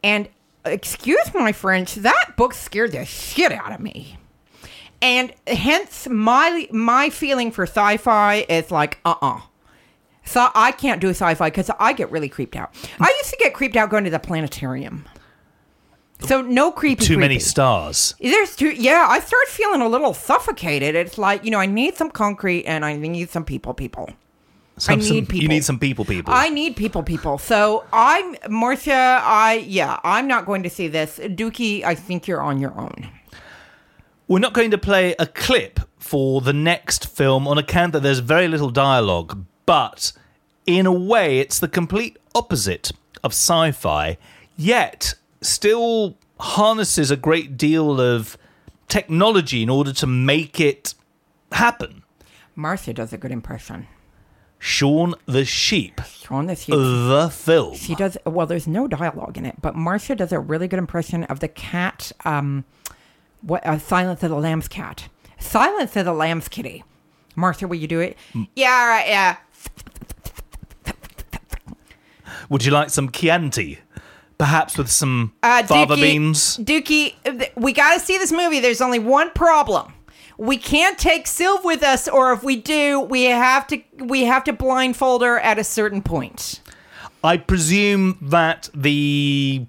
And 0.03 0.29
excuse 0.65 1.35
my 1.35 1.53
French, 1.53 1.97
that 1.97 2.35
book 2.37 2.55
scared 2.55 2.93
the 2.93 3.05
shit 3.05 3.53
out 3.53 3.73
of 3.73 3.81
me. 3.81 4.17
And 5.03 5.33
hence 5.47 6.09
my 6.09 6.69
my 6.71 7.11
feeling 7.11 7.51
for 7.51 7.65
sci-fi 7.65 8.45
is 8.49 8.71
like 8.71 8.99
uh-uh. 9.05 9.41
So 10.25 10.49
I 10.55 10.73
can't 10.73 11.01
do 11.01 11.11
sci-fi 11.11 11.49
because 11.49 11.71
I 11.81 11.93
get 11.93 12.11
really 12.11 12.29
creeped 12.29 12.55
out. 12.55 12.75
I 13.01 13.13
used 13.19 13.31
to 13.31 13.37
get 13.39 13.55
creeped 13.55 13.77
out 13.77 13.91
going 13.91 14.05
to 14.05 14.11
the 14.11 14.19
planetarium. 14.19 15.09
So 16.21 16.43
no 16.43 16.71
creepy. 16.71 17.05
Too 17.05 17.19
many 17.19 17.39
stars. 17.39 18.15
There's 18.21 18.55
too 18.55 18.71
yeah. 18.71 19.07
I 19.09 19.21
start 19.21 19.49
feeling 19.49 19.81
a 19.81 19.89
little 19.89 20.13
suffocated. 20.13 20.95
It's 20.95 21.17
like 21.17 21.45
you 21.45 21.51
know 21.51 21.59
I 21.59 21.67
need 21.67 21.97
some 21.97 22.11
concrete 22.11 22.65
and 22.67 22.85
I 22.85 22.97
need 22.97 23.31
some 23.31 23.45
people. 23.45 23.73
People. 23.75 24.11
Some- 24.77 24.99
I 24.99 25.03
some- 25.03 25.15
need 25.15 25.29
people. 25.29 25.43
You 25.43 25.49
need 25.49 25.65
some 25.65 25.79
people, 25.79 26.05
people. 26.05 26.33
I 26.35 26.49
need 26.51 26.77
people. 26.77 27.03
People. 27.03 27.39
So 27.39 27.85
I'm 27.93 28.35
Marsha. 28.51 29.21
I 29.23 29.65
yeah. 29.67 29.99
I'm 30.05 30.27
not 30.29 30.45
going 30.45 30.63
to 30.63 30.71
see 30.71 30.89
this. 30.89 31.19
Dukey. 31.19 31.85
I 31.85 31.95
think 31.95 32.29
you're 32.29 32.43
on 32.43 32.61
your 32.61 32.79
own. 32.79 33.09
We're 34.31 34.39
not 34.39 34.53
going 34.53 34.71
to 34.71 34.79
play 34.79 35.17
a 35.19 35.27
clip 35.27 35.81
for 35.99 36.41
the 36.41 36.53
next 36.53 37.09
film 37.09 37.49
on 37.49 37.59
account 37.59 37.95
that 37.95 38.05
there's 38.05 38.21
very 38.21 38.47
little 38.47 38.71
dialogue, 38.71 39.45
but 39.67 40.13
in 40.67 40.87
a 40.87 40.93
way, 40.93 41.41
it's 41.41 41.59
the 41.59 41.67
complete 41.67 42.17
opposite 42.33 42.93
of 43.25 43.33
sci 43.33 43.73
fi, 43.73 44.19
yet 44.57 45.15
still 45.41 46.17
harnesses 46.39 47.11
a 47.11 47.17
great 47.17 47.57
deal 47.57 48.01
of 48.01 48.39
technology 48.87 49.65
in 49.65 49.69
order 49.69 49.93
to 49.95 50.07
make 50.07 50.61
it 50.61 50.95
happen. 51.51 52.05
Marsha 52.57 52.95
does 52.95 53.13
a 53.13 53.19
good 53.19 53.33
impression. 53.33 53.89
Shaun 54.61 55.17
the 55.27 55.45
Sheep. 55.45 56.01
Shaun 56.07 56.47
the 56.47 56.55
Sheep. 56.55 56.77
The 56.77 57.31
film. 57.33 57.75
She 57.75 57.97
does 57.97 58.17
well. 58.25 58.47
There's 58.47 58.69
no 58.69 58.87
dialogue 58.87 59.39
in 59.39 59.45
it, 59.45 59.57
but 59.61 59.75
Marsha 59.75 60.17
does 60.17 60.31
a 60.31 60.39
really 60.39 60.69
good 60.69 60.79
impression 60.79 61.25
of 61.25 61.41
the 61.41 61.49
cat. 61.49 62.13
Um, 62.25 62.65
what? 63.43 63.65
Uh, 63.67 63.79
Silence 63.79 64.23
of 64.23 64.31
the 64.31 64.37
Lambs 64.37 64.69
cat. 64.69 65.09
Silence 65.39 65.97
of 65.97 66.05
the 66.05 66.13
Lambs 66.13 66.49
kitty. 66.49 66.85
Martha, 67.37 67.67
will 67.67 67.77
you 67.77 67.87
do 67.87 68.01
it? 68.01 68.17
Yeah, 68.57 68.71
all 68.71 68.87
right, 68.89 69.09
yeah. 69.09 69.37
Would 72.49 72.65
you 72.65 72.73
like 72.73 72.91
some 72.91 73.11
Chianti? 73.11 73.79
Perhaps 74.39 74.77
with 74.79 74.91
some 74.91 75.33
Uh, 75.43 75.63
fava 75.65 75.95
Dukey, 75.95 76.01
beans? 76.01 76.57
Dukey, 76.59 77.15
we 77.57 77.73
got 77.73 77.95
to 77.95 78.01
see 78.01 78.19
this 78.19 78.33
movie. 78.33 78.59
There's 78.61 78.81
only 78.81 78.99
one 78.99 79.31
problem. 79.31 79.93
We 80.39 80.57
can't 80.57 80.99
take 80.99 81.27
Sylv 81.27 81.65
with 81.65 81.83
us, 81.83 82.09
or 82.09 82.33
if 82.33 82.43
we 82.43 82.57
do, 82.57 83.01
we 83.01 83.25
have 83.25 83.67
to 83.69 83.83
we 83.99 84.25
have 84.25 84.43
to 84.45 84.55
blindfold 84.55 85.21
her 85.23 85.39
at 85.39 85.59
a 85.59 85.65
certain 85.65 86.01
point. 86.01 86.61
I 87.23 87.37
presume 87.37 88.17
that 88.23 88.71
the 88.75 89.67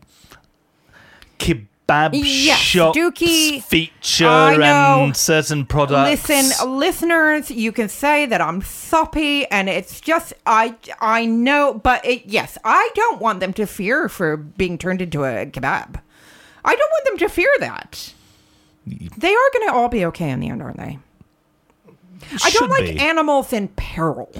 kebab 1.91 2.11
Yes, 2.13 2.59
shops 2.59 2.97
Dukey, 2.97 3.61
feature 3.63 4.25
and 4.25 5.15
certain 5.15 5.65
products. 5.65 6.29
Listen, 6.29 6.77
listeners, 6.77 7.51
you 7.51 7.71
can 7.71 7.89
say 7.89 8.25
that 8.25 8.41
I'm 8.41 8.61
soppy, 8.61 9.45
and 9.47 9.69
it's 9.69 10.01
just 10.01 10.33
I 10.45 10.75
I 10.99 11.25
know, 11.25 11.73
but 11.73 12.05
it, 12.05 12.25
yes, 12.25 12.57
I 12.63 12.89
don't 12.95 13.21
want 13.21 13.39
them 13.39 13.53
to 13.53 13.65
fear 13.65 14.09
for 14.09 14.37
being 14.37 14.77
turned 14.77 15.01
into 15.01 15.23
a 15.23 15.45
kebab. 15.45 16.01
I 16.63 16.75
don't 16.75 16.91
want 16.91 17.05
them 17.05 17.17
to 17.17 17.29
fear 17.29 17.49
that. 17.59 18.13
They 18.85 19.33
are 19.33 19.49
going 19.53 19.67
to 19.67 19.73
all 19.73 19.89
be 19.89 20.05
okay 20.05 20.29
in 20.29 20.39
the 20.39 20.49
end, 20.49 20.61
aren't 20.61 20.77
they? 20.77 20.99
I 22.43 22.49
don't 22.51 22.69
like 22.69 22.85
be. 22.85 22.99
animals 22.99 23.53
in 23.53 23.67
peril. 23.69 24.31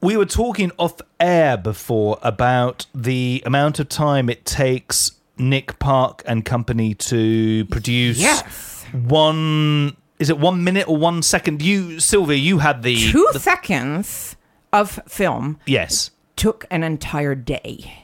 We 0.00 0.16
were 0.16 0.26
talking 0.26 0.70
off 0.76 1.00
air 1.18 1.56
before 1.56 2.18
about 2.22 2.86
the 2.94 3.42
amount 3.46 3.78
of 3.78 3.88
time 3.88 4.28
it 4.28 4.44
takes 4.44 5.12
Nick 5.38 5.78
Park 5.78 6.22
and 6.26 6.44
company 6.44 6.94
to 6.94 7.64
produce 7.66 8.18
Yes. 8.18 8.84
one. 8.92 9.96
Is 10.18 10.30
it 10.30 10.38
one 10.38 10.62
minute 10.64 10.88
or 10.88 10.96
one 10.96 11.22
second? 11.22 11.60
You, 11.62 11.98
Sylvia, 12.00 12.36
you 12.36 12.58
had 12.58 12.82
the 12.82 13.10
Two 13.10 13.28
the- 13.32 13.40
seconds 13.40 14.36
of 14.72 15.00
film 15.08 15.58
yes, 15.66 16.10
took 16.36 16.66
an 16.70 16.82
entire 16.84 17.34
day. 17.34 18.00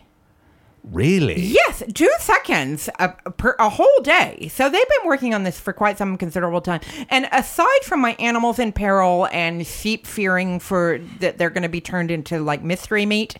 really. 0.85 1.39
Yes, 1.40 1.82
two 1.94 2.11
seconds 2.20 2.89
a, 2.98 3.11
per, 3.11 3.55
a 3.59 3.69
whole 3.69 4.01
day. 4.02 4.48
So 4.52 4.69
they've 4.70 4.89
been 4.89 5.07
working 5.09 5.35
on 5.35 5.43
this 5.44 5.61
for 5.61 5.73
quite 5.73 5.98
some 5.98 6.16
considerable 6.16 6.61
time. 6.62 6.81
And 7.11 7.28
aside 7.32 7.82
from 7.85 8.01
my 8.01 8.12
animals 8.19 8.59
in 8.59 8.73
peril 8.73 9.28
and 9.31 9.66
sheep 9.66 10.07
fearing 10.07 10.59
for 10.59 10.98
that 11.20 11.39
they're 11.39 11.51
going 11.51 11.62
to 11.65 11.69
be 11.69 11.81
turned 11.82 12.11
into 12.11 12.40
like 12.40 12.62
mystery 12.62 13.05
meat, 13.07 13.36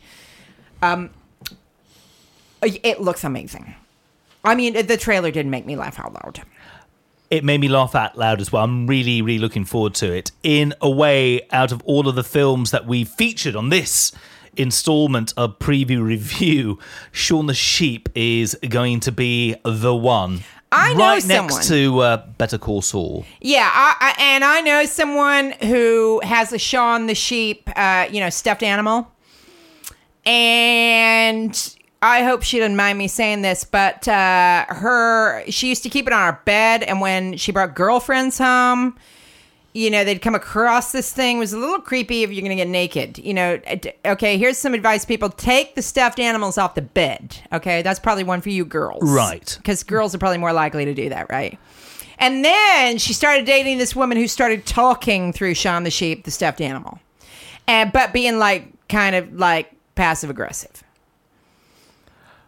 um, 0.83 1.11
it 2.63 3.01
looks 3.01 3.25
amazing. 3.25 3.75
I 4.45 4.55
mean, 4.55 4.87
the 4.87 4.97
trailer 4.97 5.31
did 5.31 5.47
make 5.47 5.67
me 5.67 5.77
laugh 5.77 5.99
out 5.99 6.15
loud. 6.15 6.43
it 7.31 7.45
made 7.45 7.61
me 7.61 7.69
laugh 7.69 7.95
out 7.95 8.19
loud 8.19 8.41
as 8.41 8.51
well. 8.51 8.65
I'm 8.65 8.87
really, 8.87 9.23
really 9.23 9.39
looking 9.39 9.65
forward 9.65 9.95
to 9.97 10.13
it. 10.13 10.33
In 10.43 10.75
a 10.81 10.91
way, 10.91 11.47
out 11.51 11.73
of 11.73 11.83
all 11.85 12.09
of 12.09 12.15
the 12.15 12.25
films 12.25 12.71
that 12.73 12.87
we 12.87 13.05
featured 13.05 13.55
on 13.55 13.69
this 13.69 14.13
installment 14.57 15.33
of 15.37 15.59
preview 15.59 16.03
review, 16.03 16.79
Shaun 17.13 17.47
the 17.47 17.55
Sheep 17.55 18.09
is 18.15 18.57
going 18.69 19.01
to 19.01 19.13
be 19.13 19.57
the 19.65 19.95
one. 19.95 20.41
I 20.73 20.95
know 20.95 21.01
right 21.01 21.23
someone. 21.23 21.47
next 21.49 21.69
to 21.69 21.99
uh, 22.01 22.27
Better 22.39 22.57
Call 22.59 22.81
Saul. 22.81 23.25
Yeah, 23.41 23.69
I, 23.73 23.97
I, 24.01 24.23
and 24.23 24.45
I 24.45 24.61
know 24.61 24.85
someone 24.85 25.53
who 25.63 26.21
has 26.23 26.53
a 26.53 26.59
Shaun 26.59 27.07
the 27.07 27.15
sheep, 27.15 27.69
uh, 27.75 28.07
you 28.11 28.21
know, 28.21 28.31
stuffed 28.31 28.63
animal. 28.63 29.11
And 30.25 31.77
I 32.03 32.23
hope 32.23 32.43
she 32.43 32.59
didn't 32.59 32.77
mind 32.77 32.97
me 32.97 33.09
saying 33.09 33.43
this, 33.43 33.65
but 33.65 34.09
uh, 34.09 34.65
her 34.69 35.45
she 35.51 35.69
used 35.69 35.83
to 35.83 35.91
keep 35.91 36.07
it 36.07 36.13
on 36.13 36.33
her 36.33 36.41
bed, 36.45 36.83
and 36.83 37.01
when 37.01 37.37
she 37.37 37.53
brought 37.53 37.75
girlfriends 37.75 38.39
home, 38.39 38.97
you 39.73 39.91
know, 39.91 40.03
they'd 40.03 40.23
come 40.23 40.35
across 40.35 40.93
this 40.93 41.13
thing. 41.13 41.37
It 41.37 41.41
was 41.41 41.53
a 41.53 41.59
little 41.59 41.81
creepy 41.81 42.23
if 42.23 42.33
you're 42.33 42.41
going 42.41 42.51
to 42.51 42.57
get 42.57 42.69
naked. 42.69 43.19
You 43.19 43.35
know, 43.35 43.61
okay, 44.05 44.37
here's 44.37 44.59
some 44.59 44.75
advice, 44.75 45.05
people. 45.05 45.29
Take 45.29 45.75
the 45.75 45.83
stuffed 45.83 46.19
animals 46.19 46.59
off 46.59 46.75
the 46.75 46.83
bed. 46.83 47.37
Okay, 47.53 47.83
that's 47.83 48.01
probably 48.01 48.25
one 48.25 48.41
for 48.41 48.51
you 48.51 48.65
girls. 48.65 49.03
Right. 49.03 49.55
Because 49.59 49.83
girls 49.83 50.15
are 50.15 50.19
probably 50.19 50.39
more 50.39 50.53
likely 50.53 50.85
to 50.87 50.95
do 50.95 51.11
that, 51.11 51.31
right? 51.31 51.59
And 52.19 52.45
then 52.45 52.99
she 52.99 53.13
started 53.13 53.47
dating 53.47 53.79
this 53.79 53.95
woman 53.95 54.19
who 54.19 54.27
started 54.27 54.67
talking 54.67 55.33
through 55.33 55.55
Shaun 55.55 55.85
the 55.85 55.91
sheep, 55.91 56.25
the 56.25 56.31
stuffed 56.31 56.61
animal, 56.61 56.99
and 57.67 57.93
but 57.93 58.13
being 58.13 58.39
like 58.39 58.67
kind 58.89 59.15
of 59.15 59.33
like 59.35 59.73
passive 59.95 60.31
aggressive. 60.31 60.83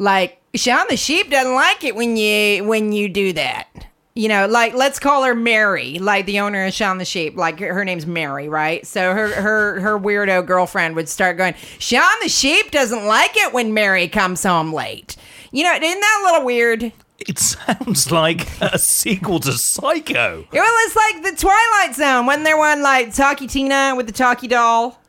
Like 0.02 0.42
Shaun 0.56 0.84
the 0.90 0.96
sheep 0.96 1.30
doesn't 1.30 1.54
like 1.54 1.84
it 1.84 1.94
when 1.94 2.16
you 2.16 2.64
when 2.64 2.90
you 2.90 3.08
do 3.08 3.32
that. 3.34 3.68
You 4.16 4.28
know, 4.28 4.48
like 4.48 4.74
let's 4.74 4.98
call 4.98 5.22
her 5.22 5.34
Mary, 5.34 6.00
like 6.00 6.26
the 6.26 6.40
owner 6.40 6.66
of 6.66 6.74
Shaun 6.74 6.98
the 6.98 7.04
sheep. 7.04 7.36
Like 7.36 7.60
her, 7.60 7.84
name's 7.84 8.04
Mary, 8.04 8.48
right? 8.48 8.84
So 8.84 9.14
her 9.14 9.28
her 9.28 9.78
her 9.78 9.96
weirdo 9.96 10.44
girlfriend 10.44 10.96
would 10.96 11.08
start 11.08 11.36
going, 11.36 11.54
Shaun 11.78 12.02
the 12.20 12.28
sheep 12.28 12.72
doesn't 12.72 13.06
like 13.06 13.36
it 13.36 13.52
when 13.52 13.74
Mary 13.74 14.08
comes 14.08 14.42
home 14.42 14.72
late. 14.72 15.14
You 15.52 15.62
know, 15.62 15.72
isn't 15.72 15.80
that 16.00 16.20
a 16.20 16.24
little 16.24 16.46
weird? 16.46 16.92
It 17.20 17.38
sounds 17.38 18.10
like 18.10 18.48
a 18.60 18.80
sequel 18.80 19.38
to 19.38 19.52
Psycho. 19.52 20.48
It 20.52 20.58
was 20.58 20.96
like 20.96 21.22
the 21.22 21.40
Twilight 21.40 21.94
Zone 21.94 22.26
when 22.26 22.42
there 22.42 22.58
one 22.58 22.82
like 22.82 23.14
Talky 23.14 23.46
Tina 23.46 23.94
with 23.96 24.06
the 24.06 24.12
talkie 24.12 24.48
doll. 24.48 25.00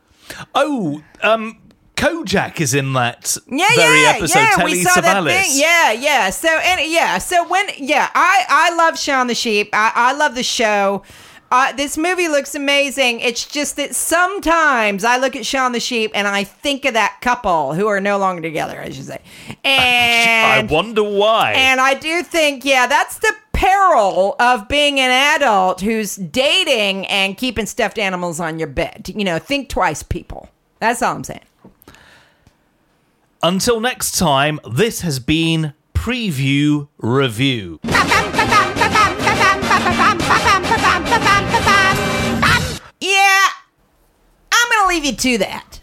Oh, 0.54 1.02
um, 1.20 1.58
Kojak 2.04 2.60
is 2.60 2.74
in 2.74 2.92
that 2.94 3.36
Yeah, 3.48 3.66
very 3.76 4.02
yeah, 4.02 4.12
episode. 4.16 4.38
yeah. 4.38 4.50
Telly 4.56 4.72
we 4.72 4.82
saw 4.82 5.00
that 5.00 5.24
thing. 5.24 5.50
Yeah, 5.54 5.92
yeah. 5.92 6.30
So 6.30 6.48
and 6.48 6.80
yeah, 6.90 7.18
so 7.18 7.46
when 7.48 7.66
yeah, 7.78 8.10
I 8.14 8.44
I 8.48 8.74
love 8.76 8.98
Shaun 8.98 9.26
the 9.26 9.34
Sheep. 9.34 9.70
I 9.72 9.92
I 9.94 10.12
love 10.12 10.34
the 10.34 10.42
show. 10.42 11.02
Uh, 11.52 11.72
this 11.72 11.96
movie 11.96 12.26
looks 12.26 12.54
amazing. 12.56 13.20
It's 13.20 13.46
just 13.46 13.76
that 13.76 13.94
sometimes 13.94 15.04
I 15.04 15.18
look 15.18 15.36
at 15.36 15.46
Shaun 15.46 15.70
the 15.70 15.78
Sheep 15.78 16.10
and 16.12 16.26
I 16.26 16.42
think 16.42 16.84
of 16.84 16.94
that 16.94 17.18
couple 17.20 17.74
who 17.74 17.86
are 17.86 18.00
no 18.00 18.18
longer 18.18 18.42
together, 18.42 18.80
I 18.80 18.90
should 18.90 19.04
say. 19.04 19.20
And 19.64 20.68
I 20.70 20.74
wonder 20.74 21.02
why. 21.04 21.52
and 21.52 21.80
I 21.80 21.94
do 21.94 22.22
think, 22.24 22.64
yeah, 22.64 22.86
that's 22.88 23.18
the 23.18 23.32
peril 23.52 24.34
of 24.40 24.66
being 24.68 24.98
an 24.98 25.10
adult 25.10 25.80
who's 25.80 26.16
dating 26.16 27.06
and 27.06 27.36
keeping 27.36 27.66
stuffed 27.66 27.98
animals 27.98 28.40
on 28.40 28.58
your 28.58 28.68
bed. 28.68 29.12
You 29.14 29.24
know, 29.24 29.38
think 29.38 29.68
twice, 29.68 30.02
people. 30.02 30.48
That's 30.80 31.02
all 31.02 31.14
I'm 31.14 31.24
saying. 31.24 31.40
Until 33.44 33.78
next 33.78 34.16
time, 34.16 34.58
this 34.66 35.02
has 35.02 35.18
been 35.18 35.74
Preview 35.92 36.88
Review. 36.96 37.78
Yeah, 43.00 43.48
I'm 44.50 44.70
gonna 44.70 44.88
leave 44.88 45.04
you 45.04 45.12
to 45.12 45.36
that. 45.36 45.78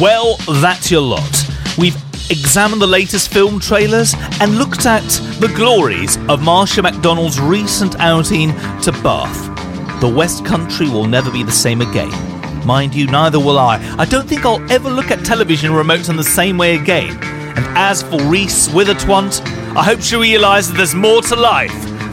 Well, 0.00 0.36
that's 0.62 0.90
your 0.90 1.02
lot. 1.02 1.46
We've 1.76 1.94
examined 2.30 2.80
the 2.80 2.86
latest 2.86 3.30
film 3.30 3.60
trailers 3.60 4.14
and 4.40 4.56
looked 4.56 4.86
at 4.86 5.06
the 5.38 5.52
glories 5.54 6.16
of 6.30 6.40
Marsha 6.40 6.82
McDonald's 6.82 7.38
recent 7.38 8.00
outing 8.00 8.52
to 8.80 8.92
Bath. 9.02 10.00
The 10.00 10.08
West 10.08 10.46
Country 10.46 10.88
will 10.88 11.06
never 11.06 11.30
be 11.30 11.42
the 11.42 11.52
same 11.52 11.82
again. 11.82 12.41
Mind 12.64 12.94
you, 12.94 13.06
neither 13.06 13.40
will 13.40 13.58
I. 13.58 13.78
I 13.98 14.04
don't 14.04 14.28
think 14.28 14.46
I'll 14.46 14.70
ever 14.70 14.88
look 14.88 15.10
at 15.10 15.24
television 15.24 15.72
remotes 15.72 16.08
in 16.08 16.16
the 16.16 16.24
same 16.24 16.58
way 16.58 16.76
again. 16.76 17.10
And 17.20 17.66
as 17.76 18.02
for 18.02 18.22
Reese 18.22 18.68
Withertwant, 18.68 19.44
I 19.76 19.82
hope 19.82 20.00
she 20.00 20.16
realises 20.16 20.72
there's 20.74 20.94
more 20.94 21.22
to 21.22 21.36
life 21.36 21.72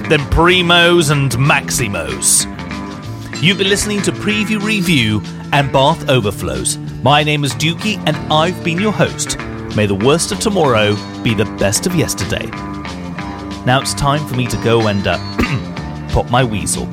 than 0.10 0.22
Primos 0.32 1.12
and 1.12 1.32
Maximos. 1.34 2.46
You've 3.42 3.60
been 3.60 3.70
listening 3.70 4.02
to 4.02 4.12
Preview 4.12 4.62
Review 4.62 5.22
and 5.54 5.72
Bath 5.72 6.10
Overflows. 6.10 6.78
My 7.04 7.24
name 7.24 7.44
is 7.44 7.54
Dukey 7.54 7.98
and 8.08 8.18
I've 8.34 8.62
been 8.64 8.80
your 8.80 8.92
host. 8.92 9.38
May 9.76 9.86
the 9.86 9.96
worst 9.96 10.32
of 10.32 10.40
tomorrow 10.40 10.96
be 11.24 11.36
the 11.36 11.46
best 11.60 11.86
of 11.86 11.96
yesterday. 11.96 12.48
Now 13.66 13.80
it's 13.82 13.94
time 13.94 14.26
for 14.28 14.36
me 14.36 14.48
to 14.48 14.58
go 14.64 14.88
and 14.88 15.08
uh, 15.08 15.18
pop 16.12 16.30
my 16.32 16.44
weasel. 16.44 16.90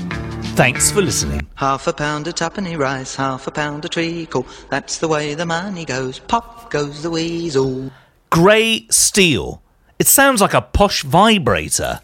Thanks 0.56 0.90
for 0.90 1.02
listening. 1.02 1.46
Half 1.56 1.86
a 1.86 1.92
pound 1.92 2.26
of 2.28 2.34
tuppenny 2.34 2.76
rice, 2.76 3.14
half 3.14 3.46
a 3.46 3.50
pound 3.50 3.84
of 3.84 3.90
treacle. 3.90 4.46
That's 4.70 4.96
the 4.96 5.06
way 5.06 5.34
the 5.34 5.44
money 5.44 5.84
goes. 5.84 6.18
Pop 6.18 6.70
goes 6.70 7.02
the 7.02 7.10
weasel. 7.10 7.92
Grey 8.30 8.86
Steele. 8.88 9.60
It 9.98 10.06
sounds 10.06 10.40
like 10.40 10.54
a 10.54 10.62
posh 10.62 11.02
vibrator. 11.02 12.00